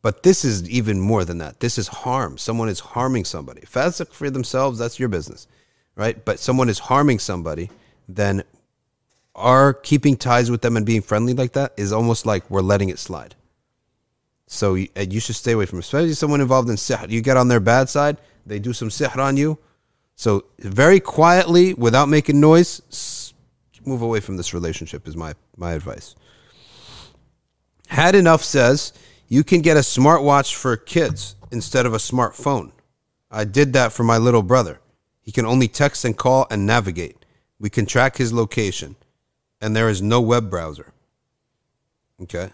But 0.00 0.22
this 0.22 0.44
is 0.44 0.70
even 0.70 1.00
more 1.00 1.24
than 1.24 1.38
that. 1.38 1.58
This 1.58 1.78
is 1.78 1.88
harm. 1.88 2.38
Someone 2.38 2.68
is 2.68 2.78
harming 2.78 3.24
somebody. 3.24 3.62
Fasiq 3.62 4.12
for 4.12 4.30
themselves, 4.30 4.78
that's 4.78 5.00
your 5.00 5.08
business, 5.08 5.48
right? 5.96 6.24
But 6.24 6.38
someone 6.38 6.68
is 6.68 6.78
harming 6.78 7.18
somebody, 7.18 7.68
then 8.08 8.44
our 9.34 9.74
keeping 9.74 10.16
ties 10.16 10.48
with 10.48 10.62
them 10.62 10.76
and 10.76 10.86
being 10.86 11.02
friendly 11.02 11.34
like 11.34 11.54
that 11.54 11.72
is 11.76 11.92
almost 11.92 12.24
like 12.24 12.48
we're 12.48 12.60
letting 12.60 12.88
it 12.88 13.00
slide. 13.00 13.34
So 14.46 14.74
you, 14.74 14.86
you 14.96 15.18
should 15.18 15.34
stay 15.34 15.52
away 15.52 15.66
from, 15.66 15.80
especially 15.80 16.12
someone 16.12 16.40
involved 16.40 16.70
in 16.70 16.76
sihr. 16.76 17.10
You 17.10 17.20
get 17.20 17.36
on 17.36 17.48
their 17.48 17.58
bad 17.58 17.88
side, 17.88 18.18
they 18.46 18.60
do 18.60 18.72
some 18.72 18.88
sihr 18.88 19.16
on 19.16 19.36
you. 19.36 19.58
So 20.16 20.44
very 20.58 21.00
quietly, 21.00 21.74
without 21.74 22.08
making 22.08 22.40
noise, 22.40 23.32
move 23.84 24.02
away 24.02 24.20
from 24.20 24.36
this 24.36 24.54
relationship. 24.54 25.06
Is 25.08 25.16
my 25.16 25.34
my 25.56 25.72
advice. 25.72 26.14
Had 27.88 28.14
enough 28.14 28.42
says 28.42 28.92
you 29.28 29.44
can 29.44 29.60
get 29.60 29.76
a 29.76 29.80
smartwatch 29.80 30.54
for 30.54 30.76
kids 30.76 31.36
instead 31.50 31.86
of 31.86 31.94
a 31.94 31.98
smartphone. 31.98 32.72
I 33.30 33.44
did 33.44 33.72
that 33.72 33.92
for 33.92 34.04
my 34.04 34.18
little 34.18 34.42
brother. 34.42 34.80
He 35.22 35.32
can 35.32 35.46
only 35.46 35.68
text 35.68 36.04
and 36.04 36.16
call 36.16 36.46
and 36.50 36.66
navigate. 36.66 37.24
We 37.58 37.70
can 37.70 37.86
track 37.86 38.16
his 38.16 38.32
location 38.32 38.96
and 39.60 39.76
there 39.76 39.88
is 39.88 40.02
no 40.02 40.20
web 40.20 40.50
browser. 40.50 40.92
Okay. 42.20 42.50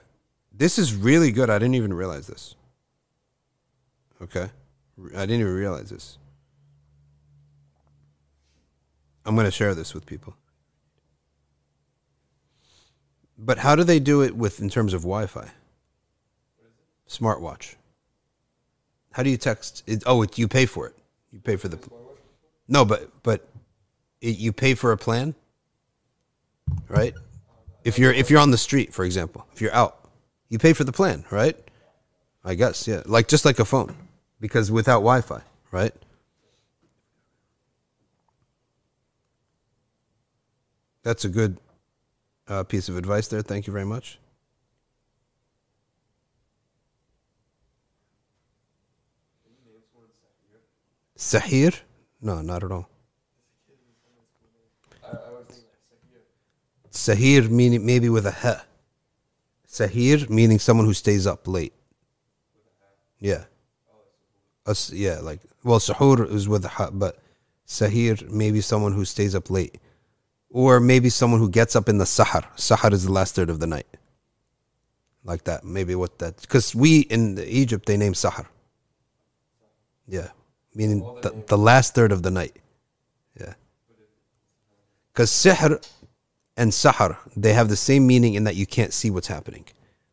This 0.52 0.78
is 0.78 0.94
really 0.94 1.30
good. 1.32 1.50
I 1.50 1.58
didn't 1.58 1.76
even 1.76 1.94
realize 1.94 2.26
this. 2.26 2.54
Okay. 4.20 4.50
I 5.16 5.20
didn't 5.20 5.40
even 5.40 5.54
realize 5.54 5.90
this. 5.90 6.17
I'm 9.28 9.34
going 9.36 9.44
to 9.44 9.52
share 9.52 9.74
this 9.74 9.94
with 9.94 10.06
people. 10.06 10.34
But 13.38 13.58
how 13.58 13.76
do 13.76 13.84
they 13.84 14.00
do 14.00 14.22
it 14.22 14.34
with 14.34 14.60
in 14.60 14.68
terms 14.68 14.94
of 14.94 15.02
Wi-Fi? 15.02 15.50
Smartwatch. 17.08 17.76
How 19.12 19.22
do 19.22 19.30
you 19.30 19.36
text? 19.36 19.84
It, 19.86 20.02
oh, 20.06 20.22
it, 20.22 20.38
you 20.38 20.48
pay 20.48 20.66
for 20.66 20.88
it. 20.88 20.96
You 21.30 21.38
pay 21.38 21.54
for 21.54 21.68
the. 21.68 21.78
No, 22.66 22.84
but 22.84 23.10
but 23.22 23.48
it, 24.20 24.38
you 24.38 24.52
pay 24.52 24.74
for 24.74 24.90
a 24.90 24.96
plan 24.98 25.36
right? 26.88 27.14
If 27.84 27.98
you're 27.98 28.12
if 28.12 28.30
you're 28.30 28.40
on 28.40 28.50
the 28.50 28.58
street, 28.58 28.92
for 28.92 29.04
example, 29.04 29.46
if 29.52 29.60
you're 29.60 29.74
out, 29.74 30.08
you 30.48 30.58
pay 30.58 30.72
for 30.72 30.84
the 30.84 30.92
plan, 30.92 31.24
right? 31.30 31.56
I 32.44 32.54
guess, 32.54 32.86
yeah, 32.88 33.02
like 33.06 33.28
just 33.28 33.44
like 33.44 33.58
a 33.58 33.64
phone, 33.64 33.94
because 34.40 34.70
without 34.70 35.00
Wi-Fi, 35.00 35.42
right? 35.70 35.94
That's 41.08 41.24
a 41.24 41.30
good 41.30 41.56
uh, 42.48 42.64
piece 42.64 42.90
of 42.90 42.98
advice 42.98 43.28
there. 43.28 43.40
Thank 43.40 43.66
you 43.66 43.72
very 43.72 43.86
much. 43.86 44.18
Sahir? 51.16 51.80
No, 52.20 52.42
not 52.42 52.62
at 52.62 52.70
all. 52.70 52.90
Sahir 56.92 57.48
meaning 57.48 57.86
maybe 57.86 58.10
with 58.10 58.26
a 58.26 58.30
ha. 58.30 58.66
Sahir 59.66 60.28
meaning 60.28 60.58
someone 60.58 60.84
who 60.84 60.92
stays 60.92 61.26
up 61.26 61.48
late. 61.48 61.72
Yeah. 63.18 63.44
Us, 64.66 64.92
yeah, 64.92 65.20
like 65.20 65.40
well, 65.64 65.78
sahur 65.78 66.30
is 66.30 66.46
with 66.46 66.66
a 66.66 66.68
ha, 66.68 66.90
but 66.92 67.18
sahir 67.66 68.30
maybe 68.30 68.60
someone 68.60 68.92
who 68.92 69.06
stays 69.06 69.34
up 69.34 69.48
late, 69.48 69.78
or 70.50 70.80
maybe 70.80 71.08
someone 71.08 71.40
who 71.40 71.50
gets 71.50 71.76
up 71.76 71.88
in 71.88 71.98
the 71.98 72.04
sahar. 72.04 72.44
Sahar 72.56 72.92
is 72.92 73.04
the 73.04 73.12
last 73.12 73.34
third 73.34 73.50
of 73.50 73.60
the 73.60 73.66
night. 73.66 73.86
Like 75.24 75.44
that, 75.44 75.64
maybe 75.64 75.94
what 75.94 76.18
that 76.20 76.40
because 76.40 76.74
we 76.74 77.00
in 77.00 77.38
Egypt 77.38 77.86
they 77.86 77.96
name 77.96 78.14
sahar. 78.14 78.46
Yeah, 80.06 80.28
meaning 80.74 81.00
the, 81.22 81.44
the 81.46 81.58
last 81.58 81.94
third 81.94 82.12
of 82.12 82.22
the 82.22 82.30
night. 82.30 82.56
Yeah, 83.38 83.54
because 85.12 85.30
sihr 85.30 85.86
and 86.56 86.72
sahar, 86.72 87.18
they 87.36 87.52
have 87.52 87.68
the 87.68 87.76
same 87.76 88.06
meaning 88.06 88.34
in 88.34 88.44
that 88.44 88.56
you 88.56 88.64
can't 88.64 88.92
see 88.92 89.10
what's 89.10 89.26
happening. 89.26 89.66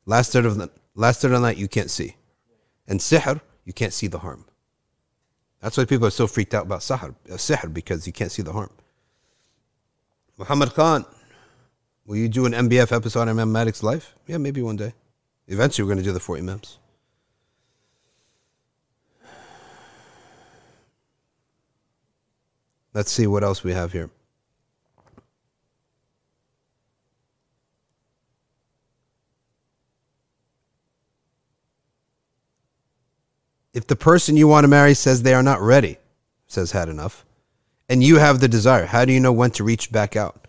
Last 0.05 0.33
third 0.33 0.45
of 0.45 0.57
the 0.57 0.69
last 0.95 1.21
third 1.21 1.31
of 1.31 1.41
the 1.41 1.47
night 1.47 1.57
you 1.57 1.69
can't 1.69 1.89
see. 1.89 2.17
And 2.87 2.99
sihr, 2.99 3.39
you 3.63 3.71
can't 3.73 3.93
see 3.93 4.07
the 4.07 4.19
harm. 4.19 4.45
That's 5.61 5.77
why 5.77 5.85
people 5.85 6.07
are 6.07 6.11
so 6.11 6.27
freaked 6.27 6.53
out 6.53 6.65
about 6.65 6.81
sahar, 6.81 7.15
uh, 7.29 7.35
sihr 7.35 7.73
because 7.73 8.05
you 8.05 8.11
can't 8.11 8.31
see 8.31 8.41
the 8.41 8.53
harm. 8.53 8.71
Muhammad 10.37 10.73
Khan, 10.73 11.05
will 12.05 12.17
you 12.17 12.27
do 12.27 12.45
an 12.45 12.51
NBF 12.51 12.91
episode 12.91 13.21
on 13.21 13.29
Imam 13.29 13.51
Malik's 13.51 13.81
life? 13.81 14.15
Yeah, 14.27 14.37
maybe 14.37 14.61
one 14.61 14.75
day. 14.75 14.93
Eventually, 15.47 15.85
we're 15.85 15.93
going 15.93 16.03
to 16.03 16.09
do 16.09 16.11
the 16.11 16.19
four 16.19 16.37
Imams. 16.37 16.77
Let's 22.93 23.11
see 23.11 23.27
what 23.27 23.43
else 23.43 23.63
we 23.63 23.73
have 23.73 23.91
here. 23.91 24.09
If 33.73 33.87
the 33.87 33.97
person 33.97 34.37
you 34.37 34.47
want 34.47 34.63
to 34.63 34.69
marry 34.69 34.93
says 34.93 35.23
they 35.23 35.33
are 35.33 35.43
not 35.43 35.59
ready, 35.59 35.97
says 36.47 36.71
had 36.71 36.87
enough, 36.87 37.25
and 37.89 38.03
you 38.03 38.17
have 38.17 38.39
the 38.39 38.47
desire, 38.47 38.85
how 38.85 39.05
do 39.05 39.13
you 39.13 39.19
know 39.19 39.33
when 39.33 39.51
to 39.51 39.63
reach 39.63 39.91
back 39.91 40.15
out? 40.15 40.47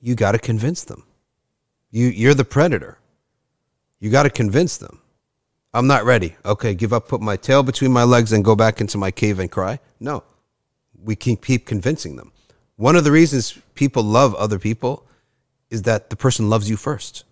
You 0.00 0.14
got 0.14 0.32
to 0.32 0.38
convince 0.38 0.84
them. 0.84 1.04
You 1.90 2.08
you're 2.08 2.34
the 2.34 2.44
predator. 2.44 2.98
You 4.00 4.10
got 4.10 4.24
to 4.24 4.30
convince 4.30 4.76
them. 4.76 5.00
I'm 5.72 5.86
not 5.86 6.04
ready. 6.04 6.36
Okay, 6.44 6.74
give 6.74 6.92
up, 6.92 7.08
put 7.08 7.20
my 7.20 7.36
tail 7.36 7.62
between 7.62 7.92
my 7.92 8.04
legs 8.04 8.32
and 8.32 8.44
go 8.44 8.54
back 8.54 8.80
into 8.80 8.98
my 8.98 9.10
cave 9.10 9.38
and 9.38 9.50
cry. 9.50 9.80
No. 9.98 10.22
We 11.02 11.16
can 11.16 11.36
keep 11.36 11.66
convincing 11.66 12.16
them. 12.16 12.32
One 12.76 12.96
of 12.96 13.04
the 13.04 13.12
reasons 13.12 13.58
people 13.74 14.02
love 14.02 14.34
other 14.34 14.58
people 14.58 15.06
is 15.70 15.82
that 15.82 16.10
the 16.10 16.16
person 16.16 16.50
loves 16.50 16.70
you 16.70 16.76
first. 16.76 17.24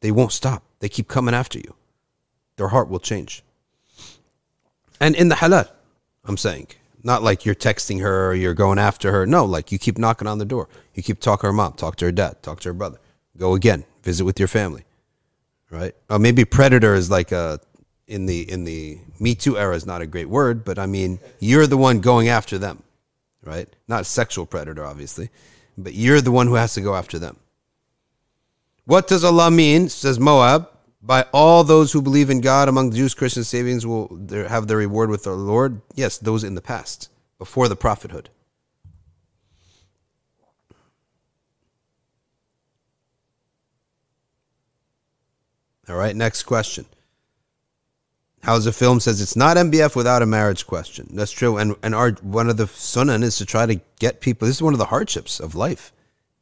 They 0.00 0.10
won't 0.10 0.32
stop. 0.32 0.62
They 0.80 0.88
keep 0.88 1.08
coming 1.08 1.34
after 1.34 1.58
you. 1.58 1.74
Their 2.56 2.68
heart 2.68 2.88
will 2.88 3.00
change. 3.00 3.42
And 5.00 5.16
in 5.16 5.28
the 5.28 5.36
halal, 5.36 5.68
I'm 6.24 6.36
saying. 6.36 6.68
Not 7.04 7.22
like 7.22 7.44
you're 7.44 7.54
texting 7.54 8.00
her 8.00 8.28
or 8.28 8.34
you're 8.34 8.54
going 8.54 8.78
after 8.78 9.10
her. 9.10 9.26
No, 9.26 9.44
like 9.44 9.72
you 9.72 9.78
keep 9.78 9.98
knocking 9.98 10.28
on 10.28 10.38
the 10.38 10.44
door. 10.44 10.68
You 10.94 11.02
keep 11.02 11.20
talking 11.20 11.42
to 11.42 11.46
her 11.48 11.52
mom, 11.52 11.72
talk 11.72 11.96
to 11.96 12.04
her 12.04 12.12
dad, 12.12 12.42
talk 12.42 12.60
to 12.60 12.68
her 12.68 12.74
brother. 12.74 12.98
Go 13.36 13.54
again, 13.54 13.84
visit 14.02 14.24
with 14.24 14.38
your 14.38 14.48
family. 14.48 14.84
Right? 15.70 15.94
Or 16.08 16.18
maybe 16.18 16.44
predator 16.44 16.94
is 16.94 17.10
like 17.10 17.32
a 17.32 17.58
in 18.06 18.26
the 18.26 18.50
in 18.50 18.64
the 18.64 18.98
Me 19.18 19.34
Too 19.34 19.58
era 19.58 19.74
is 19.74 19.86
not 19.86 20.02
a 20.02 20.06
great 20.06 20.28
word, 20.28 20.64
but 20.64 20.78
I 20.78 20.86
mean 20.86 21.18
you're 21.40 21.66
the 21.66 21.76
one 21.78 22.00
going 22.00 22.28
after 22.28 22.58
them. 22.58 22.82
Right? 23.42 23.68
Not 23.88 24.06
sexual 24.06 24.46
predator, 24.46 24.84
obviously. 24.84 25.30
But 25.76 25.94
you're 25.94 26.20
the 26.20 26.30
one 26.30 26.46
who 26.46 26.54
has 26.54 26.74
to 26.74 26.80
go 26.80 26.94
after 26.94 27.18
them. 27.18 27.36
What 28.84 29.08
does 29.08 29.24
Allah 29.24 29.50
mean, 29.50 29.88
says 29.88 30.18
Moab, 30.18 30.68
By 31.02 31.26
all 31.32 31.64
those 31.64 31.92
who 31.92 32.00
believe 32.00 32.30
in 32.30 32.40
God 32.40 32.68
among 32.68 32.92
Jews, 32.92 33.12
Christians, 33.12 33.48
Sabians 33.48 33.84
will 33.84 34.08
have 34.48 34.68
their 34.68 34.76
reward 34.76 35.10
with 35.10 35.24
the 35.24 35.32
Lord. 35.32 35.80
Yes, 35.94 36.16
those 36.16 36.44
in 36.44 36.54
the 36.54 36.60
past, 36.60 37.10
before 37.38 37.68
the 37.68 37.74
prophethood. 37.74 38.30
All 45.88 45.96
right, 45.96 46.14
next 46.14 46.44
question. 46.44 46.86
How's 48.42 48.64
the 48.64 48.72
film 48.72 49.00
says 49.00 49.20
it's 49.20 49.36
not 49.36 49.56
NBF 49.56 49.94
without 49.94 50.22
a 50.22 50.26
marriage 50.26 50.66
question. 50.66 51.08
That's 51.12 51.30
true. 51.30 51.58
And 51.58 51.76
and 51.82 51.94
our 51.94 52.12
one 52.22 52.48
of 52.48 52.56
the 52.56 52.64
sunan 52.64 53.22
is 53.22 53.38
to 53.38 53.46
try 53.46 53.66
to 53.66 53.80
get 53.98 54.20
people. 54.20 54.46
This 54.46 54.56
is 54.56 54.62
one 54.62 54.72
of 54.72 54.78
the 54.78 54.86
hardships 54.86 55.38
of 55.38 55.54
life. 55.54 55.92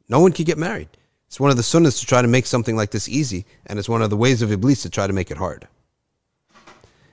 No 0.09 0.19
one 0.19 0.31
can 0.31 0.45
get 0.45 0.57
married. 0.57 0.89
It's 1.31 1.39
one 1.39 1.49
of 1.49 1.55
the 1.55 1.63
sunnahs 1.63 1.97
to 2.01 2.05
try 2.05 2.21
to 2.21 2.27
make 2.27 2.45
something 2.45 2.75
like 2.75 2.91
this 2.91 3.07
easy, 3.07 3.45
and 3.65 3.79
it's 3.79 3.87
one 3.87 4.01
of 4.01 4.09
the 4.09 4.17
ways 4.17 4.41
of 4.41 4.51
Iblis 4.51 4.81
to 4.81 4.89
try 4.89 5.07
to 5.07 5.13
make 5.13 5.31
it 5.31 5.37
hard. 5.37 5.65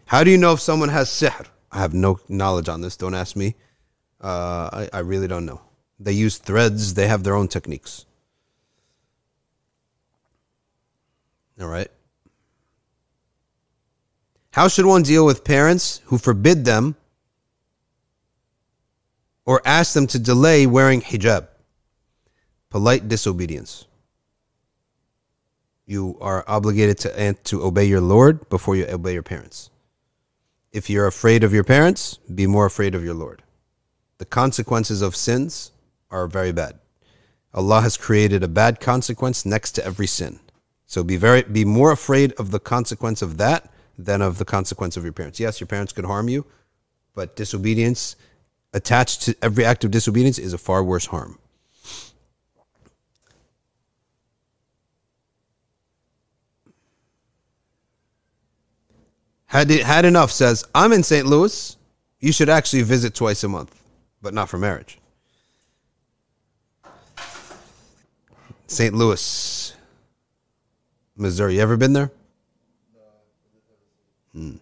How 0.06 0.24
do 0.24 0.30
you 0.32 0.36
know 0.36 0.52
if 0.52 0.60
someone 0.60 0.88
has 0.88 1.08
sihr? 1.08 1.46
I 1.70 1.78
have 1.78 1.94
no 1.94 2.18
knowledge 2.28 2.68
on 2.68 2.80
this. 2.80 2.96
Don't 2.96 3.14
ask 3.14 3.36
me. 3.36 3.54
Uh, 4.20 4.70
I, 4.72 4.88
I 4.92 4.98
really 4.98 5.28
don't 5.28 5.46
know. 5.46 5.60
They 6.00 6.10
use 6.10 6.36
threads. 6.36 6.94
They 6.94 7.06
have 7.06 7.22
their 7.22 7.36
own 7.36 7.46
techniques. 7.46 8.06
All 11.60 11.68
right. 11.68 11.88
How 14.50 14.66
should 14.66 14.86
one 14.86 15.04
deal 15.04 15.24
with 15.24 15.44
parents 15.44 16.00
who 16.06 16.18
forbid 16.18 16.64
them 16.64 16.96
or 19.44 19.62
ask 19.64 19.92
them 19.92 20.08
to 20.08 20.18
delay 20.18 20.66
wearing 20.66 21.02
hijab? 21.02 21.46
Polite 22.68 23.06
disobedience. 23.06 23.84
You 25.88 26.18
are 26.20 26.44
obligated 26.46 26.98
to, 26.98 27.18
and 27.18 27.42
to 27.44 27.62
obey 27.62 27.86
your 27.86 28.02
Lord 28.02 28.50
before 28.50 28.76
you 28.76 28.86
obey 28.86 29.14
your 29.14 29.22
parents. 29.22 29.70
If 30.70 30.90
you're 30.90 31.06
afraid 31.06 31.42
of 31.42 31.54
your 31.54 31.64
parents, 31.64 32.18
be 32.32 32.46
more 32.46 32.66
afraid 32.66 32.94
of 32.94 33.02
your 33.02 33.14
Lord. 33.14 33.42
The 34.18 34.26
consequences 34.26 35.00
of 35.00 35.16
sins 35.16 35.72
are 36.10 36.26
very 36.26 36.52
bad. 36.52 36.78
Allah 37.54 37.80
has 37.80 37.96
created 37.96 38.42
a 38.42 38.48
bad 38.48 38.80
consequence 38.80 39.46
next 39.46 39.72
to 39.72 39.84
every 39.86 40.06
sin. 40.06 40.40
So 40.84 41.02
be 41.02 41.16
very 41.16 41.40
be 41.42 41.64
more 41.64 41.90
afraid 41.90 42.32
of 42.32 42.50
the 42.50 42.60
consequence 42.60 43.22
of 43.22 43.38
that 43.38 43.72
than 43.96 44.20
of 44.20 44.36
the 44.36 44.44
consequence 44.44 44.98
of 44.98 45.04
your 45.04 45.14
parents. 45.14 45.40
Yes, 45.40 45.58
your 45.58 45.68
parents 45.68 45.94
could 45.94 46.04
harm 46.04 46.28
you, 46.28 46.44
but 47.14 47.34
disobedience 47.34 48.14
attached 48.74 49.22
to 49.22 49.36
every 49.40 49.64
act 49.64 49.84
of 49.84 49.90
disobedience 49.90 50.38
is 50.38 50.52
a 50.52 50.58
far 50.58 50.84
worse 50.84 51.06
harm. 51.06 51.38
Had 59.48 59.70
it, 59.70 59.82
had 59.82 60.04
enough 60.04 60.30
says, 60.30 60.64
I'm 60.74 60.92
in 60.92 61.02
St. 61.02 61.26
Louis. 61.26 61.76
You 62.20 62.32
should 62.32 62.50
actually 62.50 62.82
visit 62.82 63.14
twice 63.14 63.42
a 63.44 63.48
month, 63.48 63.74
but 64.20 64.34
not 64.34 64.50
for 64.50 64.58
marriage. 64.58 64.98
St. 68.66 68.94
Louis, 68.94 69.74
Missouri. 71.16 71.54
You 71.54 71.62
ever 71.62 71.78
been 71.78 71.94
there? 71.94 72.10
Hmm. 74.34 74.56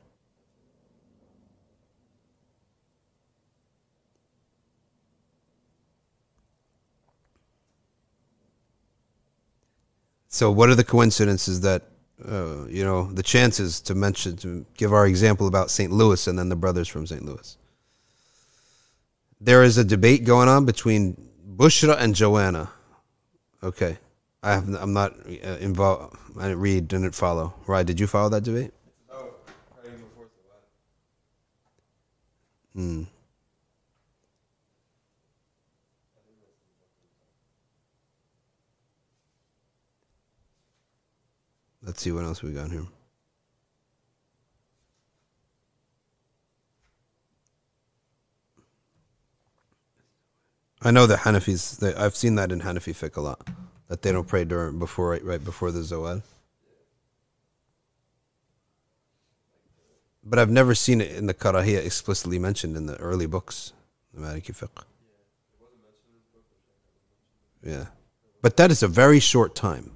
So, 10.29 10.53
what 10.53 10.69
are 10.69 10.77
the 10.77 10.85
coincidences 10.85 11.63
that 11.63 11.83
uh, 12.25 12.67
you 12.69 12.85
know 12.85 13.13
the 13.13 13.23
chances 13.23 13.81
to 13.83 13.95
mention 13.95 14.37
to 14.37 14.65
give 14.77 14.93
our 14.93 15.07
example 15.07 15.47
about 15.47 15.71
St. 15.71 15.93
Louis 15.93 16.27
and 16.27 16.39
then 16.39 16.49
the 16.49 16.57
brothers 16.57 16.89
from 16.89 17.07
St. 17.07 17.25
Louis? 17.25 17.57
There 19.41 19.63
is 19.63 19.77
a 19.77 19.85
debate 19.85 20.25
going 20.25 20.49
on 20.49 20.65
between 20.65 21.17
Bushra 21.57 21.97
and 21.99 22.15
Joanna. 22.15 22.71
Okay, 23.63 23.99
I 24.43 24.53
have 24.53 24.69
I'm 24.75 24.93
not 24.93 25.15
uh, 25.29 25.57
involved. 25.61 26.17
I 26.39 26.49
didn't 26.49 26.61
read, 26.61 26.89
didn't 26.89 27.13
follow. 27.13 27.55
Right? 27.67 27.87
Did 27.87 28.01
you 28.01 28.07
follow 28.07 28.29
that 28.31 28.45
debate? 28.45 28.73
Oh, 29.11 29.31
before 29.83 30.29
Salat. 30.37 30.63
Hmm. 32.75 33.03
Let's 41.87 42.03
see 42.03 42.11
what 42.11 42.25
else 42.25 42.43
we 42.43 42.51
got 42.51 42.73
here. 42.73 42.85
I 50.83 50.91
know 50.91 51.07
the 51.07 51.15
Hanafis. 51.15 51.79
They, 51.79 51.95
I've 51.95 52.17
seen 52.17 52.35
that 52.35 52.51
in 52.51 52.61
Hanafi 52.61 52.93
fiqh 52.93 53.17
a 53.17 53.21
lot. 53.21 53.49
That 53.87 54.03
they 54.03 54.11
don't 54.11 54.27
pray 54.27 54.45
during 54.45 54.81
before 54.81 55.11
right, 55.11 55.25
right 55.25 55.43
before 55.43 55.71
the 55.71 55.79
Zawal. 55.79 56.23
But 60.25 60.41
I've 60.41 60.51
never 60.51 60.75
seen 60.75 61.01
it 61.01 61.13
in 61.13 61.27
the 61.27 61.35
Karahiyya 61.35 61.87
explicitly 61.87 62.41
mentioned 62.41 62.77
in 62.77 62.87
the 62.87 62.97
early 62.97 63.27
books, 63.27 63.73
the 64.13 64.21
Maliki 64.21 64.53
fiqh. 64.53 64.83
Yeah, 67.63 67.87
but 68.43 68.57
that 68.57 68.73
is 68.73 68.83
a 68.83 68.89
very 68.89 69.21
short 69.21 69.55
time. 69.55 69.96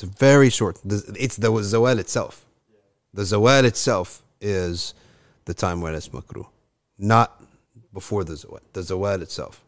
It's 0.00 0.04
very 0.04 0.48
short. 0.48 0.78
It's 0.84 1.36
the 1.36 1.48
zawal 1.48 1.98
itself. 1.98 2.46
The 3.12 3.22
zawal 3.22 3.64
itself 3.64 4.22
is 4.40 4.94
the 5.44 5.54
time 5.54 5.80
when 5.80 5.92
it's 5.96 6.08
makruh, 6.10 6.46
not 6.96 7.42
before 7.92 8.22
the 8.22 8.34
zawal. 8.34 8.60
The 8.74 8.82
zawal 8.82 9.22
itself. 9.22 9.64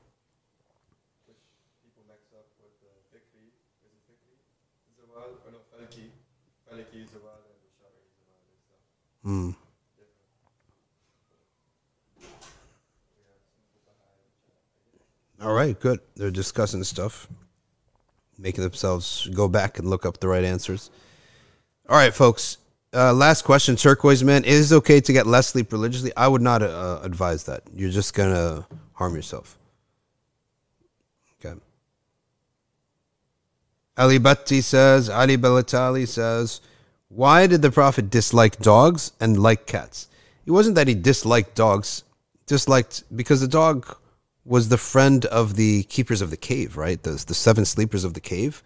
Hmm. 9.25 9.51
All 15.43 15.53
right, 15.53 15.79
good. 15.81 15.99
They're 16.15 16.31
discussing 16.31 16.85
stuff, 16.85 17.27
making 18.41 18.65
themselves 18.65 19.29
go 19.35 19.49
back 19.49 19.79
and 19.79 19.89
look 19.89 20.07
up 20.07 20.19
the 20.19 20.29
right 20.29 20.45
answers. 20.45 20.91
All 21.89 21.97
right, 21.97 22.15
folks. 22.15 22.59
Uh, 22.93 23.13
last 23.13 23.43
question, 23.43 23.77
turquoise 23.77 24.25
man. 24.25 24.45
Is 24.45 24.73
it 24.73 24.77
okay 24.77 25.01
to 25.01 25.13
get 25.13 25.27
less 25.27 25.49
sleep 25.49 25.73
religiously? 25.73 26.13
I 26.17 26.27
would 26.27 26.43
not 26.43 26.63
uh, 26.63 27.01
advise 27.03 27.45
that. 27.45 27.63
You're 27.73 27.91
just 27.91 28.15
gonna 28.15 28.67
harm 28.95 29.15
yourself. 29.15 29.57
Okay. 31.39 31.59
Ali 33.97 34.19
Batti 34.19 34.61
says, 34.61 35.09
Ali 35.09 35.37
Belatali 35.37 36.09
says, 36.09 36.61
why 37.09 37.47
did 37.47 37.63
the 37.63 37.71
Prophet 37.71 38.11
dislike 38.11 38.59
dogs 38.59 39.13
and 39.21 39.41
like 39.41 39.67
cats? 39.67 40.09
It 40.47 40.53
wasn't 40.53 40.77
that 40.77 40.89
he 40.89 40.95
disliked 40.95 41.55
dogs, 41.55 42.03
disliked 42.47 43.05
because 43.15 43.41
the 43.41 43.49
dog 43.49 43.97
was 44.45 44.69
the 44.69 44.79
friend 44.79 45.27
of 45.27 45.57
the 45.57 45.83
keepers 45.85 46.23
of 46.23 46.31
the 46.31 46.37
cave, 46.37 46.77
right? 46.77 47.03
The, 47.03 47.23
the 47.27 47.35
seven 47.35 47.65
sleepers 47.65 48.05
of 48.05 48.15
the 48.15 48.21
cave. 48.21 48.63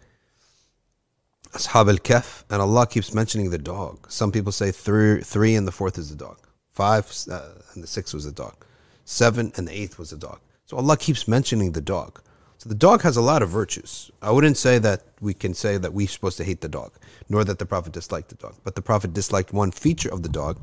Ashab 1.52 1.88
al 1.88 1.98
Kahf, 1.98 2.44
and 2.50 2.60
Allah 2.60 2.86
keeps 2.86 3.14
mentioning 3.14 3.50
the 3.50 3.58
dog. 3.58 4.10
Some 4.10 4.32
people 4.32 4.52
say 4.52 4.72
three, 4.72 5.20
three 5.20 5.54
and 5.54 5.66
the 5.66 5.72
fourth 5.72 5.98
is 5.98 6.10
the 6.10 6.16
dog. 6.16 6.38
Five 6.72 7.10
uh, 7.30 7.50
and 7.74 7.82
the 7.82 7.86
sixth 7.86 8.14
was 8.14 8.24
the 8.24 8.32
dog. 8.32 8.64
Seven 9.04 9.52
and 9.56 9.68
the 9.68 9.72
eighth 9.72 9.98
was 9.98 10.10
the 10.10 10.16
dog. 10.16 10.40
So 10.66 10.76
Allah 10.76 10.96
keeps 10.96 11.28
mentioning 11.28 11.72
the 11.72 11.80
dog. 11.80 12.20
So 12.58 12.68
the 12.68 12.74
dog 12.74 13.02
has 13.02 13.16
a 13.16 13.20
lot 13.20 13.42
of 13.42 13.50
virtues. 13.50 14.10
I 14.22 14.30
wouldn't 14.30 14.56
say 14.56 14.78
that 14.78 15.02
we 15.20 15.34
can 15.34 15.54
say 15.54 15.76
that 15.76 15.92
we're 15.92 16.08
supposed 16.08 16.38
to 16.38 16.44
hate 16.44 16.60
the 16.60 16.68
dog, 16.68 16.92
nor 17.28 17.44
that 17.44 17.58
the 17.58 17.66
Prophet 17.66 17.92
disliked 17.92 18.30
the 18.30 18.36
dog. 18.36 18.54
But 18.64 18.74
the 18.74 18.82
Prophet 18.82 19.12
disliked 19.12 19.52
one 19.52 19.70
feature 19.70 20.08
of 20.08 20.22
the 20.22 20.28
dog, 20.28 20.58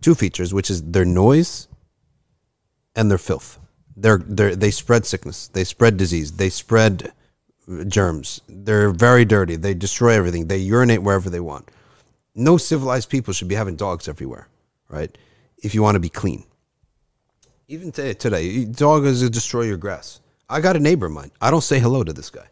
two 0.00 0.14
features, 0.14 0.54
which 0.54 0.70
is 0.70 0.82
their 0.82 1.04
noise 1.04 1.66
and 2.94 3.10
their 3.10 3.18
filth. 3.18 3.58
They're, 4.00 4.18
they're, 4.18 4.54
they 4.54 4.70
spread 4.70 5.06
sickness, 5.06 5.48
they 5.48 5.64
spread 5.64 5.96
disease, 5.96 6.32
they 6.32 6.50
spread 6.50 7.12
germs. 7.88 8.40
They're 8.48 8.90
very 8.90 9.24
dirty. 9.24 9.56
They 9.56 9.74
destroy 9.74 10.14
everything. 10.14 10.46
They 10.46 10.58
urinate 10.58 11.02
wherever 11.02 11.28
they 11.28 11.40
want. 11.40 11.70
No 12.34 12.56
civilized 12.56 13.10
people 13.10 13.34
should 13.34 13.48
be 13.48 13.54
having 13.54 13.76
dogs 13.76 14.08
everywhere, 14.08 14.48
right? 14.88 15.16
If 15.62 15.74
you 15.74 15.82
want 15.82 15.96
to 15.96 16.00
be 16.00 16.08
clean. 16.08 16.44
Even 17.66 17.92
today, 17.92 18.64
dog 18.64 19.04
is 19.04 19.28
destroy 19.28 19.62
your 19.62 19.76
grass. 19.76 20.20
I 20.48 20.60
got 20.60 20.76
a 20.76 20.80
neighbor 20.80 21.06
of 21.06 21.12
mine. 21.12 21.30
I 21.40 21.50
don't 21.50 21.62
say 21.62 21.78
hello 21.78 22.02
to 22.02 22.12
this 22.12 22.30
guy. 22.30 22.48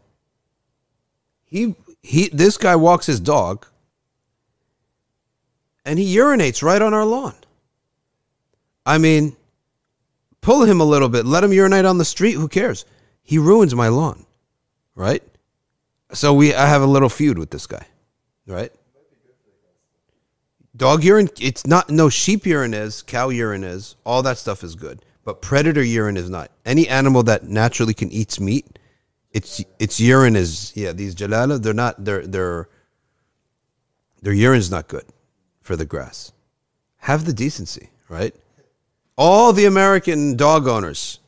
He 1.45 1.75
he 2.03 2.29
this 2.29 2.57
guy 2.57 2.75
walks 2.75 3.07
his 3.07 3.19
dog 3.19 3.65
and 5.83 5.97
he 5.97 6.15
urinates 6.15 6.61
right 6.61 6.81
on 6.81 6.93
our 6.93 7.05
lawn. 7.05 7.33
I 8.85 8.99
mean, 8.99 9.35
pull 10.47 10.63
him 10.63 10.79
a 10.79 10.85
little 10.85 11.09
bit, 11.09 11.25
let 11.25 11.43
him 11.43 11.51
urinate 11.51 11.83
on 11.83 11.97
the 11.97 12.05
street, 12.05 12.35
who 12.35 12.47
cares? 12.47 12.85
He 13.21 13.37
ruins 13.37 13.75
my 13.75 13.89
lawn. 13.89 14.25
Right? 14.95 15.21
So 16.13 16.33
we 16.33 16.55
I 16.55 16.65
have 16.67 16.81
a 16.81 16.85
little 16.85 17.09
feud 17.09 17.37
with 17.37 17.49
this 17.49 17.67
guy. 17.67 17.85
Right? 18.47 18.71
Dog 20.73 21.03
urine, 21.03 21.27
it's 21.41 21.67
not, 21.67 21.89
no, 21.89 22.07
sheep 22.07 22.45
urine 22.45 22.73
is, 22.73 23.01
cow 23.01 23.27
urine 23.27 23.65
is, 23.65 23.97
all 24.05 24.23
that 24.23 24.37
stuff 24.37 24.63
is 24.63 24.75
good. 24.75 25.01
But 25.25 25.41
predator 25.41 25.83
urine 25.83 26.15
is 26.15 26.29
not. 26.29 26.49
Any 26.65 26.87
animal 26.87 27.23
that 27.23 27.43
naturally 27.43 27.93
can 27.93 28.09
eat 28.09 28.39
meat, 28.39 28.79
its 29.31 29.61
its 29.79 29.99
urine 29.99 30.37
is, 30.37 30.71
yeah, 30.77 30.93
these 30.93 31.13
jalala, 31.13 31.61
they're 31.61 31.73
not, 31.73 32.05
they're, 32.05 32.25
they're, 32.25 32.69
their 34.21 34.33
urine's 34.33 34.71
not 34.71 34.87
good 34.87 35.07
for 35.61 35.75
the 35.75 35.85
grass. 35.85 36.31
Have 36.99 37.25
the 37.25 37.33
decency, 37.33 37.89
right? 38.07 38.33
All 39.17 39.51
the 39.51 39.65
American 39.65 40.35
dog 40.35 40.67
owners, 40.67 41.19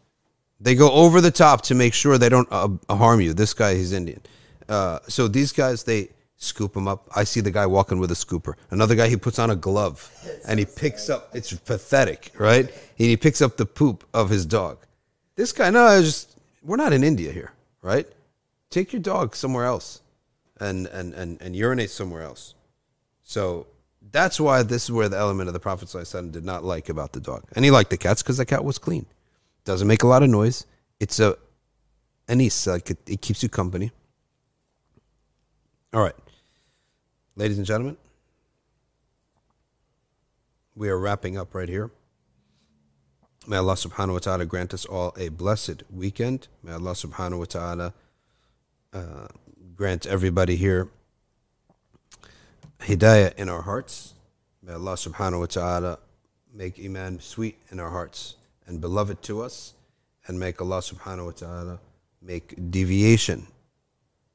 they 0.60 0.76
go 0.76 0.92
over 0.92 1.22
the 1.22 1.32
top 1.32 1.62
to 1.64 1.76
make 1.76 1.94
sure 1.94 2.18
they 2.18 2.30
don't 2.30 2.48
uh, 2.52 2.70
harm 2.90 3.20
you. 3.22 3.34
This 3.34 3.54
guy, 3.54 3.76
he's 3.76 3.94
Indian. 3.94 4.22
Uh, 4.68 5.00
so 5.08 5.28
these 5.28 5.52
guys, 5.52 5.84
they 5.84 6.10
scoop 6.38 6.76
him 6.76 6.88
up. 6.88 7.10
I 7.16 7.24
see 7.24 7.42
the 7.42 7.52
guy 7.52 7.66
walking 7.66 8.00
with 8.00 8.12
a 8.12 8.16
scooper. 8.16 8.54
Another 8.70 8.96
guy, 8.96 9.08
he 9.08 9.18
puts 9.18 9.40
on 9.40 9.50
a 9.50 9.56
glove 9.56 10.10
and 10.48 10.60
he 10.60 10.66
picks 10.66 11.10
up. 11.10 11.30
It's 11.34 11.52
pathetic, 11.54 12.32
right? 12.38 12.66
And 12.66 12.74
he 12.98 13.18
picks 13.18 13.42
up 13.42 13.58
the 13.58 13.66
poop 13.66 14.06
of 14.14 14.30
his 14.30 14.46
dog. 14.46 14.78
This 15.36 15.52
guy, 15.52 15.70
no, 15.70 16.02
just 16.02 16.38
we're 16.64 16.78
not 16.78 16.94
in 16.94 17.04
India 17.04 17.32
here, 17.32 17.54
right? 17.82 18.08
Take 18.70 18.94
your 18.94 19.02
dog 19.02 19.36
somewhere 19.36 19.66
else, 19.66 20.02
and 20.60 20.86
and 20.88 21.14
and 21.14 21.42
and 21.42 21.56
urinate 21.56 21.90
somewhere 21.90 22.22
else. 22.22 22.54
So 23.24 23.68
that's 24.12 24.40
why 24.40 24.64
this 24.64 24.86
is 24.86 24.92
where 24.92 25.10
the 25.10 25.18
element 25.18 25.48
of 25.48 25.54
the 25.54 25.60
Prophet 25.60 25.90
did 26.32 26.46
not 26.46 26.64
like 26.64 26.90
about 26.90 27.14
the 27.14 27.20
dog, 27.20 27.44
and 27.56 27.66
he 27.66 27.72
liked 27.72 27.90
the 27.90 27.98
cats 27.98 28.22
because 28.22 28.38
the 28.38 28.46
cat 28.46 28.64
was 28.64 28.78
clean. 28.78 29.06
Doesn't 29.66 29.88
make 29.88 30.04
a 30.04 30.08
lot 30.08 30.24
of 30.24 30.30
noise. 30.30 30.66
It's 31.00 31.20
a 31.20 31.36
anis, 32.28 32.68
like 32.68 32.90
it, 32.90 32.98
it 33.08 33.22
keeps 33.22 33.44
you 33.44 33.50
company. 33.50 33.92
All 35.94 36.02
right. 36.02 36.16
Ladies 37.36 37.58
and 37.58 37.66
gentlemen, 37.66 37.98
we 40.76 40.90
are 40.90 41.00
wrapping 41.00 41.38
up 41.38 41.54
right 41.56 41.70
here. 41.70 41.90
May 43.48 43.58
Allah 43.58 43.74
subhanahu 43.74 44.14
wa 44.14 44.20
ta'ala 44.20 44.46
grant 44.46 44.74
us 44.74 44.86
all 44.86 45.14
a 45.18 45.30
blessed 45.30 45.84
weekend. 45.90 46.48
May 46.62 46.74
Allah 46.74 46.92
subhanahu 46.92 47.40
wa 47.40 47.46
ta'ala 47.46 47.94
uh, 48.94 49.28
grant 49.76 50.06
everybody 50.06 50.56
here 50.56 50.90
hidayah 52.82 53.34
in 53.36 53.50
our 53.50 53.62
hearts. 53.62 54.14
May 54.64 54.74
Allah 54.74 54.94
subhanahu 54.94 55.40
wa 55.40 55.46
ta'ala 55.46 56.00
make 56.54 56.80
Iman 56.80 57.20
sweet 57.20 57.58
in 57.72 57.80
our 57.80 57.90
hearts 57.90 58.36
and 58.66 58.82
beloved 58.82 59.22
to 59.24 59.42
us. 59.42 59.74
And 60.28 60.40
make 60.40 60.62
Allah 60.62 60.80
subhanahu 60.80 61.26
wa 61.26 61.32
ta'ala 61.32 61.80
make 62.22 62.72
deviation, 62.72 63.48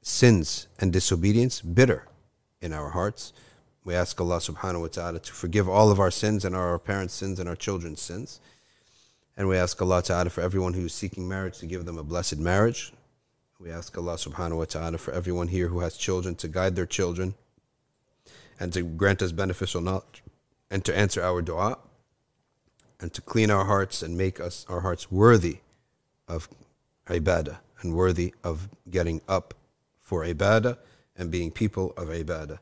sins, 0.03 0.67
and 0.81 0.93
disobedience 0.93 1.61
bitter 1.61 2.09
in 2.61 2.73
our 2.73 2.91
hearts. 2.91 3.33
We 3.85 3.95
ask 3.95 4.21
Allah 4.21 4.39
subhanahu 4.39 4.81
wa 4.81 4.89
ta'ala 4.89 5.21
to 5.21 5.33
forgive 5.33 5.69
all 5.69 5.93
of 5.93 6.01
our 6.01 6.11
sins 6.11 6.45
and 6.45 6.57
our 6.57 6.79
parents' 6.81 7.15
sins 7.15 7.39
and 7.39 7.49
our 7.49 7.55
children's 7.55 8.01
sins. 8.01 8.41
And 9.37 9.47
we 9.47 9.57
ask 9.57 9.81
Allah 9.81 10.03
ta'ala 10.03 10.31
for 10.31 10.41
everyone 10.41 10.75
who 10.75 10.87
is 10.87 10.95
seeking 10.95 11.29
marriage 11.29 11.59
to 11.59 11.67
give 11.67 11.85
them 11.85 11.99
a 11.99 12.03
blessed 12.03 12.39
marriage. 12.39 12.93
We 13.61 13.71
ask 13.71 13.97
Allah 13.97 14.15
subhanahu 14.15 14.57
wa 14.57 14.65
ta'ala 14.65 14.99
for 14.99 15.13
everyone 15.13 15.49
here 15.49 15.69
who 15.69 15.81
has 15.81 15.97
children 15.97 16.35
to 16.37 16.49
guide 16.49 16.75
their 16.75 16.87
children 16.87 17.35
and 18.65 18.73
to 18.73 18.83
grant 18.83 19.21
us 19.21 19.31
beneficial 19.31 19.83
knowledge 19.83 20.23
and 20.71 20.87
to 20.87 20.97
answer 20.97 21.23
our 21.23 21.43
dua 21.43 21.77
and 22.99 23.13
to 23.13 23.21
clean 23.21 23.51
our 23.51 23.67
hearts 23.67 24.03
and 24.03 24.17
make 24.17 24.41
us 24.41 24.65
our 24.71 24.81
hearts 24.81 25.13
worthy 25.13 25.59
of 26.27 26.49
ibadah 27.07 27.59
and 27.83 27.95
worthy 27.95 28.33
of 28.43 28.71
getting 28.89 29.21
up 29.29 29.53
for 30.01 30.25
ibadah 30.25 30.79
and 31.15 31.31
being 31.31 31.51
people 31.51 31.93
of 31.99 32.09
ibadah. 32.09 32.59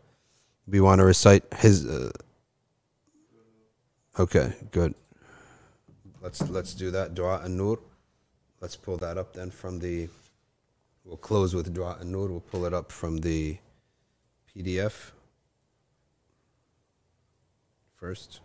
We 0.67 0.81
want 0.81 0.99
to 0.99 1.05
recite 1.05 1.45
his. 1.55 1.87
Uh, 1.87 2.11
okay, 4.19 4.55
good. 4.73 4.97
Let's 6.21 6.43
let's 6.51 6.75
do 6.75 6.91
that 6.91 7.15
dua 7.15 7.43
and 7.45 7.57
nur. 7.57 7.79
Let's 8.61 8.75
pull 8.75 8.97
that 8.97 9.19
up 9.19 9.35
then 9.35 9.53
from 9.53 9.79
the. 9.79 10.09
We'll 11.05 11.17
close 11.17 11.55
with 11.55 11.73
dua 11.73 11.99
and 12.01 12.11
nur. 12.11 12.27
We'll 12.27 12.41
pull 12.41 12.65
it 12.65 12.75
up 12.75 12.91
from 12.91 13.19
the 13.19 13.59
PDF 14.51 15.13
first. 18.03 18.41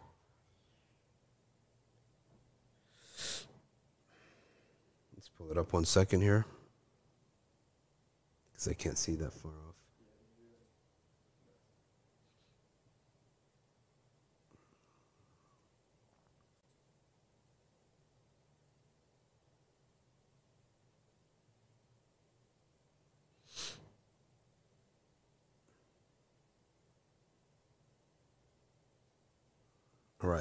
Let's 5.16 5.30
pull 5.36 5.50
it 5.50 5.58
up 5.58 5.74
one 5.74 5.84
second 5.84 6.22
here 6.22 6.46
because 8.52 8.68
I 8.68 8.74
can't 8.74 9.00
see 9.00 9.16
that 9.16 9.34
far 9.34 9.50
off. 9.50 9.87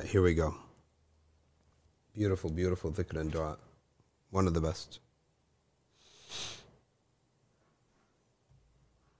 Here 0.06 0.22
we 0.22 0.34
go. 0.34 0.54
Beautiful, 2.14 2.50
beautiful 2.50 2.92
dhikr 2.92 3.20
and 3.20 3.30
dua. 3.30 3.58
One 4.30 4.46
of 4.46 4.54
the 4.54 4.60
best. 4.60 5.00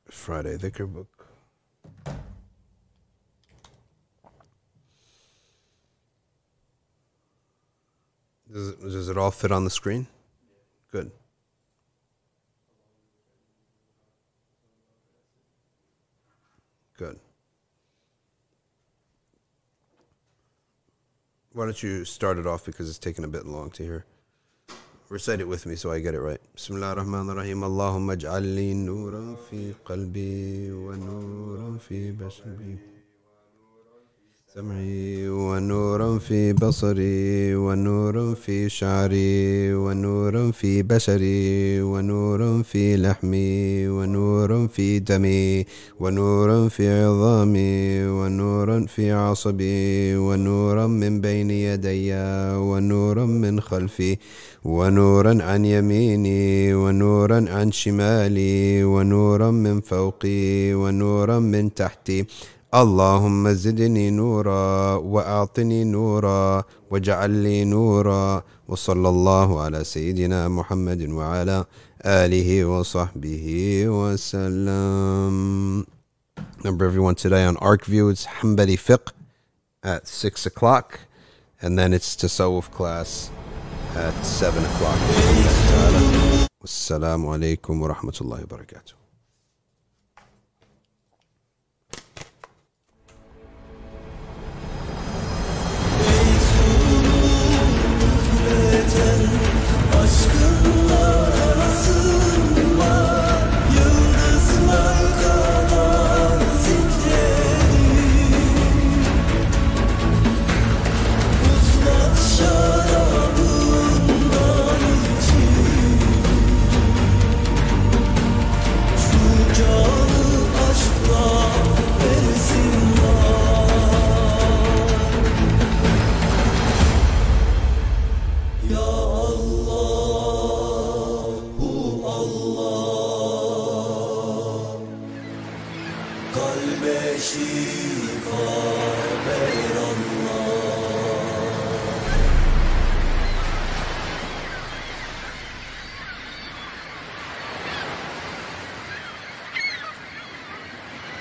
Friday 0.08 0.56
dhikr 0.56 0.92
book. 0.92 1.26
Does 8.52 8.68
it, 8.68 8.80
does 8.80 9.08
it 9.08 9.18
all 9.18 9.32
fit 9.32 9.50
on 9.50 9.64
the 9.64 9.70
screen? 9.70 10.06
Good. 10.92 11.10
Good. 11.10 11.25
Why 21.56 21.64
don't 21.64 21.82
you 21.82 22.04
start 22.04 22.36
it 22.36 22.46
off 22.46 22.66
because 22.66 22.86
it's 22.90 22.98
taking 22.98 23.24
a 23.24 23.28
bit 23.28 23.46
long 23.46 23.70
to 23.70 23.82
hear. 23.82 24.04
Recite 25.08 25.40
it 25.40 25.48
with 25.48 25.64
me 25.64 25.74
so 25.74 25.90
I 25.90 26.00
get 26.00 26.12
it 26.12 26.20
right. 26.20 26.38
Bismillah 26.54 26.88
ar-Rahman 26.88 27.30
ar-Rahim. 27.30 27.60
Allahumma 27.60 28.14
ij'alli 28.14 28.74
nuran 28.74 29.38
fi 29.38 29.74
qalbi 29.82 30.68
wa 30.84 30.92
nuran 30.92 31.80
fi 31.80 32.12
basari. 32.12 32.95
سمعي 34.56 35.28
ونورا 35.28 36.18
في 36.18 36.52
بصري 36.52 37.54
ونورا 37.54 38.34
في 38.34 38.68
شعري 38.68 39.74
ونورا 39.74 40.50
في 40.50 40.82
بشري 40.82 41.82
ونورا 41.82 42.62
في 42.62 42.96
لحمي 42.96 43.88
ونورا 43.88 44.66
في 44.66 44.98
دمي 44.98 45.64
ونورا 46.00 46.68
في 46.68 47.04
عظامي 47.04 48.06
ونورا 48.06 48.86
في 48.86 49.12
عصبي 49.12 50.16
ونورا 50.16 50.86
من 50.86 51.20
بين 51.20 51.50
يدي 51.50 52.12
ونورا 52.56 53.26
من 53.26 53.60
خلفي 53.60 54.16
ونورا 54.64 55.42
عن 55.42 55.64
يميني 55.64 56.74
ونورا 56.74 57.44
عن 57.48 57.72
شمالي 57.72 58.84
ونورا 58.84 59.50
من 59.50 59.80
فوقي 59.80 60.74
ونورا 60.74 61.38
من 61.38 61.74
تحتي 61.74 62.26
اللهم 62.76 63.48
زدني 63.52 64.10
نورا 64.10 64.94
واعطني 64.94 65.84
نورا 65.84 66.64
واجعل 66.90 67.30
لي 67.30 67.64
نورا 67.64 68.42
وصلى 68.68 69.08
الله 69.08 69.60
على 69.60 69.84
سيدنا 69.84 70.48
محمد 70.48 71.08
وعلى 71.08 71.64
اله 72.04 72.64
وصحبه 72.64 73.46
وسلم 73.88 75.36
Remember 76.58 76.84
everyone 76.84 77.14
today 77.14 77.44
on 77.46 77.56
ArcView 77.56 78.10
it's 78.12 78.26
Hanbali 78.26 78.76
Fiqh 78.76 79.12
at 79.82 80.06
6 80.06 80.44
o'clock 80.44 81.00
and 81.62 81.78
then 81.78 81.94
it's 81.94 82.14
Tasawwuf 82.14 82.70
class 82.70 83.30
at 83.94 84.14
7 84.22 84.62
o'clock. 84.64 84.98
Wassalamu 86.62 87.32
alaikum 87.36 87.80
wa 87.80 87.88
rahmatullahi 87.94 88.44
wa 88.46 88.56
barakatuh. 88.58 89.05
pretend 98.88 99.15